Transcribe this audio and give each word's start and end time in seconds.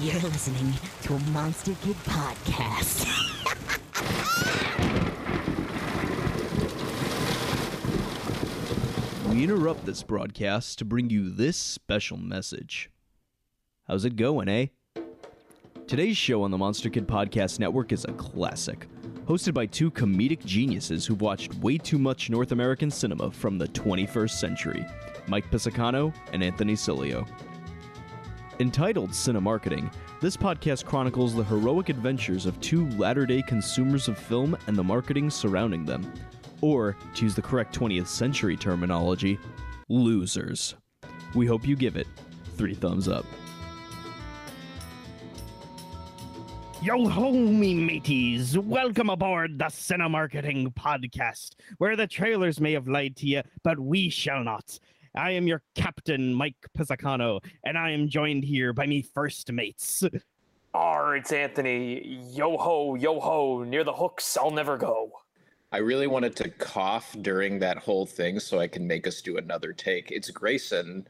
You're 0.00 0.14
listening 0.14 0.72
to 1.02 1.14
a 1.14 1.18
Monster 1.32 1.74
Kid 1.82 1.96
podcast. 2.04 3.06
We 9.28 9.44
interrupt 9.44 9.84
this 9.84 10.02
broadcast 10.02 10.78
to 10.78 10.86
bring 10.86 11.10
you 11.10 11.28
this 11.28 11.58
special 11.58 12.16
message. 12.16 12.90
How's 13.86 14.06
it 14.06 14.16
going, 14.16 14.48
eh? 14.48 14.66
Today's 15.86 16.16
show 16.16 16.42
on 16.42 16.50
the 16.50 16.58
Monster 16.58 16.88
Kid 16.88 17.06
Podcast 17.06 17.58
Network 17.58 17.92
is 17.92 18.06
a 18.06 18.12
classic, 18.12 18.88
hosted 19.26 19.52
by 19.52 19.66
two 19.66 19.90
comedic 19.90 20.42
geniuses 20.46 21.04
who've 21.04 21.20
watched 21.20 21.54
way 21.56 21.76
too 21.76 21.98
much 21.98 22.30
North 22.30 22.52
American 22.52 22.90
cinema 22.90 23.30
from 23.30 23.58
the 23.58 23.68
21st 23.68 24.30
century 24.30 24.86
Mike 25.28 25.50
Pisacano 25.50 26.14
and 26.32 26.42
Anthony 26.42 26.72
Cilio. 26.72 27.28
Entitled 28.62 29.10
Cinemarketing, 29.10 29.92
this 30.20 30.36
podcast 30.36 30.84
chronicles 30.84 31.34
the 31.34 31.42
heroic 31.42 31.88
adventures 31.88 32.46
of 32.46 32.60
two 32.60 32.88
latter 32.90 33.26
day 33.26 33.42
consumers 33.42 34.06
of 34.06 34.16
film 34.16 34.56
and 34.68 34.76
the 34.76 34.84
marketing 34.84 35.30
surrounding 35.30 35.84
them. 35.84 36.12
Or, 36.60 36.96
to 37.16 37.24
use 37.24 37.34
the 37.34 37.42
correct 37.42 37.76
20th 37.76 38.06
century 38.06 38.56
terminology, 38.56 39.36
losers. 39.88 40.76
We 41.34 41.44
hope 41.44 41.66
you 41.66 41.74
give 41.74 41.96
it 41.96 42.06
three 42.56 42.74
thumbs 42.74 43.08
up. 43.08 43.26
Yo 46.80 47.08
ho, 47.08 47.32
me 47.32 47.74
mateys! 47.74 48.56
Welcome 48.56 49.10
aboard 49.10 49.58
the 49.58 49.70
Cinema 49.70 50.08
Marketing 50.08 50.70
Podcast, 50.70 51.56
where 51.78 51.96
the 51.96 52.06
trailers 52.06 52.60
may 52.60 52.74
have 52.74 52.86
lied 52.86 53.16
to 53.16 53.26
you, 53.26 53.42
but 53.64 53.80
we 53.80 54.08
shall 54.08 54.44
not. 54.44 54.78
I 55.14 55.32
am 55.32 55.46
your 55.46 55.62
captain, 55.74 56.32
Mike 56.32 56.56
Pisacano, 56.76 57.40
and 57.64 57.76
I 57.76 57.90
am 57.90 58.08
joined 58.08 58.44
here 58.44 58.72
by 58.72 58.86
me 58.86 59.02
first 59.02 59.52
mates. 59.52 60.02
R, 60.74 61.16
it's 61.16 61.32
Anthony. 61.32 62.18
Yo 62.32 62.56
ho, 62.56 62.94
yo 62.94 63.20
ho, 63.20 63.62
near 63.62 63.84
the 63.84 63.92
hooks, 63.92 64.36
I'll 64.38 64.50
never 64.50 64.78
go. 64.78 65.12
I 65.70 65.78
really 65.78 66.06
wanted 66.06 66.34
to 66.36 66.48
cough 66.50 67.14
during 67.20 67.58
that 67.58 67.78
whole 67.78 68.06
thing 68.06 68.40
so 68.40 68.58
I 68.58 68.68
can 68.68 68.86
make 68.86 69.06
us 69.06 69.20
do 69.20 69.36
another 69.36 69.72
take. 69.72 70.10
It's 70.10 70.30
Grayson. 70.30 71.06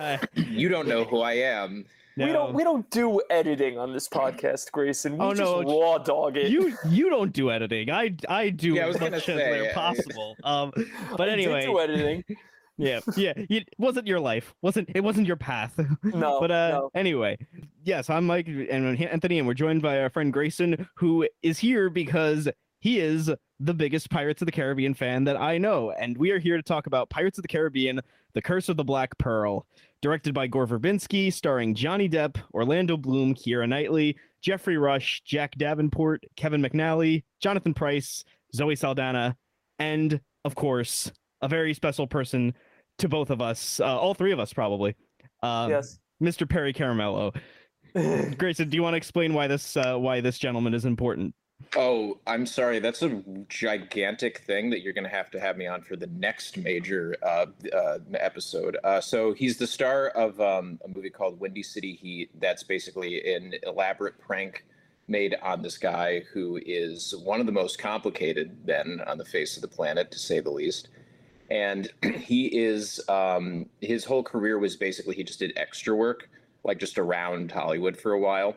Uh, 0.00 0.18
You 0.34 0.68
don't 0.68 0.88
know 0.88 1.04
who 1.04 1.20
I 1.20 1.34
am. 1.34 1.84
We 2.16 2.26
don't 2.32 2.52
we 2.52 2.64
don't 2.64 2.88
do 2.90 3.20
editing 3.30 3.78
on 3.78 3.92
this 3.92 4.08
podcast, 4.08 4.72
Grayson. 4.72 5.12
We 5.18 5.24
Oh, 5.24 5.30
just 5.34 5.40
no, 5.40 5.62
raw 5.62 5.98
dog 5.98 6.36
it. 6.36 6.50
you 6.50 6.76
you 6.88 7.08
don't 7.10 7.32
do 7.32 7.52
editing. 7.52 7.90
I 7.92 8.16
I 8.28 8.50
do 8.50 8.74
Yeah, 8.74 8.84
I 8.84 8.86
was 8.88 8.96
as 8.96 9.00
gonna 9.00 9.10
much 9.12 9.28
as 9.28 9.38
say, 9.38 9.50
where 9.50 9.70
uh, 9.70 9.74
possible. 9.74 10.36
Um, 10.42 10.72
but 11.16 11.28
I 11.28 11.32
anyway, 11.32 11.62
do 11.64 11.78
editing. 11.78 12.24
yeah, 12.78 13.00
yeah, 13.16 13.32
it 13.36 13.68
wasn't 13.78 14.06
your 14.06 14.20
life. 14.20 14.54
wasn't 14.62 14.88
It 14.94 15.02
wasn't 15.02 15.26
your 15.26 15.36
path. 15.36 15.78
No, 16.02 16.40
but 16.40 16.50
uh, 16.50 16.68
no. 16.70 16.90
anyway, 16.94 17.38
yes, 17.84 18.08
I'm 18.08 18.26
Mike 18.26 18.46
and 18.46 19.00
Anthony, 19.00 19.38
and 19.38 19.46
we're 19.46 19.54
joined 19.54 19.82
by 19.82 20.00
our 20.00 20.10
friend 20.10 20.32
Grayson, 20.32 20.88
who 20.94 21.28
is 21.42 21.58
here 21.58 21.90
because 21.90 22.48
he 22.80 23.00
is 23.00 23.30
the 23.60 23.74
biggest 23.74 24.10
Pirates 24.10 24.40
of 24.40 24.46
the 24.46 24.52
Caribbean 24.52 24.94
fan 24.94 25.24
that 25.24 25.36
I 25.36 25.58
know, 25.58 25.90
and 25.90 26.16
we 26.16 26.30
are 26.30 26.38
here 26.38 26.56
to 26.56 26.62
talk 26.62 26.86
about 26.86 27.10
Pirates 27.10 27.38
of 27.38 27.42
the 27.42 27.48
Caribbean: 27.48 28.00
The 28.34 28.42
Curse 28.42 28.68
of 28.68 28.76
the 28.76 28.84
Black 28.84 29.16
Pearl, 29.18 29.66
directed 30.00 30.34
by 30.34 30.46
Gore 30.46 30.66
Verbinski, 30.66 31.32
starring 31.32 31.74
Johnny 31.74 32.08
Depp, 32.08 32.36
Orlando 32.54 32.96
Bloom, 32.96 33.34
Keira 33.34 33.68
Knightley, 33.68 34.16
Geoffrey 34.40 34.78
Rush, 34.78 35.22
Jack 35.24 35.56
Davenport, 35.56 36.24
Kevin 36.36 36.62
McNally, 36.62 37.24
Jonathan 37.40 37.74
Pryce, 37.74 38.24
Zoe 38.54 38.76
Saldana, 38.76 39.36
and 39.78 40.20
of 40.44 40.54
course, 40.54 41.10
a 41.42 41.48
very 41.48 41.74
special 41.74 42.06
person 42.06 42.54
to 42.98 43.08
both 43.08 43.30
of 43.30 43.40
us, 43.40 43.80
uh, 43.80 43.98
all 43.98 44.14
three 44.14 44.32
of 44.32 44.40
us 44.40 44.52
probably. 44.52 44.96
Um, 45.42 45.70
yes. 45.70 45.98
Mr. 46.22 46.48
Perry 46.48 46.72
Caramello. 46.72 47.34
Grayson, 48.38 48.68
do 48.68 48.76
you 48.76 48.82
want 48.82 48.94
to 48.94 48.98
explain 48.98 49.34
why 49.34 49.46
this 49.46 49.76
uh, 49.76 49.96
why 49.96 50.20
this 50.20 50.38
gentleman 50.38 50.74
is 50.74 50.84
important? 50.84 51.34
Oh, 51.76 52.18
I'm 52.26 52.46
sorry. 52.46 52.78
That's 52.78 53.02
a 53.02 53.22
gigantic 53.48 54.38
thing 54.46 54.70
that 54.70 54.82
you're 54.82 54.92
going 54.92 55.04
to 55.04 55.10
have 55.10 55.30
to 55.32 55.40
have 55.40 55.56
me 55.56 55.66
on 55.66 55.82
for 55.82 55.96
the 55.96 56.06
next 56.06 56.56
major 56.56 57.16
uh, 57.22 57.46
uh, 57.74 57.98
episode. 58.14 58.76
Uh, 58.84 59.00
so 59.00 59.32
he's 59.32 59.58
the 59.58 59.66
star 59.66 60.08
of 60.08 60.40
um, 60.40 60.78
a 60.84 60.88
movie 60.88 61.10
called 61.10 61.40
Windy 61.40 61.64
City 61.64 61.94
Heat. 61.94 62.30
That's 62.40 62.62
basically 62.62 63.34
an 63.34 63.54
elaborate 63.64 64.18
prank 64.20 64.64
made 65.08 65.36
on 65.42 65.62
this 65.62 65.78
guy 65.78 66.22
who 66.32 66.60
is 66.64 67.14
one 67.24 67.40
of 67.40 67.46
the 67.46 67.52
most 67.52 67.78
complicated 67.78 68.64
men 68.64 69.02
on 69.06 69.18
the 69.18 69.24
face 69.24 69.56
of 69.56 69.62
the 69.62 69.68
planet, 69.68 70.10
to 70.12 70.18
say 70.18 70.38
the 70.40 70.50
least. 70.50 70.88
And 71.50 71.90
he 72.02 72.46
is 72.46 73.00
um, 73.08 73.66
his 73.80 74.04
whole 74.04 74.22
career 74.22 74.58
was 74.58 74.76
basically 74.76 75.16
he 75.16 75.24
just 75.24 75.38
did 75.38 75.52
extra 75.56 75.94
work, 75.94 76.28
like 76.64 76.78
just 76.78 76.98
around 76.98 77.50
Hollywood 77.52 77.96
for 77.96 78.12
a 78.12 78.18
while 78.18 78.56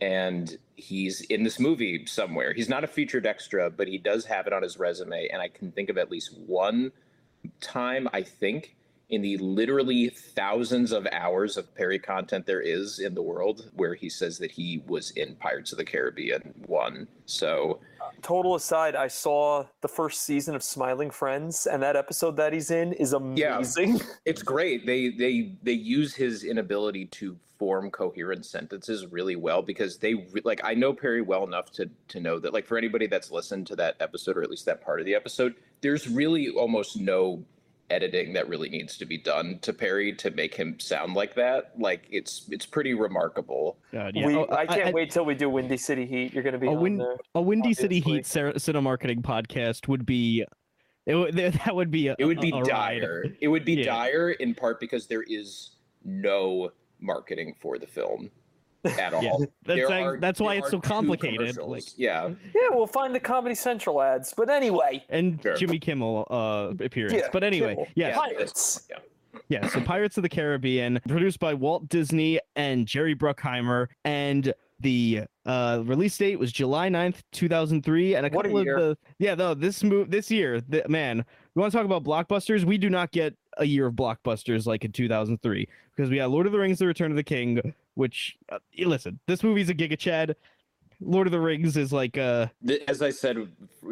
and 0.00 0.56
he's 0.76 1.22
in 1.22 1.42
this 1.42 1.58
movie 1.58 2.06
somewhere. 2.06 2.52
He's 2.52 2.68
not 2.68 2.84
a 2.84 2.86
featured 2.86 3.26
extra, 3.26 3.70
but 3.70 3.88
he 3.88 3.98
does 3.98 4.24
have 4.26 4.46
it 4.46 4.52
on 4.52 4.62
his 4.62 4.78
resume. 4.78 5.28
And 5.28 5.42
I 5.42 5.48
can 5.48 5.72
think 5.72 5.88
of 5.88 5.98
at 5.98 6.10
least 6.10 6.36
one 6.46 6.92
time, 7.60 8.08
I 8.12 8.22
think, 8.22 8.76
in 9.10 9.22
the 9.22 9.38
literally 9.38 10.10
thousands 10.10 10.92
of 10.92 11.06
hours 11.12 11.56
of 11.56 11.74
Perry 11.74 11.98
content 11.98 12.44
there 12.44 12.60
is 12.60 12.98
in 12.98 13.14
the 13.14 13.22
world 13.22 13.70
where 13.74 13.94
he 13.94 14.08
says 14.08 14.38
that 14.38 14.50
he 14.50 14.82
was 14.86 15.10
in 15.12 15.34
Pirates 15.36 15.72
of 15.72 15.78
the 15.78 15.84
Caribbean 15.84 16.54
1. 16.66 17.08
So, 17.24 17.80
Total 18.20 18.54
aside, 18.54 18.96
I 18.96 19.08
saw 19.08 19.64
the 19.80 19.88
first 19.88 20.22
season 20.22 20.54
of 20.54 20.62
Smiling 20.62 21.10
Friends, 21.10 21.66
and 21.66 21.82
that 21.82 21.96
episode 21.96 22.36
that 22.36 22.52
he's 22.52 22.70
in 22.70 22.92
is 22.94 23.12
amazing. 23.12 23.96
Yeah, 23.96 24.02
it's 24.24 24.42
great. 24.42 24.86
They 24.86 25.10
they 25.10 25.52
they 25.62 25.72
use 25.72 26.14
his 26.14 26.44
inability 26.44 27.06
to 27.06 27.36
form 27.58 27.90
coherent 27.90 28.46
sentences 28.46 29.06
really 29.06 29.36
well 29.36 29.62
because 29.62 29.98
they 29.98 30.26
like 30.44 30.60
I 30.64 30.74
know 30.74 30.92
Perry 30.92 31.22
well 31.22 31.44
enough 31.44 31.70
to 31.72 31.90
to 32.08 32.20
know 32.20 32.38
that 32.38 32.52
like 32.52 32.66
for 32.66 32.78
anybody 32.78 33.06
that's 33.06 33.30
listened 33.30 33.66
to 33.68 33.76
that 33.76 33.96
episode 34.00 34.36
or 34.36 34.42
at 34.42 34.50
least 34.50 34.64
that 34.66 34.80
part 34.80 35.00
of 35.00 35.06
the 35.06 35.14
episode, 35.14 35.54
there's 35.80 36.08
really 36.08 36.48
almost 36.48 36.98
no 36.98 37.44
editing 37.90 38.32
that 38.34 38.48
really 38.48 38.68
needs 38.68 38.96
to 38.98 39.06
be 39.06 39.16
done 39.18 39.58
to 39.62 39.72
Perry 39.72 40.12
to 40.16 40.30
make 40.30 40.54
him 40.54 40.78
sound 40.78 41.14
like 41.14 41.34
that. 41.34 41.72
Like 41.78 42.06
it's 42.10 42.46
it's 42.50 42.66
pretty 42.66 42.94
remarkable. 42.94 43.78
God, 43.92 44.12
yeah. 44.14 44.26
we, 44.26 44.36
Oh, 44.36 44.46
I 44.50 44.66
can't 44.66 44.94
wait 44.94 45.10
till 45.10 45.24
we 45.24 45.34
do 45.34 45.48
Windy 45.48 45.76
City 45.76 46.06
Heat. 46.06 46.32
You're 46.34 46.42
going 46.42 46.52
to 46.52 46.58
be 46.58 46.66
A, 46.66 46.70
on 46.70 46.80
win- 46.80 46.98
there. 46.98 47.16
a 47.34 47.40
Windy 47.42 47.74
City. 47.74 48.00
Heat 48.00 48.26
cer- 48.26 48.58
cinema 48.58 48.82
marketing 48.82 49.22
podcast 49.22 49.88
would 49.88 50.04
be. 50.06 50.44
It 51.06 51.14
would 51.14 51.34
that 51.36 51.74
would 51.74 51.90
be 51.90 52.08
a, 52.08 52.16
It 52.18 52.26
would 52.26 52.40
be 52.40 52.50
a- 52.50 52.56
a 52.56 52.60
ride. 52.62 53.00
dire. 53.00 53.24
It 53.40 53.48
would 53.48 53.64
be 53.64 53.74
Yeah. 53.74 53.84
dire 53.84 54.30
in 54.32 54.54
part 54.54 54.80
because 54.80 55.06
there 55.06 55.22
is 55.26 55.70
no 56.04 56.70
marketing 57.00 57.54
for 57.60 57.78
the 57.78 57.86
film 57.86 58.30
at 58.84 59.14
all. 59.14 59.22
Yeah, 59.22 59.32
that's 59.64 59.78
There 59.88 59.90
are- 59.92 60.18
that's 60.18 60.40
why 60.40 60.54
it's 60.54 60.70
so 60.70 60.80
complicated, 60.80 61.56
like- 61.58 61.98
yeah, 61.98 62.28
Yeah, 62.54 62.68
we'll 62.70 62.86
find 62.86 63.14
the 63.14 63.20
Comedy 63.20 63.54
Central 63.54 64.00
ads. 64.02 64.32
But 64.36 64.50
anyway, 64.50 65.04
And 65.08 65.40
Sure. 65.42 65.56
Jimmy 65.56 65.78
Kimmel 65.78 66.26
uh, 66.30 66.72
appearance. 66.84 67.14
Yeah, 67.14 67.28
but 67.32 67.42
anyway, 67.44 67.70
Kimmel. 67.74 67.88
yeah, 67.94 68.14
Pirates. 68.16 68.86
yeah. 68.90 68.98
Yeah, 69.48 69.66
so 69.68 69.80
Pirates 69.80 70.16
of 70.18 70.22
the 70.22 70.28
Caribbean, 70.28 71.00
produced 71.08 71.38
by 71.38 71.54
Walt 71.54 71.88
Disney 71.88 72.40
and 72.56 72.86
Jerry 72.86 73.14
Bruckheimer, 73.14 73.86
and 74.04 74.52
the 74.80 75.22
uh, 75.46 75.82
release 75.84 76.16
date 76.18 76.38
was 76.38 76.52
July 76.52 76.88
9th, 76.88 77.22
2003. 77.32 78.14
And 78.14 78.26
a 78.26 78.30
What 78.30 78.44
a 78.46 78.48
couple 78.48 78.64
year. 78.64 78.76
of 78.76 78.82
the 78.82 78.98
yeah, 79.18 79.34
though 79.34 79.54
this 79.54 79.82
move 79.82 80.10
this 80.10 80.30
year, 80.30 80.60
the, 80.60 80.84
man, 80.88 81.24
we 81.54 81.60
want 81.60 81.72
to 81.72 81.76
talk 81.78 81.84
about 81.86 82.04
blockbusters. 82.04 82.64
We 82.64 82.78
do 82.78 82.90
not 82.90 83.10
get 83.10 83.34
a 83.58 83.64
year 83.64 83.86
of 83.86 83.94
blockbusters 83.94 84.66
like 84.66 84.84
in 84.84 84.92
2003 84.92 85.66
because 85.96 86.10
we 86.10 86.18
had 86.18 86.26
Lord 86.26 86.46
of 86.46 86.52
the 86.52 86.58
Rings: 86.58 86.78
The 86.78 86.86
Return 86.86 87.10
of 87.10 87.16
the 87.16 87.24
King, 87.24 87.60
which 87.98 88.36
uh, 88.52 88.58
listen, 88.78 89.18
this 89.26 89.42
movie's 89.42 89.68
a 89.68 89.74
giga 89.74 89.98
chad. 89.98 90.36
Lord 91.00 91.26
of 91.26 91.32
the 91.32 91.40
Rings 91.40 91.76
is 91.76 91.92
like 91.92 92.16
uh 92.16 92.46
As 92.86 93.02
I 93.02 93.10
said 93.10 93.48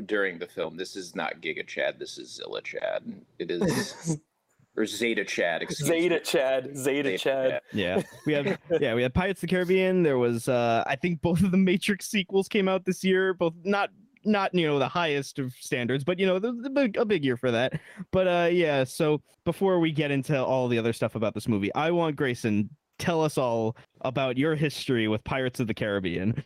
during 0.06 0.38
the 0.38 0.46
film, 0.46 0.76
this 0.76 0.96
is 0.96 1.14
not 1.14 1.40
Giga 1.40 1.66
Chad. 1.66 1.98
This 1.98 2.18
is 2.18 2.34
Zilla 2.34 2.62
Chad. 2.62 3.02
It 3.38 3.50
is 3.50 4.18
or 4.76 4.86
Zeta 4.86 5.24
Chad. 5.24 5.62
Excuse 5.62 5.88
Zeta 5.88 6.14
me. 6.16 6.20
Chad. 6.20 6.76
Zeta, 6.76 7.18
Chad. 7.18 7.60
Yeah, 7.72 8.02
we 8.26 8.32
have 8.32 8.58
yeah 8.80 8.94
we 8.94 9.02
had 9.02 9.14
Pirates 9.14 9.42
of 9.42 9.48
the 9.48 9.54
Caribbean. 9.54 10.02
There 10.02 10.18
was 10.18 10.48
uh 10.48 10.84
I 10.86 10.96
think 10.96 11.20
both 11.20 11.42
of 11.42 11.50
the 11.50 11.56
Matrix 11.56 12.08
sequels 12.08 12.48
came 12.48 12.68
out 12.68 12.84
this 12.84 13.02
year. 13.04 13.34
Both 13.34 13.54
not 13.64 13.90
not 14.24 14.52
you 14.54 14.66
know 14.66 14.78
the 14.78 14.88
highest 14.88 15.38
of 15.38 15.52
standards, 15.52 16.02
but 16.02 16.18
you 16.18 16.26
know 16.26 16.40
the, 16.40 16.52
the 16.52 16.70
big, 16.70 16.96
a 16.96 17.04
big 17.04 17.24
year 17.24 17.36
for 17.36 17.50
that. 17.52 17.80
But 18.10 18.26
uh 18.26 18.48
yeah, 18.50 18.82
so 18.82 19.22
before 19.44 19.78
we 19.78 19.92
get 19.92 20.10
into 20.10 20.40
all 20.42 20.66
the 20.66 20.78
other 20.78 20.92
stuff 20.92 21.14
about 21.14 21.34
this 21.34 21.46
movie, 21.46 21.72
I 21.74 21.92
want 21.92 22.16
Grayson 22.16 22.68
tell 22.98 23.22
us 23.22 23.38
all 23.38 23.76
about 24.02 24.36
your 24.36 24.54
history 24.54 25.08
with 25.08 25.24
Pirates 25.24 25.60
of 25.60 25.66
the 25.66 25.74
Caribbean. 25.74 26.44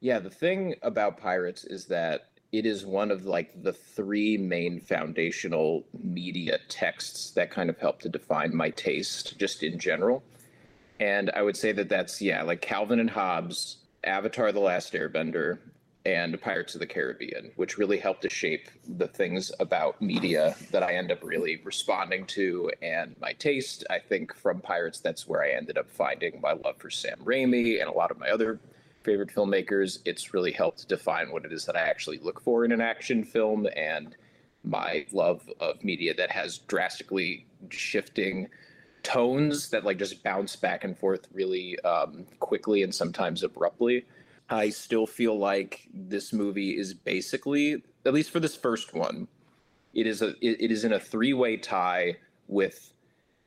Yeah, 0.00 0.18
the 0.18 0.30
thing 0.30 0.74
about 0.82 1.18
Pirates 1.18 1.64
is 1.64 1.86
that 1.86 2.30
it 2.52 2.66
is 2.66 2.84
one 2.84 3.10
of 3.10 3.24
like 3.24 3.62
the 3.62 3.72
three 3.72 4.36
main 4.36 4.78
foundational 4.80 5.86
media 6.02 6.58
texts 6.68 7.30
that 7.30 7.50
kind 7.50 7.70
of 7.70 7.78
help 7.78 8.00
to 8.00 8.08
define 8.08 8.54
my 8.54 8.70
taste 8.70 9.38
just 9.38 9.62
in 9.62 9.78
general. 9.78 10.22
And 11.00 11.30
I 11.34 11.42
would 11.42 11.56
say 11.56 11.72
that 11.72 11.88
that's 11.88 12.20
yeah, 12.20 12.42
like 12.42 12.60
Calvin 12.60 13.00
and 13.00 13.10
Hobbes, 13.10 13.78
Avatar: 14.04 14.52
The 14.52 14.60
Last 14.60 14.92
Airbender, 14.92 15.58
and 16.04 16.40
Pirates 16.40 16.74
of 16.74 16.80
the 16.80 16.86
Caribbean, 16.86 17.52
which 17.56 17.78
really 17.78 17.98
helped 17.98 18.22
to 18.22 18.30
shape 18.30 18.68
the 18.96 19.06
things 19.06 19.52
about 19.60 20.00
media 20.02 20.56
that 20.70 20.82
I 20.82 20.94
end 20.94 21.12
up 21.12 21.22
really 21.22 21.60
responding 21.64 22.26
to 22.26 22.70
and 22.82 23.14
my 23.20 23.32
taste. 23.34 23.84
I 23.88 23.98
think 23.98 24.34
from 24.34 24.60
Pirates, 24.60 25.00
that's 25.00 25.28
where 25.28 25.42
I 25.42 25.50
ended 25.50 25.78
up 25.78 25.88
finding 25.90 26.40
my 26.40 26.52
love 26.52 26.76
for 26.78 26.90
Sam 26.90 27.18
Raimi 27.24 27.80
and 27.80 27.88
a 27.88 27.92
lot 27.92 28.10
of 28.10 28.18
my 28.18 28.30
other 28.30 28.58
favorite 29.04 29.32
filmmakers. 29.34 29.98
It's 30.04 30.34
really 30.34 30.52
helped 30.52 30.88
define 30.88 31.30
what 31.30 31.44
it 31.44 31.52
is 31.52 31.64
that 31.66 31.76
I 31.76 31.82
actually 31.82 32.18
look 32.18 32.40
for 32.40 32.64
in 32.64 32.72
an 32.72 32.80
action 32.80 33.24
film 33.24 33.68
and 33.76 34.16
my 34.64 35.06
love 35.12 35.48
of 35.60 35.82
media 35.82 36.14
that 36.14 36.30
has 36.30 36.58
drastically 36.58 37.46
shifting 37.70 38.48
tones 39.02 39.68
that 39.70 39.84
like 39.84 39.98
just 39.98 40.22
bounce 40.22 40.54
back 40.56 40.84
and 40.84 40.96
forth 40.96 41.26
really 41.32 41.78
um, 41.80 42.24
quickly 42.38 42.82
and 42.82 42.94
sometimes 42.94 43.42
abruptly. 43.42 44.04
I 44.52 44.68
still 44.68 45.06
feel 45.06 45.38
like 45.38 45.88
this 45.94 46.32
movie 46.32 46.78
is 46.78 46.92
basically, 46.92 47.82
at 48.04 48.12
least 48.12 48.30
for 48.30 48.38
this 48.38 48.54
first 48.54 48.92
one, 48.92 49.26
it 49.94 50.06
is 50.06 50.22
a 50.22 50.28
it, 50.40 50.60
it 50.60 50.70
is 50.70 50.84
in 50.84 50.92
a 50.92 51.00
three 51.00 51.32
way 51.32 51.56
tie 51.56 52.16
with 52.48 52.92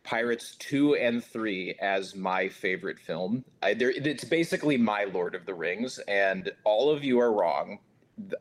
Pirates 0.04 0.56
two 0.58 0.96
and 0.96 1.24
three 1.24 1.76
as 1.82 2.16
my 2.16 2.50
favorite 2.50 3.00
film. 3.00 3.46
I, 3.62 3.74
there, 3.76 3.92
it's 3.92 4.24
basically 4.24 4.78
my 4.78 5.06
Lord 5.06 5.36
of 5.36 5.46
the 5.46 5.54
Rings, 5.54 6.00
and 6.08 6.52
all 6.64 6.90
of 6.90 7.04
you 7.04 7.20
are 7.20 7.34
wrong. 7.34 7.80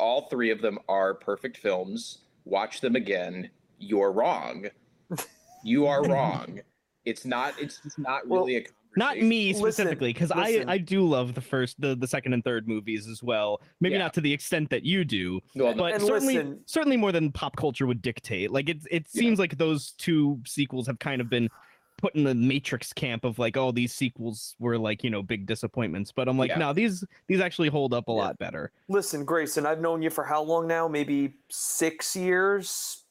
All 0.01 0.29
three 0.29 0.51
of 0.51 0.63
them 0.63 0.79
are 0.89 1.15
perfect 1.15 1.59
films. 1.59 2.19
Watch 2.45 2.81
them 2.81 2.97
again. 2.97 3.51
You're 3.79 4.13
wrong. 4.13 4.67
You 5.65 5.87
are 5.87 6.03
wrong. 6.09 6.61
It's 7.05 7.25
not. 7.25 7.55
It's 7.59 7.79
just 7.83 7.99
not 7.99 8.27
Well, 8.27 8.41
really 8.41 8.57
a. 8.57 8.65
Not 8.97 9.19
me 9.19 9.53
specifically, 9.53 10.13
because 10.13 10.31
I. 10.31 10.65
I 10.69 10.79
do 10.79 11.07
love 11.07 11.35
the 11.35 11.41
first, 11.41 11.81
the 11.81 11.95
the 11.97 12.07
second 12.07 12.33
and 12.33 12.45
third 12.45 12.69
movies 12.69 13.09
as 13.09 13.23
well. 13.23 13.61
Maybe 13.81 13.95
Yeah. 13.95 13.99
not 14.01 14.15
to 14.15 14.21
the 14.21 14.33
extent 14.33 14.71
that 14.71 14.85
you 14.85 15.05
do, 15.05 15.41
Well, 15.55 15.75
but 15.75 16.01
certainly 16.01 16.35
listen- 16.37 16.61
certainly 16.67 16.97
more 16.97 17.13
than 17.13 17.33
pop 17.33 17.57
culture 17.57 17.87
would 17.87 18.03
dictate. 18.03 18.51
Like 18.51 18.69
it 18.69 18.79
it 18.91 19.09
seems 19.09 19.39
like 19.39 19.57
those 19.59 19.93
two 19.93 20.41
sequels 20.47 20.87
have 20.87 20.99
kind 20.99 21.21
of 21.21 21.29
been 21.29 21.49
put 21.97 22.15
in 22.17 22.25
the 22.25 22.35
Matrix 22.35 22.93
camp 22.93 23.25
of 23.25 23.39
like, 23.39 23.57
oh, 23.57 23.71
these 23.71 23.93
sequels 23.95 24.57
were 24.59 24.77
like 24.77 25.03
you 25.05 25.11
know 25.11 25.23
big 25.23 25.47
disappointments. 25.47 26.13
But 26.13 26.29
I'm 26.29 26.37
like, 26.37 26.51
Yeah. 26.51 26.59
no, 26.59 26.73
these 26.73 27.05
these 27.29 27.41
actually 27.41 27.69
hold 27.69 27.95
up 27.95 28.09
a 28.09 28.13
Yeah. 28.13 28.17
lot 28.19 28.39
better. 28.39 28.73
Listen, 28.89 29.25
Grayson, 29.25 29.65
I've 29.67 29.81
known 29.81 30.03
you 30.03 30.11
for 30.11 30.25
how 30.25 30.43
long 30.43 30.67
now? 30.67 30.87
Maybe 30.89 31.35
six 31.49 32.15
years, 32.17 33.05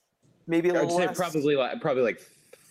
maybe 0.48 0.70
a 0.70 0.74
I'd 0.74 0.82
little 0.84 0.98
say 0.98 1.08
less. 1.08 1.18
probably 1.18 1.56
like 1.56 1.82
probably 1.82 2.04
like 2.04 2.22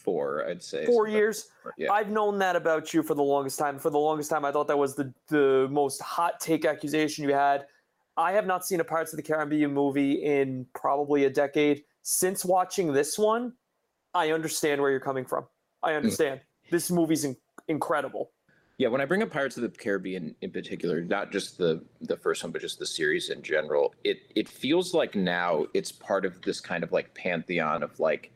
four. 0.02 0.46
I'd 0.48 0.62
say 0.62 0.86
four 0.86 1.06
something. 1.06 1.14
years. 1.14 1.48
Yeah. 1.76 1.92
I've 1.92 2.10
known 2.10 2.38
that 2.38 2.56
about 2.56 2.92
you 2.92 3.02
for 3.02 3.14
the 3.14 3.22
longest 3.22 3.58
time. 3.58 3.78
For 3.78 3.90
the 3.90 3.98
longest 3.98 4.30
time, 4.30 4.44
I 4.44 4.52
thought 4.52 4.68
that 4.68 4.78
was 4.78 4.94
the 4.94 5.12
the 5.28 5.68
most 5.70 6.00
hot 6.00 6.40
take 6.40 6.64
accusation 6.64 7.24
you 7.24 7.34
had. 7.34 7.66
I 8.16 8.32
have 8.32 8.46
not 8.46 8.66
seen 8.66 8.80
a 8.80 8.84
Pirates 8.84 9.12
of 9.12 9.16
the 9.16 9.22
Caribbean 9.22 9.72
movie 9.72 10.22
in 10.24 10.66
probably 10.74 11.24
a 11.24 11.30
decade. 11.30 11.84
Since 12.02 12.44
watching 12.44 12.92
this 12.92 13.18
one, 13.18 13.54
I 14.12 14.32
understand 14.32 14.80
where 14.80 14.90
you're 14.90 15.00
coming 15.00 15.24
from. 15.24 15.46
I 15.82 15.90
hmm. 15.92 15.98
understand. 15.98 16.40
This 16.70 16.90
movie's 16.90 17.24
in- 17.24 17.36
incredible. 17.68 18.30
Yeah, 18.78 18.88
when 18.88 19.00
I 19.00 19.04
bring 19.04 19.22
up 19.22 19.30
Pirates 19.30 19.56
of 19.56 19.62
the 19.62 19.68
Caribbean 19.68 20.34
in 20.40 20.50
particular, 20.50 21.02
not 21.02 21.30
just 21.30 21.58
the 21.58 21.84
the 22.00 22.16
first 22.16 22.42
one, 22.42 22.52
but 22.52 22.60
just 22.60 22.78
the 22.78 22.86
series 22.86 23.30
in 23.30 23.42
general, 23.42 23.94
it 24.02 24.18
it 24.34 24.48
feels 24.48 24.94
like 24.94 25.14
now 25.14 25.66
it's 25.74 25.92
part 25.92 26.24
of 26.24 26.40
this 26.42 26.60
kind 26.60 26.82
of 26.82 26.90
like 26.90 27.14
pantheon 27.14 27.82
of 27.82 27.98
like 28.00 28.32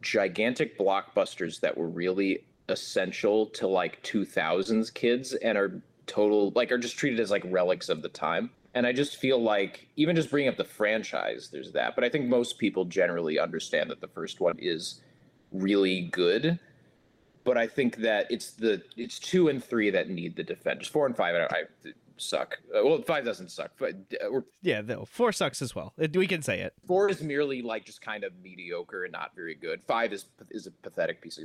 gigantic 0.00 0.78
blockbusters 0.78 1.60
that 1.60 1.76
were 1.76 1.88
really 1.88 2.44
essential 2.68 3.46
to 3.46 3.66
like 3.66 4.02
2000s 4.02 4.92
kids 4.94 5.34
and 5.34 5.58
are 5.58 5.82
total 6.06 6.52
like 6.54 6.72
are 6.72 6.78
just 6.78 6.96
treated 6.96 7.20
as 7.20 7.30
like 7.30 7.42
relics 7.46 7.88
of 7.88 8.02
the 8.02 8.08
time. 8.08 8.50
And 8.74 8.86
I 8.86 8.92
just 8.92 9.16
feel 9.16 9.42
like 9.42 9.88
even 9.96 10.14
just 10.14 10.30
bringing 10.30 10.48
up 10.48 10.56
the 10.56 10.64
franchise, 10.64 11.48
there's 11.52 11.72
that. 11.72 11.94
But 11.96 12.04
I 12.04 12.08
think 12.08 12.26
most 12.26 12.58
people 12.58 12.84
generally 12.84 13.38
understand 13.38 13.90
that 13.90 14.00
the 14.00 14.08
first 14.08 14.40
one 14.40 14.56
is 14.58 15.00
really 15.52 16.02
good 16.02 16.58
but 17.44 17.56
I 17.56 17.66
think 17.66 17.96
that 17.96 18.26
it's 18.30 18.52
the 18.52 18.82
it's 18.96 19.18
two 19.18 19.48
and 19.48 19.64
three 19.64 19.90
that 19.90 20.08
need 20.10 20.36
the 20.36 20.42
defense. 20.42 20.86
Four 20.86 21.06
and 21.06 21.16
five, 21.16 21.34
I, 21.34 21.54
I 21.54 21.92
suck. 22.20 22.58
Uh, 22.74 22.84
well, 22.84 23.02
five 23.02 23.24
doesn't 23.24 23.50
suck, 23.50 23.72
but 23.78 23.94
uh, 24.24 24.40
Yeah, 24.62 24.82
though 24.82 25.04
four 25.04 25.32
sucks 25.32 25.62
as 25.62 25.74
well. 25.74 25.94
We 26.14 26.26
can 26.26 26.42
say 26.42 26.60
it. 26.60 26.74
four 26.86 27.08
is 27.08 27.22
merely 27.22 27.62
like 27.62 27.84
just 27.84 28.00
kind 28.00 28.24
of 28.24 28.32
mediocre 28.42 29.04
and 29.04 29.12
not 29.12 29.34
very 29.34 29.54
good. 29.54 29.80
Five 29.86 30.12
is 30.12 30.26
is 30.50 30.66
a 30.66 30.70
pathetic 30.70 31.20
piece 31.22 31.38
of 31.38 31.44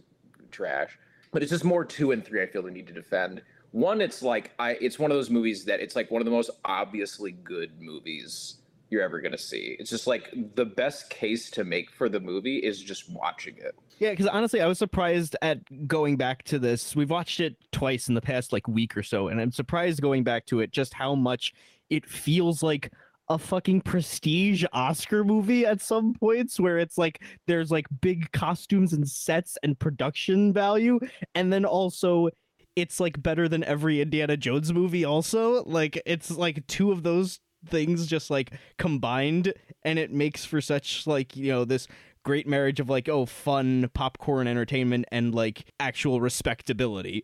trash. 0.51 0.98
But 1.31 1.42
it's 1.44 1.51
just 1.51 1.66
more 1.66 1.83
two 1.83 2.12
and 2.12 2.24
three. 2.25 2.42
I 2.42 2.48
feel 2.48 2.62
the 2.62 2.72
need 2.72 2.88
to 2.88 2.94
defend. 2.94 3.42
One, 3.72 4.00
it's 4.00 4.22
like 4.22 4.51
I 4.57 4.72
it's 4.81 4.98
one 5.00 5.12
of 5.12 5.18
those 5.18 5.30
movies 5.30 5.66
that 5.66 5.80
it's 5.80 5.95
like 5.95 6.10
one 6.12 6.22
of 6.22 6.25
the 6.25 6.31
most 6.31 6.50
obviously 6.63 7.31
good 7.31 7.71
movies 7.81 8.56
you're 8.95 9.03
ever 9.03 9.19
gonna 9.19 9.38
see. 9.38 9.75
It's 9.77 9.89
just 9.89 10.07
like 10.07 10.33
the 10.56 10.65
best 10.65 11.09
case 11.09 11.51
to 11.51 11.65
make 11.65 11.92
for 11.92 12.07
the 12.07 12.19
movie 12.19 12.57
is 12.57 12.81
just 12.81 13.12
watching 13.12 13.57
it. 13.57 13.75
Yeah, 14.00 14.12
because 14.12 14.27
honestly, 14.27 14.62
I 14.62 14.68
was 14.68 14.80
surprised 14.80 15.36
at 15.42 15.59
going 15.88 16.15
back 16.15 16.44
to 16.45 16.59
this. 16.59 16.95
We've 16.95 17.09
watched 17.09 17.42
it 17.42 17.57
twice 17.71 18.07
in 18.07 18.15
the 18.15 18.21
past 18.21 18.53
like 18.53 18.68
week 18.68 18.95
or 18.95 19.03
so, 19.03 19.27
and 19.27 19.42
I'm 19.42 19.51
surprised 19.51 20.01
going 20.01 20.24
back 20.24 20.45
to 20.47 20.62
it 20.62 20.71
just 20.71 20.94
how 20.94 21.13
much 21.13 21.53
it 21.89 22.07
feels 22.07 22.63
like 22.63 22.92
a 23.27 23.38
fucking 23.38 23.81
prestige 23.81 24.63
Oscar 24.71 25.24
movie 25.24 25.65
at 25.65 25.81
some 25.81 26.13
points 26.13 26.59
where 26.59 26.77
it's 26.77 26.97
like 26.97 27.21
there's 27.47 27.71
like 27.71 27.88
big 28.00 28.31
costumes 28.31 28.94
and 28.94 29.07
sets 29.07 29.57
and 29.62 29.77
production 29.77 30.53
value, 30.53 31.00
and 31.33 31.51
then 31.51 31.65
also 31.65 32.30
it's 32.77 33.00
like 33.00 33.21
better 33.21 33.47
than 33.47 33.63
every 33.63 34.01
Indiana 34.01 34.38
Jones 34.38 34.71
movie 34.71 35.06
also. 35.06 35.63
Like 35.63 36.01
it's 36.06 36.31
like 36.31 36.65
two 36.68 36.92
of 36.92 37.03
those 37.03 37.39
things 37.68 38.08
just 38.08 38.30
like 38.30 38.54
combined 38.78 39.54
and 39.84 40.00
it 40.00 40.12
makes 40.12 40.46
for 40.46 40.62
such 40.62 41.06
like 41.08 41.36
you 41.36 41.52
know 41.52 41.66
this 41.66 41.88
great 42.24 42.48
marriage 42.48 42.80
of 42.80 42.90
like 42.90 43.08
oh 43.08 43.26
fun 43.26 43.90
popcorn 43.94 44.48
entertainment 44.48 45.06
and 45.12 45.34
like 45.34 45.66
actual 45.80 46.20
respectability. 46.20 47.24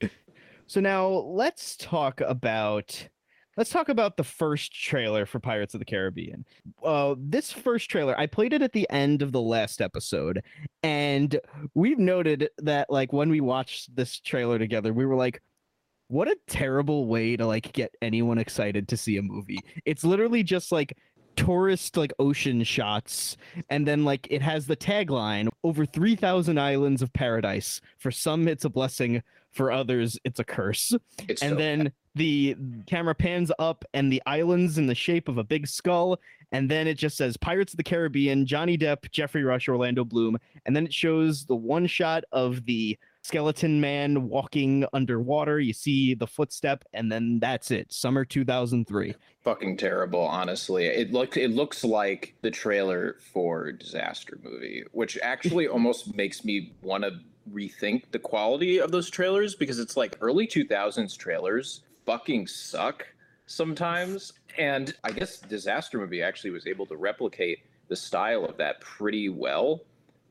So 0.68 0.80
now 0.80 1.08
let's 1.08 1.76
talk 1.76 2.22
about 2.22 3.10
let's 3.58 3.72
talk 3.72 3.90
about 3.90 4.16
the 4.16 4.24
first 4.24 4.72
trailer 4.74 5.26
for 5.26 5.40
pirates 5.40 5.74
of 5.74 5.80
the 5.80 5.86
caribbean. 5.86 6.46
Uh 6.84 7.16
this 7.18 7.52
first 7.52 7.90
trailer 7.90 8.18
i 8.18 8.26
played 8.26 8.54
it 8.54 8.62
at 8.62 8.72
the 8.72 8.90
end 8.90 9.22
of 9.22 9.34
the 9.34 9.42
last 9.42 9.82
episode 9.82 10.42
and 10.84 11.40
we've 11.74 12.00
noted 12.00 12.50
that 12.60 12.90
like 12.90 13.12
when 13.12 13.30
we 13.30 13.42
watched 13.42 13.94
this 13.96 14.20
trailer 14.20 14.58
together 14.58 14.94
we 14.94 15.06
were 15.06 15.16
like 15.16 15.42
what 16.12 16.28
a 16.28 16.36
terrible 16.48 17.08
way 17.08 17.38
to 17.38 17.46
like 17.48 17.72
get 17.72 17.96
anyone 18.02 18.38
excited 18.38 18.86
to 18.90 18.98
see 18.98 19.16
a 19.16 19.22
movie. 19.22 19.60
It's 19.86 20.04
literally 20.04 20.44
just 20.44 20.69
like 20.72 20.98
tourist 21.38 21.96
like 21.96 22.12
ocean 22.19 22.62
shots 22.62 23.38
and 23.69 23.88
then 23.88 24.04
like 24.04 24.28
it 24.30 24.42
has 24.42 24.68
the 24.68 24.75
tagline 24.75 25.48
over 25.63 25.86
3000 25.86 26.60
islands 26.60 27.02
of 27.02 27.13
paradise. 27.13 27.80
For 27.98 28.12
some 28.12 28.50
it's 28.50 28.66
a 28.66 28.69
blessing 28.69 29.24
for 29.52 29.72
others 29.72 30.19
it's 30.25 30.42
a 30.42 30.44
curse. 30.44 30.94
It's 31.30 31.42
and 31.42 31.52
so 31.52 31.56
then 31.56 31.92
the 32.16 32.57
camera 32.88 33.16
pans 33.16 33.50
up 33.57 33.85
and 33.94 34.12
the 34.12 34.21
islands 34.26 34.78
in 34.78 34.88
the 34.88 34.95
shape 34.95 35.30
of 35.30 35.38
a 35.38 35.45
big 35.45 35.66
skull 35.66 36.19
and 36.52 36.69
then 36.69 36.88
it 36.88 36.95
just 36.95 37.16
says 37.16 37.38
pirates 37.38 37.71
of 37.71 37.78
the 37.78 37.83
caribbean 37.83 38.45
johnny 38.45 38.78
depp 38.78 39.09
geoffrey 39.12 39.45
rush 39.45 39.69
orlando 39.69 40.04
bloom. 40.04 40.38
And 40.66 40.76
then 40.76 40.85
it 40.85 40.94
shows 40.94 41.45
the 41.45 41.56
one 41.56 41.88
shot 41.88 42.26
of 42.33 42.66
the 42.66 43.00
skeleton 43.23 43.80
man 43.80 44.28
walking 44.28 44.85
underwater. 44.94 45.59
You 45.59 45.73
see 45.73 46.13
the 46.16 46.28
footstep 46.28 46.83
and 46.94 47.11
then 47.11 47.40
that's 47.40 47.71
it. 47.71 47.92
Summer 47.92 48.25
2003 48.25 49.16
fucking 49.44 49.78
terrible 49.78 50.21
honestly. 50.21 50.85
It 50.85 51.11
look 51.11 51.37
it 51.37 51.51
looks 51.51 51.83
like 51.83 52.35
the 52.42 52.51
trailer 52.51 53.18
for 53.33 53.71
disaster 53.71 54.40
movie 54.44 54.83
which 54.92 55.18
actually 55.21 55.68
almost 55.75 56.16
makes 56.16 56.44
me 56.44 56.73
want 56.81 57.04
to 57.04 57.19
rethink 57.51 58.04
the 58.11 58.19
quality 58.19 58.80
of 58.80 58.92
those 58.92 59.09
trailers 59.09 59.56
because 59.56 59.80
it's 59.80 59.97
like 59.97 60.18
early 60.21 60.47
2000s 60.47 61.18
trailers 61.18 61.81
fucking 62.06 62.47
suck 62.47 63.06
sometimes. 63.45 64.33
And 64.57 64.94
i 65.04 65.11
guess 65.11 65.37
disaster 65.40 65.97
movie 65.97 66.21
actually 66.21 66.51
was 66.51 66.68
able 66.68 66.85
to 66.87 66.97
replicate 66.97 67.59
the 67.87 67.95
style 67.95 68.45
of 68.45 68.57
that 68.57 68.80
pretty 68.81 69.30
well 69.30 69.81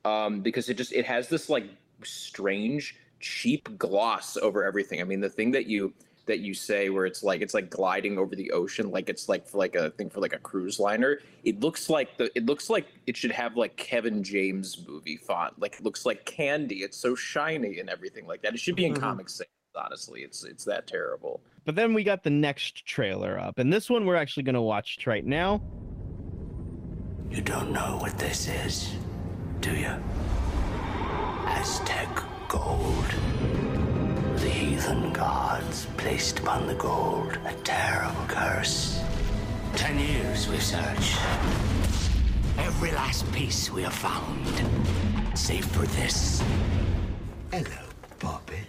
um, 0.04 0.40
because 0.40 0.68
it 0.68 0.76
just 0.76 0.92
it 0.92 1.04
has 1.04 1.28
this 1.28 1.48
like 1.48 1.64
strange 2.04 2.96
cheap 3.20 3.68
gloss 3.78 4.36
over 4.36 4.64
everything 4.64 5.00
i 5.00 5.04
mean 5.04 5.20
the 5.20 5.28
thing 5.28 5.50
that 5.50 5.66
you 5.66 5.92
that 6.26 6.38
you 6.40 6.54
say 6.54 6.90
where 6.90 7.06
it's 7.06 7.22
like 7.22 7.40
it's 7.40 7.54
like 7.54 7.68
gliding 7.70 8.16
over 8.18 8.36
the 8.36 8.50
ocean 8.52 8.90
like 8.90 9.08
it's 9.08 9.28
like 9.28 9.46
for 9.46 9.58
like 9.58 9.74
a 9.74 9.90
thing 9.90 10.08
for 10.08 10.20
like 10.20 10.32
a 10.32 10.38
cruise 10.38 10.78
liner 10.78 11.18
it 11.44 11.58
looks 11.60 11.90
like 11.90 12.16
the 12.18 12.30
it 12.36 12.46
looks 12.46 12.70
like 12.70 12.86
it 13.06 13.16
should 13.16 13.32
have 13.32 13.56
like 13.56 13.76
kevin 13.76 14.22
james 14.22 14.84
movie 14.88 15.16
font 15.16 15.58
like 15.60 15.74
it 15.74 15.82
looks 15.84 16.06
like 16.06 16.24
candy 16.24 16.76
it's 16.76 16.96
so 16.96 17.14
shiny 17.14 17.80
and 17.80 17.88
everything 17.90 18.26
like 18.26 18.40
that 18.42 18.54
it 18.54 18.60
should 18.60 18.76
be 18.76 18.84
in 18.86 18.94
Mhm. 18.94 19.00
comic 19.00 19.28
sans 19.28 19.48
honestly 19.74 20.20
it's 20.22 20.44
it's 20.44 20.64
that 20.64 20.86
terrible 20.86 21.40
But 21.64 21.74
then 21.74 21.94
we 21.94 22.04
got 22.04 22.22
the 22.22 22.30
next 22.30 22.86
trailer 22.86 23.38
up, 23.38 23.58
and 23.58 23.72
this 23.72 23.88
one 23.90 24.04
we're 24.06 24.16
actually 24.16 24.42
going 24.44 24.54
to 24.54 24.62
watch 24.62 24.98
right 25.06 25.24
now. 25.24 25.60
You 27.30 27.40
don't 27.42 27.70
know 27.70 27.98
what 28.00 28.18
this 28.18 28.48
is, 28.48 28.92
do 29.60 29.72
you? 29.76 29.94
Aztec 31.50 32.08
gold. 32.48 33.04
The 34.36 34.48
heathen 34.48 35.12
gods 35.12 35.86
placed 35.96 36.38
upon 36.38 36.66
the 36.66 36.74
gold 36.74 37.38
a 37.44 37.52
terrible 37.64 38.24
curse. 38.28 39.02
Ten 39.74 39.98
years 39.98 40.48
we've 40.48 40.62
searched. 40.62 41.18
Every 42.58 42.92
last 42.92 43.30
piece 43.32 43.70
we 43.70 43.82
have 43.82 43.92
found. 43.92 44.46
Save 45.36 45.66
for 45.66 45.86
this. 45.98 46.42
Hello, 47.52 47.82
Bobby. 48.18 48.60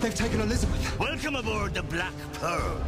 They've 0.00 0.14
taken 0.14 0.40
Elizabeth. 0.40 0.98
Welcome 0.98 1.36
aboard 1.36 1.74
the 1.74 1.82
Black 1.82 2.14
Pearl. 2.34 2.80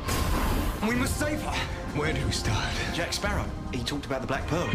We 0.86 0.94
must 0.94 1.18
save 1.18 1.42
her. 1.42 1.98
Where 1.98 2.12
do 2.12 2.24
we 2.24 2.32
start? 2.32 2.72
Jack 2.94 3.12
Sparrow. 3.12 3.44
He 3.72 3.82
talked 3.82 4.06
about 4.06 4.20
the 4.20 4.26
Black 4.26 4.46
Pearl. 4.46 4.70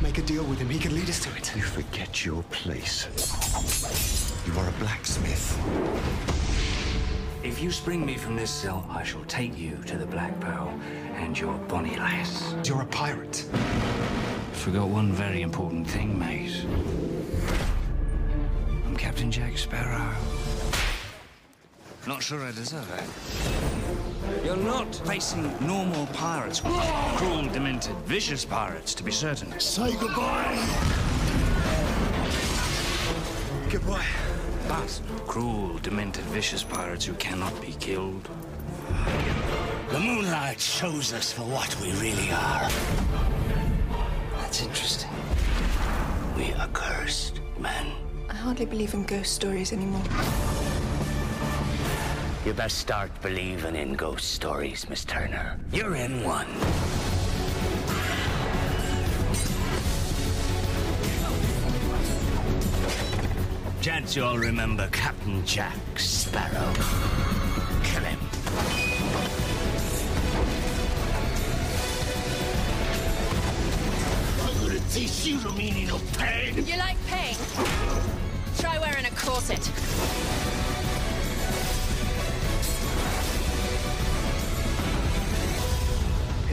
Make 0.00 0.18
a 0.18 0.22
deal 0.22 0.44
with 0.44 0.58
him. 0.58 0.68
He 0.68 0.78
can 0.78 0.94
lead 0.94 1.08
us 1.08 1.20
to 1.20 1.30
it. 1.36 1.54
You 1.56 1.62
forget 1.62 2.24
your 2.24 2.42
place. 2.44 3.06
You 4.46 4.58
are 4.58 4.68
a 4.68 4.72
blacksmith. 4.72 5.58
If 7.42 7.62
you 7.62 7.70
spring 7.70 8.04
me 8.04 8.16
from 8.16 8.36
this 8.36 8.50
cell, 8.50 8.86
I 8.90 9.02
shall 9.02 9.24
take 9.24 9.58
you 9.58 9.76
to 9.86 9.96
the 9.96 10.06
Black 10.06 10.38
Pearl 10.40 10.68
and 11.14 11.38
your 11.38 11.54
bonny 11.68 11.96
lass. 11.96 12.54
You're 12.64 12.82
a 12.82 12.86
pirate. 12.86 13.44
Forgot 14.52 14.88
one 14.88 15.12
very 15.12 15.42
important 15.42 15.86
thing, 15.86 16.18
mate. 16.18 16.64
I'm 18.86 18.96
Captain 18.96 19.30
Jack 19.30 19.58
Sparrow. 19.58 20.14
Not 22.06 22.22
sure 22.22 22.42
I 22.42 22.52
deserve 22.52 22.86
it. 22.92 24.44
You're 24.44 24.56
not 24.56 24.94
facing 25.06 25.42
normal 25.66 26.06
pirates. 26.08 26.60
Cruel, 27.16 27.48
demented, 27.48 27.96
vicious 28.04 28.44
pirates, 28.44 28.94
to 28.96 29.02
be 29.02 29.10
certain. 29.10 29.58
Say 29.58 29.96
goodbye. 29.96 30.54
Goodbye. 33.70 34.04
But 34.68 35.00
cruel, 35.26 35.78
demented, 35.78 36.24
vicious 36.24 36.62
pirates 36.62 37.06
who 37.06 37.14
cannot 37.14 37.58
be 37.62 37.72
killed. 37.72 38.28
The 39.88 39.98
moonlight 39.98 40.60
shows 40.60 41.14
us 41.14 41.32
for 41.32 41.42
what 41.42 41.74
we 41.80 41.92
really 41.92 42.30
are. 42.30 42.68
That's 44.40 44.62
interesting. 44.62 45.10
We 46.36 46.52
are 46.52 46.68
cursed 46.68 47.40
men. 47.58 47.92
I 48.28 48.34
hardly 48.34 48.66
believe 48.66 48.92
in 48.92 49.04
ghost 49.04 49.32
stories 49.32 49.72
anymore. 49.72 50.02
You 52.44 52.52
best 52.52 52.76
start 52.76 53.10
believing 53.22 53.74
in 53.74 53.94
ghost 53.94 54.32
stories, 54.32 54.86
Miss 54.90 55.02
Turner. 55.02 55.58
You're 55.72 55.94
in 55.94 56.22
one. 56.22 56.46
Chance 63.80 64.14
you 64.14 64.24
all 64.24 64.36
remember 64.36 64.86
Captain 64.92 65.42
Jack 65.46 65.74
Sparrow. 65.96 66.70
Kill 67.82 68.02
him. 68.02 68.18
I'm 74.42 74.66
gonna 74.66 74.80
teach 74.90 75.24
you 75.24 75.38
the 75.38 75.52
meaning 75.56 75.88
of 75.88 76.18
pain. 76.18 76.66
You 76.66 76.76
like 76.76 76.98
pain? 77.06 77.36
Try 78.58 78.78
wearing 78.78 79.06
a 79.06 79.10
corset. 79.12 79.70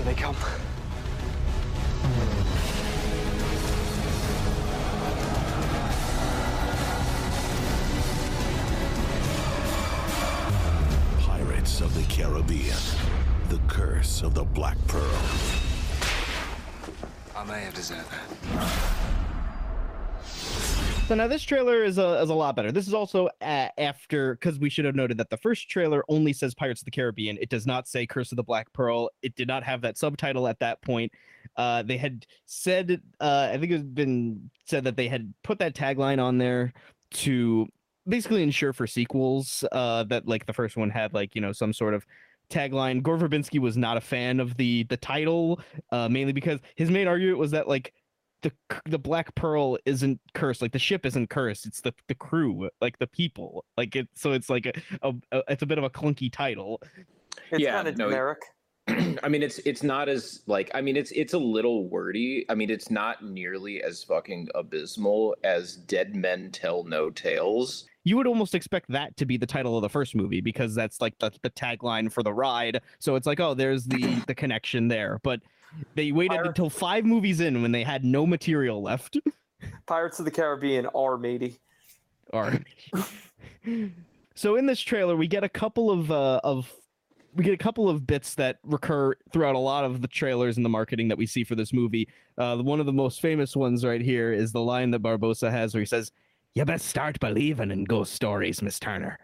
Here 0.02 0.16
they 0.16 0.20
come. 0.20 0.36
Pirates 11.20 11.82
of 11.82 11.94
the 11.94 12.02
Caribbean. 12.10 12.76
The 13.50 13.60
Curse 13.68 14.24
of 14.24 14.34
the 14.34 14.44
Black 14.44 14.78
Pearl. 14.88 15.04
I 17.36 17.44
may 17.44 17.62
have 17.62 17.76
deserved 17.76 18.10
that. 18.10 19.21
So 21.12 21.16
now 21.16 21.28
this 21.28 21.44
trailer 21.44 21.84
is 21.84 21.98
a, 21.98 22.22
is 22.22 22.30
a 22.30 22.34
lot 22.34 22.56
better. 22.56 22.72
This 22.72 22.88
is 22.88 22.94
also 22.94 23.28
uh, 23.42 23.68
after 23.78 24.36
because 24.36 24.60
we 24.60 24.70
should 24.70 24.86
have 24.86 24.96
noted 24.96 25.18
that 25.18 25.30
the 25.30 25.36
first 25.36 25.70
trailer 25.70 26.06
only 26.08 26.32
says 26.32 26.54
Pirates 26.54 26.80
of 26.80 26.86
the 26.86 26.92
Caribbean. 26.92 27.38
It 27.42 27.50
does 27.50 27.68
not 27.68 27.86
say 27.86 28.06
Curse 28.06 28.32
of 28.32 28.38
the 28.38 28.46
Black 28.46 28.72
Pearl. 28.72 29.10
It 29.22 29.36
did 29.36 29.50
not 29.50 29.62
have 29.66 29.82
that 29.82 29.98
subtitle 29.98 30.48
at 30.48 30.58
that 30.60 30.82
point. 30.82 31.12
Uh, 31.58 31.84
they 31.84 31.98
had 31.98 32.26
said, 32.46 33.02
uh, 33.20 33.50
I 33.52 33.58
think 33.58 33.74
it 33.74 33.76
has 33.76 33.84
been 33.84 34.50
said 34.64 34.86
that 34.86 34.96
they 34.96 35.10
had 35.10 35.34
put 35.44 35.60
that 35.60 35.76
tagline 35.76 36.24
on 36.24 36.38
there 36.38 36.72
to 37.16 37.68
basically 38.08 38.42
ensure 38.42 38.72
for 38.72 38.88
sequels 38.88 39.66
uh, 39.74 40.06
that 40.06 40.30
like 40.30 40.46
the 40.46 40.54
first 40.54 40.78
one 40.78 40.90
had 40.90 41.14
like 41.14 41.36
you 41.36 41.42
know 41.42 41.52
some 41.52 41.74
sort 41.74 41.94
of 41.94 42.06
tagline. 42.50 43.04
Gore 43.04 43.18
Verbinski 43.18 43.60
was 43.60 43.76
not 43.76 43.98
a 43.98 44.02
fan 44.02 44.40
of 44.40 44.56
the 44.56 44.84
the 44.84 44.96
title, 44.96 45.60
uh, 45.92 46.08
mainly 46.08 46.32
because 46.32 46.62
his 46.78 46.90
main 46.90 47.10
argument 47.10 47.38
was 47.38 47.52
that 47.52 47.68
like 47.68 47.94
the 48.42 48.52
the 48.86 49.00
Black 49.00 49.34
Pearl 49.36 49.78
isn't 49.86 50.20
cursed. 50.34 50.62
Like 50.62 50.72
the 50.72 50.80
ship 50.80 51.06
isn't 51.06 51.30
cursed. 51.30 51.66
It's 51.66 51.82
the 51.82 51.94
the 52.08 52.16
crew, 52.16 52.70
like 52.82 52.98
the 53.00 53.08
people. 53.08 53.66
Like 53.78 53.96
it. 53.96 54.08
So 54.16 54.34
it's 54.34 54.50
like 54.50 54.66
a, 54.66 54.74
a, 55.02 55.14
a 55.32 55.44
it's 55.50 55.64
a 55.64 55.66
bit 55.66 55.78
of 55.78 55.84
a 55.84 55.90
clunky 55.90 56.32
title. 56.32 56.82
It's 57.52 57.68
Yeah, 57.68 57.72
kind 57.72 57.88
of 57.88 57.98
no, 57.98 58.10
generic. 58.10 58.40
I 58.88 59.30
mean, 59.30 59.44
it's 59.44 59.60
it's 59.60 59.84
not 59.84 60.10
as 60.10 60.42
like 60.48 60.72
I 60.74 60.82
mean, 60.82 60.98
it's 60.98 61.12
it's 61.12 61.34
a 61.34 61.38
little 61.40 61.88
wordy. 61.88 62.46
I 62.50 62.56
mean, 62.56 62.70
it's 62.70 62.90
not 62.92 63.24
nearly 63.24 63.82
as 63.84 64.04
fucking 64.04 64.50
abysmal 64.56 65.36
as 65.44 65.76
Dead 65.76 66.16
Men 66.16 66.52
Tell 66.52 66.84
No 66.84 67.10
Tales. 67.10 67.86
You 68.04 68.18
would 68.18 68.26
almost 68.28 68.56
expect 68.56 68.88
that 68.90 69.16
to 69.18 69.26
be 69.26 69.38
the 69.38 69.46
title 69.46 69.76
of 69.78 69.84
the 69.84 69.90
first 69.90 70.16
movie 70.16 70.42
because 70.42 70.74
that's 70.74 71.00
like 71.02 71.18
the, 71.20 71.32
the 71.44 71.52
tagline 71.52 72.12
for 72.12 72.24
the 72.24 72.34
ride. 72.34 72.82
So 73.00 73.16
it's 73.16 73.28
like, 73.28 73.40
oh, 73.40 73.54
there's 73.54 73.86
the 73.86 74.24
the 74.28 74.34
connection 74.36 74.88
there. 74.88 75.20
But 75.24 75.42
they 75.96 76.12
waited 76.12 76.36
Pirate- 76.36 76.48
until 76.48 76.70
five 76.70 77.06
movies 77.06 77.40
in 77.40 77.62
when 77.62 77.72
they 77.72 77.84
had 77.84 78.04
no 78.04 78.26
material 78.26 78.82
left. 78.82 79.18
Pirates 79.86 80.20
of 80.20 80.26
the 80.26 80.32
Caribbean 80.32 80.88
are 80.88 81.18
matey. 81.18 81.60
Or 82.34 82.60
so 84.36 84.56
in 84.56 84.66
this 84.66 84.80
trailer, 84.80 85.16
we 85.16 85.28
get 85.28 85.44
a 85.44 85.50
couple 85.50 85.92
of 85.92 86.12
uh, 86.12 86.40
of 86.44 86.72
we 87.36 87.44
get 87.44 87.54
a 87.54 87.58
couple 87.58 87.90
of 87.90 88.06
bits 88.06 88.36
that 88.36 88.60
recur 88.64 89.16
throughout 89.32 89.56
a 89.56 89.60
lot 89.60 89.86
of 89.86 90.02
the 90.02 90.08
trailers 90.08 90.58
and 90.58 90.66
the 90.66 90.70
marketing 90.70 91.08
that 91.08 91.18
we 91.18 91.26
see 91.26 91.44
for 91.44 91.56
this 91.56 91.72
movie. 91.72 92.08
Uh, 92.38 92.58
one 92.58 92.80
of 92.80 92.86
the 92.86 92.94
most 92.94 93.22
famous 93.22 93.56
ones 93.56 93.86
right 93.86 94.02
here 94.02 94.34
is 94.34 94.52
the 94.52 94.62
line 94.62 94.92
that 94.92 95.02
Barbossa 95.02 95.52
has 95.52 95.74
where 95.74 95.82
he 95.82 95.86
says, 95.86 96.12
"You 96.56 96.66
best 96.66 96.88
start 96.88 97.20
believing 97.20 97.72
in 97.72 97.84
ghost 97.84 98.14
stories, 98.14 98.62
Miss 98.62 98.80
Turner. 98.80 99.20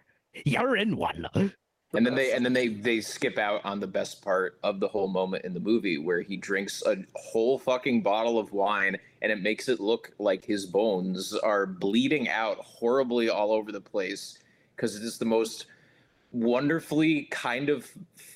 You're 0.46 0.75
in 0.75 0.98
one." 0.98 1.54
And 1.98 2.06
then 2.06 2.13
they 2.13 2.32
and 2.32 2.46
then 2.46 2.54
they 2.54 2.68
they 2.68 3.01
skip 3.01 3.39
out 3.39 3.62
on 3.66 3.80
the 3.80 3.88
best 3.88 4.22
part 4.22 4.60
of 4.63 4.80
the 4.80 4.88
whole 4.88 5.08
moment 5.08 5.46
in 5.46 5.54
the 5.56 5.60
movie 5.60 5.98
where 5.98 6.22
he 6.22 6.38
drinks 6.38 6.84
a 6.86 6.98
whole 7.16 7.58
fucking 7.58 8.04
bottle 8.04 8.38
of 8.38 8.54
wine 8.54 8.98
and 9.24 9.32
it 9.32 9.42
makes 9.42 9.68
it 9.68 9.80
look 9.80 10.12
like 10.20 10.46
his 10.46 10.68
bones 10.68 11.34
are 11.34 11.66
bleeding 11.66 12.30
out 12.30 12.58
horribly 12.60 13.30
all 13.30 13.51
over 13.51 13.72
the 13.72 13.82
place 13.82 14.38
because 14.75 14.96
it 14.96 15.01
is 15.01 15.18
the 15.18 15.25
most 15.25 15.66
wonderfully 16.32 17.24
kind 17.32 17.68
of 17.68 17.89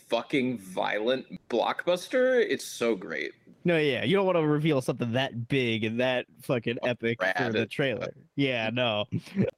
fucking 0.08 0.58
violent 0.58 1.28
blockbuster. 1.48 2.44
It's 2.50 2.66
so 2.66 2.96
great. 2.96 3.34
No, 3.64 3.78
yeah, 3.78 4.04
you 4.04 4.16
don't 4.16 4.26
want 4.26 4.38
to 4.38 4.46
reveal 4.46 4.82
something 4.82 5.12
that 5.14 5.48
big 5.48 5.84
and 5.84 6.00
that 6.00 6.26
fucking 6.42 6.78
epic 6.84 7.20
for 7.38 7.52
the 7.52 7.66
trailer. 7.66 8.14
Yeah, 8.38 8.72
no. 8.74 9.06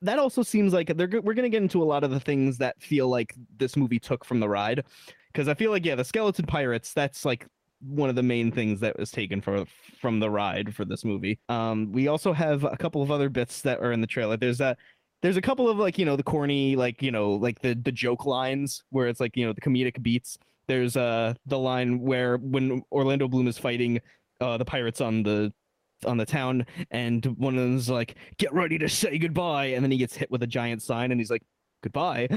that 0.01 0.19
also 0.19 0.43
seems 0.43 0.74
like 0.74 0.88
they're 0.98 1.22
we're 1.22 1.36
gonna 1.36 1.48
get 1.48 1.62
into 1.62 1.81
a 1.81 1.86
lot 1.86 2.03
of 2.03 2.12
the 2.12 2.19
things 2.19 2.57
that 2.57 2.81
feel 2.81 3.07
like 3.07 3.33
this 3.57 3.77
movie 3.77 4.00
took 4.00 4.25
from 4.25 4.41
the 4.41 4.50
ride, 4.50 4.83
because 5.31 5.48
I 5.48 5.53
feel 5.53 5.72
like 5.72 5.86
yeah, 5.86 5.95
the 5.95 6.03
skeleton 6.03 6.45
pirates. 6.45 6.91
That's 6.91 7.24
like 7.24 7.48
one 7.79 8.10
of 8.10 8.15
the 8.15 8.24
main 8.24 8.51
things 8.51 8.79
that 8.81 8.98
was 8.98 9.12
taken 9.12 9.39
for 9.41 9.65
from 10.01 10.19
the 10.19 10.29
ride 10.29 10.75
for 10.75 10.83
this 10.83 11.05
movie. 11.05 11.39
Um, 11.48 11.91
we 11.93 12.07
also 12.07 12.33
have 12.33 12.63
a 12.63 12.75
couple 12.75 13.01
of 13.01 13.12
other 13.12 13.29
bits 13.29 13.62
that 13.62 13.79
are 13.79 13.91
in 13.93 14.01
the 14.01 14.07
trailer. 14.07 14.36
There's 14.36 14.60
a 14.60 14.75
there's 15.22 15.38
a 15.38 15.41
couple 15.41 15.69
of 15.69 15.77
like 15.77 15.98
you 15.98 16.05
know 16.05 16.15
the 16.15 16.24
corny 16.24 16.75
like 16.75 17.01
you 17.01 17.12
know 17.12 17.31
like 17.31 17.60
the 17.62 17.74
the 17.74 17.91
joke 17.91 18.25
lines 18.25 18.83
where 18.89 19.07
it's 19.07 19.19
like 19.19 19.38
you 19.38 19.45
know 19.45 19.53
the 19.53 19.62
comedic 19.62 20.01
beats 20.03 20.38
there's 20.67 20.96
uh 20.98 21.34
the 21.46 21.60
line 21.60 22.00
where 22.00 22.38
when 22.38 22.84
Orlando 22.91 23.27
Bloom 23.27 23.48
is 23.48 23.58
fighting 23.58 24.00
uh 24.41 24.58
the 24.58 24.65
pirates 24.65 25.01
on 25.01 25.24
the 25.24 25.53
on 26.05 26.17
the 26.17 26.25
town 26.25 26.65
and 26.91 27.25
one 27.38 27.58
of 27.58 27.63
them's 27.63 27.89
like 27.89 28.15
get 28.38 28.53
ready 28.53 28.77
to 28.77 28.89
say 28.89 29.17
goodbye 29.17 29.67
and 29.67 29.84
then 29.84 29.91
he 29.91 29.98
gets 29.98 30.15
hit 30.15 30.29
with 30.29 30.43
a 30.43 30.48
giant 30.48 30.82
sign 30.82 31.12
and 31.12 31.20
he's 31.22 31.32
like 31.32 31.43
goodbye 31.82 32.27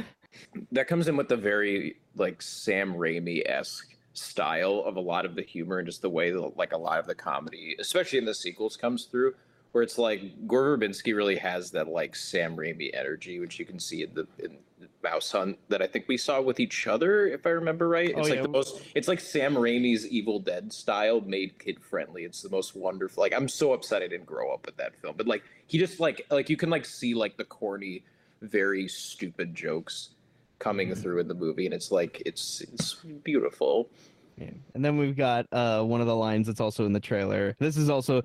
That 0.72 0.88
comes 0.88 1.08
in 1.08 1.16
with 1.16 1.28
the 1.28 1.36
very 1.36 1.96
like 2.14 2.42
Sam 2.42 2.94
Raimi 2.94 3.42
esque 3.46 3.96
style 4.12 4.82
of 4.86 4.96
a 4.96 5.00
lot 5.00 5.24
of 5.24 5.34
the 5.34 5.42
humor 5.42 5.78
and 5.78 5.86
just 5.86 6.02
the 6.02 6.10
way 6.10 6.30
that 6.30 6.56
like 6.56 6.72
a 6.72 6.78
lot 6.78 6.98
of 6.98 7.06
the 7.06 7.14
comedy, 7.14 7.76
especially 7.78 8.18
in 8.18 8.24
the 8.24 8.34
sequels, 8.34 8.76
comes 8.76 9.04
through. 9.04 9.34
Where 9.72 9.82
it's 9.82 9.98
like 9.98 10.46
Gore 10.46 10.78
Verbinski 10.78 11.14
really 11.14 11.36
has 11.36 11.70
that 11.72 11.88
like 11.88 12.16
Sam 12.16 12.56
Raimi 12.56 12.90
energy, 12.94 13.40
which 13.40 13.58
you 13.58 13.66
can 13.66 13.78
see 13.78 14.02
in 14.02 14.14
the 14.14 14.26
in 14.38 14.56
Mouse 15.02 15.32
Hunt 15.32 15.58
that 15.68 15.80
I 15.80 15.86
think 15.86 16.06
we 16.08 16.16
saw 16.16 16.40
with 16.40 16.60
each 16.60 16.86
other, 16.86 17.26
if 17.26 17.46
I 17.46 17.50
remember 17.50 17.88
right. 17.88 18.12
Oh, 18.14 18.20
It's 18.20 18.28
like 18.28 18.36
yeah. 18.36 18.42
the 18.42 18.48
most. 18.48 18.82
It's 18.94 19.08
like 19.08 19.20
Sam 19.20 19.54
Raimi's 19.54 20.06
Evil 20.06 20.38
Dead 20.38 20.72
style 20.72 21.20
made 21.20 21.58
kid 21.58 21.80
friendly. 21.82 22.24
It's 22.24 22.42
the 22.42 22.50
most 22.50 22.76
wonderful. 22.76 23.22
Like 23.22 23.32
I'm 23.34 23.48
so 23.48 23.72
upset 23.72 24.02
I 24.02 24.08
didn't 24.08 24.26
grow 24.26 24.52
up 24.52 24.66
with 24.66 24.76
that 24.76 24.94
film, 25.00 25.14
but 25.16 25.26
like 25.26 25.42
he 25.66 25.78
just 25.78 25.98
like 26.00 26.26
like 26.30 26.50
you 26.50 26.56
can 26.56 26.68
like 26.70 26.84
see 26.84 27.14
like 27.14 27.36
the 27.36 27.44
corny, 27.44 28.04
very 28.42 28.88
stupid 28.88 29.54
jokes 29.54 30.10
coming 30.58 30.88
Mm-hmm. 30.88 31.00
through 31.00 31.20
in 31.20 31.28
the 31.28 31.34
movie, 31.34 31.66
and 31.66 31.74
it's 31.74 31.90
like 31.90 32.22
it's 32.26 32.60
it's 32.60 32.94
beautiful. 33.24 33.88
Yeah. 34.36 34.50
And 34.74 34.84
then 34.84 34.98
we've 34.98 35.16
got 35.16 35.46
uh, 35.52 35.82
one 35.82 36.02
of 36.02 36.06
the 36.06 36.14
lines 36.16 36.46
that's 36.46 36.60
also 36.60 36.84
in 36.84 36.92
the 36.92 37.00
trailer. 37.00 37.56
This 37.58 37.78
is 37.78 37.88
also, 37.88 38.22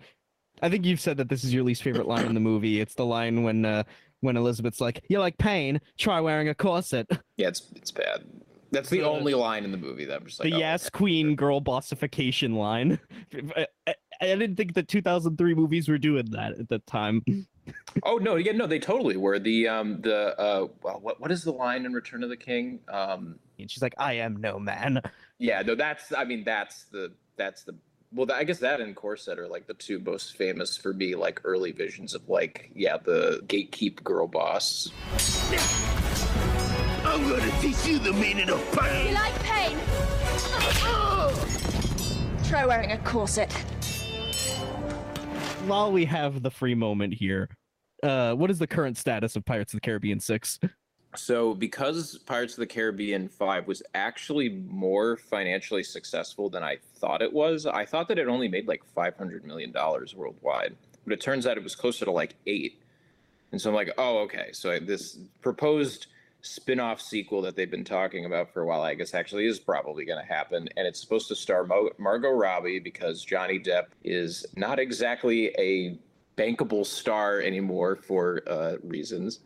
I 0.61 0.67
think 0.67 0.85
you've 0.85 0.99
said 0.99 1.15
that 1.17 1.29
this 1.29 1.45
is 1.45 1.53
your 1.53 1.63
least 1.63 1.83
favorite 1.83 2.05
line 2.05 2.25
in 2.25 2.33
the 2.33 2.41
movie. 2.41 2.81
It's 2.81 2.95
the 2.95 3.05
line 3.05 3.43
when 3.43 3.63
uh, 3.63 3.83
when 4.21 4.37
Elizabeth's 4.37 4.79
like, 4.81 5.03
"You 5.09 5.19
like 5.19 5.37
pain? 5.37 5.81
Try 5.97 6.19
wearing 6.21 6.47
a 6.49 6.55
corset." 6.55 7.07
Yeah, 7.37 7.47
it's 7.49 7.71
it's 7.75 7.91
bad. 7.91 8.23
That's 8.71 8.89
the 8.89 8.99
The- 8.99 9.09
only 9.09 9.33
line 9.33 9.65
in 9.65 9.71
the 9.71 9.77
movie 9.77 10.05
that 10.05 10.21
I'm 10.21 10.25
just 10.27 10.39
like, 10.39 10.49
the 10.49 10.55
oh, 10.55 10.59
yes 10.59 10.89
queen 10.89 11.35
girl 11.35 11.59
bossification 11.59 12.55
line. 12.55 12.99
I, 13.57 13.67
I, 13.87 13.95
I 14.21 14.25
didn't 14.35 14.55
think 14.55 14.75
the 14.75 14.83
2003 14.83 15.55
movies 15.55 15.89
were 15.89 15.97
doing 15.97 16.27
that 16.31 16.53
at 16.59 16.69
the 16.69 16.79
time. 16.79 17.23
Oh 18.03 18.17
no, 18.17 18.35
yeah, 18.37 18.53
no, 18.53 18.65
they 18.65 18.79
totally 18.79 19.17
were. 19.17 19.37
The 19.37 19.67
um 19.67 20.01
the 20.01 20.37
uh 20.39 20.67
well, 20.81 20.99
what 20.99 21.21
what 21.21 21.31
is 21.31 21.43
the 21.43 21.51
line 21.51 21.85
in 21.85 21.93
Return 21.93 22.23
of 22.23 22.29
the 22.29 22.35
King? 22.37 22.79
Um 22.91 23.37
And 23.59 23.69
she's 23.69 23.83
like, 23.83 23.93
"I 23.99 24.13
am 24.13 24.37
no 24.37 24.57
man." 24.59 24.99
yeah, 25.37 25.61
no, 25.61 25.75
that's 25.75 26.11
I 26.11 26.23
mean 26.25 26.43
that's 26.43 26.85
the 26.85 27.13
that's 27.37 27.63
the 27.63 27.75
well, 28.13 28.31
I 28.31 28.43
guess 28.43 28.59
that 28.59 28.81
and 28.81 28.95
Corset 28.95 29.39
are 29.39 29.47
like 29.47 29.67
the 29.67 29.73
two 29.73 29.99
most 29.99 30.35
famous 30.35 30.75
for 30.75 30.93
me, 30.93 31.15
like 31.15 31.41
early 31.43 31.71
visions 31.71 32.13
of 32.13 32.27
like 32.27 32.71
yeah 32.75 32.97
the 32.97 33.41
gatekeep 33.47 34.03
girl 34.03 34.27
boss. 34.27 34.91
I'm 37.05 37.27
gonna 37.27 37.51
teach 37.61 37.85
you 37.85 37.99
the 37.99 38.13
meaning 38.13 38.49
of 38.49 38.59
pain! 38.73 39.07
You 39.07 39.13
like 39.13 39.33
pain? 39.43 39.77
Try 42.47 42.65
wearing 42.65 42.91
a 42.91 42.97
corset. 42.99 43.51
While 45.65 45.91
we 45.91 46.05
have 46.05 46.43
the 46.43 46.51
free 46.51 46.75
moment 46.75 47.13
here, 47.13 47.49
uh, 48.03 48.33
what 48.33 48.51
is 48.51 48.59
the 48.59 48.67
current 48.67 48.97
status 48.97 49.35
of 49.35 49.45
Pirates 49.45 49.73
of 49.73 49.77
the 49.77 49.85
Caribbean 49.85 50.19
6? 50.19 50.59
So, 51.15 51.53
because 51.53 52.17
Pirates 52.19 52.53
of 52.53 52.59
the 52.59 52.67
Caribbean 52.67 53.27
5 53.27 53.67
was 53.67 53.83
actually 53.93 54.49
more 54.49 55.17
financially 55.17 55.83
successful 55.83 56.49
than 56.49 56.63
I 56.63 56.77
thought 56.95 57.21
it 57.21 57.31
was, 57.31 57.65
I 57.65 57.85
thought 57.85 58.07
that 58.07 58.17
it 58.17 58.29
only 58.29 58.47
made 58.47 58.67
like 58.67 58.81
$500 58.95 59.43
million 59.43 59.73
worldwide. 60.15 60.75
But 61.03 61.13
it 61.13 61.21
turns 61.21 61.45
out 61.45 61.57
it 61.57 61.63
was 61.63 61.75
closer 61.75 62.05
to 62.05 62.11
like 62.11 62.35
eight. 62.47 62.81
And 63.51 63.59
so 63.59 63.69
I'm 63.69 63.75
like, 63.75 63.91
oh, 63.97 64.19
okay. 64.19 64.51
So 64.53 64.79
this 64.79 65.17
proposed 65.41 66.07
spin 66.41 66.79
off 66.79 67.01
sequel 67.01 67.41
that 67.41 67.55
they've 67.55 67.69
been 67.69 67.83
talking 67.83 68.25
about 68.25 68.53
for 68.53 68.61
a 68.61 68.65
while, 68.65 68.81
I 68.81 68.93
guess 68.93 69.13
actually 69.13 69.45
is 69.47 69.59
probably 69.59 70.05
going 70.05 70.25
to 70.25 70.33
happen. 70.33 70.69
And 70.77 70.87
it's 70.87 71.01
supposed 71.01 71.27
to 71.27 71.35
star 71.35 71.67
Margot 71.97 72.31
Robbie 72.31 72.79
because 72.79 73.23
Johnny 73.25 73.59
Depp 73.59 73.87
is 74.03 74.45
not 74.55 74.79
exactly 74.79 75.47
a 75.59 75.97
bankable 76.37 76.85
star 76.85 77.41
anymore 77.41 77.97
for 77.97 78.41
uh, 78.47 78.77
reasons 78.83 79.41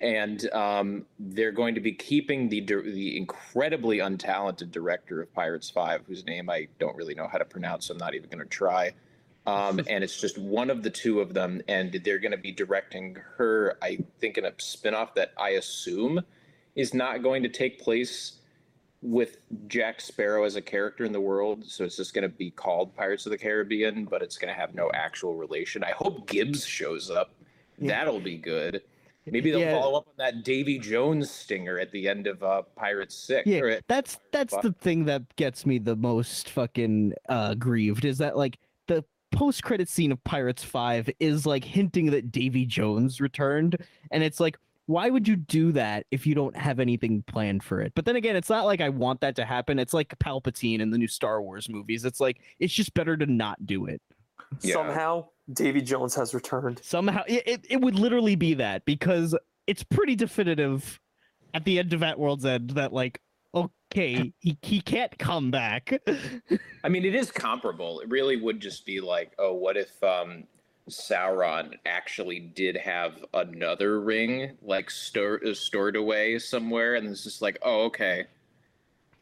and 0.00 0.50
um, 0.52 1.06
they're 1.18 1.52
going 1.52 1.74
to 1.74 1.80
be 1.80 1.92
keeping 1.92 2.48
the 2.48 2.60
the 2.60 3.16
incredibly 3.16 3.98
untalented 3.98 4.70
director 4.70 5.22
of 5.22 5.32
Pirates 5.34 5.70
Five, 5.70 6.02
whose 6.06 6.24
name 6.24 6.50
I 6.50 6.68
don't 6.78 6.96
really 6.96 7.14
know 7.14 7.28
how 7.28 7.38
to 7.38 7.44
pronounce, 7.44 7.86
so 7.86 7.94
I'm 7.94 7.98
not 7.98 8.14
even 8.14 8.28
going 8.28 8.42
to 8.42 8.48
try. 8.48 8.92
Um, 9.46 9.80
and 9.88 10.02
it's 10.02 10.20
just 10.20 10.38
one 10.38 10.70
of 10.70 10.82
the 10.82 10.90
two 10.90 11.20
of 11.20 11.34
them, 11.34 11.60
and 11.68 12.00
they're 12.04 12.18
going 12.18 12.32
to 12.32 12.38
be 12.38 12.52
directing 12.52 13.16
her. 13.36 13.78
I 13.82 13.98
think 14.20 14.38
in 14.38 14.44
a 14.44 14.52
spinoff 14.52 15.14
that 15.14 15.32
I 15.38 15.50
assume 15.50 16.20
is 16.74 16.92
not 16.92 17.22
going 17.22 17.42
to 17.42 17.48
take 17.48 17.80
place 17.80 18.40
with 19.02 19.38
Jack 19.68 20.00
Sparrow 20.00 20.44
as 20.44 20.56
a 20.56 20.62
character 20.62 21.04
in 21.04 21.12
the 21.12 21.20
world. 21.20 21.64
So 21.64 21.84
it's 21.84 21.96
just 21.96 22.12
going 22.12 22.22
to 22.22 22.28
be 22.28 22.50
called 22.50 22.94
Pirates 22.96 23.26
of 23.26 23.30
the 23.30 23.38
Caribbean, 23.38 24.04
but 24.04 24.22
it's 24.22 24.36
going 24.36 24.52
to 24.52 24.58
have 24.58 24.74
no 24.74 24.90
actual 24.92 25.34
relation. 25.36 25.84
I 25.84 25.92
hope 25.92 26.28
Gibbs 26.28 26.64
shows 26.66 27.10
up. 27.10 27.34
That'll 27.78 28.20
be 28.20 28.36
good. 28.36 28.82
Maybe 29.26 29.50
they'll 29.50 29.60
Yeah. 29.60 29.80
follow 29.80 29.98
up 29.98 30.06
on 30.08 30.14
that 30.18 30.44
Davy 30.44 30.78
Jones 30.78 31.30
stinger 31.30 31.78
at 31.78 31.90
the 31.92 32.08
end 32.08 32.26
of 32.26 32.42
uh, 32.42 32.62
Pirates 32.76 33.14
Six. 33.14 33.46
Yeah, 33.46 33.60
or 33.60 33.68
at- 33.68 33.88
that's 33.88 34.18
that's 34.32 34.54
Fuck. 34.54 34.62
the 34.62 34.72
thing 34.72 35.04
that 35.06 35.22
gets 35.36 35.66
me 35.66 35.78
the 35.78 35.96
most 35.96 36.50
fucking 36.50 37.14
uh 37.28 37.54
grieved 37.54 38.04
is 38.04 38.18
that 38.18 38.36
like 38.36 38.58
the 38.86 39.04
post 39.32 39.62
credit 39.64 39.88
scene 39.88 40.12
of 40.12 40.22
Pirates 40.24 40.62
5 40.62 41.10
is 41.20 41.44
like 41.46 41.64
hinting 41.64 42.06
that 42.12 42.30
Davy 42.30 42.64
Jones 42.64 43.20
returned 43.20 43.76
and 44.10 44.22
it's 44.22 44.38
like 44.40 44.56
why 44.88 45.10
would 45.10 45.26
you 45.26 45.34
do 45.34 45.72
that 45.72 46.06
if 46.12 46.28
you 46.28 46.34
don't 46.36 46.56
have 46.56 46.78
anything 46.78 47.20
planned 47.26 47.64
for 47.64 47.80
it? 47.80 47.90
But 47.96 48.04
then 48.04 48.14
again, 48.14 48.36
it's 48.36 48.48
not 48.48 48.66
like 48.66 48.80
I 48.80 48.88
want 48.88 49.20
that 49.22 49.34
to 49.34 49.44
happen. 49.44 49.80
It's 49.80 49.92
like 49.92 50.16
Palpatine 50.20 50.78
in 50.78 50.90
the 50.90 50.96
new 50.98 51.08
Star 51.08 51.42
Wars 51.42 51.68
movies. 51.68 52.04
It's 52.04 52.20
like 52.20 52.40
it's 52.60 52.72
just 52.72 52.94
better 52.94 53.16
to 53.16 53.26
not 53.26 53.66
do 53.66 53.86
it. 53.86 54.00
Yeah. 54.60 54.74
Somehow, 54.74 55.26
Davy 55.52 55.80
Jones 55.82 56.14
has 56.14 56.34
returned. 56.34 56.80
Somehow 56.82 57.22
it, 57.26 57.42
it, 57.46 57.66
it 57.70 57.80
would 57.80 57.98
literally 57.98 58.36
be 58.36 58.54
that 58.54 58.84
because 58.84 59.34
it's 59.66 59.82
pretty 59.82 60.16
definitive 60.16 61.00
at 61.54 61.64
the 61.64 61.78
end 61.78 61.92
of 61.92 62.02
At 62.02 62.18
World's 62.18 62.44
End 62.44 62.70
that 62.70 62.92
like 62.92 63.20
okay, 63.54 64.32
he, 64.40 64.58
he 64.60 64.80
can't 64.82 65.16
come 65.18 65.50
back. 65.50 66.02
I 66.84 66.88
mean, 66.88 67.04
it 67.06 67.14
is 67.14 67.30
comparable. 67.30 68.00
It 68.00 68.10
really 68.10 68.36
would 68.36 68.60
just 68.60 68.84
be 68.84 69.00
like, 69.00 69.32
oh, 69.38 69.54
what 69.54 69.78
if 69.78 70.02
um, 70.02 70.44
Sauron 70.90 71.74
actually 71.86 72.40
did 72.40 72.76
have 72.76 73.24
another 73.32 74.00
ring 74.00 74.58
like 74.60 74.90
stor- 74.90 75.40
uh, 75.46 75.54
stored 75.54 75.96
away 75.96 76.38
somewhere, 76.38 76.96
and 76.96 77.08
it's 77.08 77.24
just 77.24 77.40
like, 77.40 77.56
oh, 77.62 77.84
okay. 77.84 78.26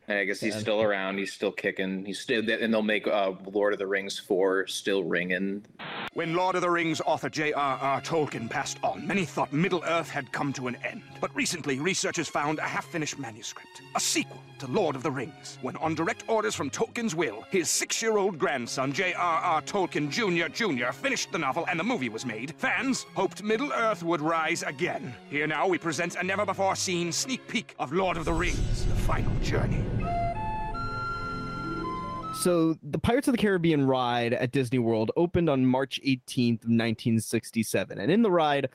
And 0.08 0.18
I 0.18 0.24
guess 0.24 0.40
he's 0.40 0.54
Yeah. 0.54 0.60
still 0.60 0.82
around. 0.82 1.18
He's 1.18 1.32
still 1.32 1.52
kicking. 1.52 2.04
He's 2.04 2.18
still, 2.20 2.42
and 2.50 2.74
they'll 2.74 2.82
make 2.82 3.06
uh, 3.06 3.32
Lord 3.46 3.72
of 3.72 3.78
the 3.78 3.86
Rings 3.86 4.18
four 4.18 4.66
still 4.66 5.04
ringing. 5.04 5.64
When 6.14 6.34
Lord 6.34 6.54
of 6.54 6.62
the 6.62 6.70
Rings 6.70 7.00
author 7.00 7.28
J.R.R. 7.28 8.00
Tolkien 8.02 8.48
passed 8.48 8.78
on, 8.84 9.04
many 9.04 9.24
thought 9.24 9.52
Middle 9.52 9.82
Earth 9.84 10.08
had 10.08 10.30
come 10.30 10.52
to 10.52 10.68
an 10.68 10.76
end. 10.88 11.02
But 11.20 11.34
recently, 11.34 11.80
researchers 11.80 12.28
found 12.28 12.60
a 12.60 12.62
half 12.62 12.84
finished 12.84 13.18
manuscript, 13.18 13.82
a 13.96 14.00
sequel 14.00 14.40
to 14.60 14.68
Lord 14.68 14.94
of 14.94 15.02
the 15.02 15.10
Rings, 15.10 15.58
when, 15.60 15.74
on 15.78 15.96
direct 15.96 16.22
orders 16.28 16.54
from 16.54 16.70
Tolkien's 16.70 17.16
will, 17.16 17.42
his 17.50 17.68
six 17.68 18.00
year 18.00 18.16
old 18.16 18.38
grandson, 18.38 18.92
J.R.R. 18.92 19.60
Tolkien 19.62 20.08
Jr. 20.08 20.46
Jr., 20.52 20.92
finished 20.92 21.32
the 21.32 21.38
novel 21.38 21.66
and 21.68 21.80
the 21.80 21.84
movie 21.84 22.08
was 22.08 22.24
made. 22.24 22.54
Fans 22.58 23.06
hoped 23.16 23.42
Middle 23.42 23.72
Earth 23.72 24.04
would 24.04 24.20
rise 24.20 24.62
again. 24.62 25.12
Here 25.30 25.48
now, 25.48 25.66
we 25.66 25.78
present 25.78 26.14
a 26.14 26.22
never 26.22 26.46
before 26.46 26.76
seen 26.76 27.10
sneak 27.10 27.44
peek 27.48 27.74
of 27.80 27.92
Lord 27.92 28.16
of 28.16 28.24
the 28.24 28.32
Rings, 28.32 28.84
the 28.86 28.94
final 28.94 29.34
journey. 29.40 29.82
So 32.34 32.76
the 32.82 32.98
Pirates 32.98 33.26
of 33.26 33.32
the 33.32 33.38
Caribbean 33.38 33.86
ride 33.86 34.34
at 34.34 34.52
Disney 34.52 34.78
World 34.78 35.10
opened 35.16 35.48
on 35.48 35.64
March 35.64 35.98
18th, 36.04 36.64
1967. 36.66 37.98
And 37.98 38.12
in 38.12 38.20
the 38.20 38.30
ride, 38.30 38.68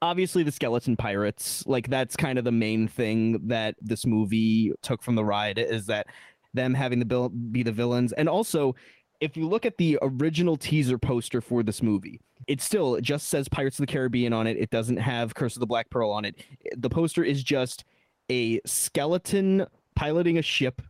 obviously 0.00 0.44
the 0.44 0.52
skeleton 0.52 0.96
pirates, 0.96 1.66
like 1.66 1.88
that's 1.88 2.14
kind 2.14 2.38
of 2.38 2.44
the 2.44 2.52
main 2.52 2.86
thing 2.86 3.48
that 3.48 3.74
this 3.80 4.06
movie 4.06 4.72
took 4.82 5.02
from 5.02 5.16
the 5.16 5.24
ride 5.24 5.58
is 5.58 5.86
that 5.86 6.06
them 6.54 6.72
having 6.72 7.00
the 7.00 7.04
bill 7.04 7.28
be 7.28 7.64
the 7.64 7.72
villains. 7.72 8.12
And 8.12 8.28
also, 8.28 8.76
if 9.20 9.36
you 9.36 9.48
look 9.48 9.66
at 9.66 9.76
the 9.76 9.98
original 10.02 10.56
teaser 10.56 10.98
poster 10.98 11.40
for 11.40 11.62
this 11.62 11.82
movie, 11.82 12.20
it 12.46 12.60
still 12.60 13.00
just 13.00 13.28
says 13.28 13.48
Pirates 13.48 13.78
of 13.78 13.86
the 13.86 13.92
Caribbean 13.92 14.32
on 14.32 14.46
it. 14.46 14.56
It 14.56 14.70
doesn't 14.70 14.98
have 14.98 15.34
Curse 15.34 15.56
of 15.56 15.60
the 15.60 15.66
Black 15.66 15.90
Pearl 15.90 16.10
on 16.10 16.24
it. 16.24 16.36
The 16.76 16.90
poster 16.90 17.24
is 17.24 17.42
just 17.42 17.84
a 18.30 18.60
skeleton 18.66 19.66
piloting 19.94 20.38
a 20.38 20.42
ship 20.42 20.82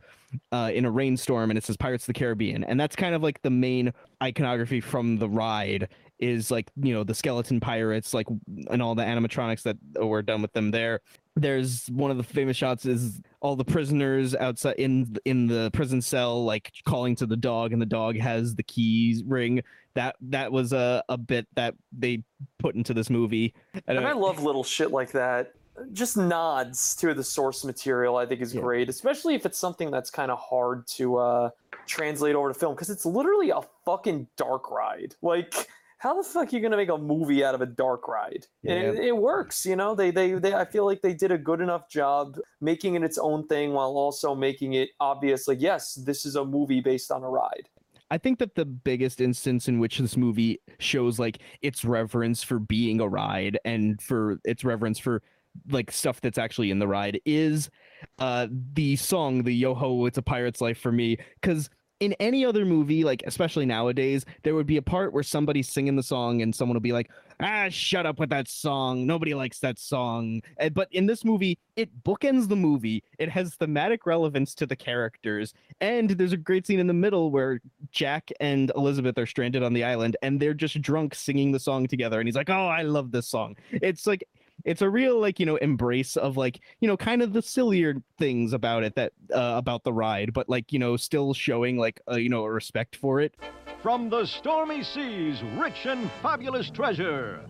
uh, 0.53 0.71
in 0.73 0.85
a 0.85 0.91
rainstorm 0.91 1.51
and 1.51 1.59
it 1.59 1.65
says 1.65 1.77
Pirates 1.77 2.05
of 2.05 2.09
the 2.09 2.19
Caribbean. 2.19 2.65
And 2.65 2.79
that's 2.79 2.97
kind 2.97 3.15
of 3.15 3.23
like 3.23 3.43
the 3.43 3.51
main 3.51 3.93
iconography 4.23 4.81
from 4.81 5.19
the 5.19 5.29
ride 5.29 5.89
is 6.19 6.51
like, 6.51 6.71
you 6.77 6.95
know, 6.95 7.05
the 7.05 7.15
skeleton 7.15 7.61
pirates, 7.61 8.15
like, 8.15 8.27
and 8.71 8.83
all 8.83 8.95
the 8.95 9.03
animatronics 9.03 9.63
that 9.63 9.77
were 10.03 10.23
done 10.23 10.43
with 10.43 10.53
them 10.53 10.71
there. 10.71 11.01
There's 11.35 11.87
one 11.89 12.11
of 12.11 12.17
the 12.17 12.23
famous 12.23 12.57
shots 12.57 12.87
is 12.87 13.21
all 13.41 13.57
the 13.57 13.65
prisoners 13.65 14.35
outside 14.35 14.77
in 14.79 15.17
in 15.27 15.47
the 15.47 15.71
prison 15.75 16.01
cell, 16.01 16.43
like 16.43 16.73
calling 16.87 17.15
to 17.17 17.27
the 17.27 17.37
dog, 17.37 17.75
and 17.75 17.83
the 17.83 17.87
dog 17.87 18.19
has 18.19 18.55
the 18.55 18.63
keys 18.63 19.23
ring. 19.23 19.63
That 19.95 20.17
that 20.23 20.51
was 20.51 20.73
a, 20.73 21.05
a 21.11 21.19
bit 21.19 21.47
that 21.55 21.75
they 21.93 22.23
put 22.59 22.75
into 22.75 22.95
this 22.95 23.11
movie. 23.11 23.55
And 23.87 23.99
I 23.99 24.13
love 24.13 24.43
little 24.43 24.65
shit 24.65 24.91
like 24.91 25.13
that. 25.13 25.53
Just 25.93 26.17
nods 26.17 26.97
to 26.97 27.15
the 27.15 27.25
source 27.25 27.65
material, 27.65 28.17
I 28.17 28.27
think, 28.27 28.41
is 28.41 28.55
Yeah. 28.55 28.63
great, 28.63 28.89
especially 28.89 29.35
if 29.35 29.45
it's 29.47 29.59
something 29.59 29.91
that's 29.91 30.11
kind 30.11 30.31
of 30.31 30.39
hard 30.39 30.87
to 30.89 31.17
uh, 31.17 31.51
translate 31.87 32.35
over 32.35 32.49
to 32.49 32.55
film 32.55 32.75
because 32.75 32.91
it's 32.91 33.07
literally 33.07 33.51
a 33.51 33.61
fucking 33.85 34.27
dark 34.37 34.71
ride. 34.71 35.15
Like, 35.23 35.55
how 35.99 36.15
the 36.15 36.23
fuck 36.23 36.53
are 36.53 36.57
you 36.57 36.63
gonna 36.63 36.77
make 36.77 36.89
a 36.91 36.99
movie 36.99 37.43
out 37.45 37.55
of 37.55 37.63
a 37.63 37.67
dark 37.67 38.07
ride? 38.07 38.47
And 38.67 38.79
it, 38.79 39.05
it 39.07 39.17
works, 39.17 39.65
you 39.65 39.77
know. 39.77 39.95
They, 39.95 40.11
they, 40.11 40.33
they. 40.33 40.55
I 40.55 40.65
feel 40.65 40.85
like 40.85 41.01
they 41.01 41.15
did 41.15 41.31
a 41.33 41.39
good 41.39 41.61
enough 41.61 41.89
job 41.89 42.39
making 42.61 42.95
it 42.97 43.03
its 43.03 43.19
own 43.19 43.47
thing 43.47 43.73
while 43.73 43.97
also 43.97 44.35
making 44.35 44.75
it 44.75 44.91
obvious. 45.01 45.49
Like, 45.49 45.61
yes, 45.61 45.95
this 45.95 46.27
is 46.27 46.37
a 46.37 46.45
movie 46.45 46.81
based 46.81 47.11
on 47.11 47.23
a 47.23 47.29
ride. 47.29 47.69
I 48.11 48.19
think 48.19 48.39
that 48.39 48.55
the 48.55 48.65
biggest 48.65 49.21
instance 49.21 49.67
in 49.69 49.81
which 49.81 49.99
this 49.99 50.17
movie 50.17 50.61
shows 50.79 51.19
like 51.19 51.39
its 51.61 51.85
reverence 51.85 52.43
for 52.43 52.61
being 52.61 53.01
a 53.01 53.09
ride 53.09 53.59
and 53.65 54.01
for 54.01 54.39
its 54.45 54.65
reverence 54.65 54.99
for 54.99 55.23
like 55.69 55.91
stuff 55.91 56.21
that's 56.21 56.39
actually 56.39 56.71
in 56.71 56.79
the 56.79 56.89
ride 56.89 57.21
is 57.25 57.71
uh 58.19 58.47
the 58.75 58.97
song 58.97 59.43
the 59.43 59.53
yo 59.53 59.75
ho 59.75 60.07
it's 60.07 60.19
a 60.19 60.23
pirate's 60.23 60.61
life 60.61 60.79
for 60.79 60.93
me 60.93 61.17
because 61.41 61.71
in 62.01 62.13
any 62.21 62.45
other 62.45 62.65
movie 62.65 63.05
like 63.05 63.23
especially 63.27 63.65
nowadays 63.65 64.25
there 64.43 64.55
would 64.55 64.67
be 64.67 64.77
a 64.77 64.83
part 64.83 65.13
where 65.13 65.23
somebody's 65.23 65.69
singing 65.69 65.97
the 65.97 66.03
song 66.03 66.43
and 66.43 66.55
someone 66.55 66.75
will 66.75 66.81
be 66.81 66.93
like 66.93 67.11
ah, 67.41 67.69
shut 67.69 68.07
up 68.07 68.19
with 68.19 68.31
that 68.31 68.49
song. 68.49 69.07
Nobody 69.07 69.35
likes 69.35 69.59
that 69.61 69.79
song. 69.79 70.41
Uh, 70.61 70.69
But 70.69 70.89
in 70.93 71.07
this 71.07 71.25
movie, 71.25 71.59
it 71.77 71.91
bookends 72.05 72.49
the 72.49 72.57
movie. 72.57 73.03
It 73.19 73.29
has 73.29 73.55
thematic 73.55 74.07
relevance 74.07 74.55
to 74.57 74.67
the 74.67 74.77
characters, 74.77 75.53
and 75.81 76.11
there's 76.11 76.33
a 76.33 76.39
great 76.39 76.67
scene 76.67 76.81
in 76.81 76.87
the 76.87 76.95
middle 76.95 77.31
where 77.31 77.61
Jack 77.91 78.31
and 78.41 78.73
Elizabeth 78.77 79.19
are 79.19 79.27
stranded 79.27 79.63
on 79.63 79.73
the 79.73 79.85
island, 79.85 80.17
and 80.23 80.41
they're 80.41 80.55
just 80.55 80.81
drunk 80.81 81.15
singing 81.15 81.53
the 81.53 81.61
song 81.61 81.87
together. 81.87 82.19
And 82.21 82.29
he's 82.29 82.37
like, 82.37 82.51
"Oh, 82.51 82.67
I 82.67 82.83
love 82.83 83.11
this 83.11 83.29
song." 83.29 83.57
It's 83.71 84.07
like 84.07 84.25
it's 84.67 84.83
a 84.83 84.91
real 84.91 85.19
like 85.19 85.41
you 85.41 85.47
know 85.47 85.57
embrace 85.57 86.17
of 86.17 86.37
like 86.37 86.61
you 86.81 86.89
know 86.89 86.97
kind 86.97 87.23
of 87.23 87.33
the 87.33 87.41
sillier 87.41 87.95
things 88.19 88.53
about 88.53 88.83
it 88.83 88.95
that 88.97 89.13
uh, 89.33 89.55
about 89.57 89.85
the 89.85 89.93
ride 89.93 90.35
but 90.35 90.49
like 90.49 90.73
you 90.73 90.79
know 90.79 90.97
still 90.97 91.33
showing 91.33 91.79
like 91.79 92.01
uh, 92.11 92.17
you 92.17 92.29
know 92.29 92.45
a 92.45 92.51
respect 92.51 92.97
for 92.97 93.21
it 93.21 93.35
From 93.83 94.11
the 94.11 94.27
stormy 94.27 94.83
seas, 94.83 95.43
rich 95.57 95.87
and 95.87 96.11
fabulous 96.21 96.71
treasure. 96.71 97.47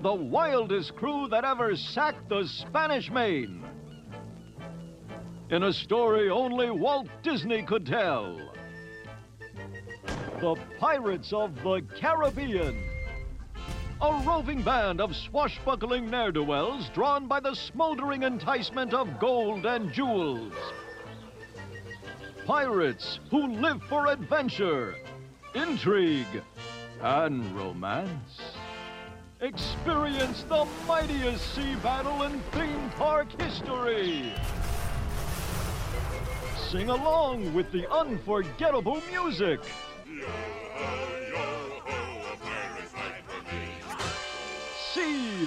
The 0.00 0.14
wildest 0.14 0.96
crew 0.96 1.28
that 1.28 1.44
ever 1.44 1.76
sacked 1.76 2.30
the 2.30 2.46
Spanish 2.46 3.10
Main. 3.10 3.62
In 5.50 5.64
a 5.64 5.72
story 5.72 6.30
only 6.30 6.70
Walt 6.70 7.08
Disney 7.22 7.62
could 7.62 7.84
tell. 7.84 8.40
The 10.40 10.56
Pirates 10.78 11.32
of 11.34 11.54
the 11.62 11.82
Caribbean. 11.98 12.89
A 14.02 14.22
roving 14.26 14.62
band 14.62 14.98
of 14.98 15.14
swashbuckling 15.14 16.08
ne'er-do-wells 16.08 16.88
drawn 16.94 17.26
by 17.26 17.38
the 17.38 17.54
smoldering 17.54 18.22
enticement 18.22 18.94
of 18.94 19.20
gold 19.20 19.66
and 19.66 19.92
jewels. 19.92 20.54
Pirates 22.46 23.20
who 23.30 23.48
live 23.48 23.82
for 23.90 24.06
adventure, 24.06 24.96
intrigue, 25.54 26.42
and 27.02 27.44
romance. 27.54 28.40
Experience 29.42 30.44
the 30.44 30.66
mightiest 30.88 31.54
sea 31.54 31.74
battle 31.82 32.22
in 32.22 32.40
theme 32.52 32.90
park 32.96 33.28
history. 33.38 34.32
Sing 36.70 36.88
along 36.88 37.52
with 37.52 37.70
the 37.70 37.90
unforgettable 37.92 39.02
music. 39.10 39.60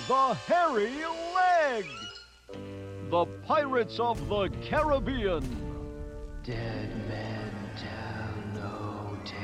The 0.07 0.33
hairy 0.47 0.91
leg. 1.33 1.85
The 3.09 3.25
Pirates 3.47 3.99
of 3.99 4.27
the 4.27 4.49
Caribbean. 4.63 5.43
Dead 6.43 6.89
men 7.07 7.51
tell 7.77 8.61
no 8.61 9.17
tale. 9.23 9.37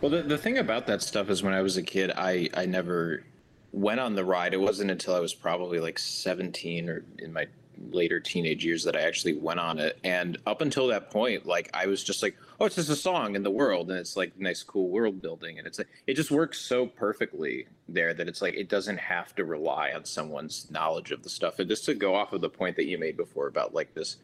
Well, 0.00 0.10
the, 0.10 0.22
the 0.22 0.38
thing 0.38 0.58
about 0.58 0.86
that 0.86 1.02
stuff 1.02 1.28
is 1.28 1.42
when 1.42 1.52
I 1.52 1.60
was 1.60 1.76
a 1.76 1.82
kid, 1.82 2.12
I, 2.16 2.48
I 2.54 2.66
never 2.66 3.24
went 3.72 4.00
on 4.00 4.14
the 4.14 4.24
ride. 4.24 4.54
It 4.54 4.60
wasn't 4.60 4.90
until 4.90 5.14
I 5.14 5.20
was 5.20 5.34
probably 5.34 5.80
like 5.80 5.98
17 5.98 6.88
or 6.88 7.04
in 7.18 7.32
my 7.32 7.46
later 7.90 8.20
teenage 8.20 8.64
years 8.64 8.84
that 8.84 8.96
I 8.96 9.00
actually 9.00 9.34
went 9.34 9.60
on 9.60 9.78
it. 9.78 9.98
And 10.04 10.38
up 10.46 10.60
until 10.60 10.86
that 10.88 11.10
point, 11.10 11.46
like 11.46 11.70
I 11.74 11.86
was 11.86 12.02
just 12.02 12.22
like, 12.22 12.36
oh, 12.60 12.66
it's 12.66 12.76
just 12.76 12.90
a 12.90 12.96
song 12.96 13.36
in 13.36 13.42
the 13.42 13.50
world. 13.50 13.90
And 13.90 13.98
it's 13.98 14.16
like 14.16 14.38
nice, 14.38 14.62
cool 14.62 14.88
world 14.88 15.20
building. 15.20 15.58
And 15.58 15.66
it's 15.66 15.78
like, 15.78 15.88
it 16.06 16.14
just 16.14 16.30
works 16.30 16.60
so 16.60 16.86
perfectly 16.86 17.66
there 17.88 18.14
that 18.14 18.28
it's 18.28 18.42
like, 18.42 18.54
it 18.54 18.68
doesn't 18.68 18.98
have 18.98 19.34
to 19.36 19.44
rely 19.44 19.92
on 19.92 20.04
someone's 20.04 20.70
knowledge 20.70 21.10
of 21.12 21.22
the 21.22 21.28
stuff. 21.28 21.58
And 21.58 21.68
just 21.68 21.84
to 21.86 21.94
go 21.94 22.14
off 22.14 22.32
of 22.32 22.40
the 22.40 22.48
point 22.48 22.76
that 22.76 22.86
you 22.86 22.98
made 22.98 23.16
before 23.16 23.46
about 23.46 23.74
like 23.74 23.94
this 23.94 24.16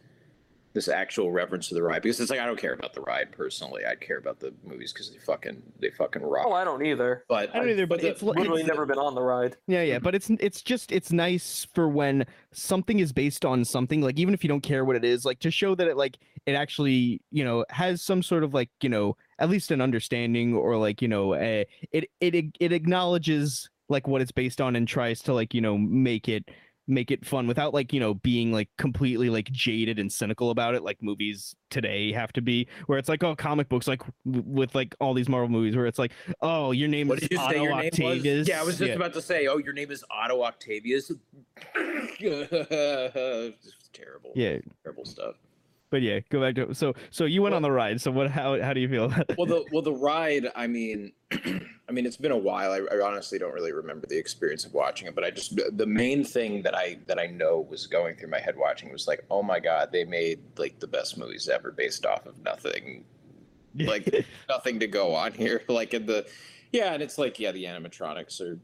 this 0.78 0.86
actual 0.88 1.32
reference 1.32 1.66
to 1.68 1.74
the 1.74 1.82
ride 1.82 2.02
because 2.02 2.20
it's 2.20 2.30
like 2.30 2.38
I 2.38 2.46
don't 2.46 2.58
care 2.58 2.72
about 2.72 2.92
the 2.94 3.00
ride 3.00 3.32
personally. 3.32 3.82
I 3.84 3.96
care 3.96 4.18
about 4.18 4.38
the 4.38 4.54
movies 4.64 4.92
because 4.92 5.10
they 5.10 5.18
fucking 5.18 5.60
they 5.80 5.90
fucking 5.90 6.22
rock. 6.22 6.46
Oh, 6.48 6.52
I 6.52 6.62
don't 6.62 6.86
either. 6.86 7.24
But 7.28 7.52
I 7.52 7.58
don't 7.58 7.70
either, 7.70 7.86
but 7.88 8.00
the- 8.00 8.10
it's 8.10 8.22
Literally 8.22 8.60
it's- 8.62 8.68
never 8.68 8.86
been 8.86 8.98
on 8.98 9.16
the 9.16 9.22
ride. 9.22 9.56
Yeah, 9.66 9.82
yeah, 9.82 9.98
but 9.98 10.14
it's 10.14 10.30
it's 10.38 10.62
just 10.62 10.92
it's 10.92 11.10
nice 11.10 11.66
for 11.74 11.88
when 11.88 12.24
something 12.52 13.00
is 13.00 13.12
based 13.12 13.44
on 13.44 13.64
something 13.64 14.00
like 14.02 14.18
even 14.20 14.34
if 14.34 14.44
you 14.44 14.48
don't 14.48 14.60
care 14.60 14.84
what 14.84 14.94
it 14.94 15.04
is, 15.04 15.24
like 15.24 15.40
to 15.40 15.50
show 15.50 15.74
that 15.74 15.88
it 15.88 15.96
like 15.96 16.16
it 16.46 16.52
actually 16.52 17.20
you 17.32 17.44
know 17.44 17.64
has 17.70 18.00
some 18.00 18.22
sort 18.22 18.44
of 18.44 18.54
like 18.54 18.70
you 18.80 18.88
know 18.88 19.16
at 19.40 19.50
least 19.50 19.72
an 19.72 19.80
understanding 19.80 20.54
or 20.54 20.76
like 20.76 21.02
you 21.02 21.08
know 21.08 21.34
a, 21.34 21.66
it 21.90 22.08
it 22.20 22.46
it 22.60 22.72
acknowledges 22.72 23.68
like 23.88 24.06
what 24.06 24.20
it's 24.20 24.32
based 24.32 24.60
on 24.60 24.76
and 24.76 24.86
tries 24.86 25.20
to 25.22 25.32
like 25.32 25.54
you 25.54 25.60
know 25.60 25.76
make 25.78 26.28
it 26.28 26.48
make 26.88 27.10
it 27.10 27.24
fun 27.24 27.46
without 27.46 27.72
like 27.74 27.92
you 27.92 28.00
know 28.00 28.14
being 28.14 28.50
like 28.52 28.68
completely 28.78 29.28
like 29.30 29.50
jaded 29.52 29.98
and 29.98 30.10
cynical 30.10 30.50
about 30.50 30.74
it 30.74 30.82
like 30.82 30.96
movies 31.02 31.54
today 31.70 32.10
have 32.12 32.32
to 32.32 32.40
be 32.40 32.66
where 32.86 32.98
it's 32.98 33.08
like 33.10 33.22
oh 33.22 33.36
comic 33.36 33.68
books 33.68 33.86
like 33.86 34.00
w- 34.24 34.42
with 34.46 34.74
like 34.74 34.94
all 34.98 35.12
these 35.12 35.28
marvel 35.28 35.48
movies 35.48 35.76
where 35.76 35.84
it's 35.86 35.98
like 35.98 36.12
oh 36.40 36.72
your 36.72 36.88
name 36.88 37.08
What 37.08 37.22
is 37.22 37.28
you 37.30 37.38
Otto 37.38 37.52
say 37.52 37.62
your 37.62 37.76
name 37.76 37.86
Octavius. 37.92 38.38
was? 38.38 38.48
Yeah, 38.48 38.60
I 38.60 38.64
was 38.64 38.78
just 38.78 38.88
Yeah. 38.88 38.94
about 38.96 39.12
to 39.12 39.22
say, 39.22 39.46
oh, 39.48 39.58
your 39.58 39.72
name 39.74 39.90
is 39.90 40.02
Otto 40.10 40.42
Octavius. 40.42 41.12
Terrible. 43.92 44.32
Yeah. 44.34 44.58
Terrible 44.82 45.04
stuff. 45.04 45.36
But 45.90 46.02
yeah, 46.02 46.20
go 46.30 46.40
back 46.40 46.54
to 46.56 46.74
so 46.74 46.94
so 47.10 47.24
you 47.24 47.42
went 47.42 47.54
on 47.54 47.62
the 47.62 47.70
ride. 47.70 48.00
So 48.00 48.10
what? 48.10 48.30
How 48.30 48.60
how 48.60 48.72
do 48.72 48.80
you 48.80 48.88
feel? 48.88 49.12
well 49.36 49.46
the 49.46 49.64
well 49.72 49.82
the 49.82 49.92
ride 49.92 50.48
i 50.56 50.66
mean 50.66 51.12
i 51.32 51.92
mean 51.92 52.06
it's 52.06 52.16
been 52.16 52.32
a 52.32 52.36
while 52.36 52.72
I, 52.72 52.80
I 52.94 53.00
honestly 53.00 53.38
don't 53.38 53.52
really 53.52 53.72
remember 53.72 54.06
the 54.06 54.18
experience 54.18 54.64
of 54.64 54.74
watching 54.74 55.08
it 55.08 55.14
but 55.14 55.24
i 55.24 55.30
just 55.30 55.58
the 55.76 55.86
main 55.86 56.24
thing 56.24 56.62
that 56.62 56.74
i 56.74 56.98
that 57.06 57.18
i 57.18 57.26
know 57.26 57.66
was 57.68 57.86
going 57.86 58.16
through 58.16 58.30
my 58.30 58.40
head 58.40 58.56
watching 58.56 58.90
was 58.90 59.06
like 59.06 59.24
oh 59.30 59.42
my 59.42 59.60
god 59.60 59.90
they 59.92 60.04
made 60.04 60.40
like 60.56 60.78
the 60.80 60.86
best 60.86 61.18
movies 61.18 61.48
ever 61.48 61.70
based 61.70 62.06
off 62.06 62.26
of 62.26 62.38
nothing 62.42 63.04
like 63.78 64.26
nothing 64.48 64.80
to 64.80 64.86
go 64.86 65.14
on 65.14 65.32
here 65.32 65.62
like 65.68 65.94
in 65.94 66.06
the 66.06 66.26
yeah 66.72 66.92
and 66.94 67.02
it's 67.02 67.18
like 67.18 67.38
yeah 67.38 67.52
the 67.52 67.64
animatronics 67.64 68.40
are 68.40 68.58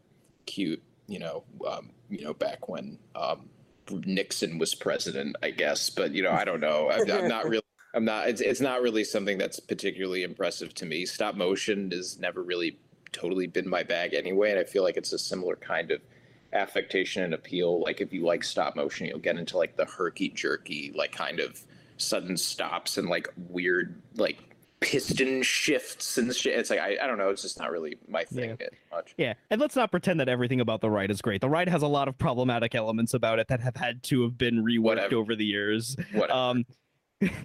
cute 0.47 0.83
you 1.07 1.19
know 1.19 1.45
um 1.67 1.91
you 2.09 2.25
know 2.25 2.35
back 2.35 2.69
when 2.69 2.99
um 3.15 3.49
nixon 3.91 4.59
was 4.59 4.75
president 4.75 5.37
i 5.43 5.51
guess 5.51 5.91
but 5.91 6.13
you 6.15 6.23
know 6.23 6.33
i 6.33 6.45
don't 6.45 6.61
know. 6.61 6.91
I'm, 6.91 7.11
I'm 7.11 7.29
not 7.29 7.45
really 7.49 7.65
i'm 7.95 8.05
not 8.05 8.29
it's, 8.29 8.41
it's 8.41 8.61
not 8.61 8.83
really 8.83 9.05
something 9.05 9.39
that's 9.39 9.61
particularly 9.61 10.23
impressive 10.23 10.75
to 10.75 10.87
me. 10.87 11.07
Stop 11.07 11.35
motion 11.35 11.91
has 11.91 12.19
never 12.19 12.43
really 12.43 12.79
totally 13.13 13.47
been 13.47 13.69
my 13.69 13.83
bag 13.83 14.15
anyway 14.15 14.51
and 14.51 14.59
i 14.59 14.65
feel 14.65 14.83
like 14.83 14.97
it's 14.97 15.13
a 15.13 15.19
similar 15.19 15.57
kind 15.57 15.91
of 15.91 16.01
affectation 16.55 17.25
and 17.25 17.35
appeal. 17.35 17.81
Like 17.81 18.01
if 18.01 18.13
you 18.13 18.25
like 18.25 18.45
stop 18.45 18.77
motion 18.77 19.07
you'll 19.07 19.19
get 19.19 19.37
into 19.37 19.59
like 19.59 19.77
the 19.77 19.85
herky 19.85 20.29
jerky 20.29 20.93
like 20.95 21.13
kind 21.13 21.41
of 21.41 21.61
sudden 21.97 22.37
stops 22.37 22.97
and 22.97 23.09
like 23.09 23.29
weird 23.37 24.01
like 24.17 24.54
piston 24.85 25.43
shifts 25.43 26.19
and 26.19 26.35
shit 26.35 26.59
it's 26.59 26.69
like 26.71 26.79
i, 26.79 26.97
I 27.03 27.07
don't 27.07 27.17
know 27.17 27.31
it's 27.31 27.43
just 27.43 27.59
not 27.59 27.71
really 27.71 27.97
my 28.07 28.25
thing 28.25 28.57
that 28.57 28.71
much 28.93 29.15
Yeah, 29.17 29.35
and 29.51 29.61
let's 29.61 29.75
not 29.77 29.91
pretend 29.91 30.21
that 30.21 30.29
everything 30.29 30.61
about 30.61 30.81
the 30.81 30.91
ride 30.91 31.11
is 31.11 31.21
great. 31.23 31.41
The 31.41 31.49
ride 31.49 31.69
has 31.69 31.83
a 31.83 31.87
lot 31.87 32.07
of 32.09 32.17
problematic 32.19 32.75
elements 32.75 33.15
about 33.15 33.39
it 33.39 33.49
that 33.49 33.61
have 33.61 33.77
had 33.77 34.03
to 34.05 34.23
have 34.23 34.37
been 34.39 34.63
reworked 34.65 34.83
Whatever. 34.83 35.17
over 35.17 35.35
the 35.35 35.45
years. 35.45 35.97
Whatever. 36.13 36.33
Um, 36.39 36.65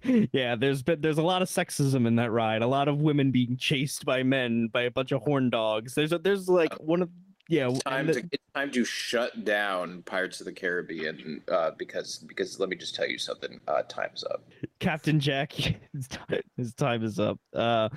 yeah, 0.34 0.56
there's 0.56 0.84
been 0.84 1.00
there's 1.02 1.18
a 1.18 1.24
lot 1.24 1.42
of 1.42 1.48
sexism 1.48 2.06
in 2.08 2.16
that 2.18 2.32
ride. 2.32 2.62
A 2.62 2.68
lot 2.68 2.88
of 2.88 3.00
women 3.00 3.32
being 3.32 3.56
chased 3.58 4.06
by 4.06 4.24
men 4.24 4.68
by 4.68 4.82
a 4.84 4.92
bunch 4.92 5.12
of 5.12 5.22
horn 5.22 5.50
dogs. 5.50 5.96
There's 5.96 6.12
a, 6.12 6.18
there's 6.20 6.48
like 6.50 6.74
one 6.82 7.02
of 7.02 7.10
yeah. 7.50 7.70
it's 7.70 7.84
time 7.84 8.08
the- 8.08 8.14
to 8.14 8.20
it's 8.32 8.44
time 8.56 8.72
to 8.72 8.86
shut 8.86 9.44
down 9.44 10.02
Pirates 10.04 10.40
of 10.40 10.46
the 10.46 10.54
Caribbean 10.54 11.42
uh, 11.52 11.72
because 11.78 12.20
because 12.20 12.60
let 12.60 12.70
me 12.70 12.76
just 12.76 12.96
tell 12.96 13.08
you 13.08 13.18
something. 13.18 13.60
Uh, 13.68 13.82
time's 13.84 14.24
up. 14.24 14.44
Captain 14.80 15.20
Jack, 15.20 15.52
his 15.94 16.08
time, 16.08 16.42
his 16.56 16.74
time 16.74 17.04
is 17.04 17.20
up. 17.20 17.40
Uh, 17.54 17.90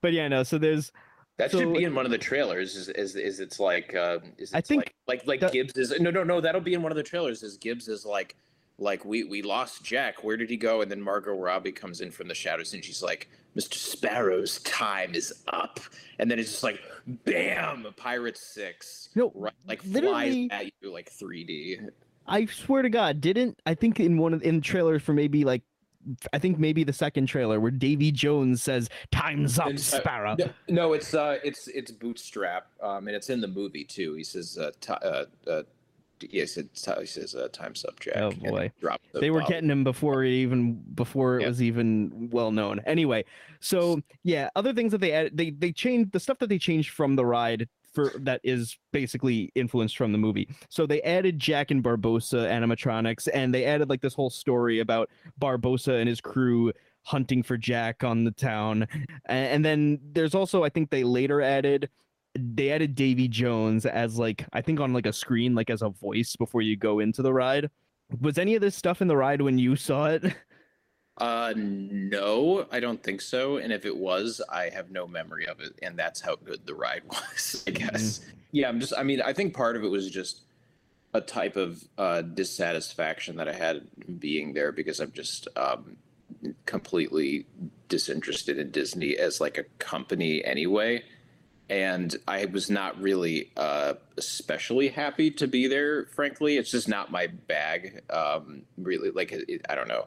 but 0.00 0.12
yeah, 0.12 0.26
no. 0.28 0.42
So 0.42 0.58
there's 0.58 0.90
That 1.36 1.50
so, 1.50 1.60
should 1.60 1.72
be 1.74 1.84
in 1.84 1.94
one 1.94 2.04
of 2.04 2.10
the 2.10 2.18
trailers. 2.18 2.74
Is 2.74 2.88
is, 2.88 3.14
is 3.14 3.40
it's 3.40 3.60
like 3.60 3.94
uh, 3.94 4.18
is 4.38 4.52
I 4.52 4.60
think 4.60 4.92
like 5.06 5.26
like 5.26 5.42
like 5.42 5.52
Gibbs 5.52 5.76
is 5.76 5.98
no 6.00 6.10
no 6.10 6.24
no 6.24 6.40
that'll 6.40 6.60
be 6.60 6.74
in 6.74 6.82
one 6.82 6.90
of 6.92 6.96
the 6.96 7.02
trailers. 7.02 7.42
Is 7.42 7.56
Gibbs 7.56 7.88
is 7.88 8.04
like 8.04 8.36
like 8.78 9.04
we 9.04 9.24
we 9.24 9.42
lost 9.42 9.84
Jack. 9.84 10.24
Where 10.24 10.36
did 10.36 10.50
he 10.50 10.56
go? 10.56 10.82
And 10.82 10.90
then 10.90 11.00
Margot 11.00 11.34
Robbie 11.36 11.72
comes 11.72 12.00
in 12.00 12.10
from 12.10 12.28
the 12.28 12.34
shadows 12.34 12.74
and 12.74 12.84
she's 12.84 13.02
like, 13.02 13.28
Mr. 13.56 13.74
Sparrow's 13.74 14.60
time 14.60 15.14
is 15.14 15.32
up. 15.48 15.80
And 16.18 16.30
then 16.30 16.38
it's 16.38 16.50
just 16.50 16.62
like 16.62 16.80
bam, 17.06 17.86
Pirates 17.96 18.40
Six. 18.40 19.08
No, 19.14 19.32
right, 19.34 19.52
like 19.66 19.82
literally- 19.84 20.48
flies 20.48 20.66
at 20.66 20.72
you 20.80 20.92
like 20.92 21.10
3D. 21.10 21.88
I 22.26 22.46
swear 22.46 22.82
to 22.82 22.88
God, 22.88 23.20
didn't 23.20 23.60
I 23.66 23.74
think 23.74 24.00
in 24.00 24.16
one 24.16 24.32
of 24.32 24.42
in 24.42 24.56
the 24.56 24.62
trailers 24.62 25.02
for 25.02 25.12
maybe 25.12 25.44
like 25.44 25.62
I 26.32 26.38
think 26.38 26.58
maybe 26.58 26.84
the 26.84 26.92
second 26.92 27.26
trailer 27.26 27.60
where 27.60 27.70
Davy 27.70 28.12
Jones 28.12 28.62
says 28.62 28.88
"Time's 29.10 29.58
up, 29.58 29.68
uh, 29.68 29.76
Sparrow." 29.76 30.36
No, 30.38 30.50
no, 30.68 30.92
it's 30.92 31.14
uh, 31.14 31.38
it's 31.42 31.68
it's 31.68 31.90
Bootstrap, 31.90 32.66
um, 32.82 33.08
and 33.08 33.16
it's 33.16 33.30
in 33.30 33.40
the 33.40 33.48
movie 33.48 33.84
too. 33.84 34.14
He 34.14 34.24
says, 34.24 34.58
uh, 34.58 34.70
ti 34.80 34.92
uh, 34.92 35.24
uh, 35.50 35.62
yes, 36.30 36.56
it's 36.56 36.84
he 36.98 37.06
says, 37.06 37.34
uh, 37.34 37.48
"Time's 37.52 37.84
up, 37.84 38.00
Jack." 38.00 38.16
Oh 38.16 38.30
boy, 38.32 38.70
the 39.12 39.20
they 39.20 39.30
were 39.30 39.42
getting 39.48 39.70
him 39.70 39.84
before 39.84 40.24
it 40.24 40.30
even 40.30 40.82
before 40.94 41.40
it 41.40 41.46
was 41.46 41.62
even 41.62 42.28
well 42.30 42.50
known. 42.50 42.80
Anyway, 42.86 43.24
so 43.60 44.00
yeah, 44.22 44.48
other 44.56 44.72
things 44.72 44.92
that 44.92 45.00
they 45.00 45.12
added, 45.12 45.36
they 45.36 45.50
they 45.50 45.72
changed 45.72 46.12
the 46.12 46.20
stuff 46.20 46.38
that 46.38 46.48
they 46.48 46.58
changed 46.58 46.90
from 46.90 47.16
the 47.16 47.24
ride 47.24 47.68
for 47.92 48.12
that 48.20 48.40
is 48.42 48.76
basically 48.92 49.52
influenced 49.54 49.96
from 49.96 50.12
the 50.12 50.18
movie. 50.18 50.48
So 50.68 50.86
they 50.86 51.00
added 51.02 51.38
Jack 51.38 51.70
and 51.70 51.82
Barbossa 51.82 52.48
animatronics, 52.48 53.28
and 53.32 53.54
they 53.54 53.64
added 53.64 53.88
like 53.88 54.00
this 54.00 54.14
whole 54.14 54.30
story 54.30 54.80
about 54.80 55.10
Barbossa 55.40 56.00
and 56.00 56.08
his 56.08 56.20
crew 56.20 56.72
hunting 57.02 57.42
for 57.42 57.56
Jack 57.56 58.02
on 58.02 58.24
the 58.24 58.30
town, 58.32 58.88
A- 59.28 59.32
and 59.32 59.64
then 59.64 60.00
there's 60.12 60.34
also 60.34 60.64
I 60.64 60.68
think 60.70 60.90
they 60.90 61.04
later 61.04 61.40
added 61.40 61.88
they 62.38 62.70
added 62.70 62.94
Davy 62.94 63.28
Jones 63.28 63.86
as 63.86 64.18
like 64.18 64.46
I 64.52 64.60
think 64.60 64.80
on 64.80 64.92
like 64.92 65.06
a 65.06 65.12
screen 65.12 65.54
like 65.54 65.70
as 65.70 65.82
a 65.82 65.90
voice 65.90 66.36
before 66.36 66.62
you 66.62 66.76
go 66.76 67.00
into 67.00 67.22
the 67.22 67.32
ride. 67.32 67.70
Was 68.20 68.38
any 68.38 68.54
of 68.54 68.60
this 68.60 68.76
stuff 68.76 69.00
in 69.00 69.08
the 69.08 69.16
ride 69.16 69.40
when 69.40 69.58
you 69.58 69.76
saw 69.76 70.06
it? 70.06 70.24
Uh, 71.18 71.54
no, 71.56 72.66
I 72.72 72.80
don't 72.80 73.00
think 73.00 73.20
so. 73.20 73.58
And 73.58 73.72
if 73.72 73.86
it 73.86 73.96
was, 73.96 74.40
I 74.50 74.68
have 74.70 74.90
no 74.90 75.06
memory 75.06 75.46
of 75.46 75.60
it, 75.60 75.72
and 75.80 75.96
that's 75.96 76.20
how 76.20 76.34
good 76.34 76.66
the 76.66 76.74
ride 76.74 77.02
was. 77.08 77.62
I 77.68 77.70
guess. 77.70 78.20
Yeah, 78.50 78.68
I'm 78.68 78.80
just. 78.80 78.92
I 78.96 79.04
mean, 79.04 79.22
I 79.22 79.32
think 79.32 79.54
part 79.54 79.76
of 79.76 79.84
it 79.84 79.88
was 79.88 80.10
just 80.10 80.42
a 81.12 81.20
type 81.20 81.56
of 81.56 81.84
uh, 81.96 82.22
dissatisfaction 82.22 83.36
that 83.36 83.48
I 83.48 83.52
had 83.52 83.86
being 84.18 84.52
there 84.52 84.72
because 84.72 84.98
I'm 84.98 85.12
just 85.12 85.46
um, 85.54 85.96
completely 86.66 87.46
disinterested 87.88 88.58
in 88.58 88.72
Disney 88.72 89.16
as 89.16 89.40
like 89.40 89.56
a 89.56 89.64
company 89.78 90.44
anyway. 90.44 91.04
And 91.70 92.14
I 92.28 92.44
was 92.46 92.70
not 92.70 93.00
really 93.00 93.50
uh, 93.56 93.94
especially 94.18 94.88
happy 94.88 95.30
to 95.32 95.46
be 95.46 95.66
there. 95.66 96.06
Frankly, 96.06 96.58
it's 96.58 96.70
just 96.70 96.88
not 96.88 97.10
my 97.10 97.26
bag. 97.26 98.02
Um, 98.10 98.62
really, 98.76 99.10
like 99.10 99.32
it, 99.32 99.64
I 99.68 99.74
don't 99.74 99.88
know. 99.88 100.06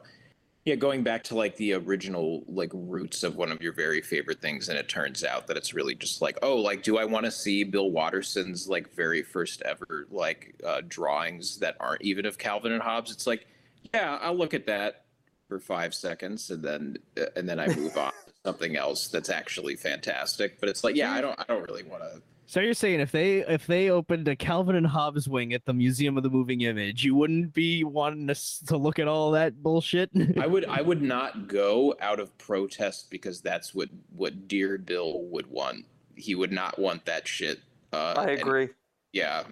Yeah, 0.64 0.74
going 0.74 1.02
back 1.02 1.24
to 1.24 1.34
like 1.34 1.56
the 1.56 1.72
original 1.72 2.44
like 2.46 2.70
roots 2.74 3.22
of 3.22 3.36
one 3.36 3.50
of 3.50 3.62
your 3.62 3.72
very 3.72 4.02
favorite 4.02 4.40
things, 4.40 4.68
and 4.68 4.78
it 4.78 4.88
turns 4.88 5.24
out 5.24 5.46
that 5.46 5.56
it's 5.56 5.74
really 5.74 5.94
just 5.94 6.20
like, 6.22 6.38
oh, 6.42 6.56
like, 6.56 6.82
do 6.82 6.98
I 6.98 7.04
want 7.06 7.24
to 7.24 7.30
see 7.30 7.64
Bill 7.64 7.90
Watterson's 7.90 8.68
like 8.68 8.94
very 8.94 9.22
first 9.22 9.62
ever 9.62 10.06
like 10.10 10.54
uh, 10.64 10.82
drawings 10.86 11.58
that 11.58 11.76
aren't 11.80 12.02
even 12.02 12.26
of 12.26 12.38
Calvin 12.38 12.72
and 12.72 12.82
Hobbes? 12.82 13.10
It's 13.10 13.26
like, 13.26 13.46
yeah, 13.94 14.18
I'll 14.20 14.36
look 14.36 14.54
at 14.54 14.66
that 14.66 15.06
for 15.48 15.58
five 15.58 15.94
seconds, 15.94 16.50
and 16.50 16.62
then 16.62 16.98
uh, 17.18 17.26
and 17.34 17.48
then 17.48 17.58
I 17.58 17.68
move 17.74 17.96
on 17.96 18.12
something 18.48 18.76
else 18.76 19.08
that's 19.08 19.28
actually 19.28 19.76
fantastic. 19.76 20.58
But 20.58 20.70
it's 20.70 20.82
like, 20.82 20.96
yeah, 20.96 21.12
I 21.12 21.20
don't, 21.20 21.38
I 21.38 21.44
don't 21.46 21.62
really 21.68 21.82
want 21.82 22.02
to. 22.02 22.22
So 22.46 22.60
you're 22.60 22.72
saying 22.72 23.00
if 23.00 23.12
they 23.12 23.40
if 23.40 23.66
they 23.66 23.90
opened 23.90 24.26
a 24.26 24.34
Calvin 24.34 24.74
and 24.74 24.86
Hobbes 24.86 25.28
wing 25.28 25.52
at 25.52 25.66
the 25.66 25.74
Museum 25.74 26.16
of 26.16 26.22
the 26.22 26.30
Moving 26.30 26.62
Image, 26.62 27.04
you 27.04 27.14
wouldn't 27.14 27.52
be 27.52 27.84
wanting 27.84 28.26
to, 28.26 28.34
to 28.68 28.78
look 28.78 28.98
at 28.98 29.06
all 29.06 29.30
that 29.32 29.62
bullshit? 29.62 30.08
I 30.40 30.46
would 30.46 30.64
I 30.64 30.80
would 30.80 31.02
not 31.16 31.46
go 31.46 31.94
out 32.00 32.18
of 32.20 32.36
protest 32.38 33.10
because 33.10 33.42
that's 33.42 33.74
what 33.74 33.90
what 34.16 34.48
Dear 34.48 34.78
Bill 34.78 35.24
would 35.24 35.46
want. 35.48 35.84
He 36.16 36.34
would 36.34 36.50
not 36.50 36.78
want 36.78 37.04
that 37.04 37.28
shit. 37.28 37.58
Uh, 37.92 38.14
I 38.16 38.30
and- 38.30 38.40
agree. 38.40 38.68
yeah, 39.12 39.42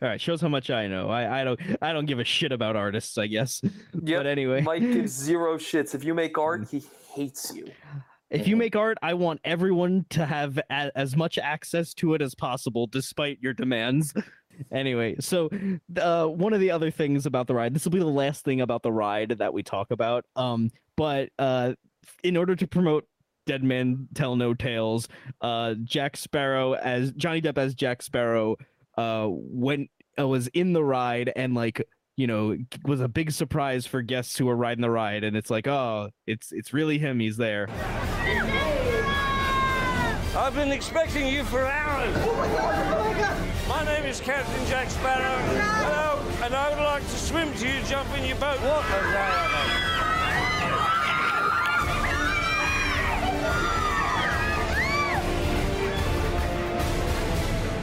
All 0.00 0.08
right, 0.08 0.20
shows 0.20 0.40
how 0.40 0.48
much 0.48 0.70
I 0.70 0.86
know. 0.86 1.08
I, 1.10 1.40
I 1.40 1.44
don't 1.44 1.60
I 1.82 1.92
don't 1.92 2.06
give 2.06 2.20
a 2.20 2.24
shit 2.24 2.52
about 2.52 2.76
artists, 2.76 3.18
I 3.18 3.26
guess. 3.26 3.60
But 3.94 4.28
anyway, 4.28 4.60
Mike 4.60 4.82
gives 4.82 5.10
zero 5.28 5.58
shits. 5.58 5.92
If 5.92 6.04
you 6.04 6.14
make 6.14 6.38
art, 6.38 6.68
he 6.70 6.84
hates 7.16 7.52
you. 7.52 7.66
If 8.32 8.48
you 8.48 8.56
make 8.56 8.74
art, 8.76 8.98
I 9.02 9.14
want 9.14 9.40
everyone 9.44 10.06
to 10.10 10.26
have 10.26 10.58
a, 10.58 10.90
as 10.96 11.16
much 11.16 11.38
access 11.38 11.94
to 11.94 12.14
it 12.14 12.22
as 12.22 12.34
possible, 12.34 12.86
despite 12.86 13.38
your 13.40 13.54
demands. 13.54 14.14
Anyway, 14.70 15.16
so 15.18 15.48
uh, 15.98 16.26
one 16.26 16.52
of 16.52 16.60
the 16.60 16.70
other 16.70 16.90
things 16.90 17.24
about 17.24 17.46
the 17.46 17.54
ride, 17.54 17.74
this 17.74 17.84
will 17.84 17.92
be 17.92 17.98
the 17.98 18.04
last 18.04 18.44
thing 18.44 18.60
about 18.60 18.82
the 18.82 18.92
ride 18.92 19.30
that 19.38 19.54
we 19.54 19.62
talk 19.62 19.90
about. 19.90 20.26
Um, 20.36 20.70
but 20.94 21.30
uh, 21.38 21.72
in 22.22 22.36
order 22.36 22.54
to 22.56 22.66
promote 22.66 23.06
Dead 23.46 23.64
Man 23.64 24.08
Tell 24.14 24.36
No 24.36 24.54
Tales, 24.54 25.08
uh, 25.40 25.74
Jack 25.84 26.16
Sparrow 26.16 26.74
as 26.74 27.12
Johnny 27.12 27.40
Depp 27.40 27.58
as 27.58 27.74
Jack 27.74 28.02
Sparrow 28.02 28.56
uh, 28.96 29.26
went 29.30 29.90
uh, 30.18 30.28
was 30.28 30.48
in 30.48 30.72
the 30.72 30.84
ride 30.84 31.32
and 31.34 31.54
like 31.54 31.82
you 32.16 32.26
know 32.26 32.56
was 32.84 33.00
a 33.00 33.08
big 33.08 33.32
surprise 33.32 33.86
for 33.86 34.02
guests 34.02 34.36
who 34.36 34.46
were 34.46 34.56
riding 34.56 34.82
the 34.82 34.90
ride, 34.90 35.24
and 35.24 35.36
it's 35.36 35.50
like 35.50 35.66
oh, 35.66 36.10
it's 36.26 36.52
it's 36.52 36.72
really 36.72 36.98
him. 36.98 37.20
He's 37.20 37.36
there. 37.36 37.68
I've 40.34 40.54
been 40.54 40.72
expecting 40.72 41.28
you 41.28 41.44
for 41.44 41.66
hours. 41.66 42.14
My 43.68 43.84
name 43.84 44.04
is 44.04 44.20
Captain 44.20 44.66
Jack 44.66 44.88
Sparrow. 44.90 45.38
Hello, 45.60 46.22
and 46.42 46.54
I 46.54 46.70
would 46.70 46.82
like 46.82 47.02
to 47.02 47.16
swim 47.16 47.52
to 47.54 47.68
you, 47.68 47.82
jump 47.84 48.08
in 48.16 48.24
your 48.24 48.36
boat. 48.36 48.58
What 48.60 49.91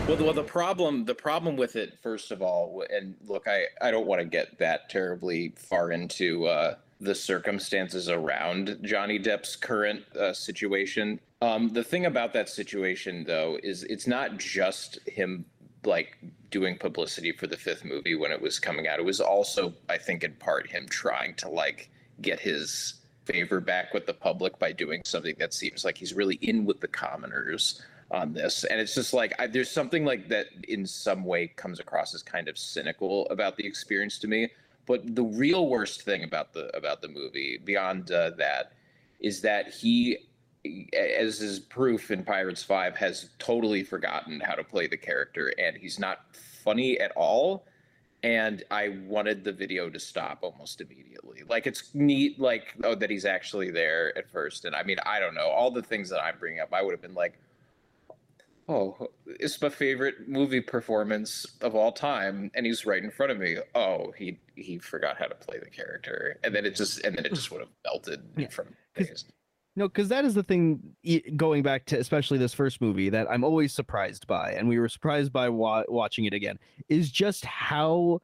Well, 0.09 0.17
well, 0.17 0.33
the 0.33 0.41
problem 0.41 1.05
the 1.05 1.13
problem 1.13 1.55
with 1.55 1.75
it, 1.75 1.99
first 2.01 2.31
of 2.31 2.41
all, 2.41 2.83
and 2.89 3.13
look, 3.27 3.47
I 3.47 3.65
I 3.79 3.91
don't 3.91 4.07
want 4.07 4.21
to 4.21 4.25
get 4.25 4.57
that 4.57 4.89
terribly 4.89 5.53
far 5.55 5.91
into 5.91 6.47
uh, 6.47 6.77
the 6.99 7.13
circumstances 7.13 8.09
around 8.09 8.79
Johnny 8.81 9.19
Depp's 9.19 9.55
current 9.55 10.03
uh, 10.17 10.33
situation. 10.33 11.19
Um, 11.43 11.69
the 11.69 11.83
thing 11.83 12.07
about 12.07 12.33
that 12.33 12.49
situation, 12.49 13.23
though, 13.23 13.59
is 13.61 13.83
it's 13.83 14.07
not 14.07 14.39
just 14.39 14.97
him 15.07 15.45
like 15.85 16.17
doing 16.49 16.75
publicity 16.79 17.31
for 17.31 17.45
the 17.45 17.57
fifth 17.57 17.85
movie 17.85 18.15
when 18.15 18.31
it 18.31 18.41
was 18.41 18.57
coming 18.57 18.87
out. 18.87 18.97
It 18.97 19.05
was 19.05 19.21
also, 19.21 19.75
I 19.89 19.99
think, 19.99 20.23
in 20.23 20.33
part 20.33 20.65
him 20.65 20.87
trying 20.89 21.35
to 21.35 21.49
like 21.49 21.91
get 22.19 22.39
his 22.39 22.95
favor 23.25 23.59
back 23.59 23.93
with 23.93 24.07
the 24.07 24.15
public 24.15 24.57
by 24.57 24.71
doing 24.71 25.03
something 25.05 25.35
that 25.37 25.53
seems 25.53 25.85
like 25.85 25.99
he's 25.99 26.15
really 26.15 26.39
in 26.41 26.65
with 26.65 26.79
the 26.79 26.87
commoners 26.87 27.83
on 28.11 28.33
this. 28.33 28.63
And 28.63 28.79
it's 28.79 28.95
just 28.95 29.13
like 29.13 29.33
I, 29.39 29.47
there's 29.47 29.69
something 29.71 30.05
like 30.05 30.27
that 30.29 30.47
in 30.67 30.85
some 30.85 31.23
way 31.23 31.47
comes 31.47 31.79
across 31.79 32.13
as 32.15 32.23
kind 32.23 32.47
of 32.47 32.57
cynical 32.57 33.27
about 33.29 33.55
the 33.55 33.65
experience 33.65 34.17
to 34.19 34.27
me. 34.27 34.49
But 34.85 35.15
the 35.15 35.23
real 35.23 35.67
worst 35.67 36.01
thing 36.01 36.23
about 36.23 36.53
the 36.53 36.75
about 36.75 37.01
the 37.01 37.09
movie 37.09 37.59
beyond 37.63 38.11
uh, 38.11 38.31
that 38.37 38.73
is 39.19 39.41
that 39.41 39.71
he 39.73 40.17
as 40.93 41.41
is 41.41 41.59
proof 41.59 42.11
in 42.11 42.23
pirates 42.23 42.61
5 42.63 42.97
has 42.97 43.29
totally 43.39 43.81
forgotten 43.81 44.41
how 44.41 44.55
to 44.55 44.63
play 44.63 44.87
the 44.87 44.97
character 44.97 45.53
and 45.57 45.77
he's 45.77 45.99
not 45.99 46.35
funny 46.63 46.99
at 46.99 47.11
all. 47.15 47.65
And 48.23 48.63
i 48.71 48.89
wanted 49.05 49.43
the 49.43 49.53
video 49.53 49.89
to 49.89 49.99
stop 49.99 50.39
almost 50.41 50.81
immediately. 50.81 51.43
Like 51.47 51.67
it's 51.67 51.93
neat 51.93 52.39
like 52.39 52.73
oh 52.83 52.95
that 52.95 53.09
he's 53.09 53.25
actually 53.25 53.69
there 53.69 54.17
at 54.17 54.29
first. 54.31 54.65
And 54.65 54.75
i 54.75 54.81
mean 54.81 54.97
i 55.05 55.19
don't 55.19 55.35
know 55.35 55.49
all 55.49 55.69
the 55.69 55.83
things 55.83 56.09
that 56.09 56.21
i'm 56.21 56.39
bringing 56.39 56.59
up 56.59 56.73
i 56.73 56.81
would 56.81 56.91
have 56.91 57.01
been 57.01 57.13
like 57.13 57.39
oh, 58.69 59.09
it's 59.25 59.61
my 59.61 59.69
favorite 59.69 60.27
movie 60.27 60.61
performance 60.61 61.45
of 61.61 61.75
all 61.75 61.91
time, 61.91 62.51
and 62.53 62.65
he's 62.65 62.85
right 62.85 63.03
in 63.03 63.11
front 63.11 63.31
of 63.31 63.39
me. 63.39 63.57
Oh, 63.75 64.13
he 64.17 64.39
he 64.55 64.77
forgot 64.77 65.17
how 65.17 65.25
to 65.25 65.35
play 65.35 65.57
the 65.59 65.69
character, 65.69 66.39
and 66.43 66.53
then 66.53 66.65
it 66.65 66.75
just 66.75 67.03
and 67.03 67.17
then 67.17 67.25
it 67.25 67.33
just 67.33 67.51
would 67.51 67.61
have 67.61 67.69
melted 67.83 68.21
in 68.37 68.47
front 68.47 68.69
of 68.69 69.05
face. 69.07 69.25
No, 69.75 69.87
because 69.87 70.09
that 70.09 70.25
is 70.25 70.33
the 70.33 70.43
thing. 70.43 70.79
Going 71.35 71.63
back 71.63 71.85
to 71.85 71.97
especially 71.97 72.37
this 72.37 72.53
first 72.53 72.81
movie 72.81 73.09
that 73.09 73.29
I'm 73.29 73.43
always 73.43 73.73
surprised 73.73 74.27
by, 74.27 74.51
and 74.51 74.69
we 74.69 74.79
were 74.79 74.89
surprised 74.89 75.33
by 75.33 75.49
wa- 75.49 75.85
watching 75.87 76.25
it 76.25 76.33
again, 76.33 76.59
is 76.89 77.11
just 77.11 77.45
how 77.45 78.21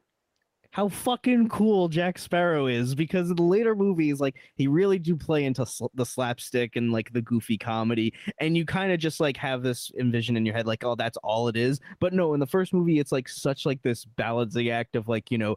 how 0.76 0.90
fucking 0.90 1.48
cool 1.48 1.88
Jack 1.88 2.18
Sparrow 2.18 2.66
is. 2.66 2.94
Because 2.94 3.30
in 3.30 3.36
the 3.36 3.42
later 3.42 3.74
movies, 3.74 4.20
like 4.20 4.36
he 4.56 4.66
really 4.66 4.98
do 4.98 5.16
play 5.16 5.46
into 5.46 5.64
sl- 5.64 5.86
the 5.94 6.04
slapstick 6.04 6.76
and 6.76 6.92
like 6.92 7.10
the 7.14 7.22
goofy 7.22 7.56
comedy, 7.56 8.12
and 8.40 8.54
you 8.58 8.66
kind 8.66 8.92
of 8.92 8.98
just 8.98 9.18
like 9.18 9.38
have 9.38 9.62
this 9.62 9.90
envision 9.98 10.36
in 10.36 10.44
your 10.44 10.54
head, 10.54 10.66
like 10.66 10.84
oh, 10.84 10.94
that's 10.94 11.16
all 11.24 11.48
it 11.48 11.56
is. 11.56 11.80
But 11.98 12.12
no, 12.12 12.34
in 12.34 12.40
the 12.40 12.46
first 12.46 12.74
movie, 12.74 12.98
it's 12.98 13.10
like 13.10 13.26
such 13.26 13.64
like 13.64 13.80
this 13.80 14.04
balancing 14.04 14.68
act 14.68 14.96
of 14.96 15.08
like 15.08 15.30
you 15.30 15.38
know 15.38 15.56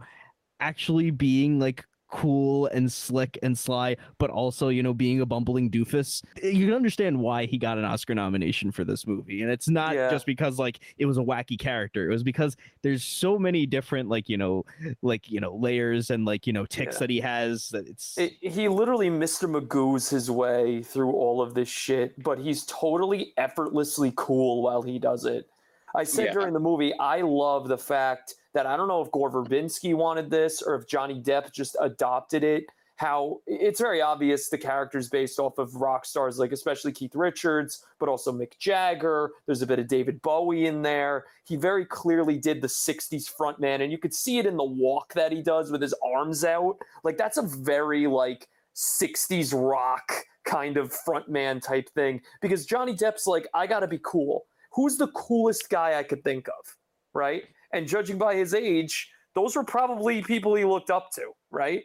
actually 0.62 1.12
being 1.12 1.60
like 1.60 1.84
cool 2.10 2.66
and 2.68 2.92
slick 2.92 3.38
and 3.44 3.58
sly, 3.58 3.96
but 4.18 4.30
also, 4.30 4.70
you 4.70 4.82
know, 4.82 4.94
being 4.94 5.22
a 5.22 5.26
bumbling 5.26 5.70
doofus. 5.70 6.24
You 6.44 6.66
can 6.66 6.74
understand 6.74 7.20
why 7.20 7.46
he 7.46 7.58
got 7.58 7.78
an 7.78 7.86
Oscar 7.86 8.16
nomination 8.16 8.72
for 8.72 8.84
this 8.84 9.06
movie. 9.06 9.42
And 9.44 9.52
it's 9.52 9.70
not 9.70 9.94
Yeah. 9.96 10.10
just 10.10 10.26
because 10.26 10.58
like 10.58 10.80
it 10.98 11.06
was 11.06 11.18
a 11.18 11.22
wacky 11.22 11.58
character. 11.58 12.10
It 12.10 12.14
was 12.14 12.24
because 12.24 12.58
there's 12.82 13.04
so 13.04 13.38
many 13.38 13.66
different 13.66 14.10
like, 14.10 14.28
you 14.28 14.38
know, 14.38 14.66
like, 15.02 15.30
you 15.30 15.40
know, 15.40 15.56
layers 15.56 16.10
and 16.10 16.26
like, 16.26 16.48
you 16.48 16.54
know, 16.54 16.66
ticks 16.66 16.96
Yeah. 16.96 17.00
that 17.00 17.10
he 17.10 17.20
has 17.20 17.70
that 17.70 17.88
it's 17.88 18.18
It, 18.18 18.34
he 18.42 18.68
literally 18.68 19.10
Mr. 19.10 19.50
Magoo's 19.50 20.10
his 20.10 20.32
way 20.32 20.82
through 20.82 21.12
all 21.12 21.42
of 21.42 21.54
this 21.54 21.70
shit, 21.70 22.22
but 22.24 22.40
he's 22.40 22.66
totally 22.66 23.34
effortlessly 23.38 24.14
cool 24.16 24.64
while 24.64 24.82
he 24.82 24.98
does 24.98 25.26
it. 25.26 25.48
I 25.96 26.04
said 26.04 26.26
Yeah. 26.26 26.34
during 26.34 26.54
the 26.54 26.60
movie, 26.60 26.94
I 27.00 27.22
love 27.22 27.68
the 27.68 27.78
fact 27.78 28.36
that 28.54 28.66
I 28.66 28.78
don't 28.78 28.88
know 28.88 29.02
if 29.02 29.12
Gore 29.12 29.32
Verbinski 29.32 29.94
wanted 29.96 30.30
this 30.30 30.62
or 30.62 30.76
if 30.76 30.88
Johnny 30.88 31.22
Depp 31.22 31.52
just 31.52 31.76
adopted 31.80 32.44
it. 32.44 32.66
How 32.96 33.40
it's 33.48 33.80
very 33.80 34.02
obvious 34.02 34.50
the 34.50 34.58
character's 34.58 35.08
based 35.08 35.40
off 35.40 35.58
of 35.58 35.76
rock 35.76 36.06
stars, 36.06 36.38
like 36.38 36.52
especially 36.52 36.92
Keith 36.92 37.16
Richards, 37.16 37.86
but 37.98 38.10
also 38.10 38.34
Mick 38.34 38.58
Jagger. 38.60 39.32
There's 39.46 39.62
a 39.62 39.68
bit 39.68 39.80
of 39.80 39.88
David 39.88 40.22
Bowie 40.22 40.66
in 40.66 40.82
there. 40.82 41.24
He 41.46 41.56
very 41.56 41.86
clearly 41.86 42.38
did 42.38 42.62
the 42.62 42.68
60s 42.68 43.34
frontman, 43.34 43.82
and 43.82 43.90
you 43.90 43.98
could 43.98 44.14
see 44.14 44.38
it 44.38 44.46
in 44.46 44.58
the 44.58 44.66
walk 44.66 45.14
that 45.14 45.32
he 45.32 45.42
does 45.42 45.72
with 45.72 45.82
his 45.82 45.96
arms 46.14 46.44
out. 46.44 46.78
Like, 47.06 47.18
that's 47.18 47.38
a 47.38 47.44
very, 47.44 48.06
like, 48.06 48.50
60s 48.76 49.54
rock 49.54 50.12
kind 50.44 50.76
of 50.78 50.94
frontman 51.08 51.62
type 51.62 51.90
thing 51.90 52.22
because 52.42 52.66
Johnny 52.66 52.94
Depp's 52.94 53.28
like, 53.28 53.48
I 53.54 53.68
gotta 53.68 53.88
be 53.88 54.00
cool. 54.04 54.46
Who's 54.74 54.98
the 54.98 55.08
coolest 55.08 55.70
guy 55.70 55.98
I 55.98 56.04
could 56.04 56.24
think 56.24 56.48
of? 56.48 56.76
Right. 57.14 57.44
And 57.74 57.88
judging 57.88 58.18
by 58.18 58.36
his 58.36 58.54
age, 58.54 59.10
those 59.36 59.56
were 59.56 59.64
probably 59.64 60.22
people 60.22 60.56
he 60.56 60.66
looked 60.66 60.90
up 60.90 61.10
to. 61.16 61.32
Right. 61.52 61.84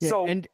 Yeah, 0.00 0.08
so, 0.08 0.26
and 0.26 0.48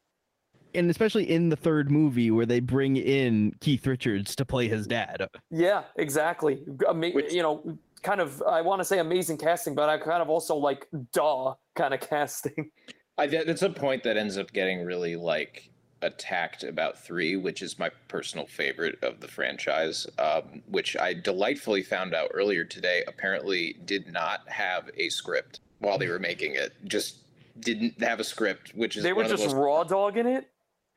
and 0.74 0.90
especially 0.90 1.30
in 1.30 1.48
the 1.48 1.56
third 1.56 1.90
movie 1.90 2.30
where 2.30 2.46
they 2.46 2.60
bring 2.60 2.96
in 2.96 3.54
Keith 3.60 3.86
Richards 3.86 4.36
to 4.36 4.44
play 4.44 4.68
his 4.68 4.86
dad. 4.86 5.26
Yeah, 5.50 5.84
exactly. 5.96 6.62
Ama- 6.88 7.08
you 7.30 7.42
know, 7.42 7.78
kind 8.02 8.20
of. 8.20 8.42
I 8.42 8.60
want 8.60 8.80
to 8.80 8.84
say 8.84 8.98
amazing 8.98 9.38
casting, 9.38 9.74
but 9.74 9.88
I 9.88 9.98
kind 9.98 10.22
of 10.22 10.28
also 10.28 10.56
like 10.56 10.86
duh 11.12 11.54
kind 11.74 11.94
of 11.94 12.00
casting. 12.08 12.70
I, 13.16 13.26
that's 13.26 13.62
a 13.62 13.70
point 13.70 14.04
that 14.04 14.16
ends 14.16 14.38
up 14.38 14.52
getting 14.52 14.84
really 14.84 15.16
like 15.16 15.70
attacked 16.02 16.64
about 16.64 16.98
three, 16.98 17.36
which 17.36 17.62
is 17.62 17.78
my 17.78 17.90
personal 18.08 18.46
favorite 18.46 18.98
of 19.02 19.20
the 19.20 19.28
franchise, 19.28 20.06
um, 20.18 20.62
which 20.68 20.96
I 20.96 21.14
delightfully 21.14 21.82
found 21.82 22.14
out 22.14 22.30
earlier 22.34 22.64
today. 22.64 23.02
Apparently, 23.06 23.76
did 23.84 24.12
not 24.12 24.48
have 24.48 24.90
a 24.96 25.08
script 25.08 25.60
while 25.80 25.98
they 25.98 26.08
were 26.08 26.18
making 26.18 26.54
it. 26.54 26.72
Just 26.84 27.16
didn't 27.60 28.00
have 28.00 28.20
a 28.20 28.24
script, 28.24 28.74
which 28.74 28.96
is 28.96 29.02
They 29.02 29.12
were 29.12 29.22
one 29.22 29.32
of 29.32 29.38
the 29.38 29.44
just 29.44 29.56
raw 29.56 29.84
dogging 29.84 30.26
it. 30.26 30.48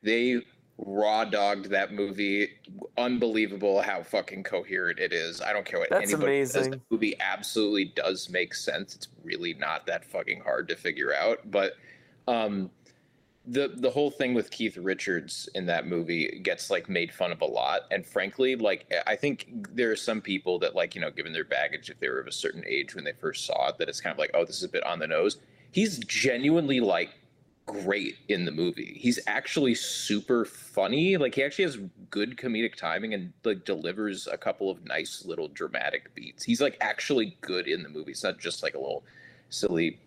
they 0.02 0.40
raw 0.78 1.24
dogged 1.24 1.66
that 1.70 1.92
movie. 1.92 2.48
Unbelievable 2.96 3.80
how 3.82 4.02
fucking 4.02 4.42
coherent 4.44 4.98
it 4.98 5.12
is. 5.12 5.40
I 5.40 5.52
don't 5.52 5.64
care 5.64 5.78
what 5.78 5.90
That's 5.90 6.12
anybody 6.12 6.44
says. 6.44 6.68
The 6.68 6.80
movie 6.90 7.14
absolutely 7.20 7.86
does 7.86 8.28
make 8.30 8.54
sense. 8.54 8.94
It's 8.94 9.08
really 9.22 9.54
not 9.54 9.86
that 9.86 10.04
fucking 10.04 10.40
hard 10.42 10.68
to 10.68 10.76
figure 10.76 11.14
out. 11.14 11.50
But 11.50 11.74
um, 12.28 12.70
the 13.46 13.72
the 13.76 13.90
whole 13.90 14.10
thing 14.10 14.34
with 14.34 14.50
Keith 14.50 14.76
Richards 14.76 15.48
in 15.54 15.66
that 15.66 15.86
movie 15.86 16.40
gets 16.42 16.70
like 16.70 16.88
made 16.88 17.12
fun 17.12 17.32
of 17.32 17.40
a 17.40 17.46
lot. 17.46 17.82
And 17.90 18.06
frankly, 18.06 18.54
like 18.54 18.92
I 19.06 19.16
think 19.16 19.66
there 19.74 19.90
are 19.90 19.96
some 19.96 20.20
people 20.20 20.58
that 20.60 20.76
like 20.76 20.94
you 20.94 21.00
know, 21.00 21.10
given 21.10 21.32
their 21.32 21.44
baggage, 21.44 21.90
if 21.90 21.98
they 21.98 22.08
were 22.08 22.20
of 22.20 22.28
a 22.28 22.32
certain 22.32 22.64
age 22.66 22.94
when 22.94 23.04
they 23.04 23.12
first 23.12 23.44
saw 23.44 23.68
it, 23.68 23.78
that 23.78 23.88
it's 23.88 24.00
kind 24.00 24.12
of 24.12 24.18
like, 24.18 24.30
oh, 24.34 24.44
this 24.44 24.56
is 24.56 24.62
a 24.62 24.68
bit 24.68 24.84
on 24.86 25.00
the 25.00 25.06
nose. 25.06 25.38
He's 25.72 25.98
genuinely 26.00 26.80
like 26.80 27.10
great 27.66 28.16
in 28.28 28.44
the 28.44 28.52
movie. 28.52 28.96
He's 29.00 29.18
actually 29.26 29.74
super 29.74 30.44
funny. 30.44 31.16
Like 31.16 31.34
he 31.34 31.42
actually 31.42 31.64
has 31.64 31.78
good 32.10 32.36
comedic 32.36 32.76
timing 32.76 33.14
and 33.14 33.32
like 33.44 33.64
delivers 33.64 34.28
a 34.28 34.36
couple 34.36 34.70
of 34.70 34.84
nice 34.84 35.24
little 35.24 35.48
dramatic 35.48 36.14
beats. 36.14 36.44
He's 36.44 36.60
like 36.60 36.76
actually 36.80 37.36
good 37.40 37.66
in 37.66 37.82
the 37.82 37.88
movie. 37.88 38.12
It's 38.12 38.22
not 38.22 38.38
just 38.38 38.62
like 38.62 38.74
a 38.74 38.78
little 38.78 39.04
silly 39.50 39.98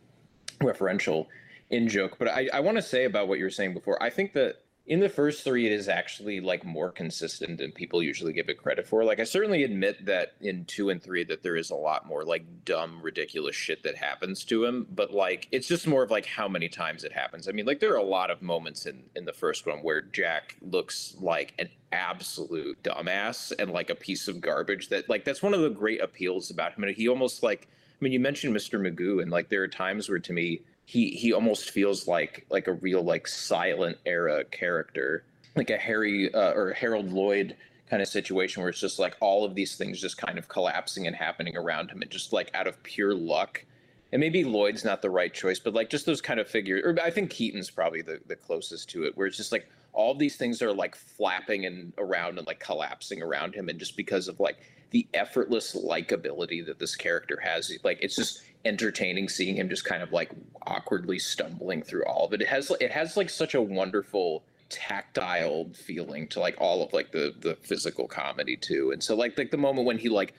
referential 0.61 1.27
in 1.69 1.87
joke. 1.87 2.17
But 2.17 2.29
I, 2.29 2.49
I 2.53 2.59
want 2.59 2.77
to 2.77 2.81
say 2.81 3.05
about 3.05 3.27
what 3.27 3.37
you 3.39 3.45
were 3.45 3.49
saying 3.49 3.73
before. 3.73 4.01
I 4.01 4.09
think 4.09 4.33
that 4.33 4.61
in 4.87 4.99
the 4.99 5.09
first 5.09 5.43
three, 5.43 5.65
it 5.65 5.71
is 5.71 5.89
actually 5.89 6.39
like 6.39 6.63
more 6.63 6.91
consistent 6.91 7.57
than 7.57 7.71
people 7.71 8.03
usually 8.03 8.33
give 8.33 8.49
it 8.49 8.61
credit 8.61 8.87
for. 8.87 9.03
Like 9.03 9.19
I 9.19 9.23
certainly 9.23 9.63
admit 9.63 10.05
that 10.05 10.33
in 10.41 10.63
two 10.65 10.91
and 10.91 11.01
three 11.01 11.23
that 11.23 11.41
there 11.41 11.55
is 11.55 11.71
a 11.71 11.75
lot 11.75 12.05
more 12.05 12.23
like 12.23 12.65
dumb, 12.65 13.01
ridiculous 13.01 13.55
shit 13.55 13.81
that 13.81 13.95
happens 13.95 14.43
to 14.45 14.63
him. 14.63 14.85
But 14.91 15.11
like 15.11 15.47
it's 15.51 15.67
just 15.67 15.87
more 15.87 16.03
of 16.03 16.11
like 16.11 16.27
how 16.27 16.47
many 16.47 16.69
times 16.69 17.03
it 17.03 17.11
happens. 17.11 17.49
I 17.49 17.51
mean, 17.51 17.65
like 17.65 17.79
there 17.79 17.93
are 17.93 17.97
a 17.97 18.03
lot 18.03 18.29
of 18.29 18.43
moments 18.43 18.85
in 18.85 19.03
in 19.15 19.25
the 19.25 19.33
first 19.33 19.65
one 19.65 19.79
where 19.79 20.01
Jack 20.01 20.55
looks 20.61 21.15
like 21.19 21.55
an 21.57 21.69
absolute 21.91 22.81
dumbass 22.83 23.53
and 23.57 23.71
like 23.71 23.89
a 23.89 23.95
piece 23.95 24.27
of 24.27 24.39
garbage. 24.39 24.89
That 24.89 25.09
like 25.09 25.25
that's 25.25 25.41
one 25.41 25.55
of 25.55 25.61
the 25.61 25.69
great 25.69 26.01
appeals 26.01 26.51
about 26.51 26.77
him. 26.77 26.83
And 26.83 26.95
he 26.95 27.09
almost 27.09 27.41
like 27.41 27.69
I 27.71 28.03
mean, 28.03 28.13
you 28.13 28.19
mentioned 28.19 28.55
Mr. 28.55 28.79
Magoo, 28.79 29.21
and 29.21 29.31
like 29.31 29.49
there 29.49 29.63
are 29.63 29.67
times 29.67 30.09
where 30.09 30.19
to 30.19 30.33
me 30.33 30.61
he 30.85 31.09
he 31.09 31.33
almost 31.33 31.71
feels 31.71 32.07
like 32.07 32.45
like 32.49 32.67
a 32.67 32.73
real 32.73 33.03
like 33.03 33.27
silent 33.27 33.97
era 34.05 34.43
character, 34.45 35.25
like 35.55 35.69
a 35.69 35.77
Harry 35.77 36.33
uh, 36.33 36.53
or 36.53 36.71
Harold 36.73 37.11
Lloyd 37.11 37.55
kind 37.89 38.01
of 38.01 38.07
situation 38.07 38.61
where 38.61 38.69
it's 38.69 38.79
just 38.79 38.97
like 38.97 39.15
all 39.19 39.45
of 39.45 39.53
these 39.53 39.75
things 39.75 40.01
just 40.01 40.17
kind 40.17 40.37
of 40.37 40.47
collapsing 40.47 41.05
and 41.07 41.15
happening 41.15 41.57
around 41.57 41.89
him, 41.89 42.01
and 42.01 42.11
just 42.11 42.33
like 42.33 42.51
out 42.53 42.67
of 42.67 42.81
pure 42.83 43.13
luck. 43.13 43.63
And 44.11 44.19
maybe 44.19 44.43
Lloyd's 44.43 44.85
not 44.85 45.01
the 45.01 45.09
right 45.09 45.33
choice, 45.33 45.59
but 45.59 45.73
like 45.73 45.89
just 45.89 46.05
those 46.05 46.21
kind 46.21 46.39
of 46.39 46.47
figures, 46.47 46.83
or 46.85 46.97
I 47.03 47.09
think 47.09 47.31
Keaton's 47.31 47.69
probably 47.69 48.01
the, 48.01 48.19
the 48.27 48.35
closest 48.35 48.89
to 48.91 49.03
it, 49.03 49.17
where 49.17 49.27
it's 49.27 49.37
just 49.37 49.51
like 49.51 49.67
all 49.91 50.13
these 50.13 50.37
things 50.37 50.61
are 50.61 50.71
like 50.71 50.95
flapping 50.95 51.65
and 51.65 51.91
around 51.97 52.37
and 52.37 52.45
like 52.47 52.59
collapsing 52.59 53.21
around 53.21 53.55
him, 53.55 53.69
and 53.69 53.79
just 53.79 53.97
because 53.97 54.27
of 54.27 54.39
like 54.39 54.57
the 54.91 55.07
effortless 55.13 55.75
likability 55.75 56.65
that 56.65 56.79
this 56.79 56.95
character 56.95 57.39
has, 57.41 57.71
like 57.83 57.97
it's 58.01 58.15
just 58.15 58.43
entertaining 58.65 59.29
seeing 59.29 59.55
him 59.55 59.69
just 59.69 59.85
kind 59.85 60.03
of 60.03 60.11
like 60.11 60.31
awkwardly 60.65 61.19
stumbling 61.19 61.83
through 61.83 62.03
all 62.05 62.25
of 62.25 62.33
it. 62.33 62.41
It 62.41 62.47
has 62.47 62.71
it 62.81 62.91
has 62.91 63.15
like 63.15 63.29
such 63.29 63.53
a 63.53 63.61
wonderful 63.61 64.43
tactile 64.69 65.69
feeling 65.73 66.27
to 66.27 66.39
like 66.39 66.55
all 66.59 66.83
of 66.83 66.91
like 66.91 67.11
the 67.11 67.33
the 67.39 67.55
physical 67.55 68.07
comedy 68.07 68.57
too. 68.57 68.91
And 68.91 69.03
so 69.03 69.15
like 69.15 69.37
like 69.37 69.51
the 69.51 69.57
moment 69.57 69.85
when 69.85 69.97
he 69.97 70.09
like 70.09 70.33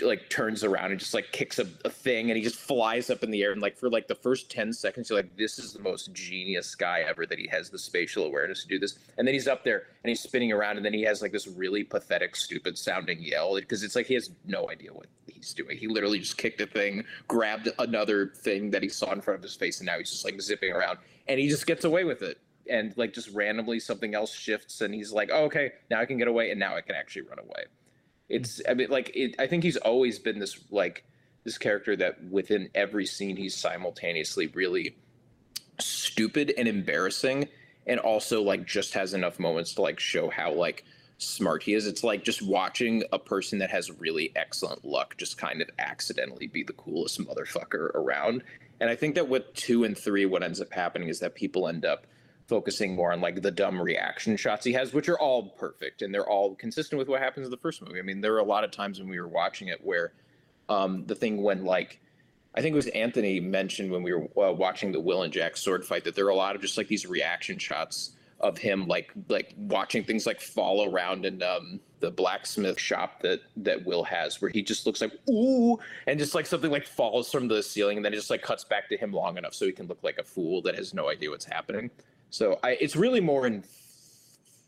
like 0.00 0.28
turns 0.28 0.64
around 0.64 0.90
and 0.90 0.98
just 0.98 1.14
like 1.14 1.30
kicks 1.32 1.58
a, 1.58 1.66
a 1.84 1.90
thing 1.90 2.30
and 2.30 2.36
he 2.36 2.42
just 2.42 2.56
flies 2.56 3.10
up 3.10 3.22
in 3.22 3.30
the 3.30 3.42
air 3.42 3.52
and 3.52 3.62
like 3.62 3.76
for 3.76 3.88
like 3.88 4.08
the 4.08 4.14
first 4.14 4.50
10 4.50 4.72
seconds 4.72 5.08
you're 5.08 5.18
like 5.18 5.36
this 5.36 5.58
is 5.58 5.72
the 5.72 5.78
most 5.80 6.12
genius 6.12 6.74
guy 6.74 7.00
ever 7.00 7.26
that 7.26 7.38
he 7.38 7.46
has 7.46 7.70
the 7.70 7.78
spatial 7.78 8.24
awareness 8.24 8.62
to 8.62 8.68
do 8.68 8.78
this. 8.78 8.98
And 9.16 9.26
then 9.26 9.34
he's 9.34 9.48
up 9.48 9.64
there 9.64 9.84
and 10.02 10.08
he's 10.08 10.20
spinning 10.20 10.52
around 10.52 10.76
and 10.76 10.84
then 10.84 10.94
he 10.94 11.02
has 11.02 11.22
like 11.22 11.32
this 11.32 11.46
really 11.46 11.84
pathetic 11.84 12.34
stupid 12.34 12.76
sounding 12.76 13.22
yell 13.22 13.54
because 13.54 13.82
it's 13.82 13.94
like 13.94 14.06
he 14.06 14.14
has 14.14 14.30
no 14.46 14.68
idea 14.68 14.92
what 14.92 15.06
he's 15.26 15.54
doing. 15.54 15.78
He 15.78 15.86
literally 15.86 16.18
just 16.18 16.36
kicked 16.36 16.60
a 16.60 16.66
thing 16.66 17.04
grabbed 17.28 17.68
another 17.78 18.32
thing 18.36 18.70
that 18.70 18.82
he 18.82 18.88
saw 18.88 19.12
in 19.12 19.20
front 19.20 19.38
of 19.38 19.42
his 19.42 19.54
face 19.54 19.78
and 19.78 19.86
now 19.86 19.98
he's 19.98 20.10
just 20.10 20.24
like 20.24 20.40
zipping 20.40 20.72
around 20.72 20.98
and 21.28 21.38
he 21.38 21.48
just 21.48 21.66
gets 21.66 21.84
away 21.84 22.04
with 22.04 22.22
it. 22.22 22.38
And 22.70 22.92
like 22.98 23.14
just 23.14 23.30
randomly 23.30 23.80
something 23.80 24.14
else 24.14 24.34
shifts 24.34 24.82
and 24.82 24.92
he's 24.92 25.10
like 25.10 25.30
oh, 25.32 25.44
okay 25.44 25.72
now 25.90 26.00
i 26.00 26.04
can 26.04 26.18
get 26.18 26.28
away 26.28 26.50
and 26.50 26.60
now 26.60 26.76
i 26.76 26.82
can 26.82 26.94
actually 26.94 27.22
run 27.22 27.38
away 27.38 27.64
it's 28.28 28.60
i 28.68 28.74
mean 28.74 28.88
like 28.90 29.10
it, 29.14 29.34
i 29.38 29.46
think 29.46 29.62
he's 29.62 29.76
always 29.76 30.18
been 30.18 30.38
this 30.38 30.58
like 30.70 31.04
this 31.44 31.58
character 31.58 31.96
that 31.96 32.22
within 32.30 32.68
every 32.74 33.06
scene 33.06 33.36
he's 33.36 33.56
simultaneously 33.56 34.48
really 34.48 34.96
stupid 35.78 36.52
and 36.56 36.68
embarrassing 36.68 37.48
and 37.86 37.98
also 37.98 38.42
like 38.42 38.66
just 38.66 38.94
has 38.94 39.14
enough 39.14 39.38
moments 39.38 39.74
to 39.74 39.82
like 39.82 39.98
show 39.98 40.28
how 40.28 40.52
like 40.52 40.84
smart 41.18 41.64
he 41.64 41.74
is. 41.74 41.86
It's 41.86 42.04
like 42.04 42.22
just 42.22 42.42
watching 42.42 43.02
a 43.12 43.18
person 43.18 43.58
that 43.58 43.70
has 43.70 43.90
really 43.90 44.32
excellent 44.36 44.84
luck 44.84 45.16
just 45.16 45.36
kind 45.36 45.60
of 45.60 45.68
accidentally 45.78 46.46
be 46.46 46.62
the 46.62 46.74
coolest 46.74 47.20
motherfucker 47.20 47.90
around. 47.94 48.42
And 48.80 48.88
i 48.88 48.94
think 48.94 49.16
that 49.16 49.28
with 49.28 49.52
two 49.54 49.84
and 49.84 49.98
three 49.98 50.26
what 50.26 50.44
ends 50.44 50.60
up 50.60 50.72
happening 50.72 51.08
is 51.08 51.18
that 51.20 51.34
people 51.34 51.66
end 51.66 51.84
up 51.84 52.06
focusing 52.48 52.96
more 52.96 53.12
on 53.12 53.20
like 53.20 53.42
the 53.42 53.50
dumb 53.50 53.80
reaction 53.80 54.36
shots 54.36 54.64
he 54.64 54.72
has, 54.72 54.92
which 54.92 55.08
are 55.08 55.18
all 55.18 55.50
perfect 55.50 56.02
and 56.02 56.12
they're 56.12 56.28
all 56.28 56.54
consistent 56.54 56.98
with 56.98 57.06
what 57.06 57.20
happens 57.20 57.46
in 57.46 57.50
the 57.50 57.58
first 57.58 57.82
movie. 57.82 57.98
I 57.98 58.02
mean, 58.02 58.20
there 58.20 58.32
were 58.32 58.38
a 58.38 58.44
lot 58.44 58.64
of 58.64 58.70
times 58.70 58.98
when 58.98 59.08
we 59.08 59.20
were 59.20 59.28
watching 59.28 59.68
it 59.68 59.84
where 59.84 60.12
um, 60.68 61.04
the 61.06 61.14
thing 61.14 61.42
when 61.42 61.64
like 61.64 62.00
I 62.54 62.62
think 62.62 62.72
it 62.72 62.76
was 62.76 62.88
Anthony 62.88 63.38
mentioned 63.38 63.90
when 63.90 64.02
we 64.02 64.12
were 64.14 64.24
uh, 64.42 64.52
watching 64.52 64.90
the 64.90 65.00
Will 65.00 65.22
and 65.22 65.32
Jack 65.32 65.56
sword 65.56 65.84
fight 65.84 66.04
that 66.04 66.14
there 66.14 66.26
are 66.26 66.30
a 66.30 66.34
lot 66.34 66.56
of 66.56 66.62
just 66.62 66.76
like 66.76 66.88
these 66.88 67.06
reaction 67.06 67.58
shots 67.58 68.12
of 68.40 68.56
him 68.56 68.86
like 68.86 69.12
like 69.28 69.54
watching 69.56 70.04
things 70.04 70.24
like 70.24 70.40
fall 70.40 70.90
around 70.90 71.26
in 71.26 71.42
um, 71.42 71.80
the 72.00 72.10
blacksmith 72.10 72.78
shop 72.78 73.20
that 73.20 73.40
that 73.56 73.84
Will 73.84 74.04
has 74.04 74.40
where 74.40 74.50
he 74.50 74.62
just 74.62 74.86
looks 74.86 75.00
like 75.00 75.12
ooh 75.28 75.78
and 76.06 76.18
just 76.18 76.34
like 76.34 76.46
something 76.46 76.70
like 76.70 76.86
falls 76.86 77.30
from 77.30 77.48
the 77.48 77.62
ceiling 77.62 77.98
and 77.98 78.04
then 78.04 78.12
it 78.12 78.16
just 78.16 78.30
like 78.30 78.42
cuts 78.42 78.64
back 78.64 78.88
to 78.88 78.96
him 78.96 79.12
long 79.12 79.36
enough 79.36 79.54
so 79.54 79.66
he 79.66 79.72
can 79.72 79.86
look 79.86 79.98
like 80.02 80.18
a 80.18 80.24
fool 80.24 80.62
that 80.62 80.76
has 80.76 80.94
no 80.94 81.08
idea 81.08 81.30
what's 81.30 81.44
happening. 81.44 81.90
So 82.30 82.58
I, 82.62 82.70
it's 82.80 82.96
really 82.96 83.20
more 83.20 83.46
in 83.46 83.64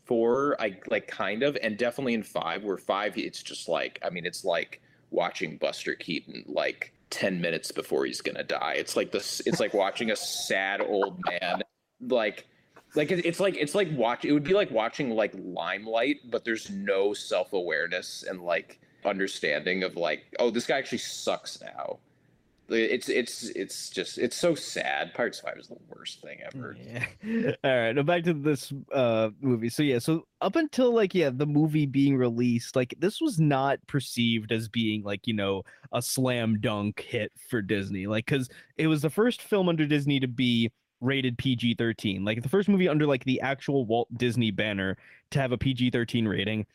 four, 0.05 0.59
I 0.59 0.77
like 0.89 1.07
kind 1.07 1.43
of, 1.43 1.57
and 1.61 1.77
definitely 1.77 2.13
in 2.13 2.23
five. 2.23 2.63
Where 2.63 2.77
five, 2.77 3.17
it's 3.17 3.41
just 3.41 3.69
like 3.69 3.99
I 4.03 4.09
mean, 4.09 4.25
it's 4.25 4.43
like 4.43 4.81
watching 5.09 5.57
Buster 5.57 5.95
Keaton 5.95 6.43
like 6.47 6.93
ten 7.09 7.39
minutes 7.39 7.71
before 7.71 8.05
he's 8.05 8.21
gonna 8.21 8.43
die. 8.43 8.75
It's 8.77 8.95
like 8.95 9.11
this. 9.11 9.41
It's 9.45 9.59
like 9.59 9.73
watching 9.73 10.11
a 10.11 10.15
sad 10.15 10.81
old 10.81 11.19
man, 11.29 11.61
like 12.07 12.47
like 12.95 13.11
it's 13.11 13.39
like 13.39 13.55
it's 13.57 13.75
like 13.75 13.89
watch. 13.93 14.25
It 14.25 14.33
would 14.33 14.43
be 14.43 14.53
like 14.53 14.71
watching 14.71 15.11
like 15.11 15.33
Limelight, 15.35 16.29
but 16.29 16.43
there's 16.43 16.69
no 16.69 17.13
self 17.13 17.53
awareness 17.53 18.23
and 18.27 18.41
like 18.41 18.79
understanding 19.05 19.83
of 19.83 19.95
like, 19.95 20.23
oh, 20.39 20.49
this 20.49 20.65
guy 20.65 20.77
actually 20.77 20.97
sucks 20.99 21.61
now. 21.61 21.99
It's 22.73 23.09
it's 23.09 23.43
it's 23.49 23.89
just 23.89 24.17
it's 24.17 24.35
so 24.35 24.55
sad. 24.55 25.13
Pirates 25.13 25.39
Five 25.39 25.57
is 25.57 25.67
the 25.67 25.77
worst 25.87 26.21
thing 26.21 26.39
ever. 26.45 26.75
Yeah. 26.79 27.53
All 27.63 27.79
right, 27.79 27.91
now 27.93 28.03
back 28.03 28.23
to 28.23 28.33
this 28.33 28.71
uh 28.93 29.29
movie. 29.41 29.69
So 29.69 29.83
yeah, 29.83 29.99
so 29.99 30.25
up 30.41 30.55
until 30.55 30.93
like 30.93 31.13
yeah, 31.13 31.29
the 31.33 31.45
movie 31.45 31.85
being 31.85 32.17
released, 32.17 32.75
like 32.75 32.95
this 32.99 33.21
was 33.21 33.39
not 33.39 33.79
perceived 33.87 34.51
as 34.51 34.69
being 34.69 35.03
like, 35.03 35.27
you 35.27 35.33
know, 35.33 35.63
a 35.91 36.01
slam 36.01 36.59
dunk 36.59 37.01
hit 37.01 37.31
for 37.49 37.61
Disney. 37.61 38.07
Like 38.07 38.25
cuz 38.25 38.49
it 38.77 38.87
was 38.87 39.01
the 39.01 39.09
first 39.09 39.41
film 39.41 39.69
under 39.69 39.85
Disney 39.85 40.19
to 40.19 40.27
be 40.27 40.71
rated 41.01 41.37
PG-13. 41.37 42.25
Like 42.25 42.41
the 42.41 42.49
first 42.49 42.69
movie 42.69 42.87
under 42.87 43.05
like 43.05 43.23
the 43.25 43.41
actual 43.41 43.85
Walt 43.85 44.07
Disney 44.17 44.51
banner 44.51 44.97
to 45.31 45.39
have 45.41 45.51
a 45.51 45.57
PG-13 45.57 46.27
rating. 46.27 46.65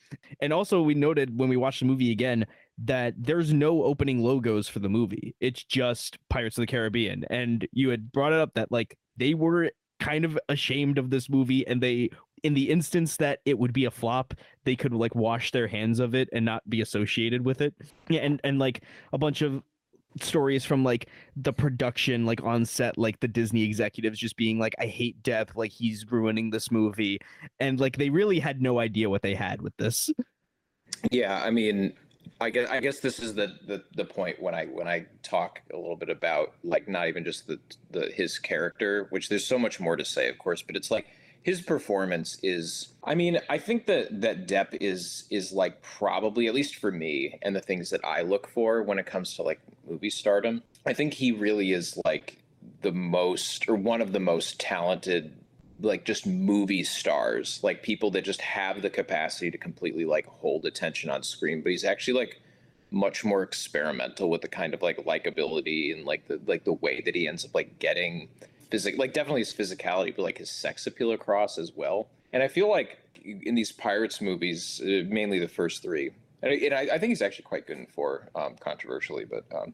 And 0.41 0.53
also 0.53 0.83
we 0.83 0.95
noted 0.95 1.39
when 1.39 1.49
we 1.49 1.57
watched 1.57 1.81
the 1.81 1.87
movie 1.87 2.11
again 2.11 2.47
that 2.85 3.15
there's 3.17 3.53
no 3.53 3.83
opening 3.85 4.23
logos 4.23 4.69
for 4.69 4.81
the 4.81 4.89
movie. 4.89 5.35
It's 5.41 5.65
just 5.65 6.19
Pirates 6.29 6.59
of 6.59 6.63
the 6.63 6.67
Caribbean. 6.67 7.25
And 7.31 7.67
you 7.73 7.89
had 7.89 8.13
brought 8.13 8.33
it 8.33 8.41
up 8.41 8.53
that 8.55 8.71
like 8.71 8.99
they 9.17 9.35
were 9.35 9.71
kind 10.01 10.25
of 10.25 10.39
ashamed 10.49 10.99
of 10.99 11.09
this 11.09 11.31
movie 11.31 11.67
and 11.67 11.83
they 11.83 12.11
in 12.43 12.55
the 12.55 12.71
instance 12.71 13.17
that 13.17 13.41
it 13.45 13.59
would 13.59 13.73
be 13.73 13.87
a 13.87 13.91
flop, 13.91 14.35
they 14.65 14.77
could 14.77 14.93
like 14.93 15.15
wash 15.15 15.53
their 15.53 15.67
hands 15.67 16.01
of 16.01 16.15
it 16.15 16.29
and 16.33 16.45
not 16.45 16.69
be 16.69 16.81
associated 16.81 17.45
with 17.45 17.61
it. 17.61 17.75
Yeah, 18.09 18.21
and 18.21 18.41
and 18.45 18.59
like 18.59 18.83
a 19.13 19.19
bunch 19.19 19.43
of 19.43 19.63
stories 20.21 20.65
from 20.65 20.83
like 20.85 21.09
the 21.37 21.53
production 21.53 22.25
like 22.25 22.43
on 22.43 22.65
set 22.65 22.97
like 22.97 23.21
the 23.21 23.29
disney 23.29 23.63
executives 23.63 24.19
just 24.19 24.37
being 24.37 24.59
like 24.59 24.75
i 24.81 24.87
hate 24.87 25.23
Depp. 25.23 25.55
Like 25.55 25.73
he's 25.73 26.11
ruining 26.11 26.51
this 26.51 26.71
movie. 26.71 27.19
And 27.61 27.81
like 27.81 27.97
they 27.97 28.11
really 28.11 28.39
had 28.39 28.63
no 28.63 28.79
idea 28.79 29.11
what 29.11 29.23
they 29.23 29.35
had 29.35 29.61
with 29.61 29.77
this. 29.77 30.11
Yeah, 31.11 31.43
I 31.43 31.51
mean, 31.51 31.95
I 32.41 32.51
guess 32.51 32.71
I 32.71 32.81
guess 32.81 33.01
this 33.01 33.19
is 33.19 33.35
the, 33.35 33.55
the 33.67 33.83
the 33.97 34.05
point 34.05 34.41
when 34.41 34.55
I 34.55 34.67
when 34.67 34.89
I 34.89 35.07
talk 35.23 35.61
a 35.73 35.77
little 35.77 35.97
bit 35.97 36.09
about 36.09 36.55
like 36.63 36.89
not 36.89 37.09
even 37.09 37.25
just 37.25 37.47
the 37.47 37.59
the 37.91 38.11
his 38.15 38.39
character, 38.39 39.07
which 39.11 39.29
there's 39.29 39.47
so 39.47 39.59
much 39.59 39.81
more 39.81 39.97
to 39.97 40.05
say, 40.05 40.29
of 40.29 40.39
course, 40.39 40.63
but 40.63 40.77
it's 40.77 40.91
like 40.91 41.07
his 41.47 41.63
performance 41.63 42.41
is 42.43 42.89
I 43.05 43.15
mean, 43.15 43.39
I 43.49 43.59
think 43.59 43.87
that 43.87 44.21
that 44.21 44.49
Depp 44.49 44.77
is 44.81 45.27
is 45.31 45.53
like 45.53 45.81
probably 45.81 46.49
at 46.49 46.55
least 46.55 46.75
for 46.75 46.91
me 46.91 47.39
and 47.41 47.55
the 47.55 47.61
things 47.61 47.91
that 47.91 48.05
I 48.05 48.23
look 48.23 48.49
for 48.49 48.83
when 48.83 48.99
it 48.99 49.07
comes 49.07 49.37
to 49.37 49.45
like 49.45 49.61
movie 49.89 50.11
stardom. 50.11 50.65
I 50.87 50.93
think 50.93 51.15
he 51.15 51.31
really 51.31 51.71
is 51.71 51.97
like 52.05 52.39
the 52.83 52.91
most 52.91 53.69
or 53.69 53.77
one 53.77 54.01
of 54.01 54.13
the 54.13 54.19
most 54.19 54.59
talented 54.59 55.37
like 55.79 56.05
just 56.05 56.27
movie 56.27 56.83
stars, 56.83 57.61
like 57.63 57.81
people 57.81 58.11
that 58.11 58.25
just 58.25 58.41
have 58.41 58.83
the 58.83 58.91
capacity 58.91 59.53
to 59.53 59.59
completely 59.59 60.05
like 60.05 60.27
hold 60.27 60.67
attention 60.67 61.11
on 61.11 61.23
screen. 61.23 61.63
But 61.63 61.71
he's 61.71 61.85
actually 61.85 62.19
like 62.19 62.41
much 62.91 63.25
more 63.25 63.45
experimental 63.45 64.31
with 64.31 64.41
the 64.41 64.49
kind 64.49 64.75
of 64.75 64.83
like 64.83 64.97
likability 65.05 65.95
and 65.95 66.05
like 66.05 66.27
the 66.27 66.41
like 66.45 66.65
the 66.65 66.73
way 66.73 67.03
that 67.03 67.15
he 67.15 67.29
ends 67.29 67.45
up 67.45 67.55
like 67.55 67.79
getting 67.79 68.29
like 68.73 69.13
definitely 69.13 69.41
his 69.43 69.53
physicality, 69.55 70.15
but 70.15 70.23
like 70.23 70.39
his 70.39 70.51
sex 70.51 70.87
appeal 70.87 71.13
across 71.13 71.59
as 71.59 71.73
well. 71.75 72.09
And 72.33 72.43
I 72.43 72.49
feel 72.49 72.69
like 72.71 72.99
in 73.25 73.55
these 73.55 73.73
pirates 73.73 74.21
movies, 74.21 74.81
uh, 74.85 75.03
mainly 75.09 75.39
the 75.39 75.49
first 75.49 75.83
three, 75.83 76.11
and, 76.43 76.53
I- 76.53 76.57
and 76.57 76.75
I, 76.75 76.81
I 76.95 76.99
think 76.99 77.11
he's 77.11 77.23
actually 77.23 77.45
quite 77.45 77.67
good 77.67 77.79
in 77.79 77.87
four, 77.87 78.29
um, 78.35 78.57
controversially, 78.61 79.25
but 79.25 79.45
um, 79.57 79.73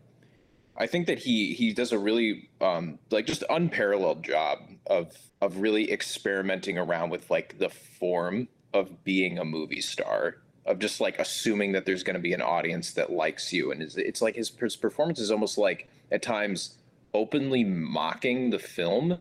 I 0.76 0.86
think 0.86 1.06
that 1.08 1.18
he 1.18 1.52
he 1.52 1.72
does 1.74 1.92
a 1.92 1.98
really 1.98 2.48
um, 2.60 2.98
like 3.10 3.26
just 3.26 3.44
unparalleled 3.50 4.22
job 4.22 4.58
of 4.86 5.14
of 5.42 5.58
really 5.58 5.90
experimenting 5.92 6.78
around 6.78 7.10
with 7.10 7.30
like 7.30 7.58
the 7.58 7.68
form 7.68 8.48
of 8.72 9.04
being 9.04 9.38
a 9.38 9.44
movie 9.44 9.82
star 9.82 10.36
of 10.64 10.78
just 10.78 11.00
like 11.00 11.18
assuming 11.18 11.72
that 11.72 11.84
there's 11.84 12.02
going 12.04 12.14
to 12.14 12.20
be 12.22 12.32
an 12.32 12.40
audience 12.40 12.92
that 12.92 13.10
likes 13.12 13.52
you 13.52 13.70
and 13.72 13.82
is 13.82 13.96
it's 13.98 14.22
like 14.22 14.36
his, 14.36 14.48
his 14.50 14.76
performance 14.76 15.18
is 15.18 15.30
almost 15.30 15.58
like 15.58 15.88
at 16.10 16.22
times 16.22 16.76
openly 17.14 17.64
mocking 17.64 18.50
the 18.50 18.58
film. 18.58 19.18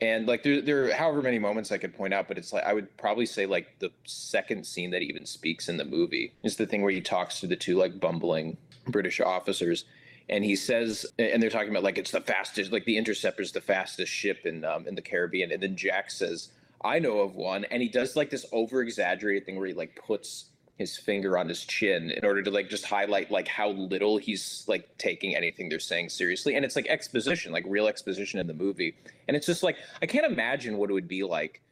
And 0.00 0.26
like 0.26 0.42
there, 0.42 0.60
there 0.60 0.84
are 0.84 0.92
however 0.92 1.22
many 1.22 1.38
moments 1.38 1.72
I 1.72 1.78
could 1.78 1.94
point 1.94 2.12
out, 2.12 2.28
but 2.28 2.36
it's 2.36 2.52
like 2.52 2.64
I 2.64 2.74
would 2.74 2.94
probably 2.98 3.24
say 3.24 3.46
like 3.46 3.78
the 3.78 3.90
second 4.04 4.66
scene 4.66 4.90
that 4.90 5.02
even 5.02 5.24
speaks 5.24 5.68
in 5.68 5.78
the 5.78 5.86
movie 5.86 6.34
is 6.42 6.56
the 6.56 6.66
thing 6.66 6.82
where 6.82 6.92
he 6.92 7.00
talks 7.00 7.40
to 7.40 7.46
the 7.46 7.56
two 7.56 7.78
like 7.78 7.98
bumbling 7.98 8.58
British 8.86 9.20
officers, 9.20 9.86
and 10.28 10.44
he 10.44 10.54
says, 10.54 11.06
and 11.18 11.42
they're 11.42 11.50
talking 11.50 11.70
about 11.70 11.82
like 11.82 11.96
it's 11.96 12.10
the 12.10 12.20
fastest, 12.20 12.72
like 12.72 12.84
the 12.84 12.98
Interceptor's 12.98 13.52
the 13.52 13.60
fastest 13.62 14.12
ship 14.12 14.44
in 14.44 14.66
um, 14.66 14.86
in 14.86 14.94
the 14.94 15.02
Caribbean, 15.02 15.50
and 15.50 15.62
then 15.62 15.76
Jack 15.76 16.10
says, 16.10 16.50
"I 16.84 16.98
know 16.98 17.20
of 17.20 17.34
one," 17.34 17.64
and 17.64 17.80
he 17.80 17.88
does 17.88 18.16
like 18.16 18.28
this 18.28 18.44
over 18.52 18.82
exaggerated 18.82 19.46
thing 19.46 19.56
where 19.56 19.68
he 19.68 19.74
like 19.74 19.96
puts 19.96 20.50
his 20.76 20.96
finger 20.96 21.38
on 21.38 21.48
his 21.48 21.64
chin 21.64 22.10
in 22.10 22.24
order 22.24 22.42
to 22.42 22.50
like 22.50 22.68
just 22.68 22.84
highlight 22.84 23.30
like 23.30 23.48
how 23.48 23.70
little 23.70 24.18
he's 24.18 24.64
like 24.68 24.86
taking 24.98 25.34
anything 25.34 25.68
they're 25.68 25.80
saying 25.80 26.10
seriously. 26.10 26.54
And 26.54 26.64
it's 26.64 26.76
like 26.76 26.86
exposition 26.86 27.52
like 27.52 27.64
real 27.66 27.86
exposition 27.86 28.38
in 28.38 28.46
the 28.46 28.54
movie. 28.54 28.94
And 29.26 29.36
it's 29.36 29.46
just 29.46 29.62
like 29.62 29.76
i 30.02 30.06
can't 30.06 30.26
imagine 30.26 30.76
what 30.76 30.90
it 30.90 30.92
would 30.92 31.08
be 31.08 31.22
like 31.22 31.62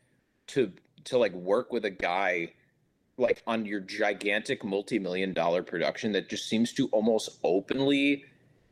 to 0.49 0.73
to 1.05 1.19
like 1.19 1.33
work 1.33 1.73
with 1.73 1.85
a 1.85 1.91
guy 1.91 2.53
like 3.17 3.43
on 3.47 3.65
your 3.65 3.81
gigantic 3.81 4.65
multi-million 4.65 5.33
dollar 5.33 5.63
production 5.63 6.13
that 6.13 6.29
just 6.29 6.49
seems 6.49 6.73
to 6.73 6.89
almost 6.89 7.39
openly 7.45 8.25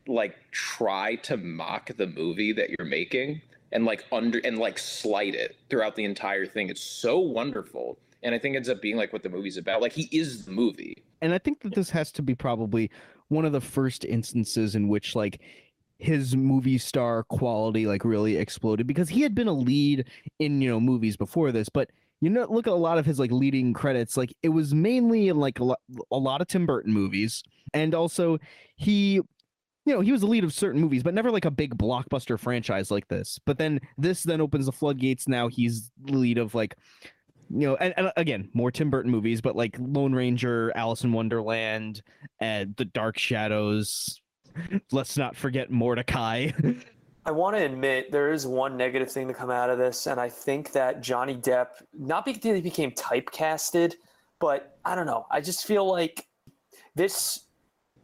like 0.07 0.35
try 0.51 1.15
to 1.15 1.37
mock 1.37 1.95
the 1.95 2.07
movie 2.07 2.51
that 2.51 2.69
you're 2.69 2.87
making 2.87 3.41
and 3.71 3.85
like 3.85 4.05
under 4.11 4.39
and 4.39 4.57
like 4.57 4.77
slight 4.77 5.35
it 5.35 5.55
throughout 5.69 5.95
the 5.95 6.03
entire 6.03 6.45
thing. 6.45 6.69
It's 6.69 6.81
so 6.81 7.19
wonderful 7.19 7.97
and 8.23 8.33
i 8.33 8.39
think 8.39 8.55
ends 8.55 8.69
up 8.69 8.81
being 8.81 8.95
like 8.97 9.13
what 9.13 9.23
the 9.23 9.29
movie's 9.29 9.57
about. 9.57 9.81
Like 9.81 9.93
he 9.93 10.09
is 10.11 10.45
the 10.45 10.51
movie. 10.51 11.03
And 11.21 11.33
I 11.33 11.37
think 11.37 11.61
that 11.61 11.75
this 11.75 11.89
has 11.91 12.11
to 12.13 12.21
be 12.21 12.35
probably 12.35 12.89
one 13.29 13.45
of 13.45 13.51
the 13.51 13.61
first 13.61 14.05
instances 14.05 14.75
in 14.75 14.87
which 14.87 15.15
like 15.15 15.41
his 15.97 16.35
movie 16.35 16.77
star 16.77 17.23
quality 17.23 17.87
like 17.87 18.03
really 18.03 18.35
exploded 18.35 18.85
because 18.85 19.07
he 19.07 19.21
had 19.21 19.33
been 19.33 19.47
a 19.47 19.53
lead 19.53 20.05
in 20.39 20.61
you 20.61 20.69
know 20.69 20.79
movies 20.79 21.15
before 21.15 21.51
this 21.51 21.69
but 21.69 21.91
you 22.19 22.29
know 22.29 22.45
look 22.49 22.67
at 22.67 22.73
a 22.73 22.75
lot 22.75 22.97
of 22.97 23.05
his 23.05 23.19
like 23.19 23.31
leading 23.31 23.73
credits. 23.73 24.17
Like 24.17 24.33
it 24.43 24.49
was 24.49 24.73
mainly 24.73 25.29
in 25.29 25.37
like 25.37 25.59
a 25.59 25.63
lot, 25.63 25.79
a 26.11 26.17
lot 26.17 26.41
of 26.41 26.47
Tim 26.47 26.65
Burton 26.65 26.93
movies. 26.93 27.43
And 27.73 27.93
also 27.93 28.39
he 28.75 29.21
you 29.85 29.93
know 29.93 30.01
he 30.01 30.11
was 30.11 30.21
the 30.21 30.27
lead 30.27 30.43
of 30.43 30.53
certain 30.53 30.79
movies 30.79 31.03
but 31.03 31.13
never 31.13 31.31
like 31.31 31.45
a 31.45 31.51
big 31.51 31.77
blockbuster 31.77 32.39
franchise 32.39 32.91
like 32.91 33.07
this. 33.07 33.39
But 33.45 33.57
then 33.57 33.79
this 33.97 34.23
then 34.23 34.41
opens 34.41 34.65
the 34.65 34.71
floodgates. 34.71 35.27
Now 35.27 35.47
he's 35.47 35.91
the 36.03 36.17
lead 36.17 36.37
of 36.37 36.55
like 36.55 36.75
you 37.49 37.67
know, 37.67 37.75
and, 37.75 37.93
and 37.97 38.11
again, 38.17 38.49
more 38.53 38.71
Tim 38.71 38.89
Burton 38.89 39.11
movies, 39.11 39.41
but 39.41 39.55
like 39.55 39.75
Lone 39.79 40.13
Ranger, 40.13 40.71
Alice 40.75 41.03
in 41.03 41.11
Wonderland, 41.11 42.01
and 42.39 42.75
The 42.77 42.85
Dark 42.85 43.17
Shadows. 43.17 44.19
Let's 44.91 45.17
not 45.17 45.35
forget 45.35 45.71
Mortdecai. 45.71 46.83
I 47.25 47.31
want 47.31 47.55
to 47.55 47.63
admit 47.63 48.11
there 48.11 48.33
is 48.33 48.45
one 48.45 48.75
negative 48.75 49.09
thing 49.09 49.29
to 49.29 49.33
come 49.33 49.49
out 49.49 49.69
of 49.69 49.77
this, 49.77 50.07
and 50.07 50.19
I 50.19 50.27
think 50.27 50.73
that 50.73 51.01
Johnny 51.01 51.35
Depp, 51.35 51.67
not 51.97 52.25
because 52.25 52.55
he 52.55 52.61
became 52.61 52.91
typecasted, 52.91 53.93
but 54.39 54.77
I 54.83 54.93
don't 54.93 55.05
know. 55.05 55.25
I 55.31 55.39
just 55.39 55.65
feel 55.65 55.89
like 55.89 56.27
this 56.95 57.45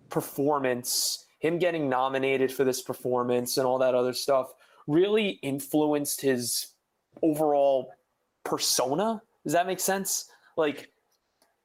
performance, 0.09 1.25
him 1.39 1.59
getting 1.59 1.89
nominated 1.89 2.51
for 2.51 2.63
this 2.63 2.81
performance 2.81 3.57
and 3.57 3.67
all 3.67 3.77
that 3.79 3.93
other 3.93 4.13
stuff, 4.13 4.53
really 4.87 5.31
influenced 5.43 6.21
his 6.21 6.67
overall 7.21 7.91
persona. 8.45 9.21
Does 9.43 9.53
that 9.53 9.67
make 9.67 9.79
sense? 9.79 10.29
Like, 10.57 10.91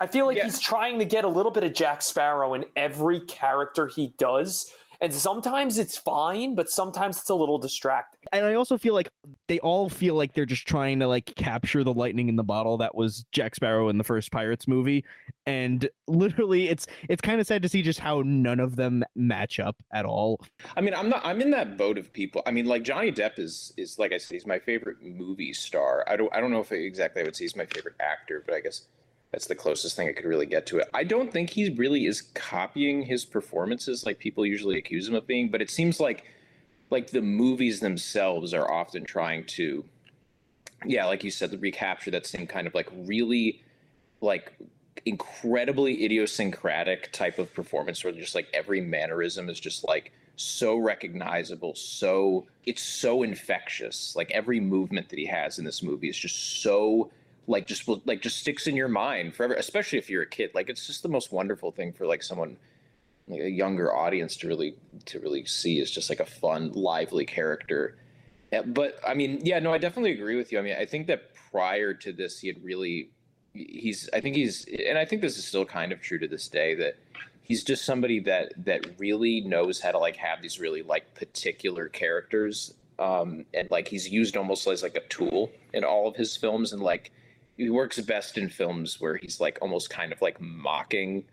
I 0.01 0.07
feel 0.07 0.27
like 0.27 0.39
he's 0.39 0.61
trying 0.61 0.99
to 0.99 1.05
get 1.05 1.25
a 1.25 1.29
little 1.29 1.53
bit 1.53 1.65
of 1.65 1.73
Jack 1.73 2.03
Sparrow 2.03 2.55
in 2.55 2.65
every 2.77 3.21
character 3.21 3.87
he 3.87 4.15
does. 4.19 4.71
And 5.05 5.13
sometimes 5.13 5.77
it's 5.77 5.99
fine, 5.99 6.55
but 6.55 6.71
sometimes 6.71 7.19
it's 7.19 7.29
a 7.29 7.35
little 7.35 7.59
distracting. 7.59 8.21
and 8.33 8.47
I 8.47 8.55
also 8.55 8.79
feel 8.79 8.95
like 8.95 9.11
they 9.49 9.59
all 9.59 9.91
feel 9.91 10.15
like 10.15 10.33
they're 10.33 10.47
just 10.47 10.67
trying 10.67 10.99
to 11.01 11.07
like 11.07 11.27
capture 11.37 11.85
the 11.85 11.93
lightning 11.93 12.31
in 12.31 12.37
the 12.37 12.43
bottle 12.43 12.79
that 12.79 12.95
was 12.95 13.27
Jack 13.31 13.55
Sparrow 13.55 13.91
in 13.91 13.99
the 13.99 14.05
first 14.05 14.33
Pirates 14.33 14.67
movie. 14.67 15.05
And 15.45 15.87
literally 16.07 16.71
it's 16.71 16.87
it's 17.11 17.21
kind 17.21 17.39
of 17.39 17.47
sad 17.47 17.61
to 17.65 17.69
see 17.69 17.83
just 17.83 18.01
how 18.01 18.23
none 18.25 18.61
of 18.61 18.77
them 18.77 19.05
match 19.15 19.61
up 19.61 19.77
at 19.93 20.07
all. 20.07 20.41
I 20.75 20.81
mean, 20.81 20.95
I'm 20.95 21.11
not. 21.11 21.21
I'm 21.23 21.43
in 21.43 21.51
that 21.51 21.77
boat 21.77 21.99
of 21.99 22.11
people. 22.11 22.43
I 22.47 22.51
mean, 22.51 22.65
like 22.65 22.83
Johnny 22.83 23.13
Depp 23.13 23.39
is 23.39 23.75
is 23.77 23.99
like 23.99 24.15
I 24.15 24.17
said, 24.17 24.37
he's 24.37 24.47
my 24.47 24.59
favorite 24.59 25.03
movie 25.03 25.53
star. 25.53 26.03
I 26.09 26.17
don't. 26.17 26.35
I 26.35 26.41
don't 26.41 26.51
know 26.51 26.61
if 26.61 26.73
exactly 26.73 27.21
I 27.21 27.27
would 27.27 27.37
say 27.37 27.45
he's 27.45 27.57
my 27.57 27.67
favorite 27.67 27.97
actor, 28.01 28.43
but 28.47 28.55
I 28.55 28.61
guess 28.61 28.87
that's 29.35 29.49
the 29.49 29.55
closest 29.57 29.97
thing 29.97 30.09
I 30.09 30.13
could 30.13 30.27
really 30.27 30.47
get 30.47 30.65
to 30.67 30.79
it. 30.79 30.89
I 30.95 31.03
don't 31.03 31.33
think 31.33 31.51
he 31.51 31.69
really 31.71 32.07
is 32.07 32.23
copying 32.35 33.03
his 33.03 33.25
performances 33.25 34.07
like 34.07 34.21
people 34.21 34.47
usually 34.47 34.79
accuse 34.79 35.09
him 35.09 35.17
of 35.17 35.27
being. 35.27 35.51
But 35.51 35.61
it 35.61 35.71
seems 35.71 35.99
like 35.99 36.23
like 36.91 37.11
the 37.11 37.21
movies 37.21 37.81
themselves 37.81 38.55
are 38.55 38.71
often 38.71 39.03
trying 39.03 39.45
to, 39.47 39.85
yeah, 40.87 41.05
like 41.07 41.25
you 41.25 41.33
said, 41.33 41.61
recapture 41.61 42.13
that 42.13 42.27
same 42.27 42.47
kind 42.47 42.69
of 42.69 42.77
like 42.77 42.89
really 42.95 43.61
like 44.21 44.53
incredibly 45.05 46.05
idiosyncratic 46.05 47.11
type 47.11 47.41
of 47.41 47.53
performance 47.53 48.05
where 48.05 48.13
just 48.13 48.37
like 48.37 48.47
every 48.55 48.81
mannerism 48.81 49.51
is 49.51 49.59
just 49.59 49.83
like 49.83 50.13
so 50.37 50.77
recognizable 50.77 51.75
so 51.75 52.47
it's 52.67 52.83
so 52.83 53.23
infectious 53.23 54.15
like 54.17 54.31
every 54.31 54.59
movement 54.59 55.09
that 55.09 55.19
he 55.19 55.27
has 55.27 55.59
in 55.59 55.65
this 55.65 55.83
movie 55.83 56.09
is 56.09 56.19
just 56.19 56.63
so 56.63 57.11
like 57.47 57.67
just 57.67 57.87
will- 57.87 58.03
like 58.05 58.21
just 58.21 58.39
sticks 58.39 58.67
in 58.67 58.77
your 58.77 58.89
mind 58.89 59.35
forever 59.35 59.55
especially 59.55 59.99
if 59.99 60.09
you're 60.09 60.23
a 60.23 60.27
kid. 60.27 60.51
Like 60.55 60.69
it's 60.71 60.87
just 60.87 61.03
the 61.03 61.09
most 61.09 61.33
wonderful 61.33 61.71
thing 61.71 61.93
for 61.93 62.07
like 62.07 62.23
someone 62.23 62.57
like 63.29 63.41
a 63.41 63.51
younger 63.51 63.95
audience 63.95 64.37
to 64.39 64.49
really 64.49 64.75
to 65.07 65.19
really 65.21 65.45
see 65.45 65.81
is 65.81 65.91
just 65.91 66.11
like 66.11 66.21
a 66.21 66.27
fun 66.27 66.73
lively 66.73 67.25
character. 67.25 67.97
Yeah, 68.53 68.63
but 68.63 68.99
I 69.07 69.15
mean, 69.15 69.41
yeah, 69.43 69.59
no, 69.59 69.73
I 69.73 69.79
definitely 69.79 70.13
agree 70.13 70.37
with 70.37 70.53
you. 70.53 70.59
I 70.59 70.63
mean, 70.63 70.77
I 70.79 70.85
think 70.85 71.07
that 71.09 71.35
prior 71.51 71.95
to 71.95 72.13
this, 72.13 72.41
he 72.41 72.49
had 72.49 72.63
really, 72.63 73.11
he's, 73.53 74.09
I 74.13 74.21
think 74.21 74.37
he's, 74.37 74.65
and 74.87 74.97
I 74.99 75.05
think 75.05 75.23
this 75.23 75.39
is 75.39 75.45
still 75.45 75.65
kind 75.65 75.91
of 75.91 76.01
true 76.01 76.19
to 76.19 76.29
this 76.29 76.49
day 76.49 76.75
that 76.77 76.97
he's 77.43 77.65
just 77.65 77.85
somebody 77.85 78.21
that 78.21 78.53
that 78.65 78.87
really 78.99 79.41
knows 79.41 79.81
how 79.81 79.91
to 79.91 79.99
like 79.99 80.17
have 80.17 80.43
these 80.43 80.61
really 80.61 80.83
like 80.83 81.15
particular 81.15 81.89
characters, 81.89 82.75
um, 82.99 83.45
and 83.55 83.71
like 83.71 83.89
he's 83.89 84.09
used 84.09 84.37
almost 84.37 84.67
as 84.69 84.83
like 84.83 84.97
a 84.97 85.07
tool 85.09 85.51
in 85.73 85.83
all 85.83 86.07
of 86.07 86.15
his 86.15 86.37
films, 86.37 86.73
and 86.73 86.83
like 86.83 87.11
he 87.57 87.71
works 87.71 88.01
best 88.01 88.39
in 88.39 88.49
films 88.49 89.01
where 89.01 89.17
he's 89.17 89.41
like 89.41 89.59
almost 89.63 89.91
kind 89.91 90.13
of 90.13 90.21
like 90.21 90.41
mocking 90.41 91.25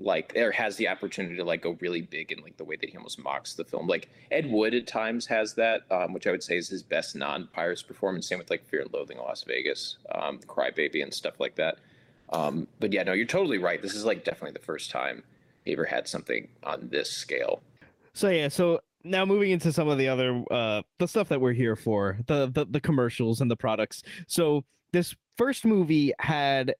like 0.00 0.32
or 0.36 0.52
has 0.52 0.76
the 0.76 0.86
opportunity 0.88 1.36
to 1.36 1.44
like 1.44 1.62
go 1.62 1.76
really 1.80 2.02
big 2.02 2.30
in 2.30 2.40
like 2.42 2.56
the 2.56 2.64
way 2.64 2.76
that 2.76 2.88
he 2.88 2.96
almost 2.96 3.18
mocks 3.18 3.54
the 3.54 3.64
film. 3.64 3.86
Like 3.86 4.08
Ed 4.30 4.50
Wood 4.50 4.74
at 4.74 4.86
times 4.86 5.26
has 5.26 5.54
that, 5.54 5.82
um, 5.90 6.12
which 6.12 6.26
I 6.26 6.30
would 6.30 6.42
say 6.42 6.56
is 6.56 6.68
his 6.68 6.82
best 6.82 7.16
non-Pirates 7.16 7.82
performance. 7.82 8.28
Same 8.28 8.38
with 8.38 8.50
like 8.50 8.64
Fear 8.68 8.82
and 8.82 8.92
Loathing 8.92 9.18
in 9.18 9.24
Las 9.24 9.42
Vegas, 9.42 9.96
um, 10.14 10.38
Crybaby, 10.46 11.02
and 11.02 11.12
stuff 11.12 11.40
like 11.40 11.56
that. 11.56 11.78
Um, 12.32 12.68
but 12.78 12.92
yeah, 12.92 13.02
no, 13.02 13.12
you're 13.12 13.26
totally 13.26 13.58
right. 13.58 13.82
This 13.82 13.94
is 13.94 14.04
like 14.04 14.24
definitely 14.24 14.52
the 14.52 14.64
first 14.64 14.90
time 14.90 15.24
he 15.64 15.72
ever 15.72 15.84
had 15.84 16.06
something 16.06 16.46
on 16.62 16.88
this 16.90 17.10
scale. 17.10 17.62
So 18.14 18.28
yeah, 18.28 18.48
so 18.48 18.80
now 19.02 19.24
moving 19.24 19.50
into 19.50 19.72
some 19.72 19.88
of 19.88 19.96
the 19.98 20.08
other 20.08 20.44
uh 20.50 20.82
the 20.98 21.08
stuff 21.08 21.28
that 21.28 21.40
we're 21.40 21.52
here 21.52 21.74
for, 21.74 22.18
the 22.26 22.46
the, 22.46 22.66
the 22.66 22.80
commercials 22.80 23.40
and 23.40 23.50
the 23.50 23.56
products. 23.56 24.04
So 24.28 24.64
this 24.92 25.16
first 25.38 25.64
movie 25.64 26.12
had 26.18 26.74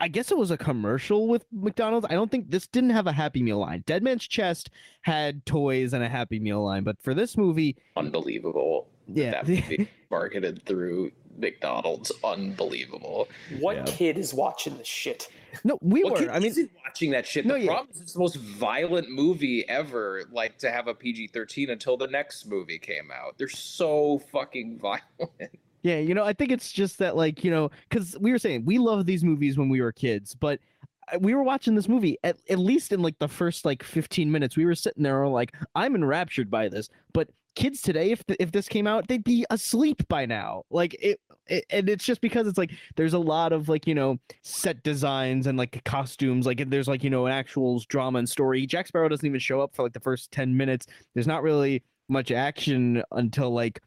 I 0.00 0.06
guess 0.06 0.30
it 0.30 0.38
was 0.38 0.52
a 0.52 0.56
commercial 0.56 1.26
with 1.26 1.44
McDonald's. 1.52 2.06
I 2.08 2.12
don't 2.14 2.30
think 2.30 2.48
this 2.50 2.66
didn't 2.68 2.90
have 2.90 3.08
a 3.08 3.12
Happy 3.12 3.42
Meal 3.42 3.58
line. 3.58 3.82
Dead 3.86 4.02
Man's 4.04 4.26
Chest 4.26 4.70
had 5.02 5.44
toys 5.46 5.92
and 5.92 6.02
a 6.04 6.08
Happy 6.08 6.38
Meal 6.38 6.64
line, 6.64 6.84
but 6.84 6.96
for 7.02 7.12
this 7.12 7.36
movie, 7.36 7.76
unbelievable. 7.96 8.88
Yeah, 9.08 9.32
that 9.32 9.48
movie 9.48 9.88
marketed 10.12 10.62
through 10.64 11.10
McDonald's, 11.36 12.12
unbelievable. 12.22 13.28
What 13.58 13.76
Yeah. 13.76 13.82
kid 13.84 14.16
is 14.18 14.32
watching 14.32 14.78
this 14.78 14.86
shit? 14.86 15.28
No, 15.64 15.76
we 15.82 16.04
What 16.04 16.12
were. 16.14 16.18
kid 16.20 16.28
I 16.28 16.38
mean, 16.38 16.48
isn't 16.50 16.70
watching 16.84 17.10
that 17.10 17.26
shit. 17.26 17.44
No, 17.44 17.54
the 17.54 17.60
yeah. 17.64 17.66
problem 17.72 17.88
is 17.94 18.00
it's 18.00 18.12
the 18.12 18.20
most 18.20 18.36
violent 18.36 19.10
movie 19.10 19.68
ever. 19.68 20.22
Like 20.30 20.56
to 20.58 20.70
have 20.70 20.86
a 20.86 20.94
PG 20.94 21.28
thirteen 21.28 21.70
until 21.70 21.96
the 21.96 22.06
next 22.06 22.46
movie 22.46 22.78
came 22.78 23.10
out. 23.12 23.36
They're 23.38 23.48
so 23.48 24.20
fucking 24.30 24.78
violent. 24.82 25.58
Yeah, 25.84 25.98
you 25.98 26.14
know, 26.14 26.24
I 26.24 26.32
think 26.32 26.50
it's 26.50 26.72
just 26.72 26.98
that, 26.98 27.14
like, 27.14 27.44
you 27.44 27.50
know, 27.50 27.70
because 27.88 28.16
we 28.18 28.32
were 28.32 28.38
saying 28.38 28.64
we 28.64 28.78
loved 28.78 29.06
these 29.06 29.22
movies 29.22 29.58
when 29.58 29.68
we 29.68 29.82
were 29.82 29.92
kids, 29.92 30.34
but 30.34 30.58
uh, 31.12 31.18
we 31.20 31.34
were 31.34 31.42
watching 31.42 31.74
this 31.74 31.90
movie 31.90 32.16
at, 32.24 32.38
at 32.48 32.58
least 32.58 32.90
in 32.90 33.02
like 33.02 33.18
the 33.18 33.28
first 33.28 33.66
like 33.66 33.82
15 33.82 34.32
minutes. 34.32 34.56
We 34.56 34.64
were 34.64 34.74
sitting 34.74 35.02
there, 35.02 35.28
like, 35.28 35.54
I'm 35.74 35.94
enraptured 35.94 36.50
by 36.50 36.70
this. 36.70 36.88
But 37.12 37.28
kids 37.54 37.82
today, 37.82 38.12
if 38.12 38.24
if 38.40 38.50
this 38.50 38.66
came 38.66 38.86
out, 38.86 39.08
they'd 39.08 39.22
be 39.22 39.44
asleep 39.50 40.08
by 40.08 40.24
now. 40.24 40.62
Like 40.70 40.94
it, 40.94 41.20
it, 41.48 41.66
and 41.68 41.88
it's 41.90 42.06
just 42.06 42.22
because 42.22 42.46
it's 42.46 42.56
like 42.56 42.72
there's 42.96 43.12
a 43.12 43.18
lot 43.18 43.52
of 43.52 43.68
like 43.68 43.86
you 43.86 43.94
know 43.94 44.18
set 44.42 44.82
designs 44.84 45.46
and 45.46 45.58
like 45.58 45.84
costumes. 45.84 46.46
Like 46.46 46.68
there's 46.70 46.88
like 46.88 47.04
you 47.04 47.10
know 47.10 47.26
an 47.26 47.32
actual 47.32 47.78
drama 47.88 48.20
and 48.20 48.28
story. 48.28 48.66
Jack 48.66 48.86
Sparrow 48.86 49.08
doesn't 49.10 49.26
even 49.26 49.38
show 49.38 49.60
up 49.60 49.74
for 49.74 49.82
like 49.82 49.92
the 49.92 50.00
first 50.00 50.30
10 50.32 50.56
minutes. 50.56 50.86
There's 51.12 51.26
not 51.26 51.42
really 51.42 51.82
much 52.08 52.30
action 52.30 53.02
until 53.12 53.50
like 53.50 53.80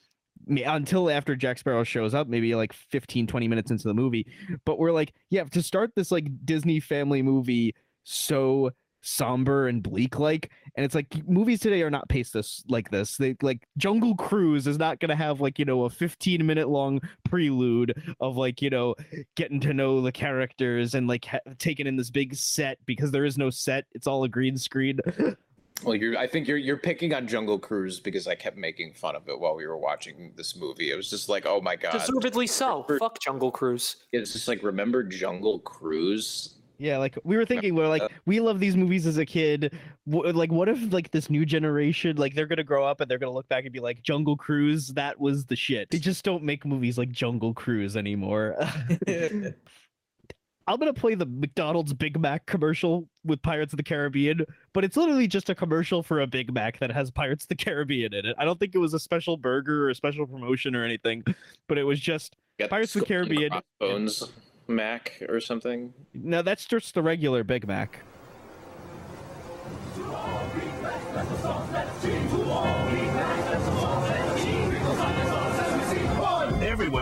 until 0.47 1.09
after 1.09 1.35
Jack 1.35 1.57
Sparrow 1.57 1.83
shows 1.83 2.13
up, 2.13 2.27
maybe 2.27 2.55
like 2.55 2.73
15, 2.73 3.27
20 3.27 3.47
minutes 3.47 3.71
into 3.71 3.87
the 3.87 3.93
movie. 3.93 4.27
But 4.65 4.79
we're 4.79 4.91
like, 4.91 5.13
yeah, 5.29 5.43
to 5.45 5.61
start 5.61 5.91
this 5.95 6.11
like 6.11 6.27
Disney 6.45 6.79
family 6.79 7.21
movie 7.21 7.75
so 8.03 8.71
somber 9.07 9.67
and 9.67 9.83
bleak 9.83 10.19
like 10.19 10.51
and 10.75 10.83
it's 10.83 10.93
like 10.93 11.25
movies 11.27 11.61
today 11.61 11.81
are 11.81 11.89
not 11.89 12.09
paced 12.09 12.33
this 12.33 12.63
like 12.67 12.91
this. 12.91 13.15
They 13.15 13.35
like 13.41 13.65
jungle 13.77 14.15
cruise 14.15 14.67
is 14.67 14.77
not 14.77 14.99
going 14.99 15.09
to 15.09 15.15
have 15.15 15.39
like 15.39 15.57
you 15.59 15.65
know 15.65 15.85
a 15.85 15.89
15 15.89 16.45
minute 16.45 16.67
long 16.67 16.99
prelude 17.23 17.93
of 18.19 18.35
like 18.35 18.61
you 18.61 18.69
know 18.69 18.95
getting 19.35 19.59
to 19.61 19.73
know 19.73 20.01
the 20.01 20.11
characters 20.11 20.93
and 20.93 21.07
like 21.07 21.25
ha- 21.25 21.39
taking 21.57 21.87
in 21.87 21.95
this 21.95 22.09
big 22.09 22.35
set 22.35 22.77
because 22.85 23.11
there 23.11 23.25
is 23.25 23.37
no 23.37 23.49
set. 23.49 23.85
It's 23.93 24.07
all 24.07 24.23
a 24.23 24.29
green 24.29 24.57
screen 24.57 24.99
Well, 25.83 25.95
you're. 25.95 26.17
I 26.17 26.27
think 26.27 26.47
you're. 26.47 26.57
You're 26.57 26.77
picking 26.77 27.13
on 27.13 27.27
Jungle 27.27 27.59
Cruise 27.59 27.99
because 27.99 28.27
I 28.27 28.35
kept 28.35 28.57
making 28.57 28.93
fun 28.93 29.15
of 29.15 29.27
it 29.27 29.39
while 29.39 29.55
we 29.55 29.67
were 29.67 29.77
watching 29.77 30.33
this 30.35 30.55
movie. 30.55 30.91
It 30.91 30.95
was 30.95 31.09
just 31.09 31.29
like, 31.29 31.45
oh 31.45 31.61
my 31.61 31.75
god. 31.75 31.91
Deservedly 31.91 32.47
so. 32.47 32.85
Fuck 32.99 33.19
Jungle 33.19 33.51
Cruise. 33.51 33.97
It's 34.11 34.33
just 34.33 34.47
like 34.47 34.63
remember 34.63 35.03
Jungle 35.03 35.59
Cruise. 35.59 36.55
Yeah, 36.79 36.97
like 36.99 37.17
we 37.23 37.37
were 37.37 37.45
thinking, 37.45 37.73
we're 37.73 37.87
like, 37.87 38.03
we 38.25 38.39
love 38.39 38.59
these 38.59 38.75
movies 38.75 39.07
as 39.07 39.17
a 39.17 39.25
kid. 39.25 39.75
W- 40.07 40.31
like, 40.31 40.51
what 40.51 40.69
if 40.69 40.93
like 40.93 41.09
this 41.11 41.29
new 41.29 41.45
generation, 41.45 42.17
like 42.17 42.35
they're 42.35 42.45
gonna 42.45 42.63
grow 42.63 42.85
up 42.85 43.01
and 43.01 43.09
they're 43.09 43.17
gonna 43.17 43.31
look 43.31 43.49
back 43.49 43.63
and 43.63 43.73
be 43.73 43.79
like, 43.79 44.03
Jungle 44.03 44.37
Cruise, 44.37 44.89
that 44.89 45.19
was 45.19 45.45
the 45.45 45.55
shit. 45.55 45.89
They 45.89 45.97
just 45.97 46.23
don't 46.23 46.43
make 46.43 46.65
movies 46.65 46.97
like 46.97 47.11
Jungle 47.11 47.53
Cruise 47.53 47.97
anymore. 47.97 48.55
I'm 50.67 50.77
gonna 50.77 50.93
play 50.93 51.15
the 51.15 51.25
McDonald's 51.25 51.93
Big 51.93 52.19
Mac 52.19 52.45
commercial 52.45 53.07
with 53.23 53.41
Pirates 53.41 53.71
of 53.71 53.77
the 53.77 53.83
Caribbean, 53.83 54.45
but 54.73 54.83
it's 54.83 54.97
literally 54.97 55.27
just 55.27 55.49
a 55.49 55.55
commercial 55.55 56.03
for 56.03 56.19
a 56.19 56.27
Big 56.27 56.53
Mac 56.53 56.79
that 56.79 56.91
has 56.91 57.09
Pirates 57.09 57.45
of 57.45 57.49
the 57.49 57.55
Caribbean 57.55 58.13
in 58.13 58.25
it. 58.25 58.35
I 58.37 58.43
don't 58.43 58.59
think 58.59 58.75
it 58.75 58.79
was 58.79 58.93
a 58.93 58.99
special 58.99 59.37
burger 59.37 59.85
or 59.85 59.89
a 59.89 59.95
special 59.95 60.27
promotion 60.27 60.75
or 60.75 60.83
anything, 60.83 61.23
but 61.67 61.77
it 61.77 61.83
was 61.83 62.01
just 62.01 62.35
Got 62.59 62.69
Pirates 62.69 62.95
of 62.95 63.01
the 63.01 63.07
Caribbean. 63.07 63.49
Crossbones 63.79 64.29
Mac 64.67 65.23
or 65.29 65.39
something. 65.39 65.93
No, 66.13 66.41
that's 66.41 66.65
just 66.65 66.93
the 66.93 67.01
regular 67.01 67.45
Big 67.45 67.65
Mac. 67.65 67.99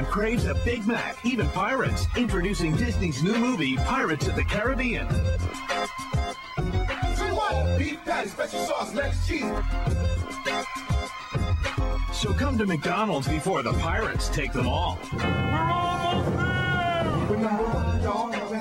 Everyone 0.06 0.38
craves 0.38 0.46
a 0.46 0.54
Big 0.64 0.86
Mac, 0.86 1.18
even 1.26 1.48
pirates. 1.50 2.06
Introducing 2.16 2.76
Disney's 2.76 3.24
new 3.24 3.36
movie, 3.38 3.76
Pirates 3.78 4.28
of 4.28 4.36
the 4.36 4.44
Caribbean. 4.44 5.10
Say 7.16 7.32
what? 7.32 7.78
Beef 7.80 7.98
patty, 8.06 8.30
special 8.30 8.60
sauce, 8.66 8.94
lettuce, 8.94 9.28
cheese. 9.28 9.44
So 12.14 12.34
come 12.34 12.58
to 12.60 12.66
McDonald's 12.66 13.28
before 13.28 13.64
the 13.64 13.74
pirates 13.74 14.30
take 14.30 14.54
them 14.54 14.68
all. 14.68 15.00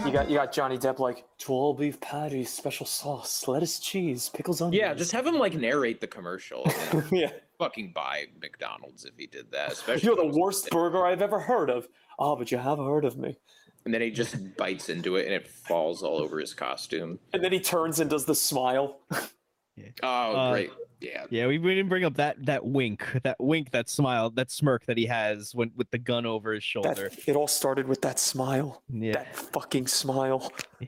You 0.07 0.13
got 0.13 0.31
you 0.31 0.37
got 0.37 0.53
Johnny 0.53 0.79
Depp 0.79 0.99
like 0.99 1.25
12 1.39 1.79
beef 1.79 2.01
patties, 2.01 2.51
special 2.51 2.87
sauce, 2.87 3.47
lettuce, 3.47 3.79
cheese, 3.79 4.31
pickles, 4.33 4.63
onions. 4.63 4.81
Yeah, 4.81 4.95
just 4.95 5.13
have 5.13 5.27
him 5.27 5.39
like 5.39 5.55
narrate 5.55 6.01
the 6.01 6.07
commercial. 6.07 6.67
yeah. 7.13 7.31
Fucking 7.65 7.93
buy 7.95 8.27
McDonald's 8.43 9.07
if 9.07 9.15
he 9.17 9.27
did 9.27 9.51
that. 9.53 9.73
Especially 9.73 10.07
You're 10.07 10.17
the 10.17 10.39
worst 10.39 10.69
burger 10.71 11.07
I've 11.07 11.23
ever 11.23 11.41
heard 11.41 11.71
of. 11.71 11.89
Oh, 12.19 12.37
but 12.37 12.53
you 12.53 12.59
have 12.59 12.77
heard 12.79 13.07
of 13.07 13.17
me. 13.17 13.39
And 13.87 13.93
then 13.95 14.03
he 14.03 14.11
just 14.11 14.37
bites 14.57 14.91
into 14.91 15.17
it 15.17 15.25
and 15.25 15.35
it 15.35 15.49
falls 15.49 16.03
all 16.03 16.19
over 16.19 16.39
his 16.39 16.53
costume. 16.53 17.19
And 17.33 17.43
then 17.43 17.53
he 17.53 17.61
turns 17.61 18.01
and 18.01 18.11
does 18.11 18.27
the 18.27 18.35
smile. 18.35 19.01
Oh, 20.03 20.09
Uh, 20.37 20.53
great. 20.53 20.71
Yeah. 21.01 21.25
Yeah, 21.31 21.47
we, 21.47 21.59
we 21.59 21.75
didn't 21.75 21.89
bring 21.89 22.05
up 22.05 22.15
that 22.15 22.37
that 22.47 22.65
wink, 22.65 23.05
that 23.25 23.37
wink, 23.41 23.71
that 23.73 23.89
smile, 23.89 24.31
that 24.31 24.51
smirk 24.51 24.87
that 24.87 24.97
he 24.97 25.07
has 25.07 25.55
when 25.55 25.71
with 25.75 25.91
the 25.91 25.99
gun 25.99 26.25
over 26.27 26.53
his 26.53 26.65
shoulder. 26.65 27.09
That, 27.11 27.29
it 27.29 27.35
all 27.37 27.49
started 27.49 27.89
with 27.89 28.01
that 28.03 28.19
smile. 28.19 28.83
Yeah. 28.91 29.13
That 29.15 29.37
fucking 29.37 29.87
smile. 29.87 30.53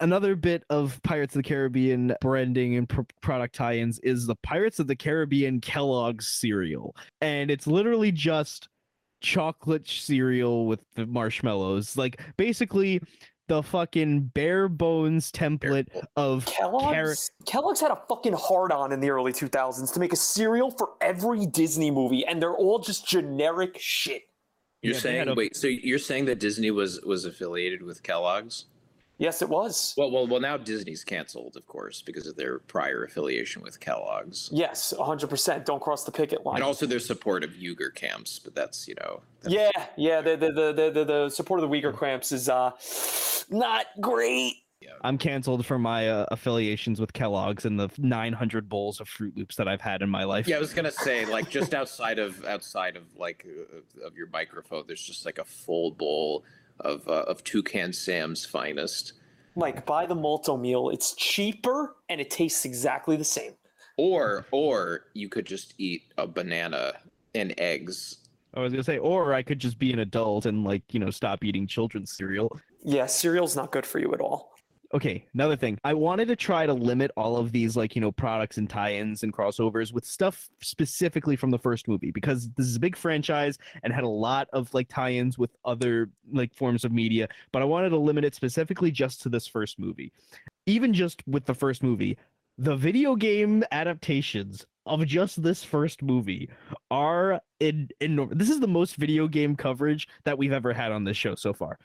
Another 0.00 0.36
bit 0.36 0.62
of 0.68 1.00
Pirates 1.02 1.34
of 1.34 1.42
the 1.42 1.48
Caribbean 1.48 2.14
branding 2.20 2.76
and 2.76 2.86
pr- 2.88 3.00
product 3.22 3.54
tie-ins 3.54 3.98
is 4.00 4.26
the 4.26 4.36
Pirates 4.36 4.78
of 4.78 4.86
the 4.86 4.96
Caribbean 4.96 5.60
Kellogg's 5.60 6.26
cereal, 6.28 6.94
and 7.22 7.50
it's 7.50 7.66
literally 7.66 8.12
just 8.12 8.68
chocolate 9.22 9.88
cereal 9.88 10.66
with 10.66 10.80
the 10.96 11.06
marshmallows. 11.06 11.96
Like 11.96 12.20
basically 12.36 13.00
the 13.48 13.62
fucking 13.62 14.20
bare 14.34 14.68
bones 14.68 15.32
template 15.32 15.86
of 16.16 16.44
Kellogg's, 16.44 16.92
carrot. 16.92 17.18
Kellogg's 17.46 17.80
had 17.80 17.90
a 17.92 17.98
fucking 18.08 18.34
hard 18.34 18.72
on 18.72 18.92
in 18.92 19.00
the 19.00 19.08
early 19.08 19.32
2000s 19.32 19.94
to 19.94 20.00
make 20.00 20.12
a 20.12 20.16
cereal 20.16 20.70
for 20.72 20.90
every 21.00 21.46
Disney 21.46 21.90
movie, 21.90 22.26
and 22.26 22.42
they're 22.42 22.54
all 22.56 22.78
just 22.80 23.06
generic 23.08 23.78
shit. 23.80 24.24
You're 24.82 24.94
Yeah, 24.94 25.00
saying 25.00 25.28
a- 25.28 25.34
wait, 25.34 25.56
so 25.56 25.68
you're 25.68 25.98
saying 25.98 26.26
that 26.26 26.38
Disney 26.38 26.70
was 26.70 27.00
was 27.02 27.24
affiliated 27.24 27.82
with 27.82 28.02
Kellogg's? 28.02 28.66
Yes, 29.18 29.40
it 29.40 29.48
was. 29.48 29.94
Well, 29.96 30.10
well, 30.10 30.26
well. 30.26 30.40
Now 30.40 30.56
Disney's 30.58 31.02
canceled, 31.02 31.56
of 31.56 31.66
course, 31.66 32.02
because 32.02 32.26
of 32.26 32.36
their 32.36 32.58
prior 32.58 33.04
affiliation 33.04 33.62
with 33.62 33.80
Kellogg's, 33.80 34.50
Yes, 34.52 34.92
100%. 34.96 35.64
Don't 35.64 35.80
cross 35.80 36.04
the 36.04 36.12
picket 36.12 36.44
line. 36.44 36.56
and 36.56 36.64
also 36.64 36.84
their 36.84 37.00
support 37.00 37.42
of 37.42 37.50
Uyghur 37.52 37.94
camps. 37.94 38.38
But 38.38 38.54
that's 38.54 38.86
you 38.86 38.94
know, 39.00 39.22
yeah, 39.46 39.70
yeah. 39.96 40.20
The 40.20 40.36
the, 40.36 40.52
the 40.52 40.72
the 40.72 40.90
the 40.90 41.04
the 41.04 41.30
support 41.30 41.62
of 41.62 41.70
the 41.70 41.76
Uyghur 41.76 41.98
camps 41.98 42.30
is 42.32 42.48
uh 42.48 42.72
not 43.50 43.86
great. 44.00 44.54
I'm 45.02 45.18
canceled 45.18 45.66
for 45.66 45.78
my 45.80 46.08
uh, 46.08 46.26
affiliations 46.30 47.00
with 47.00 47.12
Kellogg's 47.12 47.64
and 47.64 47.78
the 47.78 47.90
900 47.98 48.68
bowls 48.68 49.00
of 49.00 49.08
Froot 49.08 49.36
Loops 49.36 49.56
that 49.56 49.66
I've 49.66 49.80
had 49.80 50.00
in 50.00 50.08
my 50.08 50.22
life. 50.24 50.46
yeah. 50.46 50.56
I 50.56 50.60
was 50.60 50.72
gonna 50.72 50.92
say 50.92 51.26
like 51.26 51.50
just 51.50 51.74
outside 51.74 52.18
of 52.20 52.44
outside 52.44 52.96
of 52.96 53.02
like 53.16 53.44
uh, 53.46 54.06
of 54.06 54.16
your 54.16 54.28
microphone, 54.28 54.84
there's 54.86 55.02
just 55.02 55.26
like 55.26 55.38
a 55.38 55.44
full 55.44 55.90
bowl 55.90 56.44
of 56.80 57.06
uh, 57.08 57.24
of 57.26 57.42
Toucan 57.44 57.92
Sam's 57.92 58.44
finest. 58.44 59.14
Like 59.54 59.86
buy 59.86 60.04
the 60.06 60.14
Malt-O-Meal. 60.14 60.90
It's 60.90 61.14
cheaper 61.14 61.96
and 62.08 62.20
it 62.20 62.30
tastes 62.30 62.64
exactly 62.64 63.16
the 63.16 63.24
same. 63.24 63.52
Or 63.96 64.46
or 64.50 65.06
you 65.14 65.28
could 65.28 65.46
just 65.46 65.74
eat 65.78 66.02
a 66.18 66.26
banana 66.26 66.94
and 67.34 67.54
eggs. 67.58 68.18
I 68.54 68.60
was 68.60 68.72
gonna 68.72 68.84
say, 68.84 68.98
or 68.98 69.34
I 69.34 69.42
could 69.42 69.58
just 69.58 69.78
be 69.78 69.92
an 69.92 70.00
adult 70.00 70.46
and 70.46 70.64
like 70.64 70.82
you 70.92 71.00
know 71.00 71.10
stop 71.10 71.44
eating 71.44 71.66
children's 71.66 72.12
cereal. 72.12 72.58
Yeah, 72.84 73.06
cereal's 73.06 73.56
not 73.56 73.72
good 73.72 73.86
for 73.86 73.98
you 73.98 74.12
at 74.14 74.20
all. 74.20 74.55
Okay, 74.94 75.26
another 75.34 75.56
thing. 75.56 75.78
I 75.84 75.94
wanted 75.94 76.28
to 76.28 76.36
try 76.36 76.64
to 76.64 76.72
limit 76.72 77.10
all 77.16 77.36
of 77.36 77.50
these 77.50 77.76
like, 77.76 77.96
you 77.96 78.00
know, 78.00 78.12
products 78.12 78.56
and 78.56 78.70
tie-ins 78.70 79.24
and 79.24 79.32
crossovers 79.32 79.92
with 79.92 80.04
stuff 80.04 80.48
specifically 80.62 81.34
from 81.34 81.50
the 81.50 81.58
first 81.58 81.88
movie 81.88 82.12
because 82.12 82.48
this 82.56 82.66
is 82.66 82.76
a 82.76 82.80
big 82.80 82.96
franchise 82.96 83.58
and 83.82 83.92
had 83.92 84.04
a 84.04 84.08
lot 84.08 84.48
of 84.52 84.72
like 84.74 84.88
tie-ins 84.88 85.38
with 85.38 85.50
other 85.64 86.08
like 86.32 86.54
forms 86.54 86.84
of 86.84 86.92
media, 86.92 87.28
but 87.52 87.62
I 87.62 87.64
wanted 87.64 87.90
to 87.90 87.98
limit 87.98 88.24
it 88.24 88.34
specifically 88.34 88.92
just 88.92 89.22
to 89.22 89.28
this 89.28 89.46
first 89.46 89.78
movie. 89.78 90.12
Even 90.66 90.94
just 90.94 91.22
with 91.26 91.46
the 91.46 91.54
first 91.54 91.82
movie, 91.82 92.16
the 92.58 92.76
video 92.76 93.16
game 93.16 93.64
adaptations 93.72 94.64
of 94.86 95.04
just 95.04 95.42
this 95.42 95.64
first 95.64 96.00
movie 96.00 96.48
are 96.92 97.40
in 97.58 97.88
enormous. 98.00 98.38
This 98.38 98.50
is 98.50 98.60
the 98.60 98.68
most 98.68 98.96
video 98.96 99.26
game 99.26 99.56
coverage 99.56 100.08
that 100.24 100.38
we've 100.38 100.52
ever 100.52 100.72
had 100.72 100.92
on 100.92 101.02
this 101.02 101.16
show 101.16 101.34
so 101.34 101.52
far. 101.52 101.78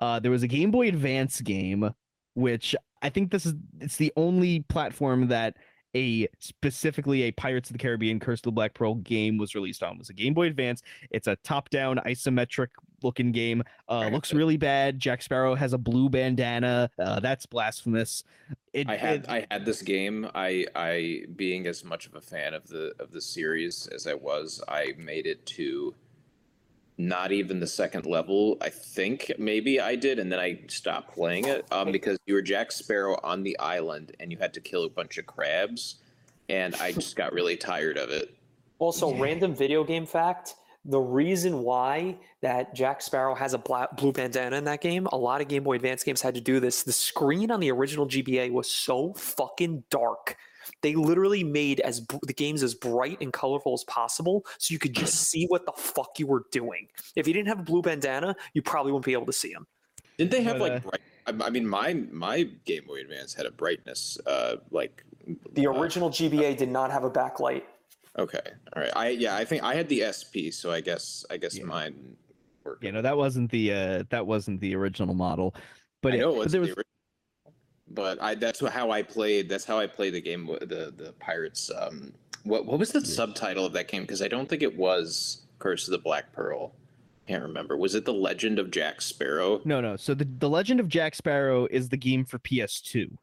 Uh, 0.00 0.18
there 0.20 0.30
was 0.30 0.42
a 0.42 0.48
Game 0.48 0.70
Boy 0.70 0.88
Advance 0.88 1.40
game, 1.40 1.88
which 2.34 2.74
I 3.02 3.08
think 3.08 3.30
this 3.30 3.46
is 3.46 3.54
it's 3.80 3.96
the 3.96 4.12
only 4.16 4.60
platform 4.68 5.28
that 5.28 5.56
a 5.94 6.26
specifically 6.38 7.24
a 7.24 7.32
Pirates 7.32 7.68
of 7.68 7.74
the 7.74 7.78
Caribbean 7.78 8.18
Curse 8.18 8.38
of 8.40 8.44
the 8.44 8.52
Black 8.52 8.72
Pearl 8.72 8.94
game 8.94 9.36
was 9.36 9.54
released 9.54 9.82
on 9.82 9.98
was 9.98 10.08
a 10.08 10.14
Game 10.14 10.32
Boy 10.32 10.46
Advance. 10.46 10.82
It's 11.10 11.26
a 11.26 11.36
top-down 11.44 11.98
isometric 12.06 12.68
looking 13.02 13.30
game. 13.30 13.62
Uh, 13.90 14.08
looks 14.08 14.32
really 14.32 14.56
bad. 14.56 14.98
Jack 14.98 15.20
Sparrow 15.20 15.54
has 15.54 15.74
a 15.74 15.78
blue 15.78 16.08
bandana. 16.08 16.88
Uh, 16.98 17.20
that's 17.20 17.44
blasphemous. 17.44 18.24
It, 18.72 18.88
I 18.88 18.96
had 18.96 19.24
it- 19.24 19.28
I 19.28 19.46
had 19.50 19.66
this 19.66 19.82
game. 19.82 20.26
I 20.34 20.64
I 20.74 21.24
being 21.36 21.66
as 21.66 21.84
much 21.84 22.06
of 22.06 22.14
a 22.14 22.22
fan 22.22 22.54
of 22.54 22.66
the 22.68 22.94
of 22.98 23.10
the 23.12 23.20
series 23.20 23.86
as 23.88 24.06
I 24.06 24.14
was, 24.14 24.62
I 24.68 24.94
made 24.96 25.26
it 25.26 25.44
to 25.46 25.94
not 26.98 27.32
even 27.32 27.60
the 27.60 27.66
second 27.66 28.06
level. 28.06 28.56
I 28.60 28.68
think 28.68 29.32
maybe 29.38 29.80
I 29.80 29.96
did, 29.96 30.18
and 30.18 30.30
then 30.30 30.38
I 30.38 30.60
stopped 30.68 31.14
playing 31.14 31.46
it 31.46 31.66
um, 31.72 31.90
because 31.90 32.18
you 32.26 32.34
were 32.34 32.42
Jack 32.42 32.72
Sparrow 32.72 33.18
on 33.22 33.42
the 33.42 33.58
island 33.58 34.14
and 34.20 34.30
you 34.30 34.38
had 34.38 34.52
to 34.54 34.60
kill 34.60 34.84
a 34.84 34.90
bunch 34.90 35.18
of 35.18 35.26
crabs, 35.26 35.96
and 36.48 36.74
I 36.76 36.92
just 36.92 37.16
got 37.16 37.32
really 37.32 37.56
tired 37.56 37.96
of 37.96 38.10
it. 38.10 38.34
Also, 38.78 39.14
random 39.14 39.54
video 39.54 39.84
game 39.84 40.06
fact: 40.06 40.54
the 40.84 41.00
reason 41.00 41.62
why 41.62 42.16
that 42.40 42.74
Jack 42.74 43.00
Sparrow 43.00 43.34
has 43.34 43.54
a 43.54 43.58
black, 43.58 43.96
blue 43.96 44.12
bandana 44.12 44.56
in 44.56 44.64
that 44.64 44.80
game, 44.80 45.06
a 45.12 45.16
lot 45.16 45.40
of 45.40 45.48
Game 45.48 45.62
Boy 45.62 45.76
Advance 45.76 46.02
games 46.02 46.20
had 46.20 46.34
to 46.34 46.40
do 46.40 46.60
this. 46.60 46.82
The 46.82 46.92
screen 46.92 47.50
on 47.50 47.60
the 47.60 47.70
original 47.70 48.06
GBA 48.06 48.50
was 48.52 48.70
so 48.70 49.12
fucking 49.14 49.84
dark. 49.90 50.36
They 50.82 50.94
literally 50.94 51.44
made 51.44 51.80
as 51.80 52.00
br- 52.00 52.16
the 52.22 52.32
games 52.32 52.62
as 52.62 52.74
bright 52.74 53.18
and 53.20 53.32
colorful 53.32 53.72
as 53.74 53.84
possible, 53.84 54.44
so 54.58 54.72
you 54.72 54.78
could 54.78 54.94
just 54.94 55.14
see 55.14 55.46
what 55.46 55.66
the 55.66 55.72
fuck 55.76 56.18
you 56.18 56.26
were 56.26 56.44
doing. 56.52 56.88
If 57.16 57.26
you 57.26 57.32
didn't 57.34 57.48
have 57.48 57.60
a 57.60 57.62
blue 57.62 57.82
bandana, 57.82 58.34
you 58.54 58.62
probably 58.62 58.92
wouldn't 58.92 59.06
be 59.06 59.12
able 59.12 59.26
to 59.26 59.32
see 59.32 59.52
them. 59.52 59.66
Didn't 60.18 60.30
they 60.30 60.42
have 60.42 60.58
But, 60.58 60.70
uh, 60.70 60.74
like 60.74 60.82
bright? 60.82 61.00
I 61.26 61.46
I 61.46 61.50
mean, 61.50 61.66
my 61.66 61.94
my 62.10 62.42
Game 62.64 62.84
Boy 62.86 63.00
Advance 63.00 63.32
had 63.34 63.46
a 63.46 63.50
brightness 63.50 64.18
uh 64.26 64.56
like 64.70 65.04
The 65.52 65.66
original 65.66 66.10
GBA 66.10 66.56
did 66.56 66.68
not 66.70 66.90
have 66.90 67.04
a 67.04 67.10
backlight. 67.10 67.62
okay, 68.18 68.40
all 68.74 68.82
right. 68.82 68.92
I 68.96 69.08
yeah, 69.10 69.36
I 69.36 69.44
think 69.44 69.62
I 69.62 69.74
had 69.74 69.88
the 69.88 70.02
SP, 70.10 70.50
so 70.52 70.70
I 70.72 70.80
guess 70.80 71.24
I 71.30 71.36
guess 71.38 71.58
mine 71.60 72.16
worked. 72.64 72.82
you 72.84 72.92
know 72.92 73.02
that 73.02 73.16
wasn't 73.16 73.50
the 73.50 73.72
uh, 73.72 74.04
that 74.10 74.26
wasn't 74.26 74.60
the 74.60 74.74
original 74.74 75.14
model, 75.14 75.54
but 76.02 76.12
I 76.12 76.16
it- 76.16 76.20
know 76.20 76.30
it 76.30 76.34
but 76.34 76.44
was 76.44 76.52
there 76.52 76.60
the 76.60 76.66
was 76.68 76.76
ori- 76.76 76.84
but 77.94 78.20
I 78.22 78.34
that's 78.34 78.66
how 78.66 78.90
I 78.90 79.02
played. 79.02 79.48
That's 79.48 79.64
how 79.64 79.78
I 79.78 79.86
played 79.86 80.14
the 80.14 80.20
game. 80.20 80.46
The 80.46 80.92
the 80.96 81.14
Pirates. 81.20 81.70
Um, 81.76 82.12
what 82.44 82.66
what 82.66 82.78
was 82.78 82.90
the 82.90 83.04
subtitle 83.04 83.66
of 83.66 83.72
that 83.74 83.88
game? 83.88 84.02
Because 84.02 84.22
I 84.22 84.28
don't 84.28 84.48
think 84.48 84.62
it 84.62 84.76
was 84.76 85.42
Curse 85.58 85.86
of 85.88 85.92
the 85.92 85.98
Black 85.98 86.32
Pearl. 86.32 86.74
Can't 87.28 87.42
remember. 87.42 87.76
Was 87.76 87.94
it 87.94 88.04
The 88.04 88.12
Legend 88.12 88.58
of 88.58 88.70
Jack 88.72 89.00
Sparrow? 89.00 89.60
No, 89.64 89.80
no. 89.80 89.96
So 89.96 90.12
the 90.14 90.24
the 90.24 90.48
Legend 90.48 90.80
of 90.80 90.88
Jack 90.88 91.14
Sparrow 91.14 91.66
is 91.70 91.88
the 91.88 91.96
game 91.96 92.24
for 92.24 92.38
PS2. 92.38 93.16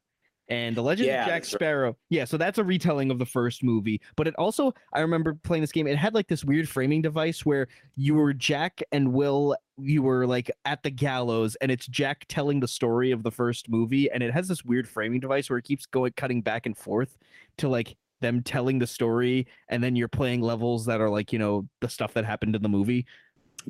And 0.50 0.76
the 0.76 0.82
Legend 0.82 1.08
Yeah, 1.08 1.22
of 1.22 1.28
Jack 1.28 1.43
that's 1.43 1.54
right. 1.54 1.60
Sparrow, 1.60 1.97
yeah, 2.10 2.26
so 2.26 2.38
that's 2.38 2.58
a 2.58 2.64
retelling 2.64 3.12
of 3.12 3.20
the 3.20 3.26
first 3.26 3.64
movie. 3.64 4.02
But 4.16 4.28
it 4.28 4.36
also, 4.38 4.74
I 4.93 5.02
remember 5.02 5.38
playing 5.43 5.62
this 5.62 5.72
game. 5.72 5.86
It 5.86 5.97
had 5.97 6.16
like 6.16 6.28
this 6.28 6.43
weird 6.43 6.68
framing 6.68 7.02
device 7.02 7.45
where 7.45 7.68
you 7.95 8.16
were 8.16 8.34
Jack 8.34 8.82
and 8.91 9.14
Will, 9.14 9.56
you 9.78 10.02
were 10.02 10.26
like 10.26 10.50
at 10.66 10.82
the 10.82 10.89
gallows, 10.89 11.56
and 11.58 11.72
it's 11.72 11.86
Jack 11.88 12.26
telling 12.30 12.60
the 12.60 12.68
story 12.68 13.12
of 13.12 13.22
the 13.24 13.32
first 13.32 13.70
movie. 13.70 14.10
And 14.10 14.24
it 14.24 14.34
has 14.34 14.47
this 14.47 14.66
weird 14.66 14.89
framing 14.89 15.20
device 15.20 15.50
where 15.50 15.60
it 15.60 15.66
keeps 15.66 15.86
going, 15.86 16.14
cutting 16.18 16.41
back 16.41 16.66
and 16.66 16.76
forth 16.76 17.16
to 17.58 17.70
like 17.70 17.95
them 18.22 18.41
telling 18.43 18.80
the 18.80 18.88
story, 18.88 19.47
and 19.70 19.84
then 19.84 19.95
you're 19.95 20.08
playing 20.08 20.41
levels 20.41 20.86
that 20.86 21.00
are 21.00 21.10
like, 21.10 21.32
you 21.32 21.39
know, 21.39 21.68
the 21.82 21.89
stuff 21.89 22.14
that 22.14 22.26
happened 22.26 22.56
in 22.56 22.62
the 22.62 22.70
movie. 22.70 23.06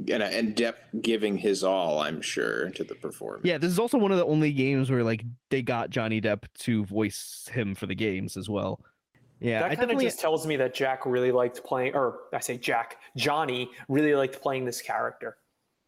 And 0.08 0.24
and 0.24 0.56
Depp 0.56 0.76
giving 1.02 1.38
his 1.38 1.64
all, 1.64 2.00
I'm 2.00 2.22
sure, 2.22 2.70
to 2.70 2.84
the 2.84 2.96
performance. 2.96 3.46
Yeah, 3.46 3.58
this 3.58 3.72
is 3.72 3.80
also 3.80 3.98
one 3.98 4.12
of 4.12 4.18
the 4.18 4.26
only 4.26 4.54
games 4.54 4.90
where 4.90 5.04
like 5.04 5.24
they 5.50 5.62
got 5.62 5.90
Johnny 5.90 6.22
Depp 6.22 6.44
to 6.60 6.86
voice 6.86 7.50
him 7.52 7.76
for 7.76 7.86
the 7.86 7.96
games 7.96 8.38
as 8.38 8.50
well. 8.50 8.80
Yeah, 9.40 9.60
that 9.60 9.62
kind 9.62 9.74
of 9.74 9.80
definitely 9.80 10.06
just 10.06 10.20
tells 10.20 10.46
me 10.46 10.58
that 10.58 10.74
Jack 10.74 11.06
really 11.06 11.32
liked 11.32 11.64
playing, 11.64 11.96
or 11.96 12.20
I 12.34 12.40
say 12.40 12.58
Jack, 12.58 12.98
Johnny 13.16 13.72
really 13.88 14.14
liked 14.14 14.42
playing 14.42 14.66
this 14.66 14.82
character. 14.82 15.38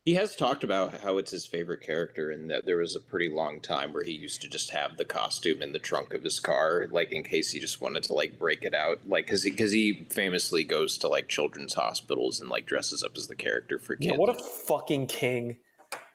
He 0.04 0.16
has 0.16 0.36
talked 0.36 0.64
about 0.64 0.99
how 1.02 1.20
it's 1.20 1.30
his 1.30 1.45
favorite 1.45 1.82
character, 1.82 2.32
and 2.32 2.49
that 2.49 2.66
there 2.66 2.78
was 2.78 2.95
a 2.95 2.99
pretty 2.99 3.30
long 3.30 3.60
time 3.60 3.93
where 3.93 4.04
he 4.04 4.14
used 4.14 4.41
to 4.41 4.49
just 4.49 4.72
have 4.72 4.97
the 4.97 5.06
costume 5.06 5.62
in 5.62 5.74
the 5.74 5.80
trunk 5.80 6.16
of 6.16 6.24
his 6.24 6.39
car, 6.39 6.88
like 6.89 7.12
in 7.12 7.22
case 7.22 7.52
he 7.52 7.60
just 7.60 7.82
wanted 7.82 8.02
to 8.04 8.14
like 8.14 8.39
break 8.39 8.64
it 8.64 8.74
out, 8.74 8.99
like 9.08 9.26
because 9.28 9.43
he 9.43 9.52
because 9.52 9.72
he 9.72 10.08
famously 10.10 10.64
goes 10.64 10.97
to 10.97 11.08
like 11.08 11.28
children's 11.28 11.76
hospitals 11.76 12.41
and 12.41 12.49
like 12.49 12.66
dresses 12.66 13.04
up 13.04 13.12
as 13.16 13.28
the 13.28 13.36
character 13.36 13.78
for 13.78 13.95
kids. 13.95 14.14
Yeah, 14.14 14.18
what 14.18 14.30
a 14.30 14.34
fucking 14.34 15.06
king. 15.06 15.58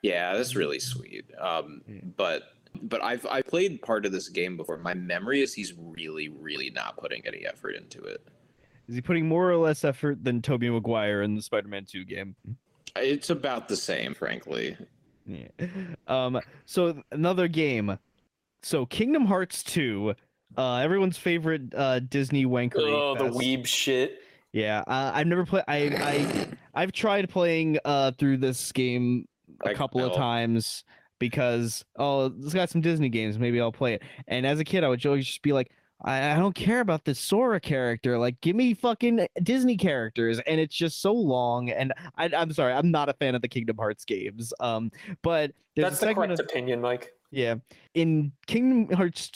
Yeah, 0.03 0.35
that's 0.35 0.57
really 0.57 0.81
sweet. 0.81 1.25
Um, 1.41 1.83
but 2.17 2.43
but 2.83 3.05
I've 3.05 3.25
I 3.27 3.41
played 3.41 3.83
part 3.83 4.05
of 4.05 4.11
this 4.11 4.29
game 4.29 4.57
before. 4.57 4.79
My 4.79 4.95
memory 4.95 5.43
is 5.43 5.55
he's 5.55 5.75
really 5.79 6.29
really 6.29 6.71
not 6.71 6.97
putting 6.97 7.25
any 7.25 7.47
effort 7.47 7.77
into 7.77 8.03
it. 8.03 8.21
is 8.89 8.97
he 8.97 9.01
putting 9.01 9.29
more 9.29 9.49
or 9.49 9.57
less 9.59 9.85
effort 9.85 10.25
than 10.25 10.43
Tobey 10.43 10.71
Maguire 10.71 11.23
in 11.23 11.37
the 11.37 11.43
Spider-Man 11.43 11.85
2 11.85 12.05
game? 12.05 12.35
It's 13.03 13.31
about 13.31 13.69
the 13.69 13.77
same, 13.77 14.15
frankly. 14.15 14.77
Yeah. 15.27 15.49
Um. 16.07 16.41
So 16.65 17.03
another 17.11 17.49
game. 17.49 17.99
So 18.63 18.87
Kingdom 18.87 19.27
Hearts 19.27 19.63
2, 19.63 20.15
uh, 20.57 20.77
everyone's 20.77 21.19
favorite 21.19 21.73
uh 21.75 22.01
Disney 22.01 22.47
wanker. 22.47 22.77
Oh, 22.79 23.15
the 23.17 23.31
weeb 23.31 23.67
shit. 23.67 24.21
Yeah, 24.53 24.83
uh, 24.87 25.13
I've 25.15 25.27
never 25.27 25.45
played. 25.45 25.65
I 25.69 25.77
I 25.77 26.47
I've 26.75 26.93
tried 26.93 27.29
playing 27.29 27.79
uh 27.85 28.13
through 28.13 28.39
this 28.39 28.73
game 28.73 29.27
a 29.65 29.71
I 29.71 29.75
couple 29.75 30.05
of 30.05 30.15
times 30.15 30.85
because 31.19 31.85
oh, 31.97 32.33
it's 32.39 32.55
got 32.55 32.71
some 32.71 32.81
Disney 32.81 33.09
games. 33.09 33.39
Maybe 33.39 33.61
I'll 33.61 33.73
play 33.73 33.95
it. 33.95 34.03
And 34.27 34.47
as 34.47 34.61
a 34.61 34.65
kid, 34.65 34.85
I 34.85 34.89
would 34.89 35.05
always 35.07 35.27
just 35.27 35.43
be 35.43 35.53
like, 35.53 35.71
I, 36.03 36.33
I 36.33 36.37
don't 36.37 36.55
care 36.55 36.81
about 36.81 37.05
this 37.05 37.19
Sora 37.19 37.59
character. 37.61 38.19
Like, 38.19 38.41
give 38.41 38.55
me 38.55 38.75
fucking 38.75 39.27
Disney 39.43 39.77
characters. 39.77 40.39
And 40.41 40.61
it's 40.61 40.77
just 40.77 41.01
so 41.01 41.13
long. 41.13 41.71
And 41.71 41.93
I, 42.17 42.31
I'm 42.37 42.53
sorry, 42.53 42.73
I'm 42.73 42.91
not 42.91 43.09
a 43.09 43.15
fan 43.15 43.35
of 43.35 43.43
the 43.43 43.49
Kingdom 43.49 43.77
Hearts 43.79 44.05
games. 44.05 44.53
Um, 44.61 44.91
but 45.23 45.53
there's 45.75 45.91
That's 45.91 46.03
a 46.03 46.07
the 46.07 46.15
correct 46.15 46.33
of, 46.35 46.41
opinion, 46.41 46.81
Mike. 46.81 47.13
yeah. 47.31 47.57
In 47.95 48.33
Kingdom 48.47 48.95
Hearts 48.97 49.31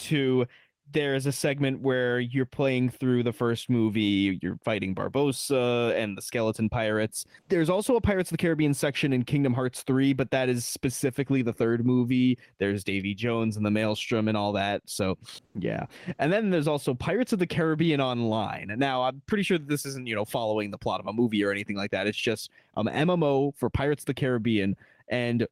2, 0.91 0.99
there's 0.99 1.25
a 1.25 1.31
segment 1.31 1.81
where 1.81 2.19
you're 2.19 2.45
playing 2.45 2.89
through 2.89 3.23
the 3.23 3.33
first 3.33 3.69
movie, 3.69 4.39
you're 4.41 4.57
fighting 4.63 4.93
Barbossa 4.95 5.95
and 5.95 6.17
the 6.17 6.21
skeleton 6.21 6.69
pirates. 6.69 7.25
There's 7.49 7.69
also 7.69 7.95
a 7.95 8.01
Pirates 8.01 8.31
of 8.31 8.37
the 8.37 8.41
Caribbean 8.41 8.73
section 8.73 9.13
in 9.13 9.23
Kingdom 9.23 9.53
Hearts 9.53 9.83
3, 9.83 10.13
but 10.13 10.31
that 10.31 10.49
is 10.49 10.65
specifically 10.65 11.41
the 11.41 11.53
third 11.53 11.85
movie. 11.85 12.37
There's 12.57 12.83
Davy 12.83 13.13
Jones 13.13 13.57
and 13.57 13.65
the 13.65 13.71
Maelstrom 13.71 14.27
and 14.27 14.37
all 14.37 14.51
that. 14.53 14.81
So, 14.85 15.17
yeah. 15.55 15.85
And 16.19 16.31
then 16.31 16.49
there's 16.49 16.67
also 16.67 16.93
Pirates 16.93 17.33
of 17.33 17.39
the 17.39 17.47
Caribbean 17.47 18.01
Online. 18.01 18.73
Now, 18.77 19.03
I'm 19.03 19.21
pretty 19.27 19.43
sure 19.43 19.57
that 19.57 19.67
this 19.67 19.85
isn't, 19.85 20.07
you 20.07 20.15
know, 20.15 20.25
following 20.25 20.71
the 20.71 20.77
plot 20.77 20.99
of 20.99 21.07
a 21.07 21.13
movie 21.13 21.43
or 21.43 21.51
anything 21.51 21.75
like 21.75 21.91
that. 21.91 22.07
It's 22.07 22.17
just 22.17 22.49
um 22.75 22.87
MMO 22.87 23.55
for 23.55 23.69
Pirates 23.69 24.03
of 24.03 24.07
the 24.07 24.13
Caribbean 24.13 24.75
and 25.07 25.47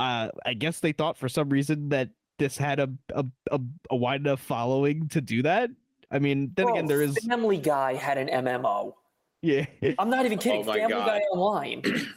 uh, 0.00 0.30
I 0.46 0.54
guess 0.54 0.80
they 0.80 0.92
thought 0.92 1.18
for 1.18 1.28
some 1.28 1.50
reason 1.50 1.90
that 1.90 2.08
this 2.40 2.56
had 2.58 2.80
a 2.80 2.90
a, 3.14 3.24
a, 3.52 3.60
a 3.90 3.96
wide 3.96 4.22
enough 4.22 4.40
following 4.40 5.08
to 5.10 5.20
do 5.20 5.42
that. 5.42 5.70
I 6.10 6.18
mean, 6.18 6.50
then 6.56 6.66
Bro, 6.66 6.74
again, 6.74 6.86
there 6.86 7.02
is 7.02 7.16
Family 7.24 7.58
Guy 7.58 7.94
had 7.94 8.18
an 8.18 8.28
MMO. 8.44 8.94
yeah. 9.42 9.66
I'm 9.98 10.10
not 10.10 10.26
even 10.26 10.38
kidding. 10.38 10.62
Oh 10.62 10.72
Family 10.72 10.88
God. 10.92 11.06
Guy 11.06 11.18
Online. 11.32 11.82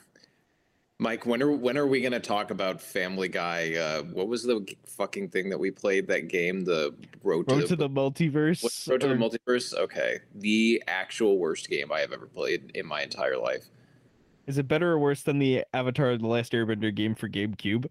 Mike, 0.99 1.25
when 1.25 1.43
are 1.43 1.51
when 1.51 1.77
are 1.77 1.85
we 1.85 2.01
gonna 2.01 2.19
talk 2.19 2.49
about 2.49 2.79
Family 2.79 3.27
Guy? 3.27 3.75
Uh, 3.75 4.03
what 4.03 4.27
was 4.27 4.43
the 4.43 4.61
g- 4.61 4.77
fucking 4.87 5.29
thing 5.29 5.49
that 5.49 5.57
we 5.59 5.69
played 5.69 6.07
that 6.07 6.27
game? 6.29 6.63
The 6.63 6.95
Road 7.23 7.49
to 7.49 7.55
Road 7.55 7.63
the, 7.63 7.67
to 7.67 7.75
the 7.75 7.89
multiverse. 7.89 8.63
what- 8.63 8.73
Road 8.89 9.01
to 9.01 9.07
the 9.09 9.15
Multiverse. 9.15 9.75
Okay, 9.75 10.19
the 10.35 10.81
actual 10.87 11.37
worst 11.39 11.69
game 11.69 11.91
I 11.91 11.99
have 11.99 12.13
ever 12.13 12.27
played 12.27 12.71
in 12.73 12.85
my 12.85 13.01
entire 13.01 13.37
life. 13.37 13.65
Is 14.47 14.57
it 14.57 14.67
better 14.67 14.91
or 14.91 14.99
worse 14.99 15.23
than 15.23 15.39
the 15.39 15.65
Avatar: 15.73 16.15
The 16.17 16.27
Last 16.27 16.53
Airbender 16.53 16.93
game 16.93 17.15
for 17.15 17.27
GameCube? 17.27 17.87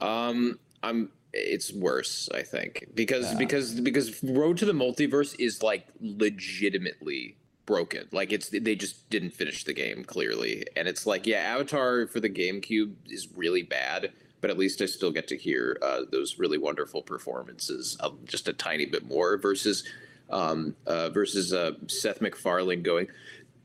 Um, 0.00 0.58
I'm. 0.82 1.10
It's 1.32 1.72
worse, 1.72 2.28
I 2.34 2.42
think, 2.42 2.86
because 2.94 3.34
because 3.34 3.80
because 3.80 4.22
Road 4.22 4.58
to 4.58 4.64
the 4.64 4.72
Multiverse 4.72 5.36
is 5.38 5.62
like 5.62 5.86
legitimately 6.00 7.36
broken. 7.66 8.08
Like 8.10 8.32
it's 8.32 8.48
they 8.48 8.74
just 8.74 9.08
didn't 9.10 9.30
finish 9.30 9.62
the 9.62 9.72
game 9.72 10.02
clearly, 10.02 10.64
and 10.76 10.88
it's 10.88 11.06
like 11.06 11.26
yeah, 11.26 11.38
Avatar 11.38 12.08
for 12.08 12.18
the 12.18 12.28
GameCube 12.28 12.94
is 13.08 13.28
really 13.36 13.62
bad, 13.62 14.12
but 14.40 14.50
at 14.50 14.58
least 14.58 14.82
I 14.82 14.86
still 14.86 15.12
get 15.12 15.28
to 15.28 15.36
hear 15.36 15.78
uh, 15.82 16.00
those 16.10 16.38
really 16.38 16.58
wonderful 16.58 17.02
performances 17.02 17.96
of 18.00 18.24
just 18.24 18.48
a 18.48 18.52
tiny 18.52 18.86
bit 18.86 19.06
more 19.06 19.36
versus 19.38 19.84
um 20.30 20.74
uh 20.86 21.10
versus 21.10 21.52
uh 21.52 21.72
Seth 21.86 22.20
MacFarlane 22.20 22.82
going. 22.82 23.06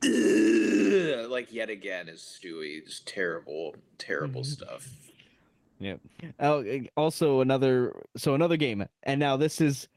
Like 0.02 1.52
yet 1.52 1.68
again 1.68 2.08
is 2.08 2.20
Stewie, 2.20 2.84
just 2.84 3.06
terrible, 3.08 3.74
terrible 3.98 4.44
stuff. 4.44 4.88
Yeah. 5.78 5.96
Oh, 6.40 6.60
eh, 6.60 6.84
also 6.96 7.40
another 7.40 8.02
so 8.16 8.34
another 8.34 8.56
game, 8.56 8.86
and 9.02 9.20
now 9.20 9.36
this 9.36 9.60
is. 9.60 9.88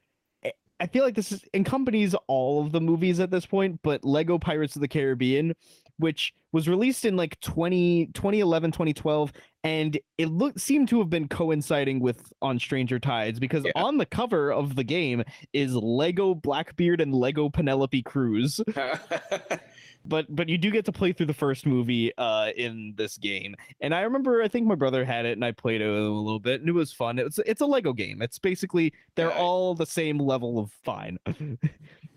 eh, 0.43 0.51
I 0.79 0.87
feel 0.87 1.03
like 1.03 1.15
this 1.15 1.31
is 1.31 1.43
encompanies 1.53 2.15
all 2.27 2.63
of 2.63 2.71
the 2.71 2.81
movies 2.81 3.19
at 3.19 3.31
this 3.31 3.45
point, 3.45 3.79
but 3.83 4.03
Lego 4.03 4.37
Pirates 4.37 4.75
of 4.75 4.81
the 4.81 4.87
Caribbean 4.87 5.53
which 5.99 6.33
was 6.51 6.67
released 6.67 7.05
in 7.05 7.15
like 7.15 7.39
20, 7.41 8.07
2011, 8.07 8.71
2012, 8.71 9.31
and 9.63 9.99
it 10.17 10.27
looked 10.29 10.59
seemed 10.59 10.87
to 10.87 10.97
have 10.99 11.09
been 11.09 11.27
coinciding 11.27 11.99
with 11.99 12.33
On 12.41 12.57
Stranger 12.57 12.99
Tides 12.99 13.39
because 13.39 13.65
on 13.75 13.97
the 13.97 14.05
cover 14.05 14.51
of 14.51 14.75
the 14.75 14.83
game 14.83 15.23
is 15.53 15.75
Lego 15.75 16.33
Blackbeard 16.33 17.01
and 17.01 17.13
Lego 17.13 17.49
Penelope 17.49 18.01
Cruz. 18.03 18.59
but 20.05 20.25
but 20.35 20.49
you 20.49 20.57
do 20.57 20.71
get 20.71 20.85
to 20.85 20.91
play 20.91 21.11
through 21.11 21.25
the 21.25 21.33
first 21.33 21.65
movie 21.65 22.11
uh 22.17 22.51
in 22.55 22.93
this 22.95 23.17
game. 23.17 23.55
And 23.81 23.93
i 23.93 24.01
remember 24.01 24.41
i 24.41 24.47
think 24.47 24.67
my 24.67 24.75
brother 24.75 25.05
had 25.05 25.25
it 25.25 25.33
and 25.33 25.45
i 25.45 25.51
played 25.51 25.81
it 25.81 25.87
a 25.87 25.91
little 25.91 26.39
bit 26.39 26.61
and 26.61 26.69
it 26.69 26.73
was 26.73 26.91
fun. 26.91 27.19
It's 27.19 27.39
it's 27.45 27.61
a 27.61 27.65
lego 27.65 27.93
game. 27.93 28.21
It's 28.21 28.39
basically 28.39 28.93
they're 29.15 29.33
all 29.33 29.75
the 29.75 29.85
same 29.85 30.17
level 30.19 30.59
of 30.59 30.71
fine. 30.83 31.17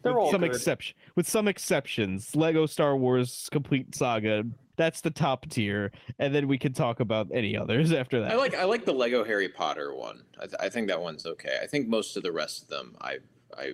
They're 0.03 0.19
all 0.19 0.33
some 0.33 0.41
good. 0.41 0.51
exception 0.51 0.97
with 1.15 1.29
some 1.29 1.47
exceptions. 1.47 2.35
Lego 2.35 2.67
star 2.67 2.97
wars 2.97 3.49
complete 3.53 3.95
saga 3.95 4.43
that's 4.77 5.01
the 5.01 5.11
top 5.11 5.49
tier. 5.49 5.93
And 6.19 6.35
then 6.35 6.49
we 6.49 6.59
can 6.59 6.73
talk 6.73 7.01
about 7.01 7.29
any 7.33 7.57
others 7.57 7.93
after 8.03 8.21
that. 8.21 8.33
I 8.33 8.37
like 8.37 8.55
I 8.55 8.65
like 8.65 8.85
the 8.85 8.93
Lego 8.93 9.25
Harry 9.25 9.49
Potter 9.49 9.95
one. 9.95 10.23
I, 10.39 10.47
th- 10.47 10.57
I 10.61 10.69
think 10.69 10.89
that 10.89 11.01
one's 11.01 11.27
okay. 11.27 11.59
I 11.63 11.67
think 11.67 11.89
most 11.89 12.17
of 12.17 12.23
the 12.23 12.33
rest 12.33 12.63
of 12.63 12.69
them 12.69 12.97
I 13.01 13.19
I 13.57 13.73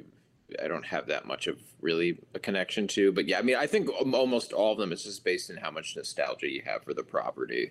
I 0.62 0.68
don't 0.68 0.86
have 0.86 1.06
that 1.08 1.26
much 1.26 1.46
of 1.46 1.58
really 1.80 2.18
a 2.34 2.38
connection 2.38 2.86
to. 2.88 3.12
But 3.12 3.26
yeah, 3.28 3.38
I 3.38 3.42
mean 3.42 3.56
I 3.56 3.66
think 3.66 3.88
almost 3.90 4.52
all 4.52 4.72
of 4.72 4.78
them 4.78 4.92
is 4.92 5.04
just 5.04 5.24
based 5.24 5.50
in 5.50 5.56
how 5.56 5.70
much 5.70 5.96
nostalgia 5.96 6.48
you 6.50 6.62
have 6.64 6.82
for 6.84 6.94
the 6.94 7.02
property 7.02 7.70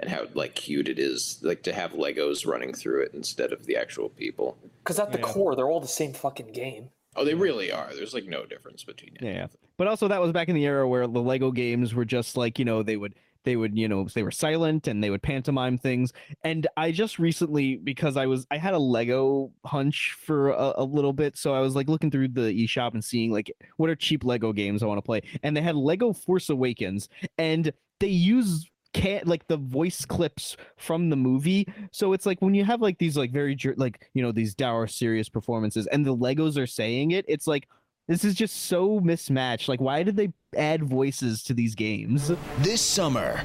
and 0.00 0.08
how 0.10 0.26
like 0.34 0.54
cute 0.54 0.88
it 0.88 0.98
is 0.98 1.38
like 1.42 1.62
to 1.64 1.72
have 1.72 1.92
Legos 1.92 2.46
running 2.46 2.72
through 2.72 3.02
it 3.02 3.12
instead 3.14 3.52
of 3.52 3.66
the 3.66 3.76
actual 3.76 4.08
people. 4.08 4.56
Because 4.82 4.98
at 4.98 5.12
the 5.12 5.18
Yeah. 5.18 5.24
core, 5.24 5.54
they're 5.56 5.68
all 5.68 5.80
the 5.80 5.86
same 5.88 6.12
fucking 6.12 6.52
game. 6.52 6.90
Oh, 7.14 7.24
they 7.24 7.34
really 7.34 7.70
are. 7.70 7.90
There's 7.94 8.14
like 8.14 8.24
no 8.24 8.46
difference 8.46 8.84
between 8.84 9.16
it. 9.16 9.22
Yeah. 9.22 9.48
But 9.76 9.86
also 9.86 10.08
that 10.08 10.20
was 10.20 10.32
back 10.32 10.48
in 10.48 10.54
the 10.54 10.64
era 10.64 10.88
where 10.88 11.06
the 11.06 11.20
Lego 11.20 11.50
games 11.50 11.94
were 11.94 12.04
just 12.04 12.36
like, 12.36 12.58
you 12.58 12.64
know, 12.64 12.82
they 12.82 12.96
would 12.96 13.14
they 13.44 13.56
would, 13.56 13.76
you 13.76 13.88
know, 13.88 14.06
they 14.14 14.22
were 14.22 14.30
silent 14.30 14.88
and 14.88 15.02
they 15.02 15.10
would 15.10 15.22
pantomime 15.22 15.78
things. 15.78 16.12
And 16.42 16.66
I 16.76 16.92
just 16.92 17.18
recently 17.18 17.76
because 17.76 18.16
I 18.16 18.26
was 18.26 18.46
I 18.50 18.58
had 18.58 18.74
a 18.74 18.78
Lego 18.78 19.52
hunch 19.64 20.16
for 20.20 20.50
a, 20.50 20.74
a 20.76 20.84
little 20.84 21.12
bit, 21.12 21.36
so 21.36 21.54
I 21.54 21.60
was 21.60 21.74
like 21.74 21.88
looking 21.88 22.10
through 22.10 22.28
the 22.28 22.66
eShop 22.66 22.94
and 22.94 23.04
seeing 23.04 23.32
like 23.32 23.52
what 23.76 23.90
are 23.90 23.96
cheap 23.96 24.24
Lego 24.24 24.52
games 24.52 24.82
I 24.82 24.86
want 24.86 24.98
to 24.98 25.02
play. 25.02 25.22
And 25.42 25.56
they 25.56 25.62
had 25.62 25.76
Lego 25.76 26.12
Force 26.12 26.48
Awakens 26.50 27.08
and 27.38 27.72
they 28.00 28.08
use 28.08 28.68
can't 28.92 29.26
like 29.26 29.46
the 29.46 29.56
voice 29.56 30.04
clips 30.04 30.56
from 30.76 31.08
the 31.08 31.16
movie 31.16 31.66
so 31.92 32.12
it's 32.12 32.26
like 32.26 32.40
when 32.42 32.52
you 32.52 32.62
have 32.62 32.82
like 32.82 32.98
these 32.98 33.16
like 33.16 33.30
very 33.30 33.56
like 33.76 34.10
you 34.12 34.22
know 34.22 34.32
these 34.32 34.54
dour 34.54 34.86
serious 34.86 35.30
performances 35.30 35.86
and 35.86 36.04
the 36.04 36.14
legos 36.14 36.58
are 36.58 36.66
saying 36.66 37.12
it 37.12 37.24
it's 37.26 37.46
like 37.46 37.68
this 38.08 38.24
is 38.24 38.34
just 38.34 38.64
so 38.64 39.00
mismatched. 39.00 39.68
Like, 39.68 39.80
why 39.80 40.02
did 40.02 40.16
they 40.16 40.32
add 40.56 40.82
voices 40.82 41.42
to 41.44 41.54
these 41.54 41.74
games? 41.74 42.32
This 42.58 42.80
summer, 42.80 43.42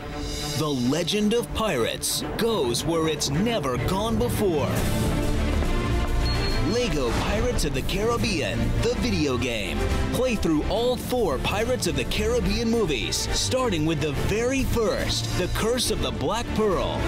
the 0.58 0.68
legend 0.68 1.34
of 1.34 1.52
pirates 1.54 2.24
goes 2.38 2.84
where 2.84 3.08
it's 3.08 3.30
never 3.30 3.78
gone 3.88 4.18
before. 4.18 4.70
Lego 6.74 7.10
Pirates 7.22 7.66
of 7.66 7.74
the 7.74 7.82
Caribbean, 7.84 8.60
the 8.82 8.94
video 8.98 9.38
game. 9.38 9.78
Play 10.14 10.36
through 10.36 10.64
all 10.64 10.98
four 10.98 11.38
Pirates 11.40 11.88
of 11.88 11.96
the 11.96 12.04
Caribbean 12.06 12.70
movies, 12.70 13.16
starting 13.38 13.86
with 13.86 14.02
the 14.02 14.12
very 14.28 14.64
first, 14.64 15.26
The 15.38 15.48
Curse 15.56 15.92
of 15.92 16.02
the 16.02 16.12
Black 16.12 16.46
Pearl. 16.56 17.00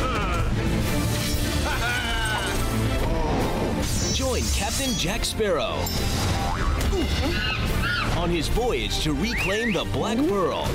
Join 4.12 4.42
Captain 4.54 4.92
Jack 4.94 5.24
Sparrow 5.24 5.76
on 8.16 8.30
his 8.30 8.48
voyage 8.48 9.00
to 9.00 9.12
reclaim 9.12 9.72
the 9.72 9.84
Black 9.92 10.18
Pearl 10.28 10.66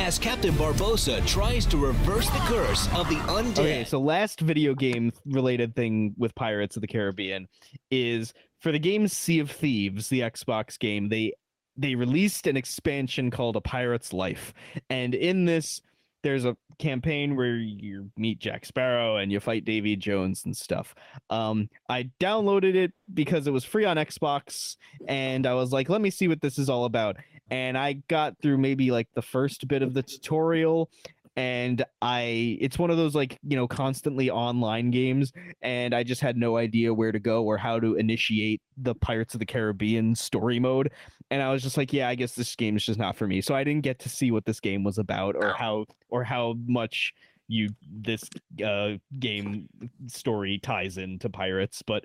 as 0.00 0.18
Captain 0.18 0.54
Barbossa 0.54 1.24
tries 1.26 1.66
to 1.66 1.76
reverse 1.76 2.26
the 2.30 2.38
curse 2.40 2.86
of 2.94 3.08
the 3.08 3.16
undead. 3.16 3.58
Okay, 3.58 3.84
so 3.84 4.00
last 4.00 4.40
video 4.40 4.74
game 4.74 5.12
related 5.26 5.74
thing 5.76 6.14
with 6.16 6.34
Pirates 6.34 6.76
of 6.76 6.80
the 6.80 6.88
Caribbean 6.88 7.46
is 7.90 8.32
for 8.60 8.72
the 8.72 8.78
game 8.78 9.08
Sea 9.08 9.40
of 9.40 9.50
Thieves, 9.50 10.08
the 10.08 10.20
Xbox 10.20 10.78
game, 10.78 11.08
they 11.08 11.32
they 11.76 11.94
released 11.94 12.46
an 12.46 12.56
expansion 12.56 13.30
called 13.30 13.56
A 13.56 13.60
Pirate's 13.60 14.12
Life. 14.12 14.52
And 14.88 15.14
in 15.14 15.44
this 15.44 15.80
there's 16.22 16.44
a 16.44 16.56
campaign 16.78 17.36
where 17.36 17.56
you 17.56 18.10
meet 18.16 18.38
Jack 18.38 18.64
Sparrow 18.64 19.16
and 19.16 19.30
you 19.30 19.40
fight 19.40 19.64
Davy 19.64 19.96
Jones 19.96 20.44
and 20.44 20.56
stuff. 20.56 20.94
Um, 21.28 21.68
I 21.88 22.10
downloaded 22.20 22.74
it 22.74 22.92
because 23.12 23.46
it 23.46 23.52
was 23.52 23.64
free 23.64 23.84
on 23.84 23.96
Xbox, 23.96 24.76
and 25.06 25.46
I 25.46 25.54
was 25.54 25.72
like, 25.72 25.88
let 25.88 26.00
me 26.00 26.10
see 26.10 26.28
what 26.28 26.40
this 26.40 26.58
is 26.58 26.68
all 26.68 26.84
about. 26.84 27.16
And 27.50 27.76
I 27.76 27.94
got 28.08 28.36
through 28.40 28.58
maybe 28.58 28.90
like 28.90 29.08
the 29.14 29.22
first 29.22 29.66
bit 29.66 29.82
of 29.82 29.92
the 29.92 30.02
tutorial, 30.02 30.90
and 31.36 31.84
I 32.02 32.58
it's 32.60 32.78
one 32.78 32.90
of 32.90 32.96
those 32.96 33.14
like 33.14 33.38
you 33.42 33.56
know 33.56 33.68
constantly 33.68 34.30
online 34.30 34.90
games, 34.90 35.32
and 35.62 35.94
I 35.94 36.02
just 36.02 36.20
had 36.20 36.36
no 36.36 36.56
idea 36.56 36.92
where 36.92 37.12
to 37.12 37.18
go 37.18 37.44
or 37.44 37.56
how 37.56 37.78
to 37.80 37.94
initiate 37.94 38.60
the 38.76 38.94
Pirates 38.94 39.34
of 39.34 39.40
the 39.40 39.46
Caribbean 39.46 40.14
story 40.14 40.58
mode. 40.58 40.92
And 41.30 41.42
I 41.42 41.52
was 41.52 41.62
just 41.62 41.76
like, 41.76 41.92
yeah, 41.92 42.08
I 42.08 42.16
guess 42.16 42.34
this 42.34 42.56
game 42.56 42.76
is 42.76 42.84
just 42.84 42.98
not 42.98 43.16
for 43.16 43.26
me. 43.26 43.40
So 43.40 43.54
I 43.54 43.62
didn't 43.62 43.82
get 43.82 44.00
to 44.00 44.08
see 44.08 44.32
what 44.32 44.44
this 44.44 44.58
game 44.58 44.82
was 44.82 44.98
about 44.98 45.36
or 45.36 45.52
how 45.52 45.86
or 46.08 46.24
how 46.24 46.54
much 46.66 47.14
you 47.46 47.68
this 47.88 48.22
uh 48.64 48.92
game 49.18 49.68
story 50.08 50.58
ties 50.58 50.98
into 50.98 51.28
pirates, 51.28 51.82
but 51.82 52.04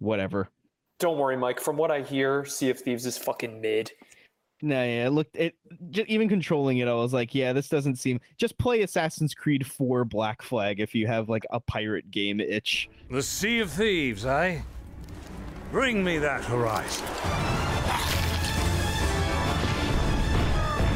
whatever. 0.00 0.48
Don't 0.98 1.18
worry, 1.18 1.36
Mike. 1.36 1.60
From 1.60 1.76
what 1.76 1.90
I 1.90 2.02
hear, 2.02 2.44
Sea 2.44 2.70
of 2.70 2.80
Thieves 2.80 3.06
is 3.06 3.16
fucking 3.16 3.60
mid. 3.60 3.92
No, 4.60 4.74
yeah, 4.82 5.06
it 5.06 5.10
looked 5.10 5.36
it 5.36 5.54
just 5.90 6.08
even 6.08 6.28
controlling 6.28 6.78
it, 6.78 6.88
I 6.88 6.94
was 6.94 7.12
like, 7.12 7.32
yeah, 7.34 7.52
this 7.52 7.68
doesn't 7.68 7.96
seem 7.96 8.20
just 8.36 8.58
play 8.58 8.82
Assassin's 8.82 9.32
Creed 9.32 9.64
4 9.64 10.04
Black 10.04 10.42
Flag 10.42 10.80
if 10.80 10.94
you 10.94 11.06
have 11.06 11.28
like 11.28 11.46
a 11.50 11.60
pirate 11.60 12.10
game 12.10 12.40
itch. 12.40 12.88
The 13.10 13.22
Sea 13.22 13.60
of 13.60 13.70
Thieves, 13.70 14.26
eh? 14.26 14.60
Bring 15.70 16.02
me 16.02 16.18
that 16.18 16.44
horizon. 16.44 17.06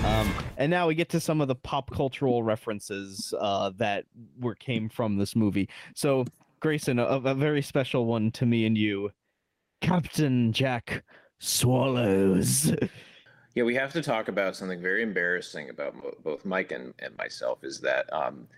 Um, 0.05 0.35
and 0.57 0.69
now 0.71 0.89
we 0.89 0.97
get 0.97 1.09
to 1.11 1.21
some 1.21 1.41
of 1.41 1.47
the 1.47 1.55
pop 1.55 1.91
cultural 1.93 2.43
references 2.43 3.33
uh, 3.39 3.71
that 3.77 4.07
were 4.41 4.57
came 4.57 4.89
from 4.89 5.17
this 5.17 5.37
movie. 5.37 5.69
So, 5.95 6.25
Grayson, 6.59 6.99
a, 6.99 7.05
a 7.05 7.35
very 7.35 7.63
special 7.63 8.07
one 8.07 8.33
to 8.33 8.47
me 8.47 8.67
and 8.67 8.77
you, 8.77 9.11
Captain 9.81 10.53
Jack 10.53 11.05
Swallows. 11.39 12.75
Yeah, 13.55 13.65
we 13.65 13.75
have 13.75 13.93
to 13.93 14.03
talk 14.03 14.29
about 14.29 14.57
something 14.57 14.81
very 14.81 15.03
embarrassing 15.03 15.69
about 15.69 15.95
mo- 15.97 16.15
both 16.25 16.45
Mike 16.45 16.73
and, 16.73 16.95
and 17.01 17.17
myself 17.19 17.65
is 17.65 17.81
that 17.81 18.11
um, 18.13 18.49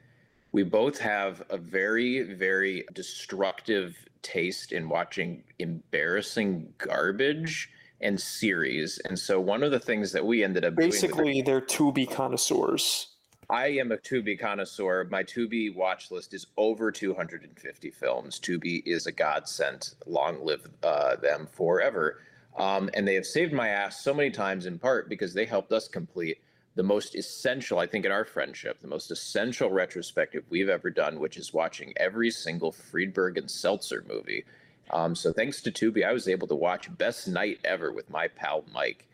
we 0.53 0.63
both 0.63 0.99
have 0.99 1.43
a 1.51 1.59
very, 1.59 2.23
very 2.23 2.85
destructive 2.93 3.97
taste 4.23 4.73
in 4.73 4.89
watching 4.89 5.43
embarrassing 5.59 6.73
garbage 6.79 7.71
and 8.01 8.21
series. 8.21 8.99
And 9.07 9.19
so 9.19 9.41
one 9.41 9.65
of 9.65 9.73
the 9.73 9.81
things 9.81 10.13
that 10.13 10.25
we 10.25 10.45
ended 10.45 10.65
up 10.65 10.77
doing 10.77 10.91
Basically, 10.91 11.43
they're 11.43 11.61
Tubi 11.61 12.09
connoisseurs. 12.09 13.09
I 13.51 13.67
am 13.67 13.91
a 13.91 13.97
Tubi 13.97 14.39
connoisseur. 14.39 15.09
My 15.11 15.25
Tubi 15.25 15.75
watch 15.75 16.13
list 16.13 16.35
is 16.35 16.47
over 16.57 16.93
250 16.93 17.91
films. 17.91 18.39
Tubi 18.39 18.83
is 18.87 19.07
a 19.07 19.13
godsend. 19.13 19.95
Long 20.07 20.45
live 20.45 20.67
uh, 20.85 21.17
them 21.17 21.49
forever. 21.51 22.21
Um, 22.57 22.89
and 22.95 23.07
they 23.07 23.15
have 23.15 23.27
saved 23.27 23.53
my 23.53 23.69
ass 23.69 24.03
so 24.03 24.15
many 24.15 24.31
times 24.31 24.67
in 24.67 24.79
part 24.79 25.09
because 25.09 25.35
they 25.35 25.45
helped 25.45 25.73
us 25.73 25.89
complete 25.89 26.39
the 26.77 26.83
most 26.83 27.15
essential, 27.15 27.79
I 27.79 27.87
think, 27.87 28.05
in 28.05 28.13
our 28.13 28.25
friendship, 28.25 28.81
the 28.81 28.89
most 28.89 29.11
essential 29.11 29.71
retrospective 29.71 30.45
we've 30.51 30.69
ever 30.69 30.91
done, 30.91 31.21
which 31.21 31.37
is 31.37 31.53
watching 31.53 31.93
every 31.97 32.31
single 32.31 32.73
Friedberg 32.73 33.39
and 33.39 33.51
Seltzer 33.51 34.05
movie. 34.09 34.45
Um, 34.91 35.15
so 35.15 35.33
thanks 35.33 35.63
to 35.63 35.73
Tubi, 35.73 36.05
I 36.05 36.13
was 36.13 36.29
able 36.29 36.49
to 36.49 36.55
watch 36.55 36.95
Best 36.99 37.29
Night 37.29 37.59
Ever 37.65 37.93
with 37.93 38.11
my 38.11 38.29
pal 38.29 38.65
Mike. 38.73 39.07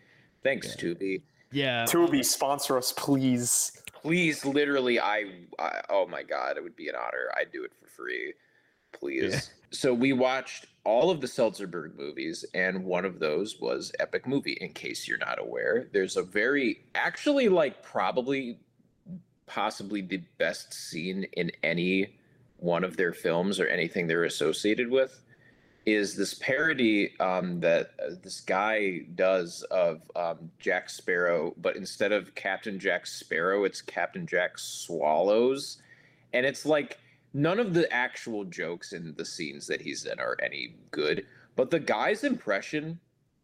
Thanks, 0.42 0.74
Tubi. 0.74 1.22
Yeah. 1.52 1.84
Tubi, 1.84 2.24
sponsor 2.24 2.78
us, 2.78 2.92
please. 2.92 3.82
Please, 3.92 4.44
literally, 4.44 4.98
I, 4.98 5.26
I, 5.58 5.82
oh 5.90 6.06
my 6.06 6.22
God, 6.22 6.56
it 6.56 6.62
would 6.62 6.76
be 6.76 6.88
an 6.88 6.94
honor. 6.94 7.30
I'd 7.36 7.52
do 7.52 7.64
it 7.64 7.72
for 7.78 7.88
free. 7.88 8.32
Please. 8.92 9.50
So 9.70 9.94
we 9.94 10.12
watched 10.12 10.66
all 10.84 11.10
of 11.10 11.20
the 11.20 11.26
Seltzerberg 11.26 11.96
movies, 11.96 12.44
and 12.54 12.84
one 12.84 13.04
of 13.04 13.18
those 13.18 13.60
was 13.60 13.92
Epic 14.00 14.26
Movie. 14.26 14.58
In 14.60 14.72
case 14.72 15.06
you're 15.06 15.18
not 15.18 15.40
aware, 15.40 15.88
there's 15.92 16.16
a 16.16 16.22
very, 16.22 16.84
actually, 16.94 17.48
like 17.48 17.82
probably, 17.82 18.58
possibly 19.46 20.00
the 20.00 20.22
best 20.38 20.72
scene 20.72 21.24
in 21.34 21.50
any 21.62 22.16
one 22.56 22.84
of 22.84 22.96
their 22.96 23.12
films 23.12 23.60
or 23.60 23.66
anything 23.66 24.06
they're 24.06 24.24
associated 24.24 24.90
with 24.90 25.22
is 25.86 26.14
this 26.14 26.34
parody 26.34 27.18
um, 27.20 27.58
that 27.60 27.92
uh, 28.04 28.14
this 28.22 28.40
guy 28.40 29.00
does 29.14 29.62
of 29.70 30.02
um, 30.14 30.50
Jack 30.58 30.90
Sparrow, 30.90 31.54
but 31.58 31.76
instead 31.76 32.12
of 32.12 32.34
Captain 32.34 32.78
Jack 32.78 33.06
Sparrow, 33.06 33.64
it's 33.64 33.80
Captain 33.80 34.26
Jack 34.26 34.58
Swallows. 34.58 35.78
And 36.32 36.44
it's 36.44 36.66
like 36.66 36.98
none 37.32 37.58
of 37.58 37.74
the 37.74 37.90
actual 37.92 38.44
jokes 38.44 38.92
in 38.92 39.14
the 39.16 39.24
scenes 39.24 39.66
that 39.66 39.80
he's 39.80 40.04
in 40.04 40.18
are 40.18 40.36
any 40.42 40.74
good, 40.90 41.26
but 41.56 41.70
the 41.70 41.80
guy's 41.80 42.24
impression 42.24 43.00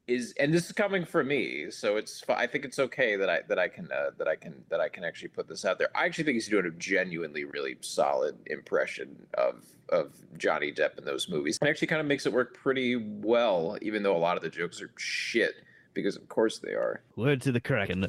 is 0.06 0.32
and 0.38 0.54
this 0.54 0.66
is 0.66 0.72
coming 0.72 1.04
from 1.04 1.26
me 1.26 1.68
so 1.68 1.96
it's 1.96 2.22
i 2.28 2.46
think 2.46 2.64
it's 2.64 2.78
okay 2.78 3.16
that 3.16 3.28
i 3.28 3.40
that 3.48 3.58
i 3.58 3.66
can 3.66 3.90
uh, 3.90 4.10
that 4.16 4.28
i 4.28 4.36
can 4.36 4.54
that 4.70 4.80
i 4.80 4.88
can 4.88 5.02
actually 5.02 5.26
put 5.26 5.48
this 5.48 5.64
out 5.64 5.78
there 5.78 5.88
i 5.96 6.04
actually 6.04 6.22
think 6.22 6.36
he's 6.36 6.46
doing 6.46 6.64
a 6.64 6.70
genuinely 6.70 7.44
really 7.44 7.76
solid 7.80 8.36
impression 8.46 9.26
of 9.34 9.64
of 9.88 10.12
johnny 10.38 10.70
depp 10.70 10.96
in 10.96 11.04
those 11.04 11.28
movies 11.28 11.58
and 11.60 11.68
actually 11.68 11.88
kind 11.88 12.00
of 12.00 12.06
makes 12.06 12.24
it 12.24 12.32
work 12.32 12.54
pretty 12.54 12.94
well 12.94 13.76
even 13.82 14.04
though 14.04 14.16
a 14.16 14.18
lot 14.18 14.36
of 14.36 14.44
the 14.44 14.48
jokes 14.48 14.80
are 14.80 14.92
shit 14.96 15.56
because 15.92 16.14
of 16.14 16.28
course 16.28 16.58
they 16.58 16.72
are 16.72 17.02
Word 17.16 17.40
to 17.42 17.50
the 17.50 17.60
Kraken. 17.60 18.08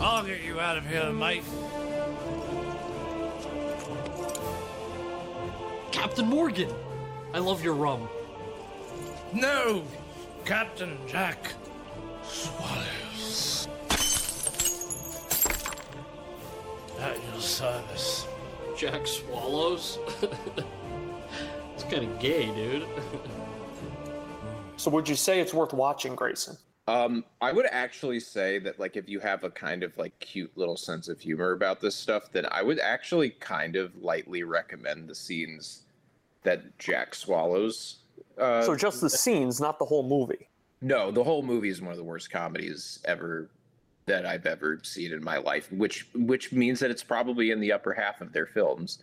I'll 0.00 0.24
get 0.24 0.42
you 0.42 0.58
out 0.58 0.78
of 0.78 0.86
here, 0.86 1.12
mate. 1.12 1.42
Captain 5.92 6.26
Morgan, 6.26 6.74
I 7.34 7.38
love 7.38 7.62
your 7.62 7.74
rum. 7.74 8.08
No, 9.32 9.84
Captain 10.44 10.98
Jack 11.06 11.52
Swallows. 12.24 13.68
At 16.98 17.16
your 17.30 17.40
service. 17.40 18.26
Jack 18.76 19.06
Swallows? 19.06 19.98
it's 21.74 21.84
kind 21.84 22.04
of 22.04 22.18
gay, 22.18 22.46
dude. 22.46 22.86
So 24.78 24.90
would 24.90 25.08
you 25.08 25.14
say 25.14 25.38
it's 25.38 25.54
worth 25.54 25.72
watching, 25.72 26.16
Grayson? 26.16 26.56
Um, 26.88 27.24
I 27.40 27.52
would 27.52 27.66
actually 27.70 28.18
say 28.18 28.58
that 28.60 28.80
like 28.80 28.96
if 28.96 29.08
you 29.08 29.20
have 29.20 29.44
a 29.44 29.50
kind 29.50 29.82
of 29.82 29.96
like 29.96 30.18
cute 30.18 30.50
little 30.56 30.76
sense 30.76 31.08
of 31.08 31.20
humor 31.20 31.52
about 31.52 31.80
this 31.80 31.94
stuff, 31.94 32.32
then 32.32 32.46
I 32.50 32.62
would 32.62 32.80
actually 32.80 33.30
kind 33.30 33.76
of 33.76 33.94
lightly 33.96 34.42
recommend 34.42 35.08
the 35.08 35.14
scenes 35.14 35.82
that 36.42 36.78
Jack 36.78 37.14
swallows. 37.14 37.98
Uh, 38.36 38.62
so 38.62 38.74
just 38.74 39.00
the 39.00 39.10
scenes, 39.10 39.60
not 39.60 39.78
the 39.78 39.84
whole 39.84 40.02
movie. 40.02 40.48
No, 40.80 41.12
the 41.12 41.22
whole 41.22 41.42
movie 41.42 41.68
is 41.68 41.80
one 41.80 41.92
of 41.92 41.96
the 41.96 42.04
worst 42.04 42.30
comedies 42.30 42.98
ever 43.04 43.48
that 44.06 44.26
I've 44.26 44.46
ever 44.46 44.80
seen 44.82 45.12
in 45.12 45.22
my 45.22 45.38
life, 45.38 45.70
which 45.70 46.08
which 46.14 46.50
means 46.50 46.80
that 46.80 46.90
it's 46.90 47.04
probably 47.04 47.52
in 47.52 47.60
the 47.60 47.70
upper 47.70 47.92
half 47.92 48.20
of 48.20 48.32
their 48.32 48.46
films. 48.46 48.98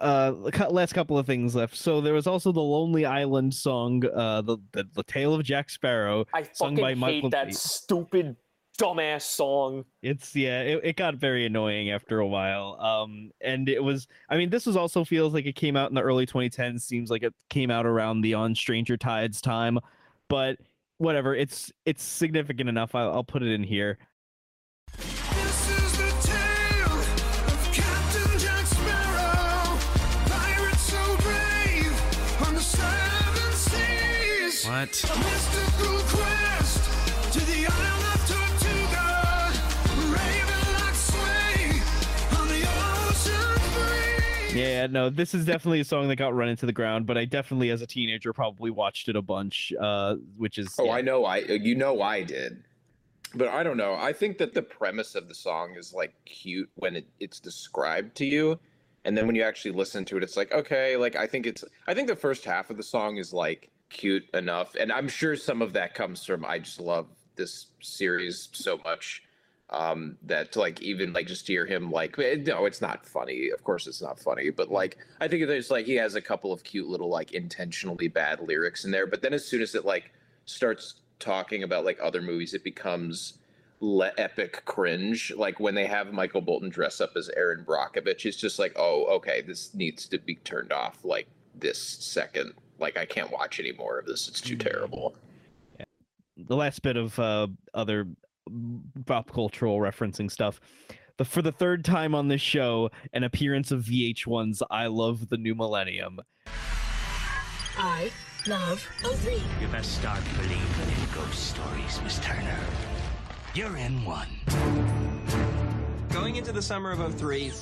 Uh 0.00 0.32
last 0.70 0.92
couple 0.92 1.18
of 1.18 1.26
things 1.26 1.54
left. 1.54 1.76
So 1.76 2.00
there 2.00 2.14
was 2.14 2.26
also 2.26 2.52
the 2.52 2.60
lonely 2.60 3.04
island 3.04 3.54
song 3.54 4.04
uh 4.14 4.42
the 4.42 4.58
the, 4.72 4.86
the 4.94 5.02
tale 5.04 5.34
of 5.34 5.42
jack 5.42 5.70
sparrow 5.70 6.26
I 6.32 6.48
sung 6.52 6.76
by 6.76 6.90
hate 6.90 6.98
michael 6.98 7.30
that 7.30 7.54
stupid 7.54 8.36
dumbass 8.78 9.22
song. 9.22 9.84
it's 10.02 10.36
yeah 10.36 10.62
it, 10.62 10.80
it 10.84 10.96
got 10.96 11.16
very 11.16 11.44
annoying 11.44 11.90
after 11.90 12.20
a 12.20 12.26
while. 12.26 12.78
Um 12.80 13.32
and 13.40 13.68
it 13.68 13.82
was 13.82 14.06
i 14.30 14.36
mean 14.36 14.50
this 14.50 14.66
was 14.66 14.76
also 14.76 15.04
feels 15.04 15.34
like 15.34 15.46
it 15.46 15.56
came 15.56 15.76
out 15.76 15.90
in 15.90 15.94
the 15.94 16.02
early 16.02 16.26
2010s 16.26 16.82
seems 16.82 17.10
like 17.10 17.22
it 17.22 17.34
came 17.50 17.70
out 17.70 17.86
around 17.86 18.20
the 18.20 18.34
on 18.34 18.54
stranger 18.54 18.96
tides 18.96 19.40
time 19.40 19.78
but 20.28 20.58
whatever 20.98 21.34
it's 21.34 21.72
it's 21.86 22.02
significant 22.02 22.68
enough 22.68 22.94
i'll, 22.94 23.12
I'll 23.12 23.24
put 23.24 23.42
it 23.42 23.52
in 23.52 23.62
here 23.62 23.98
breeze. 34.86 36.18
yeah 44.54 44.86
no 44.86 45.10
this 45.10 45.34
is 45.34 45.44
definitely 45.44 45.80
a 45.80 45.84
song 45.84 46.08
that 46.08 46.16
got 46.16 46.34
run 46.34 46.48
into 46.48 46.66
the 46.66 46.72
ground 46.72 47.06
but 47.06 47.18
i 47.18 47.24
definitely 47.24 47.70
as 47.70 47.82
a 47.82 47.86
teenager 47.86 48.32
probably 48.32 48.70
watched 48.70 49.08
it 49.08 49.16
a 49.16 49.22
bunch 49.22 49.72
uh 49.80 50.14
which 50.36 50.58
is 50.58 50.74
Oh, 50.78 50.86
yeah. 50.86 50.92
I 50.92 51.00
know 51.00 51.24
I 51.24 51.38
you 51.38 51.74
know 51.74 52.00
I 52.02 52.22
did. 52.22 52.64
But 53.34 53.48
I 53.48 53.62
don't 53.62 53.76
know. 53.76 53.94
I 53.94 54.14
think 54.14 54.38
that 54.38 54.54
the 54.54 54.62
premise 54.62 55.14
of 55.14 55.28
the 55.28 55.34
song 55.34 55.74
is 55.76 55.92
like 55.92 56.14
cute 56.24 56.70
when 56.76 56.96
it, 56.96 57.06
it's 57.20 57.40
described 57.40 58.16
to 58.16 58.24
you. 58.24 58.58
And 59.04 59.14
then 59.16 59.26
when 59.26 59.36
you 59.36 59.42
actually 59.42 59.72
listen 59.72 60.06
to 60.06 60.16
it, 60.16 60.22
it's 60.22 60.34
like, 60.36 60.50
okay, 60.50 60.96
like 60.96 61.14
I 61.14 61.26
think 61.26 61.46
it's 61.46 61.62
I 61.86 61.92
think 61.92 62.08
the 62.08 62.16
first 62.16 62.46
half 62.46 62.70
of 62.70 62.78
the 62.78 62.82
song 62.82 63.18
is 63.18 63.34
like 63.34 63.70
cute 63.90 64.28
enough. 64.34 64.74
And 64.74 64.92
I'm 64.92 65.08
sure 65.08 65.36
some 65.36 65.62
of 65.62 65.72
that 65.74 65.94
comes 65.94 66.24
from 66.24 66.44
I 66.44 66.58
just 66.58 66.80
love 66.80 67.06
this 67.36 67.66
series 67.80 68.48
so 68.52 68.78
much. 68.84 69.22
Um, 69.70 70.16
that 70.22 70.56
like 70.56 70.80
even 70.80 71.12
like 71.12 71.26
just 71.26 71.46
hear 71.46 71.66
him 71.66 71.90
like 71.90 72.18
eh, 72.18 72.36
no, 72.36 72.64
it's 72.64 72.80
not 72.80 73.04
funny. 73.04 73.50
Of 73.50 73.62
course 73.64 73.86
it's 73.86 74.00
not 74.00 74.18
funny, 74.18 74.48
but 74.48 74.70
like 74.70 74.96
I 75.20 75.28
think 75.28 75.46
there's 75.46 75.70
like 75.70 75.84
he 75.84 75.94
has 75.96 76.14
a 76.14 76.22
couple 76.22 76.54
of 76.54 76.64
cute 76.64 76.88
little 76.88 77.10
like 77.10 77.32
intentionally 77.32 78.08
bad 78.08 78.40
lyrics 78.40 78.86
in 78.86 78.90
there. 78.90 79.06
But 79.06 79.20
then 79.20 79.34
as 79.34 79.44
soon 79.44 79.60
as 79.60 79.74
it 79.74 79.84
like 79.84 80.10
starts 80.46 81.02
talking 81.18 81.64
about 81.64 81.84
like 81.84 81.98
other 82.02 82.22
movies, 82.22 82.54
it 82.54 82.64
becomes 82.64 83.34
le- 83.80 84.12
epic 84.18 84.64
cringe. 84.64 85.32
Like 85.36 85.60
when 85.60 85.74
they 85.74 85.86
have 85.86 86.12
Michael 86.12 86.40
Bolton 86.40 86.70
dress 86.70 87.00
up 87.00 87.12
as 87.16 87.30
Erin 87.36 87.64
Brockovich, 87.64 88.24
it's 88.24 88.36
just 88.36 88.58
like, 88.58 88.72
oh, 88.76 89.04
okay, 89.16 89.42
this 89.42 89.74
needs 89.74 90.06
to 90.08 90.18
be 90.18 90.36
turned 90.36 90.72
off 90.72 91.04
like 91.04 91.28
this 91.54 91.80
second. 91.80 92.54
Like 92.78 92.96
I 92.96 93.04
can't 93.04 93.30
watch 93.30 93.60
any 93.60 93.72
more 93.72 93.98
of 93.98 94.06
this. 94.06 94.28
It's 94.28 94.40
too 94.40 94.56
terrible. 94.56 95.16
the 96.36 96.56
last 96.56 96.82
bit 96.82 96.96
of 96.96 97.18
uh, 97.18 97.48
other 97.74 98.06
pop 99.06 99.32
cultural 99.32 99.78
referencing 99.78 100.30
stuff. 100.30 100.60
The, 101.16 101.24
for 101.24 101.42
the 101.42 101.50
third 101.52 101.84
time 101.84 102.14
on 102.14 102.28
this 102.28 102.40
show, 102.40 102.90
an 103.12 103.24
appearance 103.24 103.72
of 103.72 103.82
VH1's 103.82 104.62
"I 104.70 104.86
Love 104.86 105.28
the 105.28 105.36
New 105.36 105.54
Millennium." 105.54 106.20
I 107.76 108.10
love 108.46 108.84
O3. 109.02 109.40
You 109.60 109.68
best 109.68 109.96
start 109.98 110.20
believing 110.36 110.58
in 110.58 111.14
ghost 111.14 111.50
stories, 111.50 112.00
Miss 112.02 112.18
Turner. 112.20 112.58
You're 113.54 113.76
in 113.76 114.04
one. 114.04 114.28
Going 116.10 116.36
into 116.36 116.52
the 116.52 116.62
summer 116.62 116.92
of 116.92 117.14
03, 117.20 117.52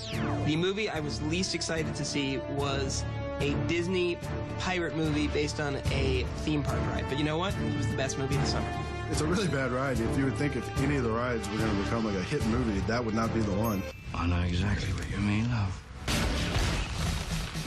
the 0.46 0.56
movie 0.56 0.88
I 0.88 1.00
was 1.00 1.20
least 1.22 1.54
excited 1.54 1.94
to 1.94 2.04
see 2.04 2.38
was 2.50 3.04
a 3.40 3.54
Disney 3.68 4.18
pirate 4.58 4.96
movie 4.96 5.28
based 5.28 5.60
on 5.60 5.76
a 5.90 6.24
theme 6.44 6.62
park 6.62 6.78
ride. 6.88 7.04
But 7.08 7.18
you 7.18 7.24
know 7.24 7.38
what? 7.38 7.54
It 7.54 7.76
was 7.76 7.86
the 7.88 7.96
best 7.96 8.18
movie 8.18 8.34
of 8.36 8.40
the 8.42 8.46
summer. 8.46 8.68
It's 9.10 9.20
a 9.20 9.26
really 9.26 9.48
bad 9.48 9.70
ride. 9.72 10.00
If 10.00 10.18
you 10.18 10.24
would 10.24 10.34
think 10.36 10.56
if 10.56 10.82
any 10.82 10.96
of 10.96 11.04
the 11.04 11.10
rides 11.10 11.48
were 11.50 11.58
going 11.58 11.70
to 11.70 11.82
become 11.82 12.04
like 12.04 12.16
a 12.16 12.22
hit 12.22 12.44
movie, 12.46 12.80
that 12.86 13.04
would 13.04 13.14
not 13.14 13.32
be 13.32 13.40
the 13.40 13.52
one. 13.52 13.82
I 14.14 14.26
know 14.26 14.40
exactly 14.42 14.92
what 14.94 15.08
you 15.10 15.18
mean, 15.18 15.48
love. 15.50 15.82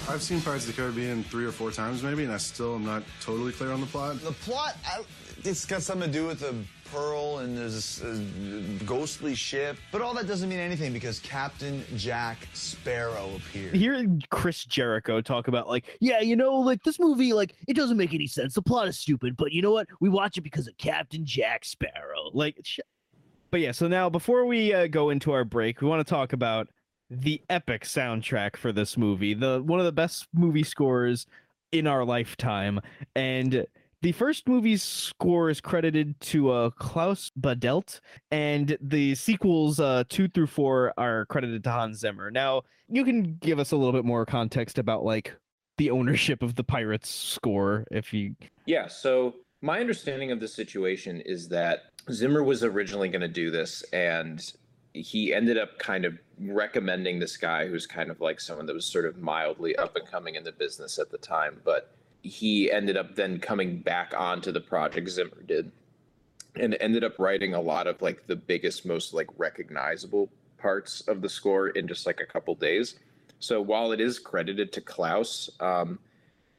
I've 0.10 0.24
seen 0.24 0.42
Pirates 0.42 0.68
of 0.68 0.76
the 0.76 0.82
Caribbean 0.82 1.24
three 1.24 1.46
or 1.46 1.52
four 1.52 1.70
times, 1.72 2.02
maybe, 2.02 2.24
and 2.24 2.34
I 2.34 2.38
still 2.38 2.74
am 2.76 2.84
not 2.84 3.04
totally 3.22 3.52
clear 3.52 3.72
on 3.72 3.80
the 3.80 3.86
plot. 3.86 4.20
The 4.22 4.32
plot, 4.32 4.76
I- 4.86 5.04
it's 5.46 5.66
got 5.66 5.84
something 5.84 6.12
to 6.12 6.14
do 6.18 6.26
with 6.26 6.40
the 6.40 6.56
pearl 6.92 7.40
and 7.40 7.58
there's 7.58 7.74
this 7.74 8.02
uh, 8.02 8.20
ghostly 8.86 9.36
ship, 9.36 9.78
but 9.92 10.02
all 10.02 10.14
that 10.14 10.28
doesn't 10.28 10.50
mean 10.50 10.60
anything 10.60 10.94
because 10.94 11.20
Captain 11.20 11.84
Jack 11.96 12.48
Sparrow 12.54 13.32
appeared. 13.36 13.76
Hearing 13.76 14.22
Chris 14.30 14.66
Jericho 14.66 15.22
talk 15.22 15.48
about 15.48 15.68
like, 15.68 15.98
yeah, 16.00 16.20
you 16.22 16.36
know, 16.36 16.56
like 16.56 16.84
this 16.84 17.00
movie, 17.00 17.34
like 17.34 17.56
it 17.68 17.76
doesn't 17.76 17.98
make 17.98 18.14
any 18.14 18.28
sense. 18.28 18.54
The 18.54 18.62
plot 18.62 18.88
is 18.88 18.98
stupid, 19.00 19.38
but 19.38 19.52
you 19.52 19.62
know 19.62 19.72
what? 19.72 19.88
We 20.00 20.10
watch 20.10 20.38
it 20.38 20.42
because 20.42 20.68
of 20.68 20.78
Captain 20.78 21.26
Jack 21.26 21.66
Sparrow. 21.66 22.30
Like, 22.34 22.58
sh- 22.64 22.80
but 23.52 23.62
yeah. 23.62 23.72
So 23.72 23.88
now, 23.88 24.10
before 24.10 24.46
we 24.46 24.74
uh, 24.74 24.88
go 24.88 25.10
into 25.10 25.32
our 25.32 25.44
break, 25.44 25.82
we 25.82 25.88
want 25.88 26.06
to 26.06 26.10
talk 26.10 26.34
about 26.34 26.70
the 27.10 27.42
epic 27.50 27.84
soundtrack 27.84 28.56
for 28.56 28.72
this 28.72 28.98
movie. 28.98 29.34
The 29.34 29.62
one 29.64 29.80
of 29.80 29.86
the 29.86 29.92
best 29.92 30.28
movie 30.34 30.64
scores 30.64 31.26
in 31.72 31.88
our 31.88 32.04
lifetime, 32.04 32.80
and 33.16 33.66
the 34.02 34.12
first 34.14 34.48
movie's 34.48 34.82
score 34.82 35.50
is 35.50 35.60
credited 35.60 36.20
to 36.22 36.52
uh, 36.52 36.70
Klaus 36.72 37.32
Badelt, 37.40 38.00
and 38.32 38.78
the 38.82 39.16
sequels 39.16 39.80
uh, 39.80 40.04
two 40.08 40.28
through 40.28 40.48
four 40.48 40.94
are 40.98 41.26
credited 41.26 41.64
to 41.66 41.72
Hans 41.72 42.00
Zimmer. 42.00 42.32
Now, 42.32 42.64
you 42.88 43.04
can 43.04 43.36
give 43.36 43.60
us 43.60 43.72
a 43.72 43.76
little 43.76 43.94
bit 43.94 44.06
more 44.06 44.26
context 44.26 44.78
about 44.78 45.04
like 45.04 45.36
the 45.78 45.92
ownership 45.92 46.42
of 46.42 46.56
the 46.56 46.64
Pirates 46.64 47.10
score, 47.10 47.86
if 47.92 48.14
you. 48.14 48.36
Yeah, 48.66 48.88
so 48.88 49.36
my 49.62 49.80
understanding 49.80 50.32
of 50.32 50.40
the 50.40 50.48
situation 50.48 51.22
is 51.22 51.50
that 51.50 51.92
Zimmer 52.12 52.44
was 52.44 52.64
originally 52.64 53.10
going 53.10 53.22
to 53.22 53.28
do 53.28 53.52
this, 53.52 53.84
and 53.92 54.42
he 54.94 55.34
ended 55.34 55.58
up 55.58 55.78
kind 55.78 56.06
of 56.06 56.18
recommending 56.40 57.20
this 57.20 57.38
guy 57.38 57.68
who's 57.68 57.86
kind 57.86 58.10
of 58.10 58.22
like 58.22 58.40
someone 58.40 58.66
that 58.66 58.74
was 58.74 58.86
sort 58.86 59.06
of 59.06 59.18
mildly 59.18 59.76
up 59.76 59.96
and 59.96 60.08
coming 60.08 60.36
in 60.36 60.44
the 60.44 60.52
business 60.52 60.98
at 60.98 61.12
the 61.12 61.18
time. 61.18 61.60
But 61.64 61.96
he 62.22 62.72
ended 62.72 62.98
up 62.98 63.16
then 63.16 63.40
coming 63.40 63.80
back 63.80 64.14
onto 64.18 64.52
the 64.52 64.62
project, 64.62 65.10
Zimmer 65.10 65.42
did, 65.46 65.72
and 66.56 66.76
ended 66.80 67.04
up 67.04 67.18
writing 67.20 67.54
a 67.54 67.62
lot 67.62 67.88
of 67.88 68.02
like 68.02 68.28
the 68.28 68.36
biggest, 68.36 68.86
most 68.86 69.14
like 69.14 69.28
recognizable 69.38 70.30
parts 70.58 71.02
of 71.08 71.22
the 71.22 71.30
score 71.30 71.70
in 71.70 71.88
just 71.88 72.06
like 72.06 72.20
a 72.20 72.26
couple 72.26 72.56
days. 72.56 72.96
So 73.40 73.62
while 73.62 73.92
it 73.94 74.02
is 74.02 74.20
credited 74.20 74.74
to 74.74 74.82
Klaus, 74.82 75.50
um, 75.60 76.00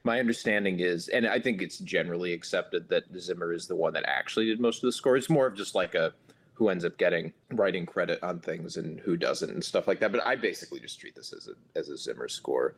my 0.04 0.18
understanding 0.18 0.80
is, 0.80 1.08
and 1.08 1.26
I 1.26 1.38
think 1.38 1.60
it's 1.60 1.78
generally 1.78 2.32
accepted 2.32 2.88
that 2.88 3.04
Zimmer 3.18 3.52
is 3.52 3.66
the 3.66 3.76
one 3.76 3.92
that 3.92 4.04
actually 4.06 4.46
did 4.46 4.60
most 4.60 4.78
of 4.78 4.88
the 4.88 4.92
score. 4.92 5.16
It's 5.16 5.28
more 5.28 5.46
of 5.46 5.54
just 5.54 5.74
like 5.74 5.94
a 5.94 6.14
who 6.54 6.68
ends 6.68 6.84
up 6.84 6.98
getting 6.98 7.32
writing 7.52 7.86
credit 7.86 8.22
on 8.22 8.38
things 8.38 8.76
and 8.76 9.00
who 9.00 9.16
doesn't 9.16 9.50
and 9.50 9.64
stuff 9.64 9.88
like 9.88 9.98
that. 10.00 10.12
But 10.12 10.26
I 10.26 10.36
basically 10.36 10.78
just 10.78 11.00
treat 11.00 11.14
this 11.14 11.32
as 11.32 11.48
a 11.48 11.78
as 11.78 11.88
a 11.88 11.96
Zimmer 11.96 12.28
score. 12.28 12.74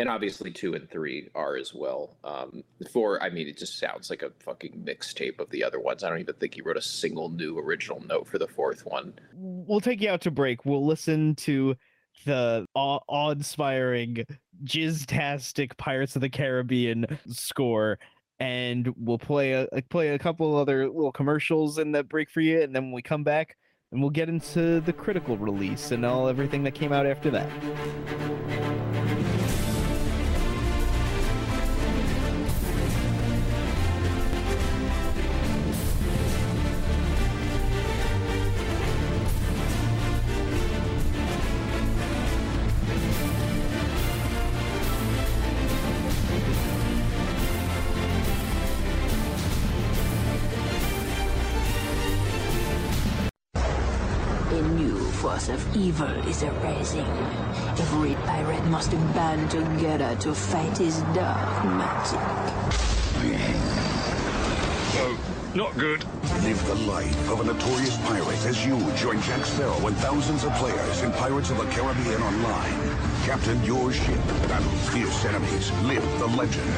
And 0.00 0.08
obviously 0.08 0.50
two 0.50 0.72
and 0.72 0.90
three 0.90 1.28
are 1.34 1.56
as 1.56 1.74
well. 1.74 2.16
Um, 2.24 2.64
four, 2.90 3.22
I 3.22 3.28
mean, 3.28 3.46
it 3.46 3.58
just 3.58 3.78
sounds 3.78 4.08
like 4.08 4.22
a 4.22 4.30
fucking 4.42 4.82
mixtape 4.82 5.38
of 5.38 5.50
the 5.50 5.62
other 5.62 5.78
ones. 5.78 6.02
I 6.02 6.08
don't 6.08 6.20
even 6.20 6.34
think 6.36 6.54
he 6.54 6.62
wrote 6.62 6.78
a 6.78 6.82
single 6.82 7.28
new 7.28 7.58
original 7.58 8.02
note 8.06 8.26
for 8.26 8.38
the 8.38 8.48
fourth 8.48 8.86
one. 8.86 9.12
We'll 9.34 9.80
take 9.80 10.00
you 10.00 10.08
out 10.08 10.22
to 10.22 10.30
break. 10.30 10.64
We'll 10.64 10.86
listen 10.86 11.34
to 11.36 11.76
the 12.24 12.66
awe- 12.74 13.00
awe-inspiring, 13.08 14.24
jizz-tastic 14.64 15.76
Pirates 15.76 16.16
of 16.16 16.22
the 16.22 16.30
Caribbean 16.30 17.06
score, 17.28 17.98
and 18.38 18.94
we'll 18.96 19.18
play 19.18 19.52
a 19.52 19.68
play 19.90 20.08
a 20.08 20.18
couple 20.18 20.56
other 20.56 20.86
little 20.86 21.12
commercials 21.12 21.76
in 21.76 21.92
that 21.92 22.08
break 22.08 22.30
for 22.30 22.40
you, 22.40 22.62
and 22.62 22.74
then 22.74 22.84
when 22.84 22.92
we 22.92 23.02
come 23.02 23.22
back, 23.22 23.54
and 23.92 24.00
we'll 24.00 24.08
get 24.08 24.30
into 24.30 24.80
the 24.80 24.94
critical 24.94 25.36
release 25.36 25.90
and 25.90 26.06
all 26.06 26.26
everything 26.26 26.62
that 26.62 26.74
came 26.74 26.90
out 26.90 27.04
after 27.04 27.30
that. 27.30 28.39
Band 60.00 60.18
to 60.18 60.34
fight 60.34 60.78
his 60.78 61.02
dark 61.12 61.64
magic. 61.76 62.20
Oh, 64.96 65.18
not 65.54 65.76
good. 65.76 66.02
Live 66.42 66.66
the 66.66 66.74
life 66.90 67.30
of 67.30 67.40
a 67.40 67.44
notorious 67.44 67.98
pirate 68.06 68.46
as 68.46 68.64
you 68.64 68.78
join 68.96 69.20
Jack 69.20 69.44
Sparrow 69.44 69.86
and 69.86 69.94
thousands 69.98 70.44
of 70.44 70.54
players 70.54 71.02
in 71.02 71.12
Pirates 71.12 71.50
of 71.50 71.58
the 71.58 71.66
Caribbean 71.66 72.22
Online. 72.22 72.96
Captain 73.26 73.62
your 73.62 73.92
ship, 73.92 74.16
battle 74.48 74.70
fierce 74.90 75.24
enemies, 75.26 75.70
live 75.82 76.18
the 76.18 76.28
legend. 76.28 76.70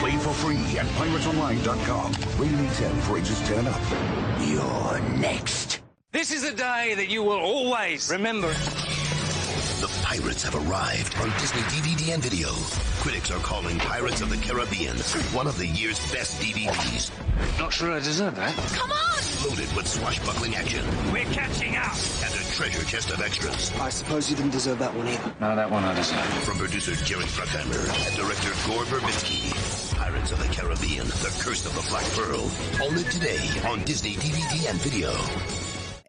Play 0.00 0.16
for 0.16 0.34
free 0.42 0.78
at 0.78 0.86
piratesonline.com. 0.98 2.12
Rating 2.38 2.70
10 2.70 3.00
for 3.02 3.18
ages 3.18 3.38
10 3.46 3.58
and 3.58 3.68
up. 3.68 3.80
You're 4.40 5.00
next. 5.20 5.80
This 6.10 6.32
is 6.32 6.42
a 6.42 6.52
day 6.52 6.94
that 6.96 7.08
you 7.08 7.22
will 7.22 7.38
always 7.38 8.10
remember. 8.10 8.52
The 10.12 10.20
pirates 10.20 10.42
have 10.42 10.54
arrived 10.54 11.16
on 11.20 11.30
Disney 11.40 11.62
DVD 11.62 12.12
and 12.12 12.22
video. 12.22 12.50
Critics 13.00 13.30
are 13.30 13.38
calling 13.38 13.78
Pirates 13.78 14.20
of 14.20 14.28
the 14.28 14.36
Caribbean 14.36 14.98
one 15.32 15.46
of 15.46 15.56
the 15.56 15.66
year's 15.66 15.98
best 16.12 16.38
DVDs. 16.38 17.10
Not 17.58 17.72
sure 17.72 17.92
I 17.92 17.98
deserve 17.98 18.36
that. 18.36 18.54
Come 18.76 18.92
on! 18.92 19.48
Loaded 19.48 19.74
with 19.74 19.88
swashbuckling 19.88 20.54
action 20.54 20.84
We're 21.10 21.24
catching 21.32 21.76
up. 21.76 21.96
and 22.24 22.34
a 22.34 22.44
treasure 22.52 22.84
chest 22.84 23.10
of 23.10 23.22
extras. 23.22 23.72
I 23.80 23.88
suppose 23.88 24.28
you 24.28 24.36
didn't 24.36 24.50
deserve 24.50 24.78
that 24.80 24.94
one 24.94 25.08
either. 25.08 25.34
No, 25.40 25.56
that 25.56 25.70
one 25.70 25.82
I 25.82 25.94
deserve. 25.94 26.20
From 26.44 26.58
producer 26.58 26.94
Jerry 27.06 27.24
Bruckheimer 27.24 28.06
and 28.06 28.14
director 28.14 28.50
Gore 28.68 28.84
Verbinski. 28.84 29.96
Pirates 29.96 30.30
of 30.30 30.40
the 30.40 30.48
Caribbean, 30.48 31.06
The 31.06 31.34
Curse 31.40 31.64
of 31.64 31.74
the 31.74 31.88
Black 31.88 32.04
Pearl. 32.12 32.50
Only 32.86 33.04
today 33.04 33.40
on 33.64 33.82
Disney 33.84 34.16
DVD 34.16 34.68
and 34.68 34.78
video. 34.82 35.10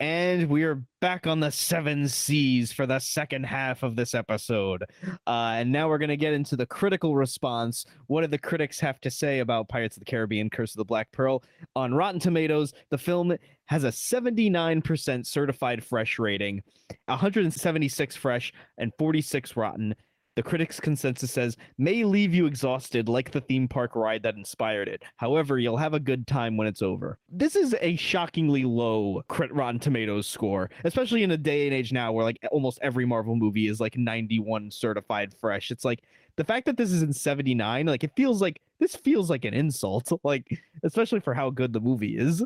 And 0.04 0.50
we 0.50 0.64
are 0.64 0.84
back 1.00 1.28
on 1.28 1.40
the 1.40 1.50
seven 1.50 2.10
seas 2.10 2.74
for 2.74 2.86
the 2.86 3.00
second 3.00 3.46
half 3.46 3.84
of 3.84 3.96
this 3.96 4.14
episode. 4.14 4.84
Uh, 5.26 5.54
and 5.56 5.72
now 5.72 5.88
we're 5.88 5.98
going 5.98 6.10
to 6.10 6.18
get 6.18 6.34
into 6.34 6.58
the 6.58 6.66
critical 6.66 7.16
response. 7.16 7.86
What 8.08 8.20
do 8.20 8.28
the 8.28 8.38
critics 8.38 8.82
have 8.82 9.00
to 9.00 9.10
say 9.10 9.40
about 9.40 9.70
Pirates 9.70 9.96
of 9.96 10.02
the 10.02 10.12
Caribbean 10.12 10.50
Curse 10.50 10.74
of 10.74 10.80
the 10.80 10.84
Black 10.84 11.10
Pearl? 11.14 11.42
On 11.78 11.94
Rotten 11.94 12.20
Tomatoes, 12.20 12.74
the 12.90 12.98
film 12.98 13.34
has 13.68 13.86
a 13.86 13.92
79% 13.92 15.26
certified 15.26 15.82
fresh 15.86 16.20
rating, 16.20 16.62
176 17.06 18.16
fresh, 18.18 18.52
and 18.78 18.92
46 19.00 19.56
rotten. 19.56 19.96
The 20.36 20.44
critics' 20.44 20.80
consensus 20.80 21.32
says 21.32 21.58
may 21.78 22.04
leave 22.04 22.34
you 22.34 22.48
exhausted 22.48 23.08
like 23.08 23.32
the 23.32 23.42
theme 23.42 23.68
park 23.68 23.96
ride 23.96 24.24
that 24.24 24.36
inspired 24.36 24.88
it. 24.88 25.04
However, 25.18 25.60
you'll 25.60 25.78
have 25.78 25.94
a 25.94 26.00
good 26.00 26.26
time 26.26 26.58
when 26.58 26.66
it's 26.66 26.82
over. 26.82 27.20
This 27.30 27.56
is 27.56 27.76
a 27.82 27.96
shockingly 27.98 28.64
low 28.64 29.22
crit 29.28 29.54
Rotten 29.54 29.80
Tomatoes 29.80 30.26
score, 30.26 30.72
especially 30.86 31.22
in 31.22 31.32
a 31.32 31.38
day 31.38 31.68
and 31.68 31.74
age 31.74 31.92
now 31.92 32.12
where 32.12 32.24
like 32.24 32.40
almost 32.52 32.80
every 32.82 33.06
Marvel 33.06 33.36
movie 33.36 33.68
is 33.68 33.80
like 33.80 33.96
91 33.96 34.72
certified 34.72 35.36
fresh. 35.40 35.70
It's 35.70 35.86
like 35.86 36.02
the 36.36 36.44
fact 36.44 36.66
that 36.66 36.78
this 36.78 36.92
is 36.92 37.04
in 37.04 37.14
79, 37.14 37.86
like 37.86 38.04
it 38.04 38.12
feels 38.16 38.42
like 38.42 38.60
this 38.80 38.96
feels 38.96 39.30
like 39.30 39.46
an 39.46 39.54
insult, 39.54 40.12
like 40.24 40.60
especially 40.84 41.20
for 41.20 41.36
how 41.36 41.52
good 41.52 41.74
the 41.74 41.80
movie 41.80 42.18
is. 42.18 42.44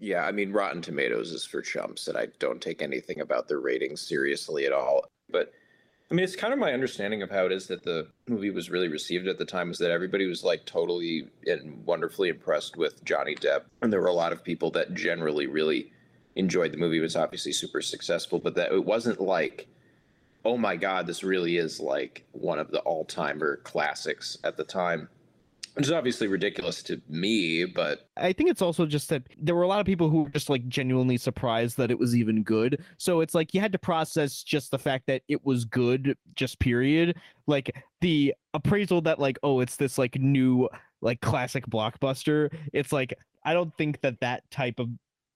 Yeah, 0.00 0.24
I 0.24 0.32
mean, 0.32 0.52
Rotten 0.52 0.82
Tomatoes 0.82 1.32
is 1.32 1.44
for 1.44 1.60
chumps, 1.60 2.06
and 2.06 2.16
I 2.16 2.28
don't 2.38 2.60
take 2.60 2.82
anything 2.82 3.20
about 3.20 3.48
their 3.48 3.60
ratings 3.60 4.00
seriously 4.00 4.64
at 4.64 4.72
all. 4.72 5.04
But 5.28 5.52
I 6.10 6.14
mean, 6.14 6.24
it's 6.24 6.36
kind 6.36 6.54
of 6.54 6.58
my 6.58 6.72
understanding 6.72 7.22
of 7.22 7.30
how 7.30 7.44
it 7.44 7.52
is 7.52 7.66
that 7.66 7.82
the 7.82 8.08
movie 8.26 8.50
was 8.50 8.70
really 8.70 8.88
received 8.88 9.28
at 9.28 9.36
the 9.36 9.44
time 9.44 9.70
is 9.70 9.78
that 9.78 9.90
everybody 9.90 10.26
was 10.26 10.42
like 10.42 10.64
totally 10.64 11.28
and 11.46 11.84
wonderfully 11.84 12.30
impressed 12.30 12.78
with 12.78 13.04
Johnny 13.04 13.34
Depp, 13.34 13.64
and 13.82 13.92
there 13.92 14.00
were 14.00 14.06
a 14.06 14.12
lot 14.14 14.32
of 14.32 14.42
people 14.42 14.70
that 14.70 14.94
generally 14.94 15.46
really 15.46 15.92
enjoyed 16.36 16.72
the 16.72 16.78
movie. 16.78 16.96
It 16.96 17.02
was 17.02 17.16
obviously 17.16 17.52
super 17.52 17.82
successful, 17.82 18.38
but 18.38 18.54
that 18.54 18.72
it 18.72 18.84
wasn't 18.84 19.20
like, 19.20 19.68
oh 20.46 20.56
my 20.56 20.76
god, 20.76 21.06
this 21.06 21.22
really 21.22 21.58
is 21.58 21.78
like 21.78 22.24
one 22.32 22.58
of 22.58 22.70
the 22.70 22.80
all-timer 22.80 23.56
classics 23.64 24.38
at 24.44 24.56
the 24.56 24.64
time. 24.64 25.10
Which 25.78 25.86
is 25.86 25.92
obviously 25.92 26.26
ridiculous 26.26 26.82
to 26.82 27.00
me, 27.08 27.64
but 27.64 28.08
I 28.16 28.32
think 28.32 28.50
it's 28.50 28.62
also 28.62 28.84
just 28.84 29.10
that 29.10 29.22
there 29.40 29.54
were 29.54 29.62
a 29.62 29.68
lot 29.68 29.78
of 29.78 29.86
people 29.86 30.10
who 30.10 30.24
were 30.24 30.30
just 30.30 30.50
like 30.50 30.66
genuinely 30.66 31.16
surprised 31.16 31.76
that 31.76 31.92
it 31.92 31.96
was 32.00 32.16
even 32.16 32.42
good. 32.42 32.82
So 32.96 33.20
it's 33.20 33.32
like 33.32 33.54
you 33.54 33.60
had 33.60 33.70
to 33.70 33.78
process 33.78 34.42
just 34.42 34.72
the 34.72 34.78
fact 34.80 35.06
that 35.06 35.22
it 35.28 35.46
was 35.46 35.64
good, 35.64 36.16
just 36.34 36.58
period. 36.58 37.16
Like 37.46 37.80
the 38.00 38.34
appraisal 38.54 39.02
that 39.02 39.20
like 39.20 39.38
oh 39.44 39.60
it's 39.60 39.76
this 39.76 39.98
like 39.98 40.18
new 40.18 40.68
like 41.00 41.20
classic 41.20 41.64
blockbuster. 41.68 42.52
It's 42.72 42.90
like 42.90 43.14
I 43.44 43.54
don't 43.54 43.72
think 43.78 44.00
that 44.00 44.18
that 44.18 44.50
type 44.50 44.80
of 44.80 44.88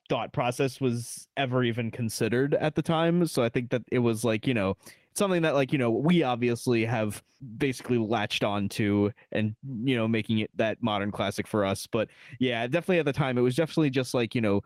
thought 0.08 0.32
process 0.32 0.80
was 0.80 1.28
ever 1.36 1.62
even 1.62 1.92
considered 1.92 2.54
at 2.54 2.74
the 2.74 2.82
time. 2.82 3.28
So 3.28 3.44
I 3.44 3.48
think 3.48 3.70
that 3.70 3.82
it 3.92 4.00
was 4.00 4.24
like 4.24 4.48
you 4.48 4.54
know 4.54 4.76
something 5.14 5.42
that 5.42 5.54
like 5.54 5.72
you 5.72 5.78
know 5.78 5.90
we 5.90 6.22
obviously 6.22 6.84
have 6.84 7.22
basically 7.58 7.98
latched 7.98 8.44
on 8.44 8.68
to 8.68 9.12
and 9.32 9.54
you 9.84 9.96
know 9.96 10.06
making 10.08 10.38
it 10.38 10.50
that 10.54 10.82
modern 10.82 11.10
classic 11.10 11.46
for 11.46 11.64
us 11.64 11.86
but 11.86 12.08
yeah 12.38 12.66
definitely 12.66 12.98
at 12.98 13.04
the 13.04 13.12
time 13.12 13.36
it 13.36 13.42
was 13.42 13.54
definitely 13.56 13.90
just 13.90 14.14
like 14.14 14.34
you 14.34 14.40
know 14.40 14.62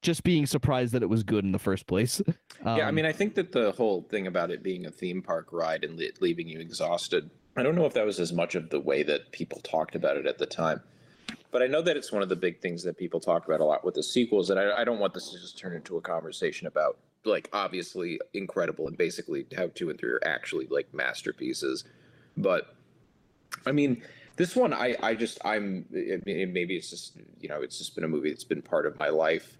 just 0.00 0.22
being 0.22 0.46
surprised 0.46 0.92
that 0.94 1.02
it 1.02 1.08
was 1.08 1.22
good 1.24 1.44
in 1.44 1.50
the 1.52 1.58
first 1.58 1.86
place 1.86 2.22
yeah, 2.64 2.84
I 2.86 2.88
Um, 2.88 2.94
mean, 2.94 3.04
I 3.04 3.12
think 3.12 3.34
that 3.34 3.52
the 3.52 3.72
whole 3.72 4.02
thing 4.02 4.26
about 4.28 4.50
it 4.50 4.62
being 4.62 4.86
a 4.86 4.90
theme 4.90 5.22
park 5.22 5.48
ride 5.52 5.84
and 5.84 5.98
le- 5.98 6.06
leaving 6.20 6.48
you 6.48 6.60
exhausted, 6.60 7.30
I 7.56 7.62
don't 7.64 7.74
know 7.74 7.84
if 7.84 7.94
that 7.94 8.06
was 8.06 8.20
as 8.20 8.32
much 8.32 8.54
of 8.54 8.70
the 8.70 8.78
way 8.80 9.02
that 9.02 9.32
people 9.32 9.60
talked 9.62 9.94
about 9.96 10.16
it 10.16 10.26
at 10.26 10.38
the 10.38 10.46
time. 10.46 10.80
But 11.50 11.62
I 11.62 11.66
know 11.66 11.82
that 11.82 11.96
it's 11.96 12.12
one 12.12 12.22
of 12.22 12.28
the 12.28 12.36
big 12.36 12.60
things 12.60 12.82
that 12.84 12.96
people 12.96 13.20
talk 13.20 13.46
about 13.46 13.60
a 13.60 13.64
lot 13.64 13.84
with 13.84 13.94
the 13.94 14.02
sequels. 14.02 14.50
And 14.50 14.60
I, 14.60 14.80
I 14.80 14.84
don't 14.84 14.98
want 14.98 15.14
this 15.14 15.30
to 15.30 15.38
just 15.38 15.58
turn 15.58 15.74
into 15.74 15.96
a 15.96 16.00
conversation 16.00 16.66
about, 16.66 16.98
like, 17.28 17.48
obviously 17.52 18.20
incredible 18.32 18.88
and 18.88 18.96
basically 18.96 19.46
how 19.56 19.68
two 19.74 19.90
and 19.90 19.98
three 19.98 20.10
are 20.10 20.20
actually, 20.24 20.66
like, 20.66 20.92
masterpieces. 20.92 21.84
But 22.36 22.74
I 23.66 23.72
mean, 23.72 24.02
this 24.36 24.54
one, 24.54 24.72
I, 24.72 24.96
I 25.02 25.14
just, 25.14 25.38
I'm, 25.44 25.84
I 25.92 26.20
mean, 26.24 26.52
maybe 26.52 26.76
it's 26.76 26.90
just, 26.90 27.16
you 27.40 27.48
know, 27.48 27.60
it's 27.60 27.78
just 27.78 27.94
been 27.94 28.04
a 28.04 28.08
movie 28.08 28.30
that's 28.30 28.44
been 28.44 28.62
part 28.62 28.86
of 28.86 28.98
my 28.98 29.08
life 29.08 29.56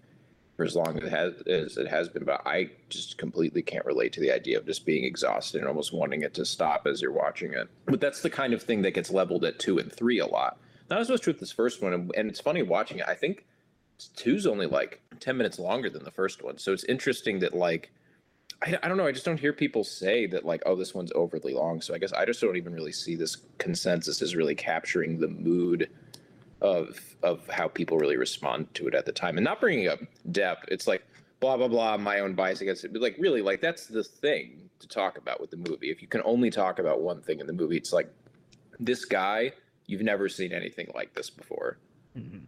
for 0.55 0.63
as 0.65 0.75
long 0.75 0.97
as 0.97 1.03
it 1.03 1.09
has, 1.09 1.41
as 1.47 1.77
it 1.77 1.87
has 1.87 2.09
been. 2.09 2.23
But 2.23 2.41
I 2.45 2.69
just 2.89 3.17
completely 3.17 3.61
can't 3.61 3.85
relate 3.85 4.13
to 4.13 4.21
the 4.21 4.31
idea 4.31 4.57
of 4.57 4.65
just 4.65 4.85
being 4.85 5.03
exhausted 5.03 5.59
and 5.59 5.67
almost 5.67 5.93
wanting 5.93 6.21
it 6.21 6.33
to 6.35 6.45
stop 6.45 6.87
as 6.87 7.01
you're 7.01 7.11
watching 7.11 7.53
it. 7.53 7.67
But 7.85 7.99
that's 7.99 8.21
the 8.21 8.29
kind 8.29 8.53
of 8.53 8.63
thing 8.63 8.81
that 8.83 8.91
gets 8.91 9.11
leveled 9.11 9.43
at 9.43 9.59
two 9.59 9.79
and 9.79 9.91
three 9.91 10.19
a 10.19 10.25
lot. 10.27 10.57
Not 10.89 11.01
as 11.01 11.09
much 11.09 11.27
with 11.27 11.39
this 11.39 11.51
first 11.51 11.81
one. 11.81 11.93
And, 11.93 12.11
and 12.15 12.29
it's 12.29 12.39
funny 12.39 12.61
watching 12.61 12.99
it. 12.99 13.05
I 13.07 13.15
think 13.15 13.45
two's 14.15 14.47
only 14.47 14.65
like 14.65 15.01
10 15.19 15.37
minutes 15.37 15.59
longer 15.59 15.89
than 15.89 16.03
the 16.03 16.11
first 16.11 16.43
one. 16.43 16.57
So 16.57 16.73
it's 16.73 16.83
interesting 16.85 17.39
that, 17.39 17.53
like, 17.53 17.91
I, 18.61 18.77
I 18.83 18.87
don't 18.87 18.97
know. 18.97 19.07
I 19.07 19.11
just 19.11 19.25
don't 19.25 19.39
hear 19.39 19.53
people 19.53 19.83
say 19.83 20.25
that 20.27 20.45
like, 20.45 20.61
oh, 20.65 20.75
this 20.75 20.93
one's 20.93 21.11
overly 21.15 21.53
long. 21.53 21.81
So 21.81 21.93
I 21.93 21.97
guess 21.97 22.13
I 22.13 22.25
just 22.25 22.41
don't 22.41 22.57
even 22.57 22.73
really 22.73 22.91
see 22.91 23.15
this 23.15 23.37
consensus 23.57 24.21
as 24.21 24.35
really 24.35 24.55
capturing 24.55 25.19
the 25.19 25.27
mood 25.27 25.89
of 26.61 26.99
of 27.23 27.47
how 27.47 27.67
people 27.67 27.97
really 27.97 28.17
respond 28.17 28.73
to 28.73 28.87
it 28.87 28.95
at 28.95 29.05
the 29.05 29.11
time, 29.11 29.37
and 29.37 29.45
not 29.45 29.61
bringing 29.61 29.87
up 29.87 29.99
Depp. 30.31 30.57
It's 30.67 30.87
like 30.87 31.05
blah 31.39 31.57
blah 31.57 31.67
blah. 31.67 31.97
My 31.97 32.19
own 32.19 32.33
bias 32.33 32.61
against 32.61 32.83
it, 32.83 32.91
but 32.93 33.01
like 33.01 33.15
really, 33.17 33.41
like 33.41 33.61
that's 33.61 33.87
the 33.87 34.03
thing 34.03 34.69
to 34.79 34.87
talk 34.87 35.17
about 35.17 35.39
with 35.39 35.51
the 35.51 35.57
movie. 35.57 35.89
If 35.89 36.01
you 36.01 36.07
can 36.07 36.21
only 36.25 36.49
talk 36.49 36.79
about 36.79 37.01
one 37.01 37.21
thing 37.21 37.39
in 37.39 37.47
the 37.47 37.53
movie, 37.53 37.77
it's 37.77 37.93
like 37.93 38.11
this 38.79 39.05
guy. 39.05 39.51
You've 39.85 40.01
never 40.01 40.29
seen 40.29 40.53
anything 40.53 40.91
like 40.93 41.15
this 41.15 41.31
before. 41.31 41.79
Mm-hmm. 42.15 42.45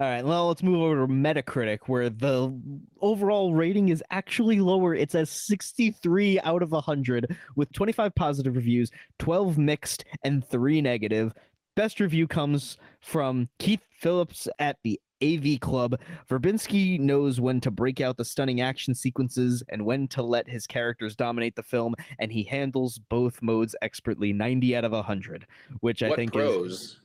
All 0.00 0.06
right, 0.06 0.24
well, 0.24 0.48
let's 0.48 0.62
move 0.62 0.80
over 0.80 1.06
to 1.06 1.12
Metacritic, 1.12 1.80
where 1.86 2.08
the 2.08 2.58
overall 3.02 3.52
rating 3.52 3.90
is 3.90 4.02
actually 4.10 4.58
lower. 4.58 4.94
It's 4.94 5.14
a 5.14 5.26
63 5.26 6.40
out 6.40 6.62
of 6.62 6.72
100, 6.72 7.36
with 7.54 7.70
25 7.72 8.14
positive 8.14 8.56
reviews, 8.56 8.90
12 9.18 9.58
mixed, 9.58 10.06
and 10.24 10.42
3 10.42 10.80
negative. 10.80 11.34
Best 11.76 12.00
review 12.00 12.26
comes 12.26 12.78
from 13.02 13.50
Keith 13.58 13.82
Phillips 13.98 14.48
at 14.58 14.78
the 14.84 14.98
AV 15.22 15.60
Club. 15.60 16.00
Verbinski 16.30 16.98
knows 16.98 17.38
when 17.38 17.60
to 17.60 17.70
break 17.70 18.00
out 18.00 18.16
the 18.16 18.24
stunning 18.24 18.62
action 18.62 18.94
sequences 18.94 19.62
and 19.68 19.84
when 19.84 20.08
to 20.08 20.22
let 20.22 20.48
his 20.48 20.66
characters 20.66 21.14
dominate 21.14 21.56
the 21.56 21.62
film, 21.62 21.94
and 22.18 22.32
he 22.32 22.42
handles 22.42 22.98
both 23.10 23.42
modes 23.42 23.76
expertly. 23.82 24.32
90 24.32 24.76
out 24.76 24.86
of 24.86 24.92
100, 24.92 25.46
which 25.80 26.02
I 26.02 26.08
what 26.08 26.16
think 26.16 26.32
pros? 26.32 26.72
is. 26.72 27.00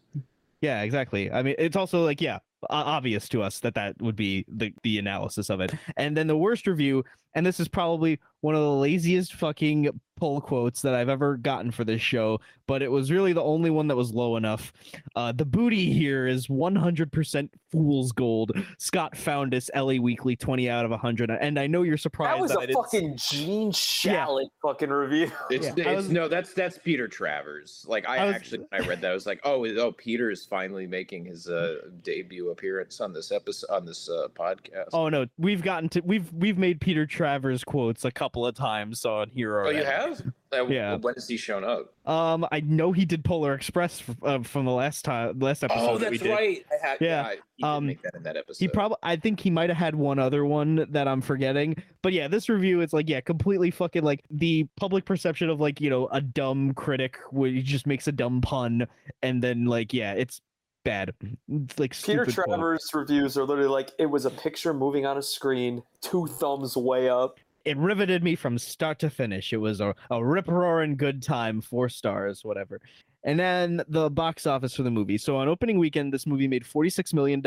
Yeah, 0.61 0.81
exactly. 0.83 1.29
I 1.29 1.43
mean, 1.43 1.55
it's 1.59 1.75
also 1.75 2.05
like, 2.05 2.21
yeah, 2.21 2.39
obvious 2.69 3.29
to 3.29 3.41
us 3.41 3.59
that 3.59 3.75
that 3.75 3.99
would 4.01 4.15
be 4.15 4.45
the 4.47 4.73
the 4.83 4.99
analysis 4.99 5.49
of 5.49 5.61
it. 5.61 5.73
And 5.97 6.15
then 6.15 6.27
the 6.27 6.37
worst 6.37 6.67
review, 6.67 7.03
and 7.35 7.45
this 7.45 7.59
is 7.59 7.67
probably 7.67 8.19
one 8.41 8.55
of 8.55 8.61
the 8.61 8.71
laziest 8.71 9.33
fucking 9.35 9.89
pull 10.17 10.39
quotes 10.39 10.81
that 10.81 10.93
I've 10.93 11.09
ever 11.09 11.35
gotten 11.35 11.71
for 11.71 11.83
this 11.83 12.01
show, 12.01 12.39
but 12.67 12.81
it 12.81 12.89
was 12.89 13.11
really 13.11 13.33
the 13.33 13.43
only 13.43 13.69
one 13.69 13.87
that 13.89 13.95
was 13.97 14.13
low 14.13 14.37
enough. 14.37 14.71
Uh, 15.15 15.31
the 15.33 15.43
booty 15.43 15.91
here 15.91 16.25
is 16.27 16.47
100% 16.47 17.49
fool's 17.71 18.11
gold. 18.13 18.51
Scott 18.77 19.17
Foundas, 19.17 19.69
LA 19.75 19.95
Weekly, 19.95 20.35
20 20.37 20.69
out 20.69 20.85
of 20.85 20.91
100. 20.91 21.31
And 21.31 21.59
I 21.59 21.67
know 21.67 21.81
you're 21.81 21.97
surprised 21.97 22.37
That 22.37 22.41
was 22.41 22.51
that 22.51 22.57
a 22.59 22.61
I 22.61 22.65
didn't- 22.67 22.83
fucking 22.83 23.17
Gene 23.17 23.71
Shalit 23.71 24.47
fucking 24.61 24.89
review. 24.89 25.31
It's, 25.49 25.65
Yeah, 25.75 25.89
it's 25.89 25.95
was- 25.97 26.09
no, 26.09 26.27
that's 26.29 26.53
that's 26.53 26.77
Peter 26.77 27.07
Travers. 27.07 27.83
Like 27.87 28.07
I, 28.07 28.17
I 28.19 28.25
was- 28.27 28.35
actually, 28.35 28.59
when 28.69 28.83
I 28.83 28.87
read 28.87 29.01
that, 29.01 29.11
I 29.11 29.13
was 29.13 29.25
like, 29.25 29.41
oh, 29.43 29.65
oh, 29.65 29.91
Peter 29.91 30.29
is 30.31 30.45
finally 30.45 30.87
making 30.87 31.25
his 31.25 31.47
uh, 31.49 31.77
debut 32.03 32.51
appearance 32.51 33.01
on 33.01 33.11
this 33.11 33.31
episode 33.31 33.69
on 33.69 33.85
this 33.85 34.07
uh, 34.09 34.27
podcast. 34.37 34.89
Oh 34.93 35.09
no, 35.09 35.25
we've 35.37 35.61
gotten 35.63 35.89
to 35.89 35.99
we've 36.01 36.31
we've 36.31 36.57
made 36.57 36.79
Peter 36.79 37.05
Travers 37.05 37.24
quotes 37.65 38.05
a 38.05 38.11
couple 38.11 38.45
of 38.45 38.55
times 38.55 39.05
on 39.05 39.29
here 39.29 39.55
Oh, 39.57 39.63
already. 39.63 39.79
you 39.79 39.83
have? 39.83 40.21
Uh, 40.53 40.65
Yeah. 40.67 40.95
When 40.95 41.13
has 41.15 41.27
he 41.27 41.37
shown 41.37 41.63
up? 41.63 41.93
Um, 42.05 42.45
I 42.51 42.61
know 42.61 42.91
he 42.91 43.03
did 43.05 43.23
Polar 43.25 43.53
Express 43.53 44.01
f- 44.07 44.15
uh, 44.23 44.39
from 44.43 44.65
the 44.65 44.71
last 44.71 45.03
time, 45.05 45.39
last 45.39 45.63
episode. 45.63 45.79
Oh, 45.89 45.97
that 45.97 46.11
that's 46.11 46.23
did. 46.23 46.31
right. 46.31 46.65
I 46.71 46.87
had, 46.87 46.97
Yeah, 47.01 47.33
yeah, 47.57 47.75
um, 47.75 47.87
make 47.87 48.01
that 48.03 48.15
in 48.15 48.23
that 48.23 48.37
episode. 48.37 48.63
He 48.63 48.67
probably, 48.67 48.97
I 49.03 49.15
think 49.15 49.39
he 49.39 49.49
might 49.49 49.69
have 49.69 49.77
had 49.77 49.95
one 49.95 50.19
other 50.19 50.45
one 50.45 50.85
that 50.91 51.07
I'm 51.07 51.21
forgetting. 51.21 51.75
But 52.01 52.13
yeah, 52.13 52.27
this 52.27 52.47
review, 52.47 52.81
it's 52.81 52.93
like, 52.93 53.09
yeah, 53.09 53.21
completely 53.21 53.71
fucking 53.71 54.03
like 54.03 54.23
the 54.29 54.67
public 54.77 55.05
perception 55.05 55.49
of 55.49 55.59
like, 55.59 55.81
you 55.81 55.89
know, 55.89 56.07
a 56.11 56.21
dumb 56.21 56.73
critic 56.73 57.17
where 57.31 57.49
he 57.49 57.61
just 57.61 57.87
makes 57.87 58.07
a 58.07 58.11
dumb 58.11 58.41
pun. 58.41 58.87
And 59.23 59.41
then, 59.43 59.65
like, 59.65 59.93
yeah, 59.93 60.13
it's 60.13 60.41
bad. 60.85 61.13
It's 61.49 61.77
like 61.77 61.91
Peter 61.91 62.23
stupid 62.23 62.35
quote. 62.35 62.59
Travers 62.59 62.89
reviews 62.93 63.37
are 63.37 63.43
literally 63.43 63.69
like 63.69 63.91
it 63.99 64.05
was 64.05 64.25
a 64.25 64.29
picture 64.29 64.73
moving 64.73 65.05
on 65.05 65.17
a 65.17 65.21
screen, 65.21 65.83
two 65.99 66.27
thumbs 66.27 66.77
way 66.77 67.09
up. 67.09 67.41
It 67.65 67.75
riveted 67.77 68.23
me 68.23 68.35
from 68.35 68.57
start 68.57 68.99
to 68.99 69.09
finish. 69.09 69.51
It 69.51 69.57
was 69.57 69.81
a, 69.81 69.93
a 70.11 70.23
rip 70.23 70.47
roaring 70.47 70.95
good 70.95 71.21
time, 71.21 71.59
four 71.59 71.89
stars, 71.89 72.45
whatever. 72.45 72.79
And 73.25 73.39
then 73.39 73.81
the 73.89 74.09
box 74.09 74.45
office 74.47 74.75
for 74.75 74.83
the 74.83 74.91
movie. 74.91 75.17
So 75.17 75.35
on 75.35 75.47
opening 75.49 75.77
weekend, 75.79 76.13
this 76.13 76.25
movie 76.25 76.47
made 76.47 76.63
$46 76.63 77.13
million 77.13 77.41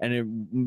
and 0.00 0.12
it 0.12 0.26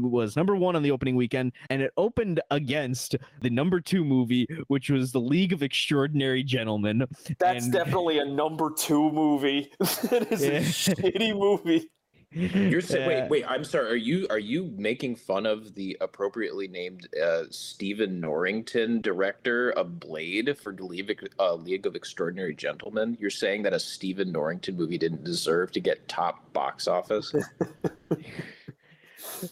was 0.09 0.35
number 0.35 0.55
one 0.55 0.75
on 0.75 0.81
the 0.81 0.91
opening 0.91 1.15
weekend. 1.15 1.51
And 1.69 1.81
it 1.81 1.91
opened 1.97 2.39
against 2.49 3.17
the 3.41 3.49
number 3.49 3.79
two 3.81 4.03
movie, 4.05 4.47
which 4.67 4.89
was 4.89 5.11
The 5.11 5.19
League 5.19 5.51
of 5.53 5.61
Extraordinary 5.61 6.41
Gentlemen. 6.43 7.05
That's 7.37 7.65
And- 7.65 7.73
definitely 7.73 8.19
a 8.19 8.25
number 8.25 8.71
two 8.75 9.11
movie. 9.11 9.71
it 9.79 10.31
is 10.31 10.41
Yeah. 10.45 10.51
a 10.51 10.61
shitty 10.61 11.37
movie. 11.37 11.89
You're 12.31 12.81
saying, 12.81 13.05
Uh, 13.05 13.07
wait, 13.23 13.29
wait. 13.29 13.45
I'm 13.47 13.63
sorry. 13.63 13.89
Are 13.91 13.95
you 13.95 14.27
are 14.29 14.37
you 14.39 14.71
making 14.77 15.15
fun 15.15 15.45
of 15.45 15.73
the 15.75 15.97
appropriately 15.99 16.67
named 16.67 17.07
uh, 17.21 17.43
Stephen 17.49 18.19
Norrington, 18.19 19.01
director 19.01 19.71
of 19.71 19.99
Blade 19.99 20.55
for 20.57 20.73
League, 20.73 21.27
uh, 21.39 21.55
League 21.55 21.85
of 21.87 21.95
Extraordinary 21.95 22.53
Gentlemen? 22.53 23.17
You're 23.19 23.29
saying 23.31 23.63
that 23.63 23.73
a 23.73 23.79
Stephen 23.79 24.31
Norrington 24.31 24.75
movie 24.75 24.97
didn't 24.97 25.23
deserve 25.23 25.71
to 25.71 25.79
get 25.79 26.07
top 26.07 26.53
box 26.53 26.87
office? 26.87 27.33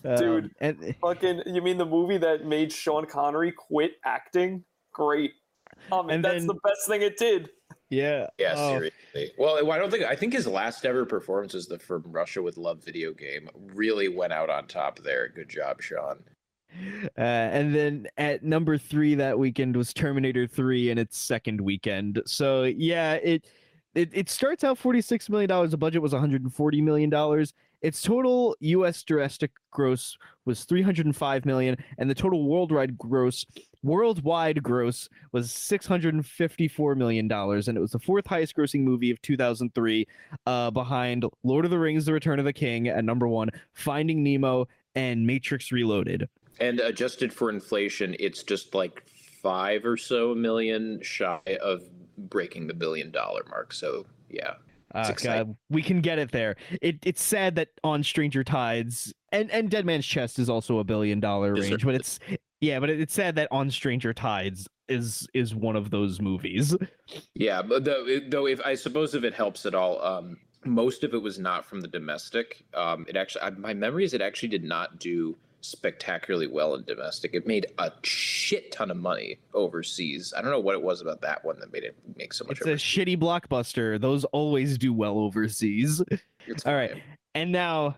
Dude, 0.04 0.46
Um, 0.46 0.52
and 0.60 0.96
fucking 1.02 1.44
you 1.48 1.62
mean 1.62 1.78
the 1.78 1.86
movie 1.86 2.18
that 2.18 2.46
made 2.46 2.72
Sean 2.72 3.06
Connery 3.06 3.52
quit 3.52 3.94
acting? 4.06 4.64
Great. 4.94 5.32
I 5.92 6.02
mean, 6.02 6.12
And 6.12 6.26
that's 6.26 6.40
then- 6.40 6.48
the 6.48 6.54
best 6.64 6.88
thing 6.88 7.02
it 7.02 7.18
did. 7.18 7.50
Yeah. 7.90 8.28
Yeah, 8.38 8.54
oh, 8.58 8.72
seriously. 8.72 9.32
Well, 9.38 9.72
I 9.72 9.78
don't 9.78 9.92
think 9.92 10.04
I 10.04 10.16
think 10.16 10.34
his 10.34 10.48
last 10.48 10.86
ever 10.86 11.06
performance 11.06 11.54
was 11.54 11.68
the 11.68 11.80
from 11.80 12.04
Russia 12.08 12.42
with 12.42 12.58
Love 12.58 12.84
video 12.84 13.14
game. 13.14 13.50
Really 13.74 14.10
went 14.10 14.34
out 14.34 14.50
on 14.50 14.68
top 14.68 15.00
there. 15.00 15.30
Good 15.30 15.50
job, 15.50 15.82
Sean. 15.82 16.20
Uh, 17.18 17.22
and 17.22 17.74
then 17.74 18.08
at 18.18 18.44
number 18.44 18.78
three 18.78 19.16
that 19.16 19.40
weekend 19.40 19.76
was 19.76 19.94
Terminator 19.94 20.46
3 20.46 20.92
in 20.92 20.98
its 20.98 21.18
second 21.18 21.62
weekend. 21.62 22.22
So 22.26 22.64
yeah, 22.64 23.14
it 23.14 23.46
it, 23.96 24.10
it 24.14 24.30
starts 24.30 24.64
out 24.64 24.78
$46 24.80 25.28
million. 25.30 25.70
The 25.70 25.78
budget 25.78 26.02
was 26.04 26.14
$140 26.14 26.84
million. 26.84 27.46
Its 27.82 28.02
total 28.02 28.56
US 28.60 29.04
domestic 29.04 29.52
gross 29.72 30.18
was 30.46 30.66
305 30.66 31.46
million, 31.46 31.78
and 31.98 32.10
the 32.10 32.16
total 32.16 32.48
worldwide 32.48 32.98
gross 32.98 33.46
worldwide 33.84 34.62
gross 34.64 35.10
was 35.32 35.52
654 35.52 36.96
million 36.96 37.28
dollars, 37.28 37.68
and 37.68 37.78
it 37.78 37.82
was 37.82 37.92
the 37.92 38.00
fourth 38.00 38.28
highest 38.28 38.56
grossing 38.56 38.82
movie 38.82 39.12
of 39.12 39.22
2003, 39.22 40.08
uh, 40.46 40.72
behind 40.72 41.26
Lord 41.44 41.66
of 41.66 41.72
the 41.72 41.80
Rings: 41.80 42.06
The 42.06 42.14
Return 42.14 42.40
of 42.40 42.46
the 42.46 42.54
King 42.54 42.88
at 42.88 43.04
number 43.04 43.28
one, 43.28 43.50
Finding 43.74 44.24
Nemo, 44.24 44.68
and 44.96 45.26
Matrix 45.26 45.72
Reloaded. 45.72 46.28
And 46.60 46.80
adjusted 46.80 47.32
for 47.32 47.50
inflation, 47.50 48.16
it's 48.20 48.44
just 48.44 48.74
like 48.74 49.04
five 49.44 49.86
or 49.86 49.96
so 49.96 50.34
million 50.34 51.00
shy 51.04 51.40
of 51.62 51.84
breaking 52.18 52.68
the 52.68 52.74
billion 52.74 53.12
dollar 53.12 53.44
mark. 53.50 53.72
So 53.74 54.06
yeah, 54.30 54.54
Uh. 54.96 55.12
God, 55.12 55.56
we 55.70 55.84
can 55.84 56.02
get 56.02 56.18
it 56.18 56.32
there. 56.32 56.56
It, 56.82 56.98
it's 57.06 57.22
sad 57.22 57.56
that 57.56 57.70
on 57.84 58.04
Stranger 58.04 58.44
Tides 58.44 59.14
and 59.32 59.52
and 59.52 59.70
Dead 59.70 59.86
Man's 59.86 60.06
Chest 60.06 60.40
is 60.40 60.50
also 60.50 60.80
a 60.80 60.84
billion 60.84 61.20
dollar 61.20 61.54
range, 61.54 61.86
but 61.86 61.94
it's 61.96 62.20
yeah, 62.62 62.80
but 62.80 62.90
it's 62.90 63.14
sad 63.14 63.36
that 63.36 63.48
on 63.52 63.70
Stranger 63.70 64.14
Tides 64.14 64.68
is 64.90 65.28
is 65.34 65.54
one 65.54 65.76
of 65.76 65.90
those 65.90 66.22
movies. 66.22 66.76
Yeah, 67.36 67.62
but 67.62 67.86
though, 67.86 68.20
though 68.28 68.48
if 68.48 68.60
I 68.66 68.76
suppose 68.76 69.16
if 69.16 69.24
it 69.24 69.34
helps 69.34 69.66
at 69.66 69.76
all, 69.76 70.04
um, 70.04 70.38
most 70.66 71.04
of 71.04 71.14
it 71.14 71.22
was 71.22 71.40
not 71.40 71.66
from 71.66 71.82
the 71.82 71.88
domestic. 71.88 72.66
Um, 72.74 73.06
it 73.08 73.16
actually, 73.16 73.42
I, 73.44 73.50
my 73.52 73.74
memory 73.74 74.04
is 74.04 74.14
it 74.14 74.22
actually 74.22 74.50
did 74.50 74.64
not 74.64 75.00
do 75.00 75.38
spectacularly 75.62 76.48
well 76.48 76.76
in 76.76 76.84
domestic. 76.84 77.34
It 77.34 77.48
made 77.48 77.68
a 77.78 77.92
shit 78.04 78.72
ton 78.72 78.92
of 78.92 78.98
money 78.98 79.38
overseas. 79.54 80.34
I 80.36 80.42
don't 80.42 80.52
know 80.52 80.60
what 80.60 80.76
it 80.76 80.82
was 80.82 81.02
about 81.02 81.22
that 81.22 81.44
one 81.44 81.60
that 81.60 81.72
made 81.72 81.84
it 81.84 81.96
make 82.16 82.34
so 82.34 82.46
much. 82.46 82.58
It's 82.62 82.68
a 82.68 82.74
shitty 82.74 83.18
blockbuster. 83.18 84.00
Those 84.00 84.24
always 84.26 84.78
do 84.78 84.94
well 84.94 85.20
overseas. 85.20 86.02
All 86.66 86.76
right, 86.76 87.02
and 87.36 87.52
now 87.52 87.98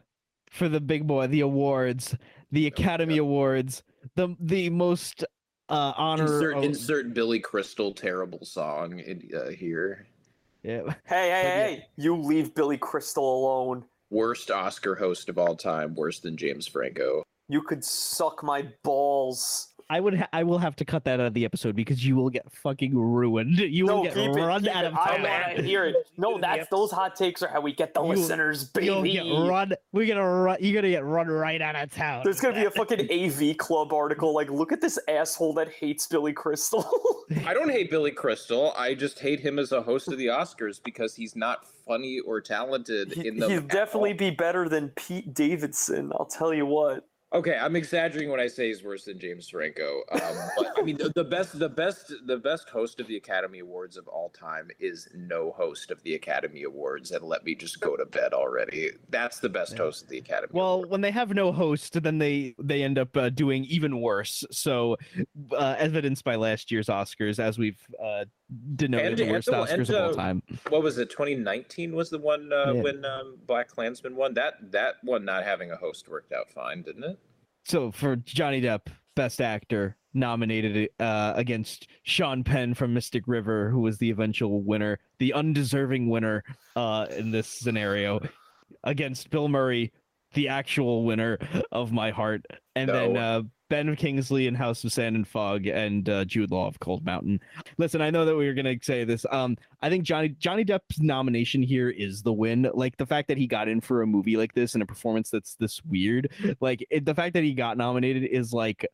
for 0.52 0.68
the 0.68 0.82
big 0.82 1.06
boy, 1.06 1.28
the 1.28 1.42
awards, 1.42 2.16
the 2.52 2.68
Academy 2.68 3.18
Awards, 3.18 3.84
the 4.16 4.36
the 4.40 4.70
most 4.70 5.24
uh, 5.70 5.94
honor. 5.96 6.24
insert, 6.24 6.58
of- 6.58 6.64
insert 6.64 7.14
Billy 7.14 7.40
Crystal 7.40 7.94
terrible 7.94 8.46
song 8.46 9.00
in, 9.00 9.30
uh, 9.36 9.50
here. 9.50 10.08
Yeah. 10.64 10.82
Hey, 11.06 11.30
hey, 11.30 11.42
hey! 11.42 11.86
You 11.96 12.16
leave 12.16 12.54
Billy 12.54 12.78
Crystal 12.78 13.24
alone. 13.24 13.86
Worst 14.10 14.52
Oscar 14.52 14.96
host 14.96 15.30
of 15.30 15.38
all 15.38 15.56
time, 15.56 15.96
worse 15.96 16.20
than 16.20 16.36
James 16.36 16.68
Franco. 16.68 17.24
You 17.48 17.62
could 17.62 17.84
suck 17.84 18.44
my 18.44 18.68
balls. 18.84 19.69
I 19.90 20.00
would. 20.00 20.16
Ha- 20.16 20.28
I 20.32 20.44
will 20.44 20.60
have 20.60 20.76
to 20.78 20.86
cut 20.86 21.04
that 21.06 21.20
out 21.20 21.26
of 21.26 21.34
the 21.34 21.46
episode 21.46 21.76
because 21.76 22.06
you 22.06 22.16
will 22.16 22.30
get 22.30 22.52
fucking 22.52 22.96
ruined. 22.96 23.58
You 23.58 23.86
will 23.88 23.98
No, 23.98 24.04
get 24.04 24.14
keep 24.14 24.30
it, 24.30 24.42
run 24.42 24.62
keep 24.62 24.76
out 24.76 24.86
it. 24.86 24.88
of 24.90 24.94
I 24.98 25.18
town. 25.18 25.24
want 25.24 25.56
to 25.58 25.64
hear 25.72 25.86
it. 25.86 25.96
No, 26.18 26.38
that's 26.40 26.70
those 26.70 26.92
hot 26.92 27.16
takes 27.16 27.42
are 27.42 27.48
how 27.48 27.62
we 27.62 27.74
get 27.74 27.94
the 27.94 28.02
You- 28.04 28.10
listeners, 28.10 28.70
You'll 28.80 29.02
get 29.04 29.24
run. 29.24 29.74
We're 29.92 30.06
gonna 30.08 30.24
run. 30.30 30.58
You're 30.60 30.76
gonna 30.82 30.92
get 30.94 31.04
run 31.06 31.28
right 31.28 31.62
out 31.62 31.76
of 31.76 31.92
town. 31.92 32.22
There's 32.24 32.40
gonna 32.40 32.60
be 32.60 32.66
a 32.66 32.72
fucking 32.72 33.10
AV 33.12 33.58
Club 33.58 33.92
article 33.92 34.34
like, 34.34 34.50
look 34.52 34.72
at 34.72 34.80
this 34.82 35.00
asshole 35.08 35.54
that 35.56 35.70
hates 35.72 36.06
Billy 36.08 36.34
Crystal. 36.34 36.86
I 37.46 37.54
don't 37.54 37.70
hate 37.70 37.90
Billy 37.90 38.12
Crystal. 38.12 38.74
I 38.78 38.94
just 38.94 39.20
hate 39.20 39.40
him 39.40 39.58
as 39.60 39.72
a 39.72 39.82
host 39.82 40.08
of 40.12 40.18
the 40.18 40.28
Oscars 40.28 40.80
because 40.84 41.16
he's 41.16 41.36
not 41.36 41.66
funny 41.88 42.20
or 42.20 42.42
talented 42.42 43.14
in 43.14 43.38
the. 43.40 43.50
He'd 43.50 43.68
definitely 43.68 44.14
be 44.14 44.30
better 44.30 44.70
than 44.70 44.90
Pete 44.90 45.34
Davidson. 45.34 46.12
I'll 46.20 46.26
tell 46.28 46.54
you 46.54 46.66
what. 46.68 47.06
Okay, 47.32 47.56
I'm 47.56 47.76
exaggerating 47.76 48.32
when 48.32 48.40
I 48.40 48.48
say 48.48 48.70
he's 48.70 48.84
worse 48.84 49.06
than 49.06 49.20
James 49.20 49.50
Franco. 49.50 50.02
Um, 50.12 50.20
but 50.58 50.74
I 50.78 50.82
mean, 50.82 50.98
the, 50.98 51.12
the 51.14 51.24
best, 51.24 51.60
the 51.60 51.70
best, 51.70 52.12
the 52.26 52.38
best 52.38 52.70
host 52.70 53.00
of 53.00 53.08
the 53.08 53.18
Academy 53.18 53.60
Awards 53.60 53.98
of 53.98 54.08
all 54.08 54.30
time 54.30 54.70
is 54.80 55.08
no 55.14 55.52
host 55.52 55.92
of 55.92 56.02
the 56.02 56.16
Academy 56.16 56.64
Awards, 56.64 57.12
and 57.12 57.24
let 57.24 57.46
me 57.46 57.54
just 57.54 57.82
go 57.82 57.96
to 57.96 58.06
bed 58.06 58.34
already. 58.34 58.90
That's 59.10 59.40
the 59.40 59.50
best 59.50 59.78
host 59.78 60.04
of 60.04 60.10
the 60.10 60.18
Academy. 60.18 60.52
Well, 60.54 60.84
when 60.86 61.02
they 61.02 61.12
have 61.12 61.32
no 61.34 61.52
host, 61.52 62.02
then 62.02 62.18
they 62.18 62.56
they 62.58 62.82
end 62.82 62.98
up 62.98 63.16
uh, 63.16 63.30
doing 63.30 63.64
even 63.66 64.02
worse. 64.02 64.44
So, 64.50 64.98
uh, 65.52 65.76
evidenced 65.78 66.24
by 66.24 66.36
last 66.36 66.72
year's 66.72 66.88
Oscars, 66.88 67.38
as 67.38 67.60
we've 67.60 67.80
uh, 68.04 68.26
denoted 68.76 69.18
the 69.18 69.30
worst 69.30 69.48
Oscars 69.48 69.90
of 69.90 69.96
all 69.96 70.10
uh, 70.12 70.14
time. 70.14 70.44
What 70.70 70.84
was 70.84 70.98
it? 70.98 71.10
2019 71.10 71.96
was 71.96 72.10
the 72.10 72.18
one 72.18 72.52
uh, 72.52 72.74
Yeah. 72.74 72.82
when 72.82 73.06
um, 73.06 73.38
BlacKkKlansman 73.46 74.14
won. 74.14 74.34
That 74.34 74.72
that 74.72 74.96
one 75.04 75.26
not 75.26 75.44
having 75.44 75.72
a 75.72 75.76
host 75.76 76.08
worked 76.10 76.34
out 76.34 76.50
fine, 76.52 76.82
didn't 76.82 77.04
it? 77.04 77.20
So 77.66 77.92
for 77.92 78.16
Johnny 78.16 78.62
Depp, 78.62 78.88
Best 79.16 79.42
Actor, 79.42 79.98
nominated 80.14 80.90
uh, 81.00 81.34
against 81.36 81.88
Sean 82.04 82.44
Penn 82.44 82.74
from 82.74 82.94
Mystic 82.94 83.24
River, 83.28 83.70
who 83.70 83.82
was 83.82 83.98
the 83.98 84.10
eventual 84.10 84.62
winner, 84.62 85.00
the 85.20 85.34
undeserving 85.34 86.10
winner 86.10 86.44
uh, 86.76 87.06
in 87.16 87.32
this 87.32 87.48
scenario, 87.48 88.20
against 88.84 89.30
Bill 89.30 89.48
Murray, 89.50 89.92
the 90.34 90.48
actual 90.48 91.04
winner 91.04 91.38
of 91.72 91.92
my 91.92 92.12
heart, 92.12 92.46
and 92.76 92.90
then 92.90 93.18
uh, 93.18 93.42
Ben 93.70 93.96
Kingsley 93.96 94.48
in 94.48 94.56
House 94.56 94.84
of 94.84 94.92
Sand 94.92 95.16
and 95.16 95.28
Fog, 95.28 95.68
and 95.68 96.08
uh, 96.10 96.26
Jude 96.26 96.52
Law 96.52 96.68
of 96.68 96.80
Cold 96.80 97.06
Mountain. 97.06 97.40
Listen, 97.78 98.02
I 98.02 98.10
know 98.10 98.26
that 98.26 98.36
we 98.36 98.48
were 98.48 98.54
gonna 98.54 98.76
say 98.82 99.04
this. 99.04 99.26
Um, 99.32 99.58
I 99.82 99.90
think 99.90 100.04
Johnny 100.04 100.30
Johnny 100.30 100.64
Depp's 100.64 101.00
nomination 101.00 101.62
here 101.62 101.90
is 101.90 102.22
the 102.22 102.34
win. 102.34 102.70
Like 102.74 102.98
the 102.98 103.06
fact 103.06 103.28
that 103.30 103.38
he 103.38 103.48
got 103.48 103.68
in 103.68 103.82
for 103.82 104.02
a 104.02 104.08
movie 104.08 104.38
like 104.38 104.54
this 104.54 104.74
and 104.74 104.84
a 104.84 104.86
performance 104.86 105.30
that's 105.30 105.56
this 105.56 105.84
weird. 105.86 106.32
Like 106.60 106.86
it, 106.90 107.06
the 107.06 107.16
fact 107.16 107.34
that 107.36 107.44
he 107.44 107.54
got 107.54 107.78
nominated 107.78 108.24
is 108.24 108.54
like 108.54 108.86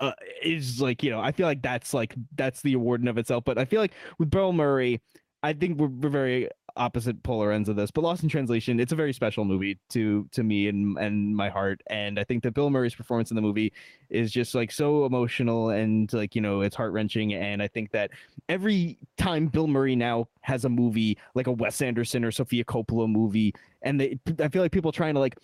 uh, 0.00 0.12
is 0.42 0.80
like 0.80 1.02
you 1.02 1.10
know 1.10 1.20
I 1.20 1.32
feel 1.32 1.46
like 1.46 1.62
that's 1.62 1.94
like 1.94 2.14
that's 2.34 2.62
the 2.62 2.74
award 2.74 3.02
in 3.02 3.08
of 3.08 3.18
itself. 3.18 3.44
But 3.44 3.58
I 3.58 3.64
feel 3.64 3.80
like 3.80 3.92
with 4.18 4.30
Bill 4.30 4.52
Murray, 4.52 5.00
I 5.42 5.52
think 5.52 5.78
we're, 5.78 5.88
we're 5.88 6.08
very 6.08 6.48
opposite 6.76 7.22
polar 7.22 7.52
ends 7.52 7.68
of 7.68 7.76
this. 7.76 7.90
But 7.90 8.02
Lost 8.02 8.22
in 8.22 8.28
Translation, 8.28 8.80
it's 8.80 8.92
a 8.92 8.96
very 8.96 9.12
special 9.12 9.44
movie 9.44 9.78
to 9.90 10.28
to 10.32 10.42
me 10.42 10.68
and 10.68 10.96
and 10.98 11.34
my 11.36 11.48
heart. 11.48 11.80
And 11.88 12.18
I 12.18 12.24
think 12.24 12.42
that 12.42 12.52
Bill 12.52 12.70
Murray's 12.70 12.94
performance 12.94 13.30
in 13.30 13.36
the 13.36 13.42
movie 13.42 13.72
is 14.10 14.30
just 14.30 14.54
like 14.54 14.70
so 14.70 15.04
emotional 15.04 15.70
and 15.70 16.12
like 16.12 16.34
you 16.34 16.40
know 16.40 16.60
it's 16.60 16.76
heart 16.76 16.92
wrenching. 16.92 17.34
And 17.34 17.62
I 17.62 17.68
think 17.68 17.90
that 17.92 18.10
every 18.48 18.98
time 19.16 19.46
Bill 19.46 19.66
Murray 19.66 19.96
now 19.96 20.28
has 20.42 20.64
a 20.64 20.68
movie 20.68 21.18
like 21.34 21.46
a 21.46 21.52
Wes 21.52 21.80
Anderson 21.82 22.24
or 22.24 22.30
Sofia 22.30 22.64
Coppola 22.64 23.10
movie, 23.10 23.54
and 23.82 24.00
they 24.00 24.18
I 24.40 24.48
feel 24.48 24.62
like 24.62 24.72
people 24.72 24.90
are 24.90 24.92
trying 24.92 25.14
to 25.14 25.20
like 25.20 25.36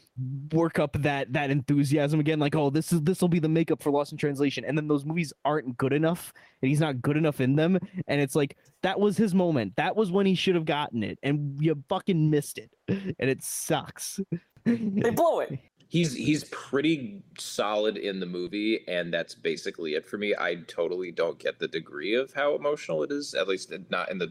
work 0.53 0.79
up 0.79 1.01
that 1.03 1.33
that 1.33 1.51
enthusiasm 1.51 2.21
again, 2.21 2.39
like 2.39 2.55
oh 2.55 2.71
this 2.71 2.93
is 2.93 3.03
this 3.03 3.21
will 3.21 3.29
be 3.29 3.39
the 3.39 3.49
makeup 3.49 3.83
for 3.83 3.91
Lost 3.91 4.13
in 4.13 4.19
Translation, 4.19 4.65
and 4.65 4.77
then 4.77 4.89
those 4.89 5.05
movies 5.05 5.33
aren't 5.45 5.77
good 5.77 5.93
enough, 5.93 6.33
and 6.63 6.69
he's 6.69 6.81
not 6.81 7.03
good 7.03 7.17
enough 7.17 7.41
in 7.41 7.57
them, 7.57 7.79
and 8.07 8.21
it's 8.21 8.35
like 8.35 8.57
that 8.83 8.99
was 8.99 9.17
his 9.17 9.35
moment, 9.35 9.75
that 9.77 9.97
was 9.97 10.11
when 10.11 10.27
he 10.27 10.35
should 10.35 10.55
have 10.55 10.65
gotten 10.65 11.03
it, 11.03 11.19
and 11.23 11.61
you 11.61 11.83
fucking 11.89 12.31
missed 12.31 12.59
it, 12.59 12.71
and 12.89 13.31
it 13.31 13.43
sucks. 13.43 14.21
They 14.65 15.11
blow 15.11 15.41
it. 15.41 15.59
He's 15.91 16.13
he's 16.13 16.45
pretty 16.45 17.23
solid 17.39 17.97
in 17.97 18.21
the 18.21 18.27
movie, 18.27 18.85
and 18.89 19.11
that's 19.11 19.35
basically 19.35 19.95
it 19.95 20.05
for 20.05 20.19
me. 20.19 20.35
I 20.39 20.57
totally 20.67 21.11
don't 21.11 21.39
get 21.39 21.59
the 21.59 21.67
degree 21.67 22.15
of 22.15 22.31
how 22.35 22.55
emotional 22.55 23.03
it 23.05 23.11
is, 23.11 23.33
at 23.33 23.49
least 23.49 23.73
not 23.89 24.11
in 24.11 24.19
the 24.19 24.31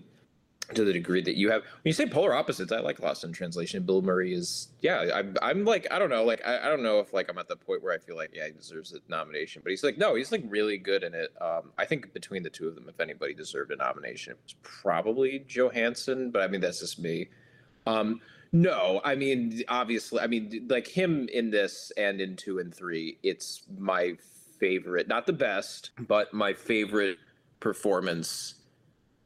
to 0.74 0.84
the 0.84 0.92
degree 0.92 1.22
that 1.22 1.36
you 1.36 1.50
have. 1.50 1.62
When 1.62 1.82
you 1.86 1.94
say 1.94 2.06
polar 2.06 2.34
opposites, 2.34 2.72
I 2.72 2.80
like 2.80 3.00
Lost 3.00 3.24
in 3.24 3.32
Translation. 3.32 3.84
Bill 3.84 4.02
Murray 4.02 4.34
is 4.34 4.70
yeah. 4.82 5.10
I'm 5.14 5.36
I'm 5.42 5.66
like 5.66 5.88
I 5.92 6.00
don't 6.00 6.10
know 6.10 6.24
like 6.24 6.46
I, 6.46 6.60
I 6.60 6.70
don't 6.70 6.84
know 6.84 7.00
if 7.00 7.14
like 7.14 7.30
I'm 7.30 7.38
at 7.38 7.48
the 7.48 7.56
point 7.56 7.84
where 7.84 7.94
I 7.94 7.98
feel 7.98 8.16
like 8.16 8.32
yeah 8.34 8.48
he 8.48 8.52
deserves 8.52 8.94
a 8.94 9.00
nomination, 9.10 9.62
but 9.64 9.70
he's 9.70 9.84
like 9.84 9.98
no 9.98 10.16
he's 10.16 10.32
like 10.32 10.44
really 10.48 10.78
good 10.78 11.04
in 11.04 11.14
it. 11.14 11.34
Um, 11.40 11.72
I 11.78 11.86
think 11.86 12.14
between 12.14 12.44
the 12.44 12.50
two 12.50 12.68
of 12.68 12.76
them, 12.76 12.86
if 12.90 13.00
anybody 13.00 13.34
deserved 13.34 13.72
a 13.72 13.76
nomination, 13.76 14.34
it 14.34 14.40
was 14.44 14.56
probably 14.62 15.46
Johansson, 15.48 16.32
but 16.32 16.42
I 16.42 16.48
mean 16.48 16.62
that's 16.62 16.80
just 16.80 17.00
me. 17.00 17.30
Um, 17.86 18.22
no, 18.52 19.02
I 19.04 19.16
mean, 19.16 19.64
obviously, 19.68 20.20
I 20.22 20.28
mean, 20.28 20.68
like 20.70 20.88
him 20.88 21.28
in 21.34 21.52
this 21.52 21.92
and 21.98 22.22
in 22.22 22.36
two 22.36 22.60
and 22.60 22.74
three, 22.74 23.18
it's 23.24 23.64
my 23.78 24.18
favorite, 24.60 25.08
not 25.08 25.26
the 25.26 25.34
best, 25.34 25.92
but 26.00 26.34
my 26.34 26.54
favorite 26.54 27.18
performance 27.60 28.56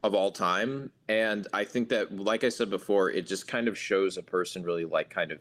of 0.03 0.15
all 0.15 0.31
time. 0.31 0.91
And 1.07 1.47
I 1.53 1.63
think 1.63 1.89
that, 1.89 2.15
like 2.15 2.43
I 2.43 2.49
said 2.49 2.69
before, 2.69 3.11
it 3.11 3.27
just 3.27 3.47
kind 3.47 3.67
of 3.67 3.77
shows 3.77 4.17
a 4.17 4.23
person 4.23 4.63
really 4.63 4.85
like 4.85 5.09
kind 5.09 5.31
of 5.31 5.39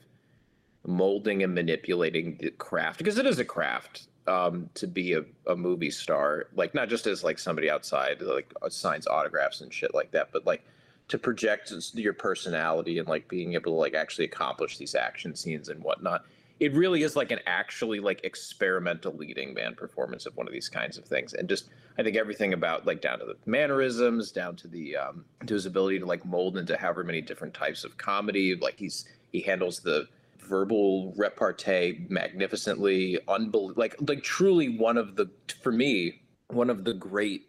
molding 0.86 1.42
and 1.42 1.54
manipulating 1.54 2.36
the 2.40 2.50
craft 2.52 2.98
because 2.98 3.18
it 3.18 3.26
is 3.26 3.38
a 3.38 3.44
craft 3.44 4.08
um, 4.26 4.68
to 4.74 4.86
be 4.86 5.14
a, 5.14 5.24
a 5.46 5.56
movie 5.56 5.90
star, 5.90 6.46
like 6.54 6.74
not 6.74 6.88
just 6.88 7.06
as 7.06 7.24
like 7.24 7.38
somebody 7.38 7.70
outside, 7.70 8.20
like 8.20 8.52
uh, 8.62 8.68
signs 8.68 9.06
autographs 9.06 9.60
and 9.60 9.72
shit 9.72 9.94
like 9.94 10.10
that, 10.12 10.28
but 10.32 10.46
like 10.46 10.64
to 11.08 11.18
project 11.18 11.72
your 11.94 12.12
personality 12.12 12.98
and 12.98 13.08
like 13.08 13.28
being 13.28 13.54
able 13.54 13.72
to 13.72 13.78
like 13.78 13.94
actually 13.94 14.24
accomplish 14.26 14.78
these 14.78 14.94
action 14.94 15.34
scenes 15.34 15.68
and 15.68 15.82
whatnot. 15.82 16.24
It 16.60 16.74
really 16.74 17.02
is 17.02 17.16
like 17.16 17.30
an 17.30 17.40
actually 17.46 18.00
like 18.00 18.20
experimental 18.22 19.14
leading 19.14 19.54
man 19.54 19.74
performance 19.74 20.26
of 20.26 20.36
one 20.36 20.46
of 20.46 20.52
these 20.52 20.68
kinds 20.68 20.98
of 20.98 21.04
things, 21.06 21.32
and 21.34 21.48
just 21.48 21.70
I 21.98 22.02
think 22.02 22.16
everything 22.16 22.52
about 22.52 22.86
like 22.86 23.00
down 23.00 23.18
to 23.20 23.24
the 23.24 23.36
mannerisms, 23.46 24.30
down 24.30 24.56
to 24.56 24.68
the 24.68 24.96
um, 24.96 25.24
to 25.46 25.54
his 25.54 25.66
ability 25.66 25.98
to 26.00 26.06
like 26.06 26.24
mold 26.24 26.58
into 26.58 26.76
however 26.76 27.02
many 27.02 27.22
different 27.22 27.54
types 27.54 27.82
of 27.82 27.96
comedy. 27.96 28.54
Like 28.54 28.78
he's 28.78 29.06
he 29.32 29.40
handles 29.40 29.80
the 29.80 30.06
verbal 30.38 31.14
repartee 31.16 32.06
magnificently, 32.08 33.18
unbel- 33.28 33.76
like 33.76 33.96
like 34.06 34.22
truly 34.22 34.76
one 34.76 34.98
of 34.98 35.16
the 35.16 35.30
for 35.62 35.72
me 35.72 36.20
one 36.48 36.68
of 36.68 36.84
the 36.84 36.92
great 36.94 37.48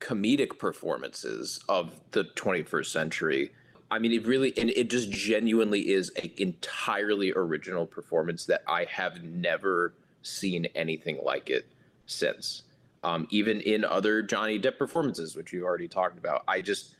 comedic 0.00 0.58
performances 0.58 1.60
of 1.68 1.92
the 2.12 2.24
21st 2.24 2.86
century. 2.86 3.52
I 3.90 3.98
mean, 3.98 4.12
it 4.12 4.26
really 4.26 4.56
and 4.56 4.70
it 4.70 4.88
just 4.88 5.10
genuinely 5.10 5.90
is 5.90 6.10
an 6.10 6.30
entirely 6.36 7.32
original 7.34 7.86
performance 7.86 8.46
that 8.46 8.62
I 8.68 8.84
have 8.84 9.22
never 9.22 9.94
seen 10.22 10.66
anything 10.74 11.18
like 11.24 11.50
it 11.50 11.66
since. 12.06 12.62
Um, 13.02 13.26
even 13.30 13.60
in 13.60 13.84
other 13.84 14.22
Johnny 14.22 14.60
Depp 14.60 14.78
performances, 14.78 15.34
which 15.34 15.52
you 15.52 15.64
already 15.64 15.88
talked 15.88 16.18
about, 16.18 16.44
I 16.46 16.60
just, 16.60 16.94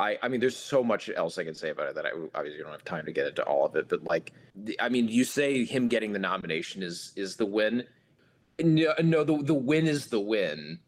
I, 0.00 0.18
I 0.22 0.28
mean, 0.28 0.40
there's 0.40 0.56
so 0.56 0.82
much 0.82 1.10
else 1.14 1.36
I 1.36 1.44
can 1.44 1.54
say 1.54 1.68
about 1.70 1.90
it 1.90 1.94
that 1.96 2.06
I 2.06 2.10
obviously 2.34 2.62
don't 2.62 2.72
have 2.72 2.84
time 2.84 3.04
to 3.04 3.12
get 3.12 3.26
into 3.26 3.42
all 3.42 3.66
of 3.66 3.76
it. 3.76 3.88
But 3.88 4.04
like, 4.04 4.32
I 4.80 4.88
mean, 4.88 5.08
you 5.08 5.24
say 5.24 5.64
him 5.64 5.88
getting 5.88 6.12
the 6.12 6.18
nomination 6.18 6.82
is 6.82 7.12
is 7.16 7.36
the 7.36 7.46
win. 7.46 7.84
No, 8.58 8.94
no, 9.02 9.24
the 9.24 9.42
the 9.42 9.54
win 9.54 9.86
is 9.86 10.06
the 10.06 10.20
win. 10.20 10.80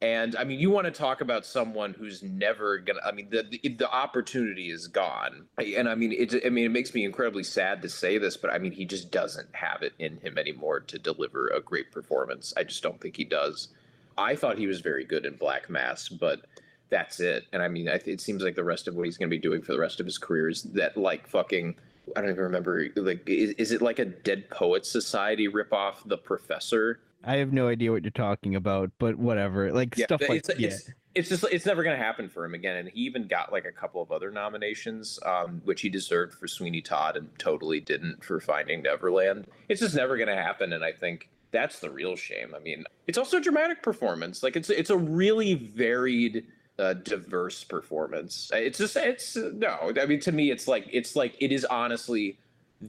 And 0.00 0.36
I 0.36 0.44
mean, 0.44 0.60
you 0.60 0.70
want 0.70 0.84
to 0.84 0.92
talk 0.92 1.22
about 1.22 1.44
someone 1.44 1.92
who's 1.92 2.22
never 2.22 2.78
gonna. 2.78 3.00
I 3.04 3.10
mean, 3.10 3.28
the 3.30 3.42
the, 3.42 3.68
the 3.68 3.90
opportunity 3.90 4.70
is 4.70 4.86
gone. 4.86 5.46
And 5.58 5.88
I 5.88 5.96
mean, 5.96 6.12
it. 6.12 6.46
I 6.46 6.50
mean, 6.50 6.66
it 6.66 6.70
makes 6.70 6.94
me 6.94 7.04
incredibly 7.04 7.42
sad 7.42 7.82
to 7.82 7.88
say 7.88 8.16
this, 8.16 8.36
but 8.36 8.52
I 8.52 8.58
mean, 8.58 8.70
he 8.70 8.84
just 8.84 9.10
doesn't 9.10 9.48
have 9.54 9.82
it 9.82 9.94
in 9.98 10.18
him 10.18 10.38
anymore 10.38 10.80
to 10.80 10.98
deliver 10.98 11.48
a 11.48 11.60
great 11.60 11.90
performance. 11.90 12.54
I 12.56 12.62
just 12.62 12.82
don't 12.82 13.00
think 13.00 13.16
he 13.16 13.24
does. 13.24 13.68
I 14.16 14.36
thought 14.36 14.58
he 14.58 14.68
was 14.68 14.80
very 14.80 15.04
good 15.04 15.26
in 15.26 15.34
Black 15.34 15.68
Mass, 15.68 16.08
but 16.08 16.42
that's 16.90 17.18
it. 17.18 17.44
And 17.52 17.60
I 17.60 17.68
mean, 17.68 17.88
it 17.88 18.20
seems 18.20 18.42
like 18.42 18.54
the 18.54 18.64
rest 18.64 18.86
of 18.86 18.94
what 18.94 19.04
he's 19.04 19.16
going 19.16 19.30
to 19.30 19.36
be 19.36 19.40
doing 19.40 19.62
for 19.62 19.72
the 19.72 19.78
rest 19.78 19.98
of 19.98 20.06
his 20.06 20.18
career 20.18 20.48
is 20.48 20.62
that 20.74 20.96
like 20.96 21.28
fucking. 21.28 21.74
I 22.16 22.20
don't 22.20 22.30
even 22.30 22.42
remember. 22.44 22.86
Like, 22.96 23.28
is, 23.28 23.50
is 23.58 23.72
it 23.72 23.82
like 23.82 23.98
a 23.98 24.06
Dead 24.06 24.48
Poets 24.48 24.90
Society 24.90 25.48
ripoff, 25.48 25.96
The 26.06 26.16
Professor? 26.16 27.00
I 27.24 27.36
have 27.36 27.52
no 27.52 27.68
idea 27.68 27.92
what 27.92 28.04
you're 28.04 28.10
talking 28.10 28.54
about, 28.54 28.90
but 28.98 29.16
whatever. 29.16 29.72
Like 29.72 29.94
stuff 29.94 30.20
but 30.20 30.28
like 30.28 30.38
it's, 30.38 30.50
yeah. 30.58 30.68
it's 30.68 30.90
it's 31.18 31.28
just 31.28 31.44
it's 31.50 31.66
never 31.66 31.82
going 31.82 31.98
to 31.98 32.02
happen 32.02 32.28
for 32.28 32.44
him 32.44 32.54
again 32.54 32.76
and 32.76 32.88
he 32.88 33.00
even 33.00 33.26
got 33.26 33.50
like 33.50 33.64
a 33.64 33.72
couple 33.72 34.00
of 34.00 34.12
other 34.12 34.30
nominations 34.30 35.18
um, 35.26 35.60
which 35.64 35.80
he 35.80 35.88
deserved 35.88 36.32
for 36.34 36.46
sweeney 36.46 36.80
todd 36.80 37.16
and 37.16 37.28
totally 37.38 37.80
didn't 37.80 38.22
for 38.24 38.40
finding 38.40 38.82
neverland 38.82 39.46
it's 39.68 39.80
just 39.80 39.94
never 39.94 40.16
going 40.16 40.28
to 40.28 40.36
happen 40.36 40.72
and 40.72 40.84
i 40.84 40.92
think 40.92 41.28
that's 41.50 41.80
the 41.80 41.90
real 41.90 42.14
shame 42.14 42.54
i 42.54 42.58
mean 42.60 42.84
it's 43.06 43.18
also 43.18 43.38
a 43.38 43.40
dramatic 43.40 43.82
performance 43.82 44.42
like 44.42 44.54
it's 44.54 44.70
it's 44.70 44.90
a 44.90 44.96
really 44.96 45.54
varied 45.54 46.46
uh, 46.78 46.92
diverse 46.94 47.64
performance 47.64 48.50
it's 48.54 48.78
just 48.78 48.96
it's 48.96 49.36
no 49.36 49.92
i 50.00 50.06
mean 50.06 50.20
to 50.20 50.30
me 50.30 50.52
it's 50.52 50.68
like 50.68 50.86
it's 50.92 51.16
like 51.16 51.34
it 51.40 51.50
is 51.50 51.64
honestly 51.64 52.38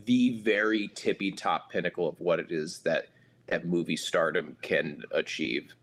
the 0.05 0.39
very 0.41 0.91
tippy 0.93 1.31
top 1.31 1.71
pinnacle 1.71 2.07
of 2.07 2.19
what 2.19 2.39
it 2.39 2.51
is 2.51 2.79
that 2.79 3.07
that 3.49 3.65
movie 3.65 3.95
stardom 3.95 4.55
can 4.61 5.01
achieve 5.11 5.73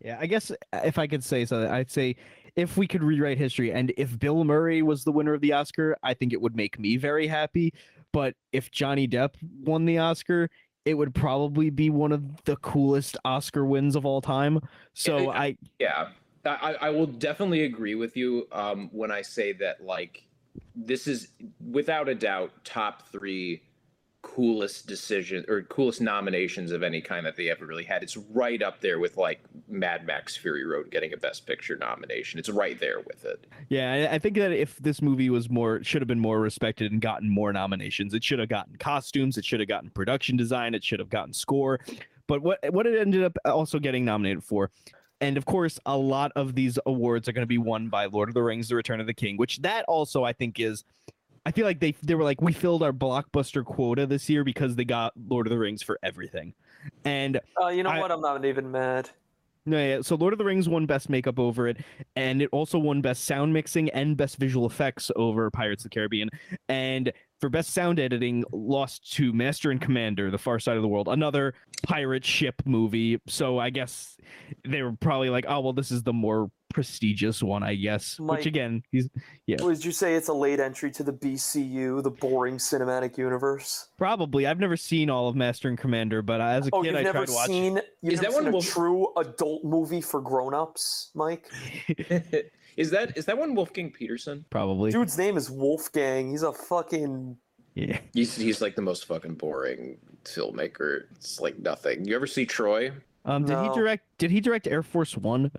Yeah, 0.00 0.18
I 0.20 0.26
guess 0.26 0.50
uh, 0.50 0.54
if 0.84 0.98
I 0.98 1.06
could 1.06 1.24
say 1.24 1.44
something, 1.44 1.70
I'd 1.70 1.90
say 1.90 2.16
if 2.56 2.76
we 2.76 2.86
could 2.86 3.02
rewrite 3.02 3.38
history 3.38 3.72
and 3.72 3.92
if 3.96 4.18
Bill 4.18 4.44
Murray 4.44 4.82
was 4.82 5.04
the 5.04 5.12
winner 5.12 5.34
of 5.34 5.40
the 5.40 5.52
Oscar, 5.52 5.96
I 6.02 6.14
think 6.14 6.32
it 6.32 6.40
would 6.40 6.56
make 6.56 6.78
me 6.78 6.96
very 6.96 7.26
happy. 7.26 7.72
But 8.12 8.34
if 8.52 8.70
Johnny 8.70 9.06
Depp 9.06 9.34
won 9.64 9.84
the 9.84 9.98
Oscar, 9.98 10.48
it 10.84 10.94
would 10.94 11.14
probably 11.14 11.70
be 11.70 11.90
one 11.90 12.12
of 12.12 12.44
the 12.44 12.56
coolest 12.56 13.16
Oscar 13.24 13.66
wins 13.66 13.94
of 13.94 14.06
all 14.06 14.22
time. 14.22 14.60
So 14.94 15.30
I 15.30 15.56
yeah 15.78 16.08
I, 16.44 16.76
I 16.80 16.90
will 16.90 17.06
definitely 17.06 17.64
agree 17.64 17.94
with 17.94 18.16
you 18.16 18.46
um, 18.52 18.88
when 18.92 19.10
i 19.10 19.22
say 19.22 19.52
that 19.54 19.84
like 19.84 20.22
this 20.74 21.06
is 21.06 21.28
without 21.70 22.08
a 22.08 22.14
doubt 22.14 22.52
top 22.64 23.08
three 23.10 23.62
coolest 24.34 24.86
decision 24.86 25.44
or 25.48 25.62
coolest 25.62 26.00
nominations 26.00 26.70
of 26.72 26.82
any 26.82 27.00
kind 27.00 27.24
that 27.24 27.36
they 27.36 27.50
ever 27.50 27.66
really 27.66 27.84
had 27.84 28.02
it's 28.02 28.16
right 28.16 28.62
up 28.62 28.80
there 28.80 28.98
with 28.98 29.16
like 29.16 29.40
mad 29.68 30.06
max 30.06 30.36
fury 30.36 30.64
road 30.64 30.90
getting 30.90 31.12
a 31.12 31.16
best 31.16 31.46
picture 31.46 31.76
nomination 31.76 32.38
it's 32.38 32.48
right 32.48 32.78
there 32.78 33.00
with 33.00 33.24
it 33.24 33.46
Yeah, 33.68 34.08
I 34.10 34.18
think 34.18 34.36
that 34.36 34.52
if 34.52 34.76
this 34.78 35.02
movie 35.02 35.30
was 35.30 35.50
more 35.50 35.82
should 35.82 36.00
have 36.00 36.08
been 36.08 36.20
more 36.20 36.40
respected 36.40 36.92
and 36.92 37.00
gotten 37.00 37.28
more 37.28 37.52
nominations, 37.52 38.14
it 38.14 38.24
should 38.24 38.38
have 38.38 38.48
gotten 38.48 38.76
costumes, 38.76 39.36
it 39.36 39.44
should 39.44 39.60
have 39.60 39.68
gotten 39.68 39.90
production 39.90 40.36
design, 40.36 40.74
it 40.74 40.82
should 40.82 41.00
have 41.00 41.10
gotten 41.10 41.32
score. 41.32 41.80
But 42.26 42.42
what 42.42 42.58
what 42.72 42.86
it 42.86 42.98
ended 42.98 43.24
up 43.24 43.36
also 43.44 43.78
getting 43.78 44.04
nominated 44.04 44.44
for 44.44 44.70
and 45.20 45.36
of 45.36 45.44
course, 45.44 45.80
a 45.84 45.96
lot 45.96 46.30
of 46.36 46.54
these 46.54 46.78
awards 46.86 47.28
are 47.28 47.32
going 47.32 47.42
to 47.42 47.46
be 47.46 47.58
won 47.58 47.88
by 47.88 48.06
Lord 48.06 48.28
of 48.28 48.34
the 48.34 48.42
Rings: 48.42 48.68
The 48.68 48.76
Return 48.76 49.00
of 49.00 49.06
the 49.06 49.14
King, 49.14 49.36
which 49.36 49.58
that 49.58 49.84
also 49.86 50.24
I 50.24 50.32
think 50.32 50.60
is. 50.60 50.84
I 51.48 51.50
feel 51.50 51.64
like 51.64 51.80
they 51.80 51.92
they 52.02 52.14
were 52.14 52.24
like 52.24 52.42
we 52.42 52.52
filled 52.52 52.82
our 52.82 52.92
blockbuster 52.92 53.64
quota 53.64 54.04
this 54.06 54.28
year 54.28 54.44
because 54.44 54.76
they 54.76 54.84
got 54.84 55.14
Lord 55.30 55.46
of 55.46 55.50
the 55.50 55.58
Rings 55.58 55.82
for 55.82 55.98
everything, 56.02 56.52
and 57.06 57.40
Uh, 57.58 57.68
you 57.68 57.82
know 57.82 57.88
I- 57.88 58.00
what? 58.00 58.12
I'm 58.12 58.20
not 58.20 58.44
even 58.44 58.70
mad. 58.70 59.08
no, 59.64 59.78
yeah. 59.78 60.02
So 60.02 60.14
Lord 60.16 60.34
of 60.34 60.38
the 60.38 60.44
Rings 60.44 60.68
won 60.68 60.84
Best 60.84 61.08
Makeup 61.08 61.38
over 61.38 61.66
it, 61.66 61.78
and 62.16 62.42
it 62.42 62.50
also 62.52 62.78
won 62.78 63.00
Best 63.00 63.24
Sound 63.24 63.54
Mixing 63.54 63.88
and 63.90 64.14
Best 64.14 64.36
Visual 64.36 64.66
Effects 64.66 65.10
over 65.16 65.50
Pirates 65.50 65.86
of 65.86 65.90
the 65.90 65.94
Caribbean. 65.94 66.28
And 66.68 67.10
for 67.40 67.48
Best 67.48 67.70
Sound 67.70 67.98
Editing, 67.98 68.44
lost 68.52 69.10
to 69.14 69.32
Master 69.32 69.70
and 69.70 69.80
Commander: 69.80 70.30
The 70.30 70.36
Far 70.36 70.58
Side 70.58 70.76
of 70.76 70.82
the 70.82 70.88
World, 70.88 71.08
another 71.08 71.54
pirate 71.82 72.26
ship 72.26 72.60
movie. 72.66 73.20
So 73.26 73.58
I 73.58 73.70
guess 73.70 74.18
they 74.66 74.82
were 74.82 74.92
probably 75.00 75.30
like, 75.30 75.46
oh 75.48 75.60
well, 75.60 75.72
this 75.72 75.90
is 75.90 76.02
the 76.02 76.12
more 76.12 76.50
prestigious 76.70 77.42
one, 77.42 77.62
I 77.62 77.74
guess. 77.74 78.18
Mike- 78.20 78.38
Which 78.38 78.46
again, 78.46 78.82
he's 78.92 79.08
yeah, 79.46 79.56
Would 79.62 79.84
you 79.84 79.92
say 79.92 80.14
it's 80.14 80.28
a 80.28 80.32
late 80.32 80.60
entry 80.60 80.90
to 80.92 81.02
the 81.02 81.12
BCU, 81.12 82.02
the 82.02 82.10
boring 82.10 82.56
cinematic 82.58 83.16
universe? 83.18 83.88
probably. 83.96 84.46
I've 84.46 84.60
never 84.60 84.76
seen 84.76 85.10
all 85.10 85.28
of 85.28 85.36
Master 85.36 85.68
and 85.68 85.78
Commander, 85.78 86.22
but 86.22 86.40
as 86.40 86.66
a 86.66 86.70
Oh, 86.72 86.82
kid, 86.82 86.88
you've 86.90 86.96
I 86.96 87.02
never 87.02 87.26
tried 87.26 87.34
watching. 87.34 87.54
seen 87.76 87.80
you've 88.02 88.14
Is 88.14 88.22
never 88.22 88.34
that 88.34 88.42
one 88.42 88.48
a 88.48 88.52
Wolf- 88.52 88.66
true 88.68 89.12
adult 89.16 89.64
movie 89.64 90.00
for 90.00 90.20
grown-ups, 90.20 91.10
Mike? 91.14 91.50
is 92.76 92.90
that 92.90 93.16
is 93.16 93.24
that 93.24 93.36
one 93.38 93.54
Wolfgang 93.54 93.90
Petersen? 93.90 94.44
Probably. 94.50 94.90
Dude's 94.92 95.18
name 95.18 95.36
is 95.36 95.50
Wolfgang. 95.50 96.30
He's 96.30 96.42
a 96.42 96.52
fucking 96.52 97.36
Yeah. 97.74 97.98
He's 98.12 98.36
he's 98.36 98.60
like 98.60 98.76
the 98.76 98.82
most 98.82 99.06
fucking 99.06 99.34
boring 99.34 99.98
filmmaker. 100.24 101.04
It's 101.16 101.40
like 101.40 101.58
nothing. 101.58 102.04
You 102.04 102.14
ever 102.14 102.26
see 102.26 102.44
Troy? 102.46 102.92
Um, 103.24 103.44
did 103.44 103.52
No. 103.54 103.62
he 103.72 103.78
direct? 103.78 104.04
Did 104.18 104.30
he 104.30 104.40
direct 104.40 104.66
Air 104.66 104.82
Force 104.82 105.16
One? 105.16 105.50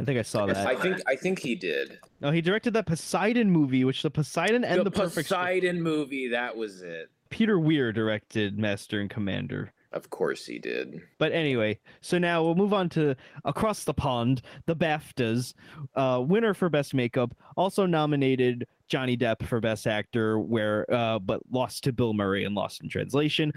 I 0.00 0.04
think 0.04 0.18
I 0.18 0.22
saw 0.22 0.46
that. 0.46 0.66
I 0.66 0.74
think 0.74 1.00
I 1.06 1.14
think 1.14 1.38
he 1.38 1.54
did. 1.54 2.00
No, 2.20 2.30
he 2.30 2.40
directed 2.40 2.74
that 2.74 2.86
Poseidon 2.86 3.50
movie, 3.50 3.84
which 3.84 4.02
the 4.02 4.10
Poseidon 4.10 4.64
and 4.64 4.80
the, 4.80 4.84
the 4.84 4.90
Perfect 4.90 5.28
Poseidon 5.28 5.80
movie. 5.80 6.28
That 6.28 6.56
was 6.56 6.82
it. 6.82 7.10
Peter 7.30 7.58
Weir 7.58 7.92
directed 7.92 8.58
Master 8.58 9.00
and 9.00 9.08
Commander. 9.08 9.72
Of 9.92 10.10
course 10.10 10.44
he 10.44 10.58
did. 10.58 11.00
But 11.18 11.30
anyway, 11.30 11.78
so 12.00 12.18
now 12.18 12.42
we'll 12.42 12.56
move 12.56 12.72
on 12.72 12.88
to 12.90 13.14
across 13.44 13.84
the 13.84 13.94
pond, 13.94 14.42
the 14.66 14.74
BAFTAs. 14.74 15.54
Uh, 15.94 16.20
winner 16.26 16.52
for 16.52 16.68
best 16.68 16.94
makeup, 16.94 17.32
also 17.56 17.86
nominated 17.86 18.66
Johnny 18.88 19.16
Depp 19.16 19.46
for 19.46 19.60
best 19.60 19.86
actor, 19.86 20.40
where 20.40 20.92
uh, 20.92 21.20
but 21.20 21.40
lost 21.48 21.84
to 21.84 21.92
Bill 21.92 22.12
Murray 22.12 22.42
in 22.42 22.54
Lost 22.54 22.82
in 22.82 22.88
Translation. 22.88 23.52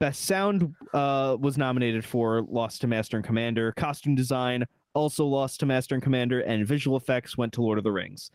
Best 0.00 0.24
sound 0.26 0.74
uh, 0.92 1.36
was 1.40 1.56
nominated 1.56 2.04
for 2.04 2.42
Lost 2.42 2.80
to 2.80 2.88
Master 2.88 3.16
and 3.16 3.24
Commander. 3.24 3.72
Costume 3.76 4.16
design 4.16 4.64
also 4.96 5.26
lost 5.26 5.60
to 5.60 5.66
Master 5.66 5.94
and 5.94 6.02
Commander, 6.02 6.40
and 6.40 6.66
visual 6.66 6.96
effects 6.96 7.36
went 7.38 7.52
to 7.52 7.62
Lord 7.62 7.78
of 7.78 7.84
the 7.84 7.92
Rings. 7.92 8.30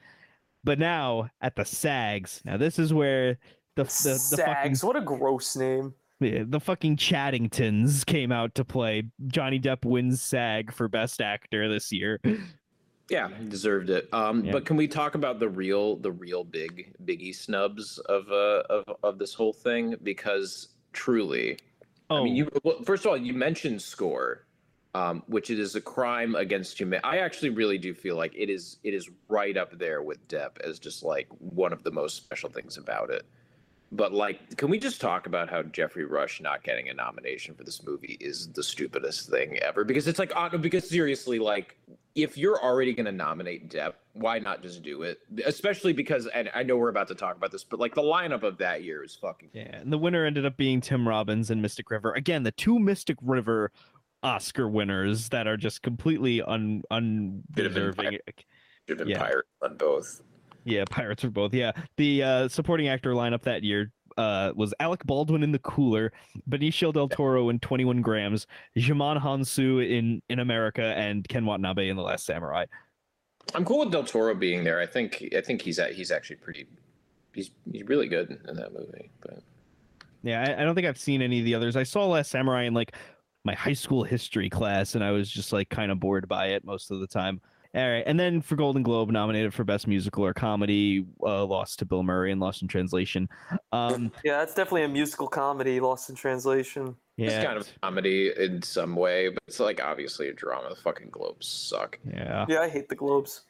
But 0.64 0.78
now 0.80 1.30
at 1.42 1.56
the 1.56 1.66
SAGs, 1.66 2.42
now 2.46 2.56
this 2.58 2.78
is 2.80 2.94
where 2.94 3.40
the 3.76 3.84
the, 3.84 4.24
the 4.32 4.38
fucking 4.38 4.76
Sags. 4.76 4.84
What 4.84 4.96
a 4.96 5.02
gross 5.02 5.56
name. 5.56 5.94
yeah, 6.20 6.44
the 6.46 6.60
fucking 6.60 6.98
Chaddingtons 6.98 8.06
came 8.06 8.32
out 8.32 8.54
to 8.56 8.64
play. 8.64 9.04
Johnny 9.28 9.60
Depp 9.60 9.84
wins 9.86 10.22
SAG 10.22 10.72
for 10.72 10.88
Best 10.88 11.20
Actor 11.20 11.68
this 11.68 11.92
year. 11.92 12.20
Yeah, 13.10 13.30
deserved 13.50 13.90
it. 13.90 14.08
Um, 14.14 14.46
Yeah. 14.46 14.52
but 14.54 14.66
can 14.66 14.78
we 14.78 14.88
talk 14.88 15.16
about 15.16 15.40
the 15.40 15.50
real, 15.50 15.96
the 15.98 16.12
real 16.12 16.44
big 16.46 16.94
biggie 17.06 17.36
snubs 17.36 17.98
of 18.08 18.32
uh 18.32 18.62
of 18.70 18.84
of 19.04 19.18
this 19.18 19.34
whole 19.34 19.52
thing? 19.54 19.96
Because 20.04 20.70
truly, 20.94 21.58
I 22.12 22.22
mean, 22.24 22.34
Oh. 22.34 22.36
you 22.36 22.50
well, 22.64 22.84
first 22.86 23.04
of 23.06 23.10
all, 23.12 23.18
you 23.18 23.34
mentioned 23.34 23.82
score, 23.82 24.46
um, 24.94 25.24
which 25.28 25.50
it 25.50 25.60
is 25.60 25.76
a 25.76 25.82
crime 25.82 26.36
against 26.36 26.80
humanity. 26.80 27.04
I 27.06 27.18
actually 27.18 27.50
really 27.50 27.78
do 27.78 27.94
feel 27.94 28.18
like 28.18 28.34
it 28.36 28.50
is 28.50 28.78
it 28.84 28.94
is 28.94 29.10
right 29.30 29.56
up 29.56 29.78
there 29.78 30.02
with 30.02 30.28
Depp 30.28 30.60
as 30.62 30.80
just 30.80 31.04
like 31.04 31.28
one 31.40 31.72
of 31.72 31.84
the 31.84 31.92
most 31.92 32.18
special 32.18 32.50
things 32.50 32.78
about 32.78 33.10
it. 33.10 33.26
But 33.94 34.14
like, 34.14 34.56
can 34.56 34.70
we 34.70 34.80
just 34.80 35.02
talk 35.02 35.28
about 35.28 35.50
how 35.50 35.64
Geoffrey 35.64 36.06
Rush 36.06 36.40
not 36.40 36.64
getting 36.64 36.88
a 36.88 36.94
nomination 36.94 37.56
for 37.56 37.66
this 37.66 37.84
movie 37.84 38.18
is 38.22 38.48
the 38.54 38.64
stupidest 38.64 39.30
thing 39.30 39.60
ever? 39.60 39.84
Because 39.84 40.08
it's 40.08 40.18
like, 40.18 40.32
because 40.62 40.90
seriously, 40.90 41.40
like, 41.40 41.78
if 42.16 42.38
you're 42.38 42.62
already 42.62 42.94
going 42.94 43.06
to 43.06 43.12
nominate 43.12 43.70
Depp, 43.70 43.94
why 44.14 44.40
not 44.40 44.62
just 44.62 44.82
do 44.82 45.02
it? 45.04 45.20
Especially 45.46 45.92
because, 45.92 46.28
and 46.28 46.50
I 46.56 46.64
know 46.64 46.78
we're 46.78 46.90
about 46.90 47.10
to 47.10 47.16
talk 47.16 47.36
about 47.36 47.52
this, 47.52 47.66
but 47.66 47.82
like 47.82 47.94
the 47.94 48.02
lineup 48.02 48.44
of 48.44 48.58
that 48.60 48.84
year 48.84 49.04
is 49.04 49.16
fucking. 49.16 49.50
Yeah, 49.54 49.76
and 49.76 49.92
the 49.92 49.98
winner 49.98 50.26
ended 50.26 50.46
up 50.46 50.56
being 50.56 50.80
Tim 50.80 51.06
Robbins 51.06 51.52
and 51.52 51.62
Mystic 51.62 51.90
River. 51.90 52.14
Again, 52.14 52.44
the 52.44 52.52
two 52.52 52.80
Mystic 52.80 53.18
River 53.22 53.72
Oscar 54.24 54.68
winners 54.68 55.30
that 55.30 55.48
are 55.48 55.58
just 55.58 55.82
completely 55.82 56.42
un 56.42 56.84
Should 56.92 57.66
have 57.66 57.74
been 57.74 57.84
undeserving. 57.84 58.20
Should 58.88 58.90
have 58.90 58.98
been 59.00 59.08
Yeah. 59.10 59.20
pirate 59.20 59.46
on 59.62 59.78
both. 59.78 60.22
Yeah, 60.64 60.84
pirates 60.90 61.24
for 61.24 61.30
both. 61.32 61.54
Yeah, 61.54 61.72
the 61.98 62.22
uh, 62.24 62.48
supporting 62.48 62.88
actor 62.88 63.14
lineup 63.14 63.42
that 63.44 63.64
year 63.64 63.92
uh, 64.18 64.52
was 64.56 64.74
Alec 64.80 65.04
Baldwin 65.06 65.42
in 65.42 65.52
The 65.52 65.60
Cooler, 65.60 66.12
Benicio 66.50 66.94
del 66.94 67.08
Toro 67.10 67.50
in 67.50 67.60
21 67.60 68.02
Grams, 68.02 68.46
Djimon 68.78 69.20
Hounsou 69.20 69.88
in 69.90 70.22
in 70.30 70.40
America, 70.40 70.94
and 70.98 71.28
Ken 71.28 71.46
Watanabe 71.46 71.90
in 71.90 71.96
The 71.96 72.04
Last 72.04 72.26
Samurai. 72.26 72.66
I'm 73.56 73.66
cool 73.66 73.80
with 73.80 73.92
Del 73.92 74.04
Toro 74.04 74.36
being 74.36 74.64
there. 74.64 74.80
I 74.80 74.86
think 74.86 75.28
I 75.36 75.42
think 75.42 75.62
he's 75.64 75.80
at, 75.80 75.94
he's 75.94 76.12
actually 76.12 76.36
pretty. 76.36 76.68
He's 77.34 77.50
he's 77.72 77.84
really 77.88 78.08
good 78.08 78.40
in 78.48 78.56
that 78.58 78.74
movie. 78.74 79.10
But 79.22 79.40
Yeah, 80.22 80.42
I, 80.48 80.62
I 80.62 80.66
don't 80.66 80.76
think 80.76 80.86
I've 80.86 81.00
seen 81.00 81.22
any 81.24 81.40
of 81.40 81.46
the 81.46 81.56
others. 81.56 81.76
I 81.76 81.84
saw 81.84 82.06
Last 82.06 82.30
Samurai 82.30 82.64
in 82.66 82.74
like 82.76 82.94
my 83.44 83.54
high 83.54 83.74
school 83.74 84.04
history 84.04 84.50
class, 84.50 84.96
and 84.96 85.04
I 85.04 85.12
was 85.12 85.30
just 85.30 85.52
like 85.54 85.70
kind 85.70 85.92
of 85.92 86.00
bored 86.00 86.28
by 86.28 86.48
it 86.48 86.64
most 86.64 86.92
of 86.92 87.00
the 87.00 87.08
time. 87.08 87.42
All 87.74 87.90
right, 87.90 88.04
and 88.06 88.20
then 88.20 88.42
for 88.42 88.58
Golden 88.58 88.84
Globe, 88.84 89.10
nominated 89.12 89.54
for 89.54 89.64
Best 89.64 89.88
Musical 89.88 90.26
or 90.26 90.34
Comedy, 90.34 91.06
uh, 91.24 91.46
lost 91.46 91.80
to 91.80 91.86
Bill 91.86 92.04
Murray 92.04 92.34
and 92.34 92.42
Lost 92.42 92.62
in 92.62 92.68
Translation. 92.68 93.30
Um, 93.72 94.12
Yeah, 94.26 94.40
that's 94.40 94.54
definitely 94.54 94.84
a 94.84 94.90
musical 94.90 95.28
comedy, 95.30 95.80
Lost 95.80 96.10
in 96.10 96.16
Translation. 96.18 96.98
yeah, 97.16 97.28
it's 97.30 97.46
kind 97.46 97.58
of 97.58 97.70
comedy 97.82 98.34
in 98.38 98.62
some 98.62 98.94
way, 98.98 99.30
but 99.30 99.42
it's 99.48 99.62
like 99.62 99.82
obviously 99.82 100.28
a 100.28 100.34
drama. 100.34 100.70
The 100.72 100.76
fucking 100.76 101.12
Globes 101.12 101.48
suck. 101.48 101.98
yeah, 102.06 102.46
Yeah, 102.50 102.60
I 102.60 102.68
hate 102.68 102.90
the 102.90 102.96
Globes. 102.96 103.44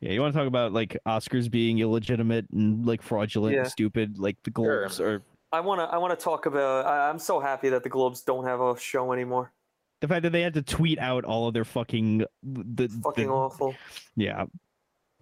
yeah. 0.00 0.12
You 0.12 0.22
want 0.22 0.32
to 0.32 0.38
talk 0.40 0.48
about 0.48 0.72
like 0.72 0.96
Oscars 1.06 1.50
being 1.50 1.78
illegitimate 1.78 2.46
and 2.52 2.86
like 2.86 3.02
fraudulent 3.02 3.54
Yeah. 3.56 3.60
and 3.60 3.70
stupid? 3.70 4.18
Like 4.18 4.38
the 4.42 4.50
Globes 4.52 5.00
or 5.00 5.22
I 5.56 5.60
wanna 5.60 5.84
I 5.84 5.96
wanna 5.98 6.16
talk 6.16 6.46
about. 6.46 6.86
I, 6.86 7.08
I'm 7.08 7.18
so 7.18 7.40
happy 7.40 7.68
that 7.70 7.82
the 7.82 7.88
Globes 7.88 8.22
don't 8.22 8.44
have 8.44 8.60
a 8.60 8.78
show 8.78 9.12
anymore. 9.12 9.52
the 10.00 10.08
fact 10.08 10.22
that 10.24 10.32
they 10.32 10.42
had 10.42 10.54
to 10.54 10.62
tweet 10.62 10.98
out 10.98 11.24
all 11.24 11.48
of 11.48 11.54
their 11.54 11.64
fucking 11.64 12.24
the 12.42 12.88
Fucking 13.02 13.28
the, 13.28 13.32
awful. 13.32 13.74
yeah. 14.16 14.44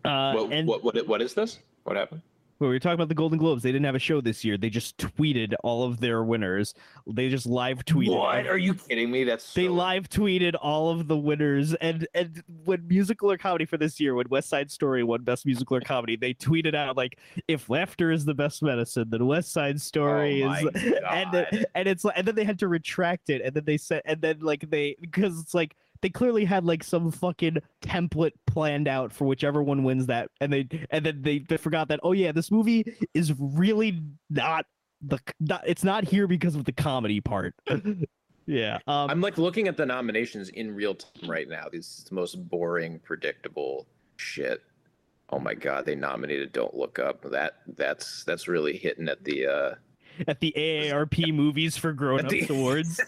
Uh, 0.05 0.33
what, 0.35 0.53
and 0.53 0.67
what 0.69 0.83
what 0.85 1.07
what 1.07 1.23
is 1.23 1.35
this? 1.35 1.61
What 1.85 1.97
happened? 1.97 2.23
Well, 2.59 2.71
we 2.71 2.77
were 2.77 2.81
talking 2.81 2.95
about 2.95 3.09
the 3.09 3.15
Golden 3.17 3.39
Globes. 3.39 3.63
They 3.63 3.73
didn't 3.73 3.85
have 3.85 3.97
a 3.97 4.01
show 4.01 4.21
this 4.21 4.45
year. 4.45 4.57
They 4.57 4.71
just 4.71 4.97
tweeted 4.97 5.55
all 5.65 5.83
of 5.83 5.99
their 5.99 6.23
winners. 6.23 6.73
They 7.07 7.29
just 7.29 7.47
live 7.47 7.85
tweeted. 7.85 8.17
What? 8.17 8.47
Are 8.47 8.59
you 8.59 8.75
kidding 8.75 9.11
me? 9.11 9.25
That's 9.25 9.53
They 9.55 9.69
live 9.69 10.09
tweeted 10.09 10.55
all 10.61 10.91
of 10.91 11.09
the 11.09 11.17
winners, 11.17 11.75
and 11.75 12.07
and 12.15 12.43
when 12.65 12.87
musical 12.87 13.31
or 13.31 13.37
comedy 13.39 13.65
for 13.65 13.77
this 13.77 13.99
year, 13.99 14.15
when 14.15 14.29
West 14.29 14.49
Side 14.49 14.71
Story 14.71 15.03
won 15.03 15.23
Best 15.23 15.47
Musical 15.47 15.77
or 15.77 15.81
Comedy, 15.81 16.17
they 16.17 16.33
tweeted 16.33 16.75
out 16.75 16.97
like, 16.97 17.19
"If 17.49 17.69
laughter 17.69 18.13
is 18.13 18.25
the 18.25 18.35
best 18.35 18.63
medicine, 18.63 19.11
then 19.11 19.27
West 19.27 19.53
Side 19.53 19.81
Story 19.81 20.45
Oh 20.45 20.53
is." 20.53 20.65
my 20.65 20.71
And 21.11 21.67
and 21.75 21.89
it's 21.89 22.05
like, 22.05 22.17
and 22.17 22.27
then 22.27 22.37
they 22.37 22.45
had 22.45 22.61
to 22.61 22.69
retract 22.69 23.31
it, 23.31 23.43
and 23.43 23.55
then 23.55 23.65
they 23.65 23.77
said, 23.79 24.03
and 24.05 24.21
then 24.21 24.39
like 24.41 24.71
they 24.71 24.97
because 25.01 25.41
it's 25.41 25.55
like 25.55 25.77
they 26.05 26.11
clearly 26.11 26.45
had 26.45 26.67
like 26.67 26.85
some 26.85 27.11
fucking 27.11 27.57
template 27.81 28.33
planned 28.47 28.89
out 28.89 29.11
for 29.11 29.25
whichever 29.25 29.63
one 29.63 29.85
wins 29.85 30.05
that, 30.05 30.31
and 30.39 30.53
they 30.53 30.69
and 30.91 31.07
then 31.07 31.23
they, 31.23 31.39
they 31.39 31.57
forgot 31.57 31.89
that 31.89 31.99
oh 32.03 32.13
yeah, 32.13 32.31
this 32.31 32.51
movie 32.51 32.85
is 33.15 33.33
really 33.39 34.03
not 34.29 34.67
the 35.01 35.19
not, 35.41 35.63
it's 35.67 35.83
not 35.83 36.05
here 36.05 36.27
because 36.27 36.57
of 36.57 36.67
the 36.67 36.73
comedy 36.73 37.23
part. 37.23 37.55
yeah, 38.47 38.81
um, 38.87 39.09
I'm 39.09 39.23
like 39.23 39.39
looking 39.39 39.67
at 39.67 39.79
the 39.79 39.87
nominations 39.87 40.51
in 40.51 40.75
real 40.75 40.95
time 40.95 41.31
right 41.31 41.49
now. 41.49 41.69
This 41.73 42.01
is 42.01 42.05
the 42.05 42.15
most 42.15 42.35
boring, 42.51 42.99
predictable 42.99 43.87
shit. 44.19 44.61
Oh 45.31 45.39
my 45.39 45.55
god, 45.55 45.87
they 45.87 45.95
nominated 45.95 46.53
Don't 46.53 46.75
Look 46.75 46.99
Up. 46.99 47.23
That 47.31 47.61
that's 47.79 48.25
that's 48.25 48.47
really 48.47 48.77
hitting 48.77 49.09
at 49.09 49.25
the 49.25 49.47
uh 49.47 49.75
at 50.29 50.39
the 50.41 50.53
AARP 50.55 51.33
Movies 51.33 51.79
for 51.79 51.95
Grown 51.95 52.21
Ups 52.27 52.31
the- 52.31 52.47
Awards. 52.51 53.01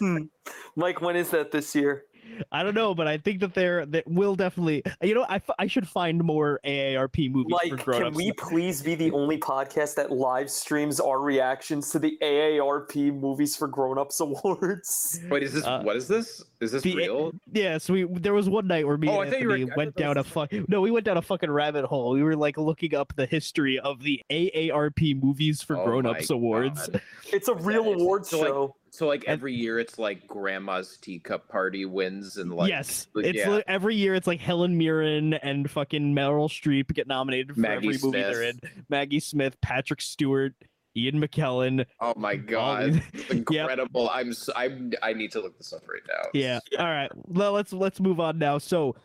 Mike, 0.76 1.00
when 1.00 1.14
is 1.14 1.30
that 1.30 1.52
this 1.52 1.72
year? 1.72 2.04
I 2.52 2.62
don't 2.62 2.74
know, 2.74 2.94
but 2.94 3.06
I 3.06 3.18
think 3.18 3.40
that 3.40 3.54
they're 3.54 3.86
that 3.86 4.06
will 4.06 4.34
definitely. 4.34 4.82
You 5.02 5.14
know, 5.14 5.22
I, 5.28 5.36
f- 5.36 5.50
I 5.58 5.66
should 5.66 5.88
find 5.88 6.22
more 6.22 6.60
AARP 6.64 7.30
movies 7.30 7.54
for 7.68 7.76
Like, 7.76 7.84
grown 7.84 8.02
can 8.02 8.14
we 8.14 8.32
please 8.32 8.82
be 8.82 8.94
the 8.94 9.10
only 9.12 9.38
podcast 9.38 9.94
that 9.96 10.10
live 10.12 10.50
streams 10.50 11.00
our 11.00 11.20
reactions 11.20 11.90
to 11.90 11.98
the 11.98 12.18
AARP 12.22 13.18
Movies 13.20 13.56
for 13.56 13.68
Grown-Ups 13.68 14.20
Awards? 14.20 15.20
Wait, 15.30 15.42
is 15.42 15.52
this 15.52 15.64
Uh, 15.64 15.82
what 15.82 15.96
is 15.96 16.08
this? 16.08 16.42
Is 16.60 16.72
this 16.72 16.82
the- 16.82 16.94
real? 16.96 17.32
Yeah, 17.52 17.78
so 17.78 17.92
we 17.92 18.04
there 18.04 18.34
was 18.34 18.48
one 18.48 18.66
night 18.66 18.86
where 18.86 18.96
me 18.96 19.08
Oh, 19.08 19.20
and 19.20 19.28
I 19.28 19.32
thought 19.32 19.40
you 19.40 19.48
were- 19.48 19.54
Anthony 19.56 19.76
went 19.76 19.96
down 19.96 20.16
a 20.18 20.24
fuck. 20.24 20.52
No, 20.68 20.80
we 20.80 20.90
went 20.90 21.04
down 21.06 21.16
a 21.16 21.22
fucking 21.22 21.50
rabbit 21.50 21.84
hole. 21.84 22.12
We 22.12 22.22
were 22.22 22.36
like 22.36 22.56
looking 22.58 22.94
up 22.94 23.12
the 23.16 23.26
history 23.26 23.78
of 23.78 24.02
the 24.02 24.22
AARP 24.30 25.22
Movies 25.22 25.62
for 25.62 25.76
Oh 25.76 25.84
Grown 25.84 26.06
Ups 26.06 26.30
Awards. 26.30 26.88
God. 26.88 27.00
It's 27.32 27.48
a 27.48 27.54
real 27.54 27.84
awards 27.92 28.00
award 28.02 28.26
so, 28.26 28.38
like, 28.38 28.48
show. 28.48 28.76
So 28.96 29.06
like 29.06 29.24
every 29.26 29.52
year, 29.54 29.78
it's 29.78 29.98
like 29.98 30.26
grandma's 30.26 30.96
teacup 30.96 31.50
party 31.50 31.84
wins 31.84 32.38
and 32.38 32.50
like 32.50 32.70
yes, 32.70 33.08
like, 33.12 33.26
it's 33.26 33.38
yeah. 33.38 33.60
every 33.68 33.94
year. 33.94 34.14
It's 34.14 34.26
like 34.26 34.40
Helen 34.40 34.78
Mirren 34.78 35.34
and 35.34 35.70
fucking 35.70 36.14
Meryl 36.14 36.48
Streep 36.48 36.94
get 36.94 37.06
nominated 37.06 37.54
for 37.54 37.60
Maggie 37.60 37.88
every 37.88 37.98
movie 38.02 38.22
they're 38.22 38.42
in. 38.44 38.58
Maggie 38.88 39.20
Smith, 39.20 39.60
Patrick 39.60 40.00
Stewart, 40.00 40.54
Ian 40.96 41.20
McKellen. 41.20 41.84
Oh 42.00 42.14
my 42.16 42.36
god, 42.36 43.02
incredible! 43.30 44.08
I'm 44.08 44.30
s- 44.30 44.48
I'm 44.56 44.94
I 45.02 45.12
need 45.12 45.30
to 45.32 45.42
look 45.42 45.58
this 45.58 45.74
up 45.74 45.82
right 45.86 46.00
now. 46.08 46.30
Yeah. 46.32 46.60
All 46.78 46.86
right. 46.86 47.10
Well, 47.26 47.52
let's 47.52 47.74
let's 47.74 48.00
move 48.00 48.18
on 48.18 48.38
now. 48.38 48.56
So, 48.56 48.96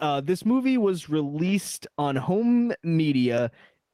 uh, 0.00 0.22
this 0.22 0.46
movie 0.46 0.78
was 0.78 1.10
released 1.10 1.86
on 1.98 2.16
home 2.16 2.72
media 2.82 3.50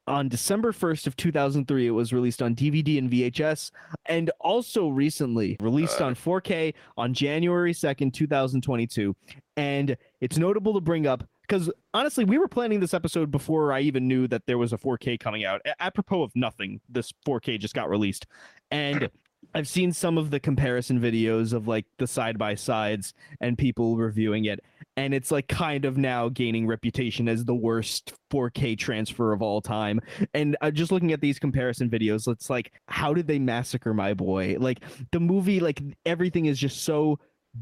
on 0.07 0.29
December 0.29 0.71
1st 0.71 1.07
of 1.07 1.15
2003. 1.15 1.87
It 1.87 1.91
was 1.91 2.13
released 2.13 2.41
on 2.41 2.55
DVD 2.55 2.97
and 2.97 3.09
VHS, 3.09 3.71
and 4.05 4.31
also 4.39 4.87
recently 4.89 5.57
released 5.59 6.01
on 6.01 6.13
uh. 6.13 6.15
4K 6.15 6.73
on 6.97 7.13
January 7.13 7.73
2nd, 7.73 8.13
2022. 8.13 9.15
And 9.57 9.97
it's 10.19 10.37
notable 10.37 10.73
to 10.73 10.81
bring 10.81 11.07
up 11.07 11.23
because 11.41 11.69
honestly, 11.93 12.23
we 12.23 12.37
were 12.37 12.47
planning 12.47 12.79
this 12.79 12.93
episode 12.93 13.29
before 13.29 13.73
I 13.73 13.81
even 13.81 14.07
knew 14.07 14.27
that 14.27 14.45
there 14.45 14.57
was 14.57 14.73
a 14.73 14.77
4K 14.77 15.19
coming 15.19 15.43
out. 15.43 15.61
A- 15.65 15.81
apropos 15.81 16.23
of 16.23 16.31
nothing, 16.35 16.79
this 16.87 17.11
4K 17.27 17.59
just 17.59 17.73
got 17.73 17.89
released, 17.89 18.25
and. 18.69 19.09
I've 19.53 19.67
seen 19.67 19.91
some 19.91 20.17
of 20.17 20.29
the 20.29 20.39
comparison 20.39 20.99
videos 20.99 21.51
of 21.51 21.67
like 21.67 21.85
the 21.97 22.07
side 22.07 22.37
by 22.37 22.55
sides 22.55 23.13
and 23.41 23.57
people 23.57 23.97
reviewing 23.97 24.45
it, 24.45 24.61
and 24.97 25.13
it's 25.13 25.31
like 25.31 25.47
kind 25.47 25.85
of 25.85 25.97
now 25.97 26.29
gaining 26.29 26.67
reputation 26.67 27.27
as 27.27 27.45
the 27.45 27.55
worst 27.55 28.13
4K 28.31 28.77
transfer 28.77 29.31
of 29.33 29.41
all 29.41 29.61
time. 29.61 30.01
And 30.33 30.57
uh, 30.61 30.71
just 30.71 30.91
looking 30.91 31.13
at 31.13 31.21
these 31.21 31.39
comparison 31.39 31.89
videos, 31.89 32.27
it's 32.27 32.49
like, 32.49 32.73
how 32.87 33.13
did 33.13 33.27
they 33.27 33.39
massacre 33.39 33.93
my 33.93 34.13
boy? 34.13 34.57
Like 34.59 34.83
the 35.11 35.19
movie, 35.19 35.59
like 35.59 35.81
everything 36.05 36.45
is 36.45 36.59
just 36.59 36.83
so 36.83 37.19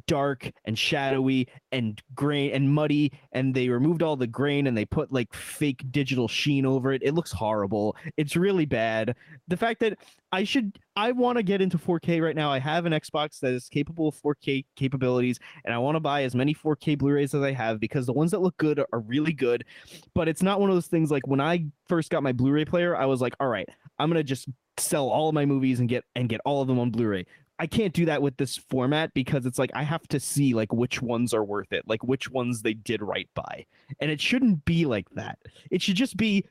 dark 0.08 0.52
and 0.66 0.78
shadowy 0.78 1.48
and 1.72 2.02
grain 2.16 2.52
and 2.52 2.74
muddy 2.74 3.12
and 3.32 3.54
they 3.54 3.70
removed 3.70 4.04
all 4.04 4.16
the 4.16 4.28
grain 4.28 4.68
and 4.68 4.78
they 4.78 4.86
put 4.86 5.12
like 5.12 5.34
fake 5.34 5.84
digital 5.92 6.28
sheen 6.28 6.66
over 6.66 6.92
it. 6.92 7.02
It 7.04 7.14
looks 7.14 7.32
horrible. 7.32 7.96
It's 8.18 8.36
really 8.36 8.66
bad. 8.66 9.16
The 9.48 9.58
fact 9.58 9.80
that 9.82 9.98
i 10.32 10.44
should 10.44 10.78
i 10.96 11.12
want 11.12 11.38
to 11.38 11.44
get 11.44 11.62
into 11.62 11.78
4k 11.78 12.22
right 12.22 12.36
now. 12.36 12.52
I 12.52 12.60
have 12.60 12.86
an 12.86 12.94
xbox 12.94 13.40
that 13.40 13.54
is 13.54 13.68
capable 13.68 14.10
of 14.10 14.22
4k 14.22 14.66
capabilities 14.76 15.40
and 15.66 15.74
i 15.74 15.78
want 15.78 15.96
to 15.96 16.00
buy 16.00 16.24
as 16.24 16.36
many 16.36 16.54
4k 16.54 16.98
blu-rays 16.98 17.34
as 17.34 17.42
i 17.42 17.52
have 17.52 17.80
because 17.80 18.06
the 18.06 18.14
ones 18.14 18.32
that 18.32 18.42
look 18.42 18.56
good 18.58 18.80
are 18.80 19.00
really 19.00 19.34
good. 19.34 19.66
But 20.14 20.28
it's 20.28 20.44
not 20.44 20.60
one 20.60 20.70
of 20.70 20.76
those 20.76 20.88
things 20.88 21.10
like 21.10 21.26
when 21.28 21.42
i 21.42 21.66
first 21.88 22.12
got 22.12 22.24
my 22.24 22.32
blu-ray 22.32 22.66
player 22.66 22.96
i 22.96 23.06
was 23.06 23.22
like 23.22 23.36
all 23.40 23.48
right 23.48 23.68
i'm 23.98 24.10
gonna 24.10 24.24
just 24.24 24.48
sell 24.78 25.10
all 25.10 25.28
of 25.28 25.36
my 25.36 25.46
movies 25.46 25.80
and 25.80 25.90
get 25.90 26.04
and 26.16 26.30
get 26.30 26.42
all 26.46 26.62
of 26.62 26.68
them 26.68 26.80
on 26.80 26.92
blu-ray 26.92 27.26
I 27.60 27.68
can't 27.68 27.94
do 27.94 28.06
that 28.06 28.22
with 28.22 28.38
this 28.38 28.58
format 28.58 29.14
because 29.14 29.46
it's 29.46 29.60
like 29.60 29.72
I 29.74 29.84
have 29.84 30.08
to 30.08 30.20
see 30.20 30.54
like 30.54 30.72
which 30.72 31.02
ones 31.02 31.34
are 31.34 31.44
worth 31.44 31.74
it, 31.74 31.84
like 31.88 32.04
which 32.04 32.32
ones 32.32 32.62
they 32.62 32.74
did 32.74 33.02
right 33.02 33.30
by. 33.36 33.66
And 34.00 34.10
it 34.10 34.22
shouldn't 34.22 34.64
be 34.64 34.86
like 34.86 35.10
that. 35.12 35.38
It 35.70 35.82
should 35.82 35.96
just 35.96 36.16
be 36.16 36.46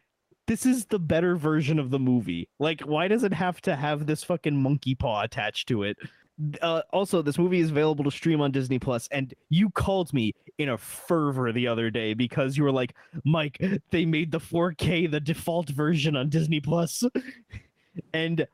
this 0.46 0.64
is 0.66 0.86
the 0.86 0.98
better 0.98 1.36
version 1.36 1.78
of 1.78 1.90
the 1.90 1.98
movie. 1.98 2.48
Like 2.58 2.82
why 2.82 3.08
does 3.08 3.24
it 3.24 3.32
have 3.32 3.60
to 3.62 3.74
have 3.74 4.06
this 4.06 4.22
fucking 4.22 4.56
monkey 4.56 4.94
paw 4.94 5.22
attached 5.22 5.66
to 5.68 5.82
it? 5.82 5.96
Uh, 6.62 6.82
also, 6.92 7.20
this 7.20 7.38
movie 7.38 7.58
is 7.58 7.70
available 7.70 8.04
to 8.04 8.12
stream 8.12 8.40
on 8.40 8.52
Disney 8.52 8.78
Plus, 8.78 9.08
and 9.08 9.34
you 9.48 9.70
called 9.70 10.12
me 10.12 10.32
in 10.58 10.68
a 10.68 10.78
fervor 10.78 11.50
the 11.50 11.66
other 11.66 11.90
day 11.90 12.14
because 12.14 12.56
you 12.56 12.62
were 12.62 12.70
like, 12.70 12.94
"Mike, 13.24 13.60
they 13.90 14.06
made 14.06 14.30
the 14.30 14.38
4K 14.38 15.10
the 15.10 15.18
default 15.18 15.68
version 15.68 16.14
on 16.14 16.28
Disney 16.28 16.60
Plus," 16.60 17.02
and 18.14 18.46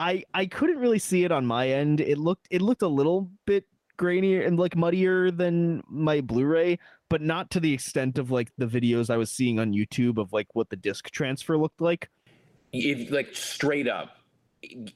I 0.00 0.24
I 0.34 0.46
couldn't 0.46 0.78
really 0.78 0.98
see 0.98 1.24
it 1.24 1.32
on 1.32 1.46
my 1.46 1.68
end. 1.68 2.00
It 2.00 2.18
looked 2.18 2.46
it 2.50 2.62
looked 2.62 2.82
a 2.82 2.88
little 2.88 3.30
bit 3.46 3.64
grainier 3.98 4.46
and 4.46 4.58
like 4.58 4.76
muddier 4.76 5.30
than 5.30 5.82
my 5.88 6.20
Blu-ray, 6.20 6.78
but 7.08 7.22
not 7.22 7.50
to 7.52 7.60
the 7.60 7.72
extent 7.72 8.18
of 8.18 8.30
like 8.30 8.52
the 8.58 8.66
videos 8.66 9.08
I 9.08 9.16
was 9.16 9.30
seeing 9.30 9.58
on 9.58 9.72
YouTube 9.72 10.18
of 10.18 10.32
like 10.32 10.54
what 10.54 10.68
the 10.70 10.76
disc 10.76 11.10
transfer 11.10 11.56
looked 11.56 11.80
like. 11.80 12.10
if 12.72 13.10
like 13.10 13.34
straight 13.34 13.88
up 13.88 14.18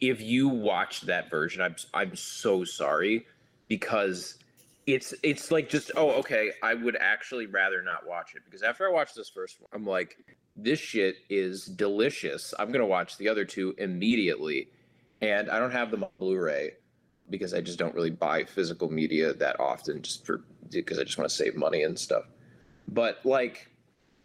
if 0.00 0.20
you 0.20 0.48
watch 0.48 1.02
that 1.02 1.30
version 1.30 1.62
i'm 1.62 1.76
i'm 1.94 2.14
so 2.16 2.64
sorry 2.64 3.26
because 3.68 4.38
it's 4.86 5.14
it's 5.22 5.50
like 5.50 5.68
just 5.68 5.90
oh 5.96 6.10
okay 6.10 6.50
i 6.62 6.74
would 6.74 6.96
actually 6.98 7.46
rather 7.46 7.82
not 7.82 8.06
watch 8.06 8.34
it 8.34 8.42
because 8.44 8.62
after 8.62 8.88
i 8.88 8.90
watched 8.90 9.14
this 9.14 9.28
first 9.28 9.60
one 9.60 9.68
i'm 9.72 9.86
like 9.86 10.16
this 10.56 10.78
shit 10.80 11.16
is 11.28 11.66
delicious 11.66 12.52
i'm 12.58 12.72
gonna 12.72 12.86
watch 12.86 13.16
the 13.18 13.28
other 13.28 13.44
two 13.44 13.74
immediately 13.78 14.68
and 15.20 15.50
i 15.50 15.58
don't 15.58 15.70
have 15.70 15.90
them 15.90 16.04
on 16.04 16.10
blu-ray 16.18 16.72
because 17.30 17.54
i 17.54 17.60
just 17.60 17.78
don't 17.78 17.94
really 17.94 18.10
buy 18.10 18.44
physical 18.44 18.90
media 18.90 19.32
that 19.34 19.58
often 19.60 20.02
just 20.02 20.26
for 20.26 20.42
because 20.70 20.98
i 20.98 21.04
just 21.04 21.18
want 21.18 21.28
to 21.28 21.34
save 21.34 21.56
money 21.56 21.82
and 21.82 21.98
stuff. 21.98 22.24
But 22.88 23.24
like 23.24 23.70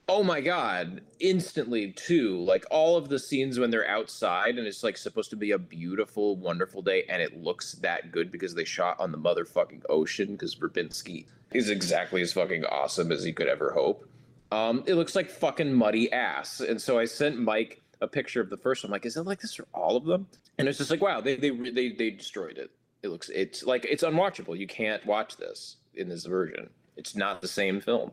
oh 0.07 0.21
my 0.21 0.39
god 0.39 1.01
instantly 1.19 1.91
too 1.91 2.37
like 2.43 2.63
all 2.69 2.95
of 2.95 3.09
the 3.09 3.17
scenes 3.17 3.57
when 3.57 3.71
they're 3.71 3.89
outside 3.89 4.59
and 4.59 4.67
it's 4.67 4.83
like 4.83 4.97
supposed 4.97 5.31
to 5.31 5.35
be 5.35 5.51
a 5.51 5.57
beautiful 5.57 6.35
wonderful 6.35 6.81
day 6.81 7.03
and 7.09 7.21
it 7.21 7.41
looks 7.41 7.73
that 7.73 8.11
good 8.11 8.31
because 8.31 8.53
they 8.53 8.63
shot 8.63 8.99
on 8.99 9.11
the 9.11 9.17
motherfucking 9.17 9.81
ocean 9.89 10.33
because 10.33 10.55
Verbinski 10.55 11.25
is 11.53 11.71
exactly 11.71 12.21
as 12.21 12.33
fucking 12.33 12.65
awesome 12.65 13.11
as 13.11 13.23
he 13.23 13.33
could 13.33 13.47
ever 13.47 13.71
hope. 13.71 14.07
Um 14.51 14.83
it 14.85 14.93
looks 14.93 15.15
like 15.15 15.29
fucking 15.29 15.73
muddy 15.73 16.11
ass. 16.11 16.59
And 16.59 16.79
so 16.79 16.99
i 16.99 17.05
sent 17.05 17.39
mike 17.39 17.81
a 18.01 18.07
picture 18.07 18.41
of 18.41 18.49
the 18.49 18.57
first 18.57 18.83
one 18.83 18.89
I'm 18.89 18.93
like 18.93 19.05
is 19.05 19.17
it 19.17 19.23
like 19.23 19.41
this 19.41 19.55
for 19.55 19.67
all 19.73 19.97
of 19.97 20.05
them 20.05 20.27
and 20.57 20.67
it's 20.67 20.77
just 20.77 20.91
like 20.91 21.01
wow 21.01 21.21
they 21.21 21.35
they 21.35 21.49
they, 21.49 21.89
they 21.89 22.09
destroyed 22.11 22.57
it 22.57 22.71
it 23.03 23.09
looks 23.09 23.29
it's 23.29 23.63
like 23.63 23.85
it's 23.85 24.03
unwatchable 24.03 24.57
you 24.57 24.67
can't 24.67 25.05
watch 25.05 25.37
this 25.37 25.77
in 25.93 26.09
this 26.09 26.25
version 26.25 26.69
it's 26.97 27.15
not 27.15 27.41
the 27.41 27.47
same 27.47 27.79
film 27.79 28.11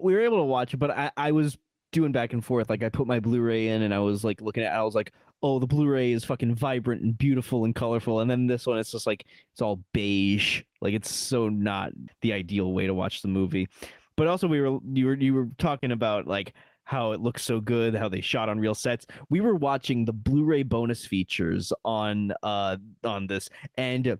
we 0.00 0.14
were 0.14 0.20
able 0.20 0.38
to 0.38 0.44
watch 0.44 0.74
it, 0.74 0.78
but 0.78 0.90
I, 0.90 1.10
I 1.16 1.32
was 1.32 1.58
doing 1.92 2.12
back 2.12 2.32
and 2.32 2.44
forth. 2.44 2.70
Like 2.70 2.82
I 2.82 2.88
put 2.88 3.06
my 3.06 3.20
Blu-ray 3.20 3.68
in 3.68 3.82
and 3.82 3.94
I 3.94 3.98
was 3.98 4.24
like 4.24 4.40
looking 4.40 4.62
at 4.62 4.72
I 4.72 4.82
was 4.82 4.94
like, 4.94 5.12
oh, 5.42 5.58
the 5.58 5.66
Blu-ray 5.66 6.12
is 6.12 6.24
fucking 6.24 6.54
vibrant 6.54 7.02
and 7.02 7.16
beautiful 7.16 7.64
and 7.64 7.74
colorful. 7.74 8.20
And 8.20 8.30
then 8.30 8.46
this 8.46 8.66
one 8.66 8.78
it's 8.78 8.92
just 8.92 9.06
like 9.06 9.26
it's 9.52 9.62
all 9.62 9.80
beige. 9.92 10.62
Like 10.80 10.94
it's 10.94 11.12
so 11.12 11.48
not 11.48 11.92
the 12.20 12.32
ideal 12.32 12.72
way 12.72 12.86
to 12.86 12.94
watch 12.94 13.22
the 13.22 13.28
movie. 13.28 13.68
But 14.16 14.26
also 14.26 14.46
we 14.46 14.60
were 14.60 14.78
you 14.92 15.06
were 15.06 15.14
you 15.14 15.34
were 15.34 15.48
talking 15.58 15.92
about 15.92 16.26
like 16.26 16.54
how 16.90 17.12
it 17.12 17.20
looks 17.20 17.44
so 17.44 17.60
good, 17.60 17.94
how 17.94 18.08
they 18.08 18.20
shot 18.20 18.48
on 18.48 18.58
real 18.58 18.74
sets. 18.74 19.06
We 19.28 19.40
were 19.40 19.54
watching 19.54 20.04
the 20.04 20.12
Blu-ray 20.12 20.64
bonus 20.64 21.06
features 21.06 21.72
on 21.84 22.32
uh 22.42 22.78
on 23.04 23.28
this 23.28 23.48
and 23.78 24.18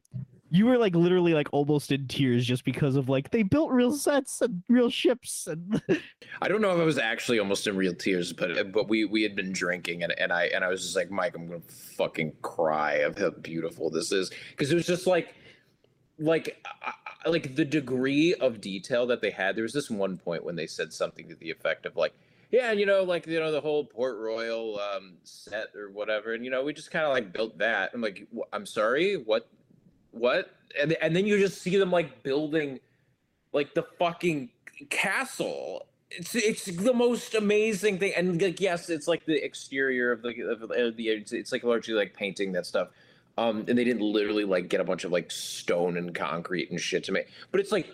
you 0.52 0.66
were 0.66 0.78
like 0.78 0.94
literally 0.94 1.34
like 1.34 1.48
almost 1.50 1.90
in 1.90 2.06
tears 2.06 2.46
just 2.46 2.64
because 2.64 2.94
of 2.94 3.08
like 3.08 3.32
they 3.32 3.42
built 3.42 3.72
real 3.72 3.92
sets 3.92 4.40
and 4.40 4.62
real 4.68 4.88
ships 4.88 5.48
and 5.48 5.82
I 6.42 6.46
don't 6.46 6.60
know 6.60 6.72
if 6.72 6.80
I 6.80 6.84
was 6.84 6.96
actually 6.96 7.40
almost 7.40 7.66
in 7.66 7.76
real 7.76 7.92
tears, 7.92 8.32
but 8.32 8.70
but 8.70 8.88
we 8.88 9.04
we 9.04 9.24
had 9.24 9.34
been 9.34 9.52
drinking 9.52 10.04
and 10.04 10.16
and 10.16 10.32
I 10.32 10.44
and 10.44 10.64
I 10.64 10.68
was 10.68 10.82
just 10.82 10.94
like, 10.94 11.10
Mike, 11.10 11.34
I'm 11.34 11.48
gonna 11.48 11.60
fucking 11.96 12.34
cry 12.40 12.98
of 12.98 13.18
how 13.18 13.30
beautiful 13.30 13.90
this 13.90 14.12
is 14.12 14.30
because 14.50 14.70
it 14.70 14.76
was 14.76 14.86
just 14.86 15.08
like 15.08 15.34
like 16.20 16.64
like 17.26 17.56
the 17.56 17.64
degree 17.64 18.32
of 18.34 18.60
detail 18.60 19.08
that 19.08 19.20
they 19.20 19.30
had. 19.30 19.56
There 19.56 19.64
was 19.64 19.72
this 19.72 19.90
one 19.90 20.16
point 20.16 20.44
when 20.44 20.54
they 20.54 20.68
said 20.68 20.92
something 20.92 21.28
to 21.30 21.34
the 21.34 21.50
effect 21.50 21.84
of 21.84 21.96
like. 21.96 22.14
Yeah, 22.50 22.72
and 22.72 22.80
you 22.80 22.86
know, 22.86 23.04
like 23.04 23.26
you 23.26 23.38
know, 23.38 23.52
the 23.52 23.60
whole 23.60 23.84
Port 23.84 24.18
Royal 24.18 24.80
um, 24.80 25.14
set 25.22 25.68
or 25.76 25.90
whatever, 25.90 26.34
and 26.34 26.44
you 26.44 26.50
know, 26.50 26.64
we 26.64 26.72
just 26.72 26.90
kind 26.90 27.04
of 27.04 27.12
like 27.12 27.32
built 27.32 27.58
that. 27.58 27.92
I'm 27.94 28.00
like, 28.00 28.26
I'm 28.52 28.66
sorry, 28.66 29.16
what, 29.16 29.48
what? 30.10 30.50
And 30.80 30.92
and 30.94 31.14
then 31.14 31.26
you 31.26 31.38
just 31.38 31.62
see 31.62 31.76
them 31.76 31.92
like 31.92 32.22
building 32.24 32.80
like 33.52 33.74
the 33.74 33.84
fucking 33.98 34.50
castle. 34.88 35.86
It's 36.10 36.34
it's 36.34 36.64
the 36.64 36.92
most 36.92 37.34
amazing 37.34 37.98
thing, 37.98 38.14
and 38.16 38.42
like 38.42 38.60
yes, 38.60 38.90
it's 38.90 39.06
like 39.06 39.24
the 39.26 39.44
exterior 39.44 40.10
of 40.10 40.22
the 40.22 40.30
of 40.42 40.96
the, 40.96 41.08
it's, 41.08 41.32
it's 41.32 41.52
like 41.52 41.62
largely 41.62 41.94
like 41.94 42.14
painting 42.14 42.52
that 42.52 42.66
stuff. 42.66 42.88
Um, 43.38 43.64
and 43.68 43.78
they 43.78 43.84
didn't 43.84 44.02
literally 44.02 44.44
like 44.44 44.68
get 44.68 44.80
a 44.80 44.84
bunch 44.84 45.04
of 45.04 45.12
like 45.12 45.30
stone 45.30 45.96
and 45.96 46.12
concrete 46.12 46.70
and 46.70 46.80
shit 46.80 47.04
to 47.04 47.12
make, 47.12 47.28
but 47.52 47.60
it's 47.60 47.70
like 47.70 47.88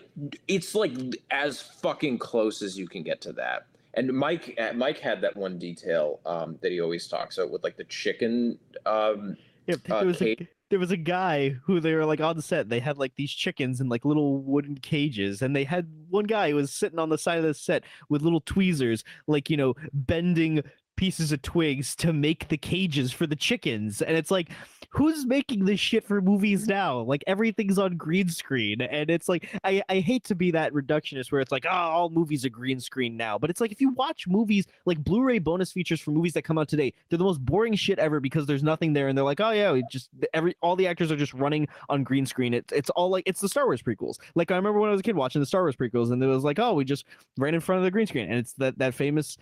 it's 0.47 0.73
like 0.73 0.91
as 1.29 1.61
fucking 1.61 2.17
close 2.17 2.63
as 2.63 2.75
you 2.75 2.87
can 2.87 3.03
get 3.03 3.21
to 3.21 3.33
that. 3.33 3.67
And 3.97 4.13
Mike 4.13 4.55
uh, 4.59 4.73
Mike 4.73 4.99
had 4.99 5.21
that 5.21 5.35
one 5.35 5.57
detail 5.57 6.19
um, 6.25 6.57
that 6.61 6.71
he 6.71 6.79
always 6.79 7.07
talks 7.07 7.37
about 7.37 7.51
with 7.51 7.63
like 7.63 7.77
the 7.77 7.83
chicken 7.85 8.59
um, 8.85 9.35
Yeah, 9.65 9.75
uh, 9.89 9.99
there 9.99 10.05
was 10.05 10.21
a, 10.21 10.37
there 10.69 10.79
was 10.79 10.91
a 10.91 10.97
guy 10.97 11.49
who 11.63 11.79
they 11.79 11.95
were 11.95 12.05
like 12.05 12.21
on 12.21 12.39
set. 12.41 12.69
They 12.69 12.79
had 12.79 12.99
like 12.99 13.15
these 13.15 13.31
chickens 13.31 13.81
in 13.81 13.89
like 13.89 14.05
little 14.05 14.43
wooden 14.43 14.77
cages, 14.77 15.41
and 15.41 15.55
they 15.55 15.63
had 15.63 15.87
one 16.09 16.25
guy 16.25 16.51
who 16.51 16.57
was 16.57 16.71
sitting 16.71 16.99
on 16.99 17.09
the 17.09 17.17
side 17.17 17.39
of 17.39 17.43
the 17.43 17.55
set 17.55 17.83
with 18.07 18.21
little 18.21 18.41
tweezers, 18.41 19.03
like 19.25 19.49
you 19.49 19.57
know, 19.57 19.73
bending 19.91 20.61
pieces 20.97 21.31
of 21.31 21.41
twigs 21.41 21.95
to 21.95 22.11
make 22.11 22.49
the 22.49 22.57
cages 22.57 23.13
for 23.13 23.25
the 23.25 23.35
chickens. 23.35 24.01
And 24.01 24.17
it's 24.17 24.31
like 24.31 24.49
who's 24.89 25.25
making 25.25 25.65
this 25.65 25.79
shit 25.79 26.03
for 26.03 26.21
movies 26.21 26.67
now? 26.67 26.99
Like 26.99 27.23
everything's 27.27 27.77
on 27.77 27.95
green 27.95 28.29
screen. 28.29 28.81
And 28.81 29.09
it's 29.09 29.29
like 29.29 29.49
i 29.63 29.81
i 29.87 29.99
hate 29.99 30.25
to 30.25 30.35
be 30.35 30.51
that 30.51 30.73
reductionist 30.73 31.31
where 31.31 31.39
it's 31.39 31.51
like 31.51 31.65
oh 31.65 31.69
all 31.69 32.09
movies 32.09 32.43
are 32.43 32.49
green 32.49 32.79
screen 32.79 33.15
now. 33.15 33.37
But 33.37 33.49
it's 33.49 33.61
like 33.61 33.71
if 33.71 33.79
you 33.79 33.91
watch 33.91 34.27
movies 34.27 34.65
like 34.85 35.01
blu-ray 35.03 35.39
bonus 35.39 35.71
features 35.71 36.01
for 36.01 36.11
movies 36.11 36.33
that 36.33 36.41
come 36.41 36.57
out 36.57 36.67
today 36.67 36.93
they're 37.09 37.17
the 37.17 37.23
most 37.23 37.45
boring 37.45 37.75
shit 37.75 37.99
ever 37.99 38.19
because 38.19 38.45
there's 38.45 38.63
nothing 38.63 38.91
there. 38.91 39.07
And 39.07 39.17
they're 39.17 39.23
like 39.23 39.39
oh 39.39 39.51
yeah 39.51 39.71
we 39.71 39.83
just 39.89 40.09
every 40.33 40.55
all 40.61 40.75
the 40.75 40.87
actors 40.87 41.11
are 41.11 41.17
just 41.17 41.33
running 41.33 41.67
on 41.87 42.03
green 42.03 42.25
screen. 42.25 42.53
It's 42.53 42.73
it's 42.73 42.89
all 42.91 43.09
like 43.09 43.23
it's 43.25 43.39
the 43.39 43.49
star 43.49 43.65
wars 43.65 43.81
prequels. 43.81 44.17
Like 44.35 44.51
i 44.51 44.55
remember 44.55 44.79
when 44.79 44.89
i 44.89 44.91
was 44.91 44.99
a 44.99 45.03
kid 45.03 45.15
watching 45.15 45.41
the 45.41 45.45
star 45.45 45.61
wars 45.61 45.75
prequels 45.75 46.11
and 46.11 46.21
it 46.23 46.27
was 46.27 46.43
like 46.43 46.59
oh 46.59 46.73
we 46.73 46.83
just 46.83 47.05
ran 47.37 47.53
in 47.53 47.61
front 47.61 47.77
of 47.77 47.85
the 47.85 47.91
green 47.91 48.07
screen. 48.07 48.29
And 48.29 48.39
it's 48.39 48.53
that 48.53 48.77
that 48.79 48.93
famous 48.93 49.37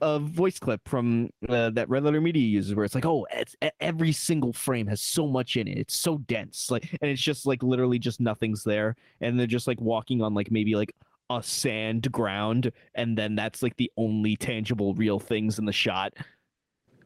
uh, 0.00 0.18
voice 0.18 0.58
clip 0.58 0.80
from 0.86 1.30
uh, 1.48 1.70
that 1.70 1.88
Red 1.88 2.04
Letter 2.04 2.20
Media 2.20 2.42
uses, 2.42 2.74
where 2.74 2.84
it's 2.84 2.94
like, 2.94 3.06
oh, 3.06 3.26
it's 3.32 3.56
every 3.80 4.12
single 4.12 4.52
frame 4.52 4.86
has 4.86 5.00
so 5.00 5.26
much 5.26 5.56
in 5.56 5.68
it. 5.68 5.78
It's 5.78 5.96
so 5.96 6.18
dense, 6.18 6.70
like, 6.70 6.90
and 7.00 7.10
it's 7.10 7.22
just 7.22 7.46
like 7.46 7.62
literally 7.62 7.98
just 7.98 8.20
nothing's 8.20 8.64
there, 8.64 8.96
and 9.20 9.38
they're 9.38 9.46
just 9.46 9.66
like 9.66 9.80
walking 9.80 10.22
on 10.22 10.34
like 10.34 10.50
maybe 10.50 10.74
like 10.74 10.94
a 11.30 11.42
sand 11.42 12.10
ground, 12.12 12.70
and 12.94 13.16
then 13.16 13.34
that's 13.34 13.62
like 13.62 13.76
the 13.76 13.90
only 13.96 14.36
tangible 14.36 14.94
real 14.94 15.18
things 15.18 15.58
in 15.58 15.64
the 15.64 15.72
shot. 15.72 16.12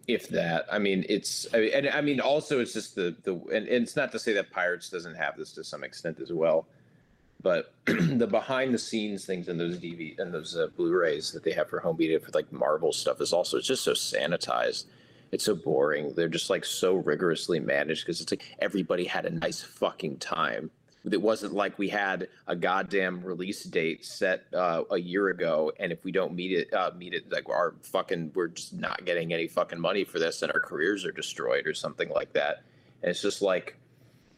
if 0.09 0.29
that 0.29 0.67
i 0.71 0.79
mean 0.79 1.05
it's 1.09 1.49
I 1.53 1.59
mean, 1.59 1.71
and 1.75 1.89
i 1.89 2.01
mean 2.01 2.21
also 2.21 2.61
it's 2.61 2.73
just 2.73 2.95
the 2.95 3.17
the 3.25 3.35
and, 3.53 3.67
and 3.67 3.83
it's 3.83 3.97
not 3.97 4.13
to 4.13 4.21
say 4.21 4.33
that 4.35 4.53
pirates 4.53 4.89
doesn't 4.89 5.17
have 5.17 5.37
this 5.37 5.53
to 5.55 5.65
some 5.65 5.83
extent 5.83 6.21
as 6.21 6.33
well 6.33 6.69
but 7.47 7.73
the 7.85 8.27
behind 8.27 8.75
the 8.75 8.79
scenes 8.79 9.25
things 9.25 9.49
in 9.49 9.57
those 9.57 9.79
dv 9.79 10.19
and 10.19 10.35
those 10.35 10.57
uh, 10.57 10.67
blu-rays 10.77 11.31
that 11.31 11.45
they 11.45 11.53
have 11.53 11.71
for 11.71 11.79
home 11.79 11.97
media 11.97 12.19
for 12.19 12.33
like 12.35 12.53
marvel 12.53 12.93
stuff 12.93 13.21
is 13.21 13.33
also 13.33 13.59
it's 13.59 13.69
just 13.69 13.85
so 13.85 13.93
sanitized. 13.93 14.87
It's 15.31 15.45
so 15.45 15.55
boring. 15.55 16.13
They're 16.15 16.29
just 16.29 16.51
like 16.51 16.65
so 16.65 16.97
rigorously 16.97 17.61
managed 17.61 18.05
because 18.05 18.21
it's 18.21 18.33
like 18.33 18.57
everybody 18.59 19.05
had 19.05 19.27
a 19.27 19.31
nice 19.31 19.63
fucking 19.63 20.19
time. 20.19 20.73
It 21.09 21.23
wasn't 21.23 21.55
like 21.55 21.79
we 21.79 21.89
had 21.89 22.27
a 22.49 22.57
goddamn 22.57 23.23
release 23.23 23.63
date 23.63 24.05
set 24.05 24.47
uh, 24.53 24.83
a 24.91 24.99
year 24.99 25.29
ago, 25.29 25.71
and 25.79 25.93
if 25.93 26.03
we 26.03 26.11
don't 26.11 26.35
meet 26.35 26.51
it, 26.51 26.75
uh, 26.75 26.91
meet 26.97 27.15
it, 27.15 27.31
like 27.31 27.49
our 27.49 27.77
fucking, 27.83 28.33
we're 28.35 28.49
just 28.49 28.73
not 28.73 29.05
getting 29.05 29.33
any 29.33 29.47
fucking 29.47 29.79
money 29.79 30.03
for 30.03 30.19
this, 30.19 30.43
and 30.43 30.51
our 30.51 30.59
careers 30.59 31.05
are 31.05 31.13
destroyed 31.13 31.69
or 31.69 31.75
something 31.75 32.09
like 32.09 32.33
that. 32.33 32.65
And 33.03 33.11
it's 33.13 33.23
just 33.23 33.41
like, 33.41 33.77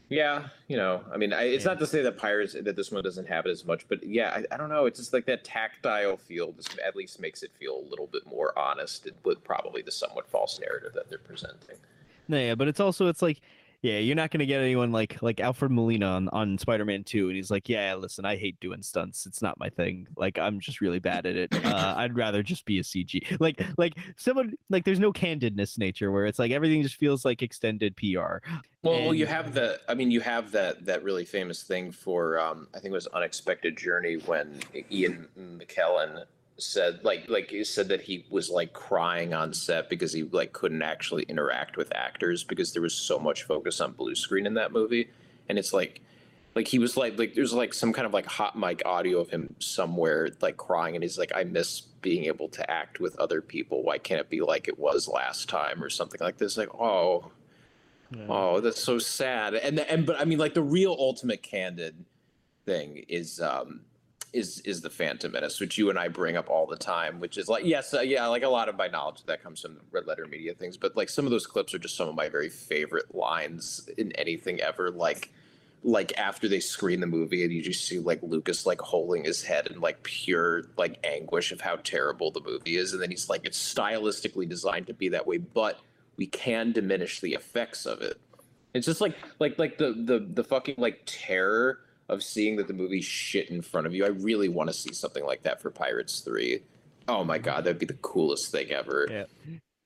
yeah, 0.09 0.47
you 0.67 0.75
know, 0.75 1.03
I 1.13 1.17
mean, 1.17 1.33
I, 1.33 1.43
it's 1.43 1.65
not 1.65 1.79
to 1.79 1.87
say 1.87 2.01
that 2.01 2.17
Pirates 2.17 2.53
that 2.53 2.75
this 2.75 2.91
one 2.91 3.03
doesn't 3.03 3.27
have 3.27 3.45
it 3.45 3.51
as 3.51 3.63
much, 3.63 3.87
but 3.87 4.03
yeah, 4.03 4.31
I, 4.31 4.55
I 4.55 4.57
don't 4.57 4.69
know. 4.69 4.85
It's 4.87 4.99
just 4.99 5.13
like 5.13 5.25
that 5.27 5.43
tactile 5.43 6.17
feel. 6.17 6.51
This 6.51 6.67
at 6.85 6.95
least 6.95 7.19
makes 7.19 7.43
it 7.43 7.51
feel 7.59 7.77
a 7.77 7.85
little 7.89 8.07
bit 8.07 8.25
more 8.25 8.57
honest 8.57 9.07
with 9.23 9.43
probably 9.43 9.83
the 9.83 9.91
somewhat 9.91 10.27
false 10.27 10.59
narrative 10.59 10.93
that 10.95 11.09
they're 11.09 11.19
presenting. 11.19 11.77
No, 12.27 12.39
yeah, 12.39 12.55
but 12.55 12.67
it's 12.67 12.79
also 12.79 13.07
it's 13.07 13.21
like, 13.21 13.41
yeah, 13.81 13.99
you're 13.99 14.15
not 14.15 14.29
gonna 14.31 14.45
get 14.45 14.61
anyone 14.61 14.91
like 14.91 15.21
like 15.21 15.39
Alfred 15.39 15.71
Molina 15.71 16.05
on, 16.05 16.29
on 16.29 16.57
Spider-Man 16.57 17.03
2, 17.05 17.27
and 17.27 17.35
he's 17.35 17.49
like, 17.49 17.69
yeah, 17.69 17.95
listen, 17.95 18.25
I 18.25 18.35
hate 18.35 18.59
doing 18.59 18.81
stunts. 18.81 19.25
It's 19.25 19.41
not 19.41 19.57
my 19.57 19.69
thing. 19.69 20.07
Like, 20.17 20.37
I'm 20.37 20.59
just 20.59 20.81
really 20.81 20.99
bad 20.99 21.25
at 21.25 21.35
it. 21.35 21.65
Uh, 21.69 21.93
I'd 21.97 22.15
rather 22.15 22.43
just 22.43 22.65
be 22.65 22.79
a 22.79 22.83
CG. 22.83 23.39
Like, 23.39 23.63
like 23.77 23.93
someone 24.17 24.53
like 24.69 24.83
there's 24.83 24.99
no 24.99 25.13
candidness 25.13 25.77
nature 25.77 26.11
where 26.11 26.25
it's 26.25 26.39
like 26.39 26.51
everything 26.51 26.81
just 26.81 26.95
feels 26.95 27.23
like 27.23 27.41
extended 27.41 27.95
PR. 27.95 28.39
Well, 28.81 29.05
well, 29.05 29.13
you 29.13 29.25
have 29.25 29.53
the. 29.53 29.79
I 29.87 29.93
mean, 29.93 30.11
you 30.11 30.19
have 30.21 30.51
that 30.51 30.85
that 30.85 31.03
really 31.03 31.25
famous 31.25 31.63
thing 31.63 31.91
for. 31.91 32.39
Um, 32.39 32.67
I 32.73 32.79
think 32.79 32.91
it 32.91 32.95
was 32.95 33.07
Unexpected 33.07 33.77
Journey 33.77 34.15
when 34.15 34.59
Ian 34.91 35.27
McKellen 35.37 36.25
said 36.59 37.03
like 37.03 37.29
like 37.29 37.49
he 37.49 37.63
said 37.63 37.89
that 37.89 38.01
he 38.01 38.25
was 38.29 38.49
like 38.49 38.73
crying 38.73 39.33
on 39.33 39.53
set 39.53 39.89
because 39.89 40.13
he 40.13 40.23
like 40.23 40.53
couldn't 40.53 40.81
actually 40.81 41.23
interact 41.23 41.77
with 41.77 41.93
actors 41.95 42.43
because 42.43 42.73
there 42.73 42.81
was 42.81 42.93
so 42.93 43.19
much 43.19 43.43
focus 43.43 43.81
on 43.81 43.93
blue 43.93 44.15
screen 44.15 44.45
in 44.45 44.53
that 44.55 44.71
movie, 44.71 45.09
and 45.47 45.57
it's 45.57 45.73
like. 45.73 46.01
Like 46.55 46.67
he 46.67 46.79
was 46.79 46.97
like 46.97 47.17
like 47.17 47.35
there's 47.35 47.53
like 47.53 47.75
some 47.75 47.93
kind 47.93 48.07
of 48.07 48.13
like 48.13 48.25
hot 48.25 48.57
mic 48.57 48.81
audio 48.83 49.19
of 49.19 49.29
him 49.29 49.53
somewhere 49.59 50.29
like 50.41 50.57
crying 50.57 50.95
and 50.95 51.03
he's 51.03 51.17
like 51.17 51.31
I 51.33 51.43
miss 51.43 51.81
being 52.01 52.25
able 52.25 52.49
to 52.49 52.69
act 52.69 52.99
with 52.99 53.15
other 53.17 53.39
people. 53.39 53.83
Why 53.83 53.99
can't 53.99 54.19
it 54.19 54.29
be 54.29 54.41
like 54.41 54.67
it 54.67 54.77
was 54.77 55.07
last 55.07 55.47
time 55.47 55.81
or 55.81 55.89
something 55.89 56.19
like 56.19 56.37
this? 56.37 56.57
Like 56.57 56.73
oh 56.73 57.31
Oh, 58.27 58.59
that's 58.59 58.81
so 58.81 58.97
sad. 58.97 59.53
And 59.53 59.77
the, 59.77 59.91
and 59.91 60.05
but 60.05 60.19
I 60.19 60.25
mean, 60.25 60.39
like 60.39 60.53
the 60.53 60.63
real 60.63 60.95
ultimate 60.97 61.43
candid 61.43 62.05
thing 62.65 63.05
is 63.07 63.39
um 63.39 63.81
is 64.33 64.59
is 64.61 64.81
the 64.81 64.89
Phantom 64.89 65.31
Menace, 65.31 65.59
which 65.59 65.77
you 65.77 65.89
and 65.89 65.97
I 65.97 66.07
bring 66.07 66.37
up 66.37 66.49
all 66.49 66.65
the 66.65 66.75
time. 66.75 67.19
Which 67.19 67.37
is 67.37 67.47
like 67.47 67.65
yes, 67.65 67.93
uh, 67.93 68.01
yeah, 68.01 68.25
like 68.27 68.43
a 68.43 68.49
lot 68.49 68.69
of 68.69 68.77
my 68.77 68.87
knowledge 68.87 69.23
that 69.25 69.43
comes 69.43 69.61
from 69.61 69.79
Red 69.91 70.05
Letter 70.05 70.27
Media 70.27 70.53
things. 70.53 70.77
But 70.77 70.95
like 70.95 71.09
some 71.09 71.25
of 71.25 71.31
those 71.31 71.47
clips 71.47 71.73
are 71.73 71.79
just 71.79 71.95
some 71.95 72.07
of 72.07 72.15
my 72.15 72.29
very 72.29 72.49
favorite 72.49 73.13
lines 73.15 73.89
in 73.97 74.11
anything 74.13 74.61
ever. 74.61 74.91
Like 74.91 75.31
like 75.83 76.17
after 76.17 76.47
they 76.47 76.59
screen 76.59 76.99
the 76.99 77.07
movie 77.07 77.43
and 77.43 77.53
you 77.53 77.61
just 77.61 77.85
see 77.85 77.99
like 77.99 78.19
Lucas 78.21 78.65
like 78.65 78.81
holding 78.81 79.23
his 79.23 79.41
head 79.43 79.67
in 79.67 79.79
like 79.79 80.03
pure 80.03 80.65
like 80.77 80.99
anguish 81.03 81.51
of 81.51 81.61
how 81.61 81.77
terrible 81.77 82.31
the 82.31 82.41
movie 82.41 82.77
is, 82.77 82.93
and 82.93 83.01
then 83.01 83.09
he's 83.09 83.29
like, 83.29 83.45
it's 83.45 83.73
stylistically 83.73 84.47
designed 84.47 84.87
to 84.87 84.93
be 84.93 85.09
that 85.09 85.25
way, 85.25 85.37
but 85.37 85.79
we 86.17 86.27
can 86.27 86.71
diminish 86.71 87.21
the 87.21 87.33
effects 87.33 87.85
of 87.85 88.01
it. 88.01 88.19
It's 88.73 88.85
just 88.85 89.01
like 89.01 89.15
like 89.39 89.57
like 89.57 89.77
the 89.77 89.93
the 89.93 90.19
the 90.19 90.43
fucking 90.43 90.75
like 90.77 91.01
terror 91.05 91.79
of 92.09 92.23
seeing 92.23 92.55
that 92.57 92.67
the 92.67 92.73
movie 92.73 93.01
shit 93.01 93.49
in 93.49 93.61
front 93.61 93.87
of 93.87 93.93
you. 93.93 94.03
I 94.05 94.09
really 94.09 94.49
want 94.49 94.69
to 94.69 94.73
see 94.73 94.93
something 94.93 95.25
like 95.25 95.43
that 95.43 95.61
for 95.61 95.69
Pirates 95.69 96.19
3. 96.21 96.59
Oh 97.07 97.23
my 97.23 97.37
god, 97.37 97.63
that'd 97.63 97.79
be 97.79 97.85
the 97.85 97.93
coolest 97.93 98.51
thing 98.51 98.71
ever. 98.71 99.07
Yeah. 99.09 99.25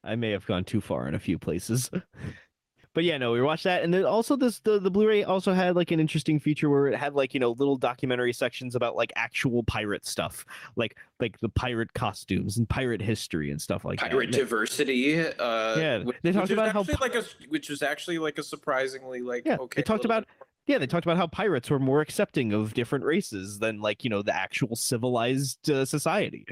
I 0.04 0.16
may 0.16 0.32
have 0.32 0.46
gone 0.46 0.64
too 0.66 0.82
far 0.82 1.08
in 1.08 1.16
a 1.16 1.20
few 1.20 1.38
places. 1.38 1.90
but 2.94 3.06
yeah, 3.06 3.18
no, 3.18 3.32
we 3.32 3.42
watched 3.42 3.64
that, 3.64 3.82
and 3.84 3.94
then 3.94 4.04
also 4.04 4.36
this 4.36 4.60
the, 4.60 4.78
the 4.78 4.92
Blu-ray 4.92 5.24
also 5.24 5.54
had 5.54 5.76
like 5.78 5.92
an 5.92 6.00
interesting 6.02 6.40
feature 6.40 6.70
where 6.70 6.88
it 6.88 6.96
had 6.98 7.14
like 7.14 7.34
you 7.34 7.40
know 7.40 7.52
little 7.52 7.78
documentary 7.78 8.34
sections 8.34 8.76
about 8.76 8.98
like 8.98 9.14
actual 9.16 9.64
pirate 9.64 10.06
stuff, 10.06 10.46
like 10.76 10.98
like 11.22 11.40
the 11.40 11.48
pirate 11.50 11.94
costumes 11.94 12.58
and 12.58 12.68
pirate 12.68 13.02
history 13.02 13.50
and 13.52 13.62
stuff 13.62 13.86
like 13.86 14.00
Pirate 14.00 14.32
that. 14.32 14.38
diversity. 14.38 15.20
Uh, 15.20 15.76
Yeah, 15.78 16.04
which, 16.04 16.18
they 16.24 16.34
talked 16.34 16.50
which 16.50 16.50
was 16.50 16.52
about 16.52 16.74
how 16.74 16.82
actually 16.82 16.98
like 17.00 17.16
a 17.16 17.24
which 17.48 17.70
was 17.70 17.82
actually 17.82 18.20
like 18.20 18.38
a 18.38 18.44
surprisingly 18.44 19.22
like 19.22 19.44
Yeah, 19.46 19.58
okay. 19.62 19.80
they 19.82 19.84
talked 19.84 20.04
about 20.04 20.26
yeah, 20.66 20.78
they 20.78 20.88
talked 20.88 21.06
about 21.06 21.18
how 21.18 21.28
pirates 21.28 21.70
were 21.70 21.80
more 21.80 22.00
accepting 22.00 22.54
of 22.54 22.74
different 22.74 23.04
races 23.04 23.60
than 23.60 23.82
like 23.82 24.04
you 24.04 24.10
know 24.10 24.22
the 24.22 24.36
actual 24.36 24.76
civilized 24.76 25.70
uh, 25.70 25.86
society. 25.86 26.46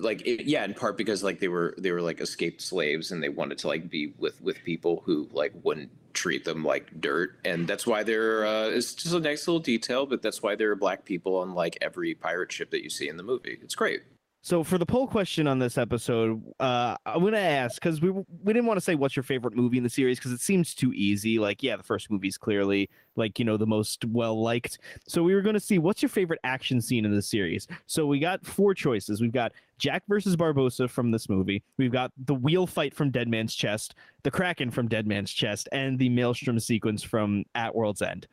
like 0.00 0.20
it, 0.26 0.46
yeah 0.46 0.64
in 0.64 0.74
part 0.74 0.96
because 0.96 1.22
like 1.22 1.40
they 1.40 1.48
were 1.48 1.74
they 1.78 1.90
were 1.90 2.02
like 2.02 2.20
escaped 2.20 2.60
slaves 2.60 3.10
and 3.10 3.22
they 3.22 3.28
wanted 3.28 3.58
to 3.58 3.68
like 3.68 3.88
be 3.88 4.12
with 4.18 4.40
with 4.42 4.62
people 4.64 5.02
who 5.06 5.28
like 5.32 5.52
wouldn't 5.62 5.90
treat 6.12 6.44
them 6.44 6.64
like 6.64 7.00
dirt. 7.00 7.38
And 7.44 7.66
that's 7.66 7.86
why 7.86 8.02
there 8.02 8.46
uh 8.46 8.68
it's 8.68 8.94
just 8.94 9.14
a 9.14 9.20
nice 9.20 9.48
little 9.48 9.60
detail 9.60 10.04
but 10.04 10.20
that's 10.20 10.42
why 10.42 10.54
there 10.54 10.70
are 10.70 10.76
black 10.76 11.04
people 11.04 11.36
on 11.36 11.54
like 11.54 11.78
every 11.80 12.14
pirate 12.14 12.52
ship 12.52 12.70
that 12.70 12.82
you 12.82 12.90
see 12.90 13.08
in 13.08 13.16
the 13.16 13.22
movie. 13.22 13.58
It's 13.62 13.74
great 13.74 14.02
So 14.40 14.62
for 14.62 14.78
the 14.78 14.86
poll 14.86 15.06
question 15.08 15.46
on 15.46 15.58
this 15.58 15.76
episode, 15.76 16.42
uh, 16.60 16.96
I'm 17.04 17.22
gonna 17.22 17.38
ask 17.38 17.74
because 17.74 18.00
we 18.00 18.10
we 18.10 18.52
didn't 18.52 18.66
want 18.66 18.76
to 18.76 18.84
say 18.84 18.94
what's 18.94 19.16
your 19.16 19.24
favorite 19.24 19.54
movie 19.54 19.78
in 19.78 19.82
the 19.82 19.90
series 19.90 20.18
because 20.18 20.32
it 20.32 20.40
seems 20.40 20.74
too 20.74 20.92
easy. 20.94 21.38
Like, 21.38 21.62
yeah, 21.62 21.76
the 21.76 21.82
first 21.82 22.10
movie's 22.10 22.38
clearly 22.38 22.88
like 23.16 23.38
you 23.38 23.44
know 23.44 23.56
the 23.56 23.66
most 23.66 24.04
well 24.04 24.40
liked. 24.40 24.78
So 25.06 25.22
we 25.22 25.34
were 25.34 25.42
gonna 25.42 25.60
see 25.60 25.78
what's 25.78 26.02
your 26.02 26.08
favorite 26.08 26.40
action 26.44 26.80
scene 26.80 27.04
in 27.04 27.14
the 27.14 27.22
series. 27.22 27.66
So 27.86 28.06
we 28.06 28.20
got 28.20 28.46
four 28.46 28.74
choices. 28.74 29.20
We've 29.20 29.32
got 29.32 29.52
Jack 29.78 30.02
versus 30.08 30.36
Barbossa 30.36 30.90
from 30.90 31.10
this 31.10 31.28
movie. 31.28 31.62
We've 31.76 31.92
got 31.92 32.12
the 32.26 32.34
wheel 32.34 32.66
fight 32.66 32.94
from 32.94 33.10
Dead 33.10 33.28
Man's 33.28 33.54
Chest, 33.54 33.94
the 34.22 34.30
Kraken 34.30 34.70
from 34.70 34.88
Dead 34.88 35.06
Man's 35.06 35.32
Chest, 35.32 35.68
and 35.72 35.98
the 35.98 36.08
Maelstrom 36.08 36.58
sequence 36.58 37.02
from 37.02 37.44
At 37.54 37.74
World's 37.74 38.02
End. 38.02 38.26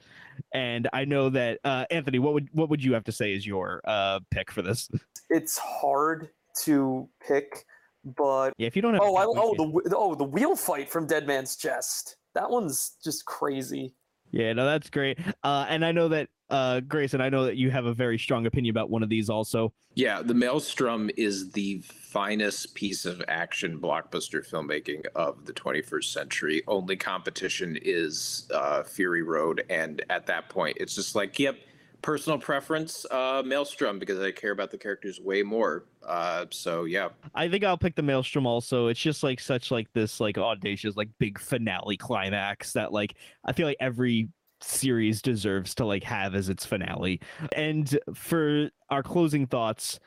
And 0.53 0.89
I 0.93 1.05
know 1.05 1.29
that 1.29 1.59
uh, 1.63 1.85
Anthony, 1.91 2.19
what 2.19 2.33
would 2.33 2.49
what 2.51 2.69
would 2.69 2.83
you 2.83 2.93
have 2.93 3.03
to 3.05 3.11
say 3.11 3.33
is 3.33 3.45
your 3.45 3.81
uh, 3.85 4.19
pick 4.31 4.51
for 4.51 4.61
this? 4.61 4.89
It's 5.29 5.57
hard 5.57 6.29
to 6.63 7.09
pick, 7.25 7.65
but 8.03 8.53
Yeah, 8.57 8.67
if 8.67 8.75
you 8.75 8.81
don't 8.81 8.93
have 8.93 9.03
oh, 9.03 9.15
I, 9.15 9.25
oh 9.25 9.55
the 9.55 9.95
oh 9.95 10.15
the 10.15 10.23
wheel 10.23 10.55
fight 10.55 10.89
from 10.89 11.07
Dead 11.07 11.27
Man's 11.27 11.55
Chest. 11.55 12.17
That 12.33 12.49
one's 12.49 12.97
just 13.03 13.25
crazy. 13.25 13.93
Yeah, 14.31 14.51
no, 14.53 14.65
that's 14.65 14.89
great. 14.89 15.19
Uh, 15.43 15.65
and 15.69 15.85
I 15.85 15.93
know 15.93 16.09
that 16.09 16.27
uh, 16.49 16.79
Grayson, 16.81 17.21
I 17.21 17.29
know 17.29 17.45
that 17.45 17.57
you 17.57 17.71
have 17.71 17.85
a 17.85 17.93
very 17.93 18.17
strong 18.19 18.45
opinion 18.45 18.71
about 18.71 18.89
one 18.89 19.03
of 19.03 19.09
these 19.09 19.29
also. 19.29 19.73
yeah 19.95 20.21
the 20.21 20.33
maelstrom 20.33 21.09
is 21.17 21.51
the 21.51 21.79
finest 21.81 22.75
piece 22.75 23.05
of 23.05 23.21
action 23.27 23.79
blockbuster 23.79 24.47
filmmaking 24.47 25.05
of 25.15 25.45
the 25.45 25.53
21st 25.53 26.03
century 26.03 26.61
only 26.67 26.95
competition 26.97 27.77
is 27.81 28.47
uh 28.53 28.83
fury 28.83 29.23
road 29.23 29.63
and 29.69 30.03
at 30.09 30.25
that 30.27 30.49
point 30.49 30.75
it's 30.79 30.95
just 30.95 31.15
like 31.15 31.39
yep 31.39 31.55
personal 32.01 32.37
preference 32.37 33.05
uh 33.09 33.41
maelstrom 33.45 33.97
because 33.97 34.19
i 34.19 34.31
care 34.31 34.51
about 34.51 34.69
the 34.69 34.77
characters 34.77 35.19
way 35.21 35.41
more 35.41 35.85
uh 36.05 36.45
so 36.51 36.83
yeah 36.83 37.07
I 37.33 37.49
think 37.49 37.63
I'll 37.63 37.77
pick 37.77 37.95
the 37.95 38.03
Maelstrom 38.03 38.45
also. 38.45 38.87
It's 38.87 38.99
just 38.99 39.23
like 39.23 39.39
such 39.39 39.71
like 39.71 39.87
this 39.93 40.19
like 40.19 40.37
audacious 40.37 40.95
like 40.95 41.09
big 41.19 41.39
finale 41.39 41.97
climax 41.97 42.73
that 42.73 42.91
like 42.93 43.15
I 43.43 43.51
feel 43.53 43.65
like 43.67 43.77
every 43.79 44.29
series 44.65 45.21
deserves 45.21 45.75
to 45.75 45.85
like 45.85 46.03
have 46.03 46.35
as 46.35 46.49
its 46.49 46.65
finale. 46.65 47.21
And 47.55 47.97
for 48.13 48.69
our 48.89 49.03
closing 49.03 49.47
thoughts, 49.47 49.99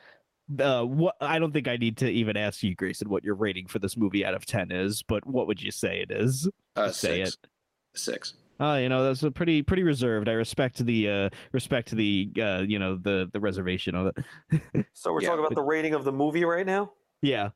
uh, 0.59 0.83
what 0.83 1.15
I 1.21 1.39
don't 1.39 1.51
think 1.51 1.67
I 1.67 1.77
need 1.77 1.97
to 1.97 2.09
even 2.09 2.35
ask 2.37 2.63
you, 2.63 2.75
Grayson, 2.75 3.09
what 3.09 3.23
your 3.23 3.35
rating 3.35 3.67
for 3.67 3.79
this 3.79 3.95
movie 3.95 4.25
out 4.25 4.33
of 4.33 4.45
ten 4.45 4.71
is. 4.71 5.03
But 5.03 5.25
what 5.25 5.47
would 5.47 5.61
you 5.61 5.71
say 5.71 6.01
it 6.01 6.11
is? 6.11 6.49
Uh, 6.75 6.91
say 6.91 7.23
six. 7.23 7.33
it. 7.33 7.49
Six. 7.95 8.33
Oh, 8.61 8.75
you 8.75 8.89
know 8.89 9.05
that's 9.05 9.23
a 9.23 9.31
pretty 9.31 9.61
pretty 9.61 9.83
reserved. 9.83 10.27
I 10.27 10.33
respect 10.33 10.85
the 10.85 11.09
uh 11.09 11.29
respect 11.53 11.91
the 11.91 12.29
uh 12.41 12.63
you 12.67 12.77
know 12.77 12.97
the 12.97 13.29
the 13.31 13.39
reservation 13.39 13.95
of 13.95 14.07
it. 14.07 14.85
So 14.93 15.13
we're 15.13 15.21
talking 15.21 15.39
about 15.39 15.55
the 15.55 15.61
rating 15.61 15.93
of 15.93 16.03
the 16.03 16.11
movie 16.11 16.43
right 16.43 16.65
now. 16.65 16.91
yeah. 17.21 17.49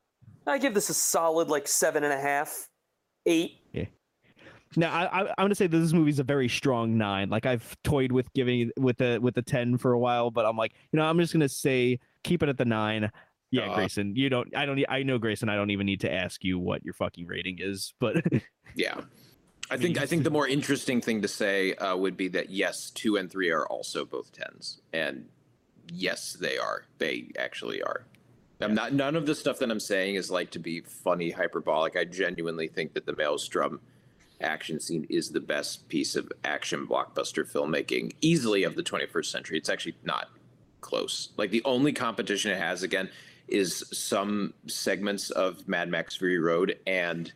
I 0.46 0.58
give 0.58 0.74
this 0.74 0.90
a 0.90 0.94
solid 0.94 1.48
like 1.48 1.66
seven 1.66 2.04
and 2.04 2.12
a 2.12 2.20
half, 2.20 2.68
eight. 3.26 3.60
Yeah. 3.72 3.86
Now 4.76 4.92
I, 4.92 5.22
I 5.22 5.28
I'm 5.28 5.44
gonna 5.44 5.54
say 5.54 5.66
that 5.66 5.78
this 5.78 5.92
movie's 5.92 6.18
a 6.18 6.24
very 6.24 6.48
strong 6.48 6.96
nine. 6.98 7.28
Like 7.30 7.46
I've 7.46 7.76
toyed 7.84 8.12
with 8.12 8.32
giving 8.32 8.70
with 8.78 8.98
the 8.98 9.18
with 9.20 9.34
the 9.34 9.42
ten 9.42 9.78
for 9.78 9.92
a 9.92 9.98
while, 9.98 10.30
but 10.30 10.46
I'm 10.46 10.56
like, 10.56 10.72
you 10.92 10.98
know, 10.98 11.04
I'm 11.04 11.18
just 11.18 11.32
gonna 11.32 11.48
say 11.48 11.98
keep 12.22 12.42
it 12.42 12.48
at 12.48 12.58
the 12.58 12.64
nine. 12.64 13.10
Yeah, 13.50 13.70
Uh, 13.70 13.76
Grayson, 13.76 14.16
you 14.16 14.28
don't. 14.30 14.54
I 14.56 14.66
don't. 14.66 14.84
I 14.88 15.04
know 15.04 15.18
Grayson. 15.18 15.48
I 15.48 15.54
don't 15.54 15.70
even 15.70 15.86
need 15.86 16.00
to 16.00 16.12
ask 16.12 16.42
you 16.42 16.58
what 16.58 16.84
your 16.84 16.94
fucking 16.94 17.26
rating 17.26 17.58
is, 17.60 17.94
but 18.00 18.16
Yeah. 18.74 19.02
I 19.70 19.76
think 19.76 19.98
I 20.00 20.06
think 20.06 20.24
the 20.24 20.30
more 20.38 20.46
interesting 20.48 21.00
thing 21.00 21.22
to 21.22 21.28
say 21.28 21.74
uh, 21.74 21.96
would 21.96 22.16
be 22.16 22.28
that 22.28 22.50
yes, 22.50 22.90
two 22.90 23.16
and 23.16 23.30
three 23.30 23.50
are 23.50 23.66
also 23.66 24.04
both 24.04 24.32
tens, 24.32 24.80
and 24.92 25.26
yes, 25.92 26.32
they 26.34 26.58
are. 26.58 26.84
They 26.98 27.30
actually 27.38 27.80
are. 27.82 28.04
I'm 28.60 28.74
not. 28.74 28.92
None 28.92 29.16
of 29.16 29.24
the 29.26 29.34
stuff 29.34 29.58
that 29.60 29.70
I'm 29.70 29.80
saying 29.80 30.16
is 30.16 30.30
like 30.30 30.50
to 30.50 30.58
be 30.58 30.80
funny, 30.80 31.30
hyperbolic. 31.30 31.96
I 31.96 32.04
genuinely 32.04 32.68
think 32.68 32.92
that 32.94 33.06
the 33.06 33.14
Maelstrom 33.16 33.80
action 34.44 34.80
scene 34.80 35.06
is 35.08 35.30
the 35.30 35.40
best 35.40 35.88
piece 35.88 36.16
of 36.16 36.30
action 36.44 36.86
blockbuster 36.86 37.50
filmmaking, 37.50 38.12
easily 38.20 38.64
of 38.64 38.76
the 38.76 38.82
21st 38.82 39.26
century. 39.26 39.58
It's 39.58 39.68
actually 39.68 39.96
not 40.04 40.28
close. 40.80 41.30
Like 41.36 41.50
the 41.50 41.62
only 41.64 41.92
competition 41.92 42.50
it 42.50 42.58
has 42.58 42.82
again 42.82 43.10
is 43.48 43.84
some 43.92 44.54
segments 44.66 45.30
of 45.30 45.66
Mad 45.68 45.88
Max 45.88 46.16
Fury 46.16 46.38
Road 46.38 46.78
and 46.86 47.32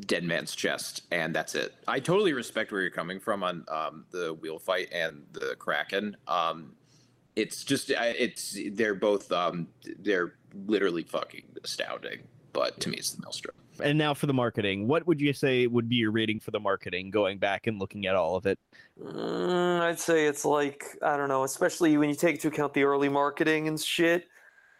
Dead 0.00 0.24
Man's 0.24 0.54
Chest, 0.54 1.02
and 1.10 1.34
that's 1.34 1.54
it. 1.54 1.74
I 1.86 2.00
totally 2.00 2.32
respect 2.32 2.72
where 2.72 2.80
you're 2.80 2.90
coming 2.90 3.20
from 3.20 3.42
on 3.42 3.64
um, 3.68 4.04
the 4.10 4.34
wheel 4.34 4.58
fight 4.58 4.88
and 4.92 5.24
the 5.32 5.56
Kraken. 5.58 6.16
Um, 6.26 6.74
it's 7.36 7.64
just 7.64 7.90
it's 7.90 8.58
they're 8.72 8.94
both 8.94 9.30
um, 9.30 9.68
they're 9.98 10.34
literally 10.66 11.02
fucking 11.02 11.44
astounding. 11.62 12.20
But 12.52 12.80
to 12.80 12.88
me, 12.88 12.96
it's 12.96 13.12
the 13.12 13.22
Maelstrom. 13.22 13.54
And 13.82 13.98
now 13.98 14.14
for 14.14 14.26
the 14.26 14.34
marketing. 14.34 14.86
What 14.86 15.06
would 15.06 15.20
you 15.20 15.32
say 15.32 15.66
would 15.66 15.88
be 15.88 15.96
your 15.96 16.10
rating 16.10 16.40
for 16.40 16.50
the 16.50 16.60
marketing? 16.60 17.10
Going 17.10 17.38
back 17.38 17.66
and 17.66 17.78
looking 17.78 18.06
at 18.06 18.14
all 18.14 18.36
of 18.36 18.46
it. 18.46 18.58
Mm, 19.00 19.80
I'd 19.80 20.00
say 20.00 20.26
it's 20.26 20.44
like 20.44 20.84
I 21.02 21.16
don't 21.16 21.28
know, 21.28 21.44
especially 21.44 21.96
when 21.96 22.08
you 22.08 22.14
take 22.14 22.36
into 22.36 22.48
account 22.48 22.74
the 22.74 22.84
early 22.84 23.08
marketing 23.08 23.68
and 23.68 23.80
shit. 23.80 24.26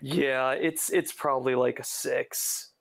Yeah, 0.01 0.53
it's 0.53 0.91
it's 0.91 1.13
probably 1.13 1.55
like 1.55 1.81
a 1.81 1.85
six. 1.85 2.73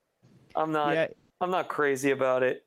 I'm 0.56 0.72
not 0.72 0.94
Yeah. 0.94 1.08
I'm 1.42 1.52
not 1.52 1.68
crazy 1.68 2.12
about 2.12 2.44
it. 2.44 2.66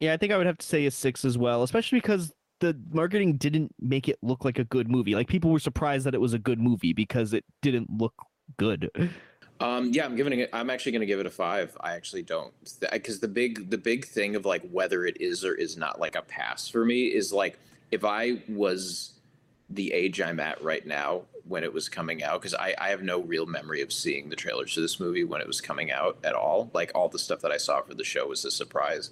Yeah, 0.00 0.12
I 0.12 0.16
think 0.16 0.32
I 0.32 0.36
would 0.36 0.46
have 0.46 0.58
to 0.58 0.66
say 0.66 0.86
a 0.86 0.90
six 0.90 1.24
as 1.24 1.38
well, 1.38 1.62
especially 1.62 1.98
because 1.98 2.32
the 2.60 2.78
marketing 2.90 3.36
didn't 3.36 3.74
make 3.80 4.08
it 4.08 4.18
look 4.22 4.44
like 4.44 4.58
a 4.58 4.64
good 4.64 4.90
movie. 4.90 5.14
Like 5.14 5.28
people 5.28 5.50
were 5.50 5.58
surprised 5.58 6.06
that 6.06 6.14
it 6.14 6.20
was 6.20 6.32
a 6.32 6.38
good 6.38 6.60
movie 6.60 6.92
because 6.92 7.32
it 7.32 7.44
didn't 7.62 7.88
look 7.90 8.14
good. 8.58 8.90
Um, 9.58 9.90
yeah, 9.92 10.04
I'm 10.04 10.16
giving 10.16 10.38
it. 10.38 10.50
I'm 10.52 10.68
actually 10.68 10.92
going 10.92 11.00
to 11.00 11.06
give 11.06 11.20
it 11.20 11.26
a 11.26 11.30
five. 11.30 11.76
I 11.80 11.94
actually 11.94 12.22
don't 12.22 12.52
because 12.92 13.20
the 13.20 13.28
big 13.28 13.70
the 13.70 13.78
big 13.78 14.04
thing 14.04 14.36
of 14.36 14.44
like 14.44 14.68
whether 14.70 15.06
it 15.06 15.20
is 15.20 15.44
or 15.44 15.54
is 15.54 15.76
not 15.76 15.98
like 15.98 16.14
a 16.14 16.22
pass 16.22 16.68
for 16.68 16.84
me 16.84 17.06
is 17.06 17.32
like 17.32 17.58
if 17.90 18.04
I 18.04 18.42
was 18.48 19.14
the 19.70 19.92
age 19.92 20.20
I'm 20.20 20.40
at 20.40 20.62
right 20.62 20.86
now 20.86 21.22
when 21.48 21.64
it 21.64 21.72
was 21.72 21.88
coming 21.88 22.22
out 22.22 22.40
because 22.40 22.54
I, 22.54 22.74
I 22.78 22.88
have 22.88 23.02
no 23.02 23.20
real 23.20 23.46
memory 23.46 23.80
of 23.80 23.92
seeing 23.92 24.28
the 24.28 24.36
trailers 24.36 24.74
to 24.74 24.80
this 24.80 25.00
movie 25.00 25.24
when 25.24 25.40
it 25.40 25.46
was 25.46 25.60
coming 25.60 25.90
out 25.90 26.18
at 26.24 26.34
all. 26.34 26.70
Like 26.74 26.92
all 26.94 27.08
the 27.08 27.18
stuff 27.18 27.40
that 27.40 27.52
I 27.52 27.56
saw 27.56 27.82
for 27.82 27.94
the 27.94 28.04
show 28.04 28.26
was 28.26 28.44
a 28.44 28.50
surprise. 28.50 29.10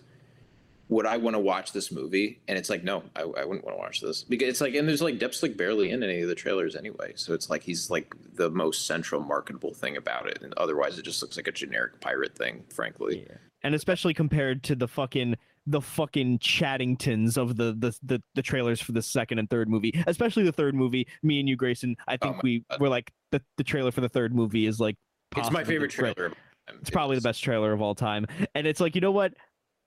Would 0.89 1.07
I 1.07 1.17
want 1.17 1.35
to 1.35 1.41
watch 1.41 1.73
this 1.73 1.91
movie? 1.91 2.41
And 2.47 2.59
it's 2.59 2.69
like, 2.69 2.85
no, 2.85 3.05
I, 3.17 3.23
I 3.23 3.45
wouldn't 3.45 3.65
want 3.65 3.77
to 3.77 3.79
watch 3.79 4.01
this 4.01 4.23
because 4.23 4.49
it's 4.49 4.61
like, 4.61 4.75
and 4.75 4.89
there's 4.89 5.03
like 5.03 5.19
Depp's 5.19 5.43
like 5.43 5.57
barely 5.57 5.91
in 5.91 6.03
any 6.03 6.21
of 6.21 6.29
the 6.29 6.35
trailers 6.35 6.77
anyway. 6.77 7.13
So 7.17 7.33
it's 7.33 7.49
like 7.49 7.63
he's 7.63 7.91
like 7.91 8.15
the 8.35 8.51
most 8.51 8.87
central 8.87 9.23
marketable 9.23 9.73
thing 9.73 9.97
about 9.97 10.29
it, 10.29 10.43
and 10.43 10.53
otherwise 10.55 10.99
it 10.99 11.05
just 11.05 11.23
looks 11.23 11.37
like 11.37 11.49
a 11.49 11.53
generic 11.53 12.01
pirate 12.01 12.37
thing, 12.37 12.65
frankly. 12.73 13.27
and 13.63 13.75
especially 13.75 14.15
compared 14.15 14.63
to 14.65 14.75
the 14.75 14.87
fucking 14.87 15.37
the 15.67 15.81
fucking 15.81 16.39
Chattingtons 16.41 17.39
of 17.39 17.57
the 17.57 17.75
the 17.79 17.97
the, 18.03 18.23
the 18.35 18.43
trailers 18.43 18.81
for 18.81 18.93
the 18.93 19.03
second 19.03 19.39
and 19.39 19.49
third 19.49 19.69
movie, 19.69 20.05
especially 20.07 20.45
the 20.45 20.53
third 20.53 20.75
movie. 20.75 21.07
Me 21.23 21.41
and 21.41 21.49
you, 21.49 21.57
Grayson, 21.57 21.97
I 22.07 22.17
think 22.19 22.37
oh 22.37 22.41
we 22.43 22.65
were 22.79 22.89
like 22.91 23.11
the 23.33 23.41
the 23.57 23.65
trailer 23.65 23.91
for 23.91 24.03
the 24.03 24.09
third 24.09 24.35
movie 24.35 24.67
is 24.67 24.79
like 24.79 24.97
It's 25.37 25.51
my 25.51 25.65
favorite 25.65 25.91
trailer. 25.91 26.33
It's 26.81 26.91
probably 26.91 27.17
the 27.17 27.23
best 27.23 27.43
trailer 27.43 27.73
of 27.73 27.81
all 27.83 27.95
time, 27.95 28.27
and 28.55 28.67
it's 28.67 28.81
like 28.81 28.95
you 28.95 29.01
know 29.01 29.13
what. 29.13 29.35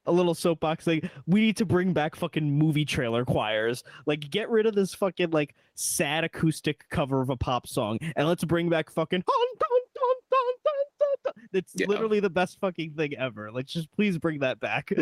A 0.07 0.11
little 0.11 0.33
soapbox 0.33 0.85
thing. 0.85 1.09
We 1.27 1.41
need 1.41 1.57
to 1.57 1.65
bring 1.65 1.93
back 1.93 2.15
fucking 2.15 2.49
movie 2.49 2.85
trailer 2.85 3.25
choirs. 3.25 3.83
Like, 4.05 4.21
get 4.21 4.49
rid 4.49 4.65
of 4.65 4.73
this 4.73 4.93
fucking 4.95 5.31
like 5.31 5.53
sad 5.75 6.23
acoustic 6.23 6.87
cover 6.89 7.21
of 7.21 7.29
a 7.29 7.35
pop 7.37 7.67
song, 7.67 7.99
and 8.15 8.27
let's 8.27 8.43
bring 8.43 8.69
back 8.69 8.89
fucking. 8.89 9.23
It's 11.53 11.73
Yeah. 11.75 11.87
literally 11.87 12.19
the 12.19 12.29
best 12.29 12.59
fucking 12.59 12.93
thing 12.93 13.15
ever. 13.15 13.51
Like, 13.51 13.65
just 13.67 13.91
please 13.91 14.17
bring 14.17 14.39
that 14.39 14.59
back. 14.59 14.91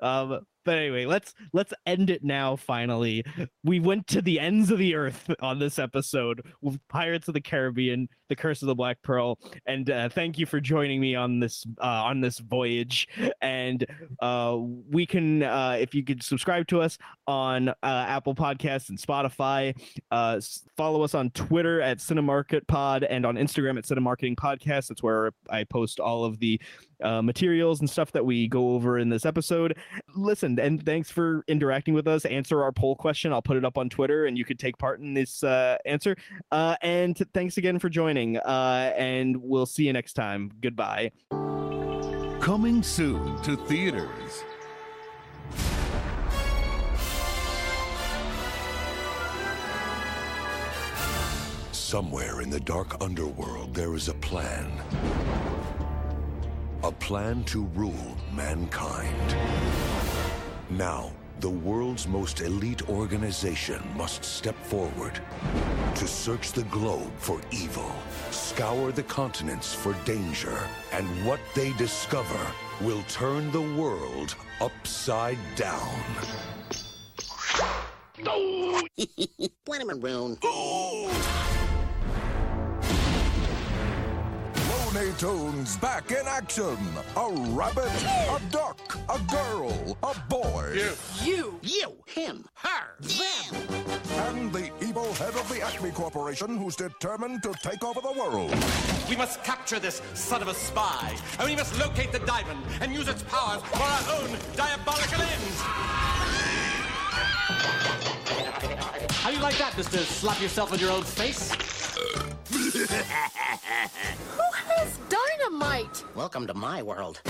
Um, 0.00 0.44
but 0.64 0.78
anyway, 0.78 1.06
let's 1.06 1.34
let's 1.52 1.72
end 1.86 2.10
it 2.10 2.24
now. 2.24 2.56
Finally, 2.56 3.24
we 3.62 3.80
went 3.80 4.06
to 4.08 4.22
the 4.22 4.40
ends 4.40 4.70
of 4.70 4.78
the 4.78 4.94
earth 4.94 5.30
on 5.40 5.58
this 5.58 5.78
episode 5.78 6.42
with 6.62 6.78
Pirates 6.88 7.28
of 7.28 7.34
the 7.34 7.40
Caribbean: 7.40 8.08
The 8.28 8.36
Curse 8.36 8.62
of 8.62 8.66
the 8.66 8.74
Black 8.74 9.00
Pearl, 9.02 9.38
and 9.66 9.90
uh, 9.90 10.08
thank 10.08 10.38
you 10.38 10.46
for 10.46 10.60
joining 10.60 11.00
me 11.00 11.14
on 11.14 11.40
this 11.40 11.64
uh, 11.80 11.84
on 12.04 12.20
this 12.20 12.38
voyage. 12.38 13.08
And 13.42 13.86
uh, 14.20 14.58
we 14.58 15.06
can, 15.06 15.42
uh, 15.42 15.76
if 15.78 15.94
you 15.94 16.02
could 16.04 16.22
subscribe 16.22 16.66
to 16.68 16.80
us 16.80 16.98
on 17.26 17.68
uh, 17.68 17.74
Apple 17.82 18.34
Podcasts 18.34 18.88
and 18.88 18.98
Spotify, 18.98 19.74
uh, 20.10 20.40
follow 20.76 21.02
us 21.02 21.14
on 21.14 21.30
Twitter 21.30 21.80
at 21.80 21.98
Cinemarket 21.98 22.66
Pod 22.66 23.04
and 23.04 23.26
on 23.26 23.36
Instagram 23.36 23.78
at 23.78 23.84
Cinemarketing 23.84 24.36
Podcast. 24.36 24.88
That's 24.88 25.02
where 25.02 25.32
I 25.50 25.64
post 25.64 26.00
all 26.00 26.24
of 26.24 26.38
the 26.38 26.60
materials 27.22 27.80
and 27.80 27.90
stuff 27.90 28.12
that 28.12 28.24
we 28.24 28.48
go 28.48 28.70
over 28.70 28.98
in 28.98 29.10
this 29.10 29.26
episode. 29.26 29.76
Listen, 30.14 30.53
and 30.58 30.84
thanks 30.84 31.10
for 31.10 31.44
interacting 31.48 31.94
with 31.94 32.06
us. 32.06 32.24
Answer 32.24 32.62
our 32.62 32.72
poll 32.72 32.96
question. 32.96 33.32
I'll 33.32 33.42
put 33.42 33.56
it 33.56 33.64
up 33.64 33.78
on 33.78 33.88
Twitter, 33.88 34.26
and 34.26 34.36
you 34.36 34.44
could 34.44 34.58
take 34.58 34.78
part 34.78 35.00
in 35.00 35.14
this 35.14 35.42
uh, 35.42 35.78
answer. 35.84 36.16
Uh, 36.50 36.76
and 36.82 37.16
thanks 37.32 37.56
again 37.56 37.78
for 37.78 37.88
joining. 37.88 38.38
Uh, 38.38 38.92
and 38.96 39.36
we'll 39.36 39.66
see 39.66 39.86
you 39.86 39.92
next 39.92 40.14
time. 40.14 40.50
Goodbye. 40.60 41.12
Coming 42.40 42.82
soon 42.82 43.40
to 43.42 43.56
theaters. 43.56 44.44
Somewhere 51.72 52.40
in 52.40 52.50
the 52.50 52.60
dark 52.60 53.00
underworld, 53.02 53.72
there 53.72 53.94
is 53.94 54.08
a 54.08 54.14
plan. 54.14 54.72
A 56.82 56.90
plan 56.90 57.44
to 57.44 57.64
rule 57.66 58.16
mankind. 58.34 59.93
Now, 60.78 61.12
the 61.38 61.50
world's 61.50 62.08
most 62.08 62.40
elite 62.40 62.88
organization 62.88 63.80
must 63.96 64.24
step 64.24 64.56
forward 64.64 65.20
to 65.94 66.06
search 66.08 66.50
the 66.50 66.64
globe 66.64 67.12
for 67.16 67.40
evil, 67.52 67.92
scour 68.32 68.90
the 68.90 69.04
continents 69.04 69.72
for 69.72 69.92
danger, 70.04 70.58
and 70.90 71.06
what 71.24 71.38
they 71.54 71.72
discover 71.74 72.40
will 72.80 73.04
turn 73.04 73.52
the 73.52 73.60
world 73.60 74.34
upside 74.60 75.38
down. 75.54 75.94
Let 79.68 79.80
him 79.80 79.86
maroon. 79.86 80.38
Looney 84.94 85.12
Tunes 85.18 85.76
back 85.78 86.10
in 86.12 86.26
action. 86.26 86.76
A 87.16 87.30
rabbit, 87.50 87.90
a 88.28 88.40
duck, 88.50 88.78
a 89.08 89.18
girl, 89.30 89.96
a 90.04 90.14
boy. 90.28 90.72
You. 90.72 90.92
You. 91.24 91.60
You. 91.62 91.92
Him. 92.06 92.44
Her. 92.54 92.94
Them. 93.00 93.54
And 94.26 94.52
the 94.52 94.70
evil 94.80 95.12
head 95.14 95.34
of 95.34 95.48
the 95.48 95.62
Acme 95.62 95.90
Corporation 95.90 96.56
who's 96.56 96.76
determined 96.76 97.42
to 97.42 97.52
take 97.54 97.82
over 97.82 98.00
the 98.00 98.12
world. 98.12 98.54
We 99.08 99.16
must 99.16 99.42
capture 99.42 99.80
this 99.80 100.00
son 100.14 100.42
of 100.42 100.48
a 100.48 100.54
spy, 100.54 101.16
and 101.38 101.48
we 101.48 101.56
must 101.56 101.76
locate 101.78 102.12
the 102.12 102.20
diamond 102.20 102.60
and 102.80 102.92
use 102.92 103.08
its 103.08 103.22
powers 103.24 103.62
for 103.62 103.82
our 103.82 104.20
own 104.20 104.36
diabolical 104.54 105.22
ends. 105.22 105.60
How 109.10 109.30
do 109.30 109.36
you 109.36 109.42
like 109.42 109.58
that, 109.58 109.76
Mister? 109.76 109.98
Slap 109.98 110.40
yourself 110.40 110.72
on 110.72 110.78
your 110.78 110.92
own 110.92 111.02
face. 111.02 111.52
Who 112.04 112.84
has 114.52 114.98
dynamite? 115.08 116.04
Welcome 116.14 116.46
to 116.46 116.54
my 116.54 116.82
world. 116.82 117.20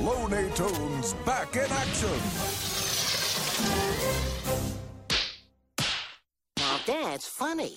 Looney 0.00 0.50
Tunes 0.54 1.14
back 1.24 1.54
in 1.54 1.70
action. 1.70 2.08
Now 6.58 6.80
that's 6.86 7.28
funny. 7.28 7.76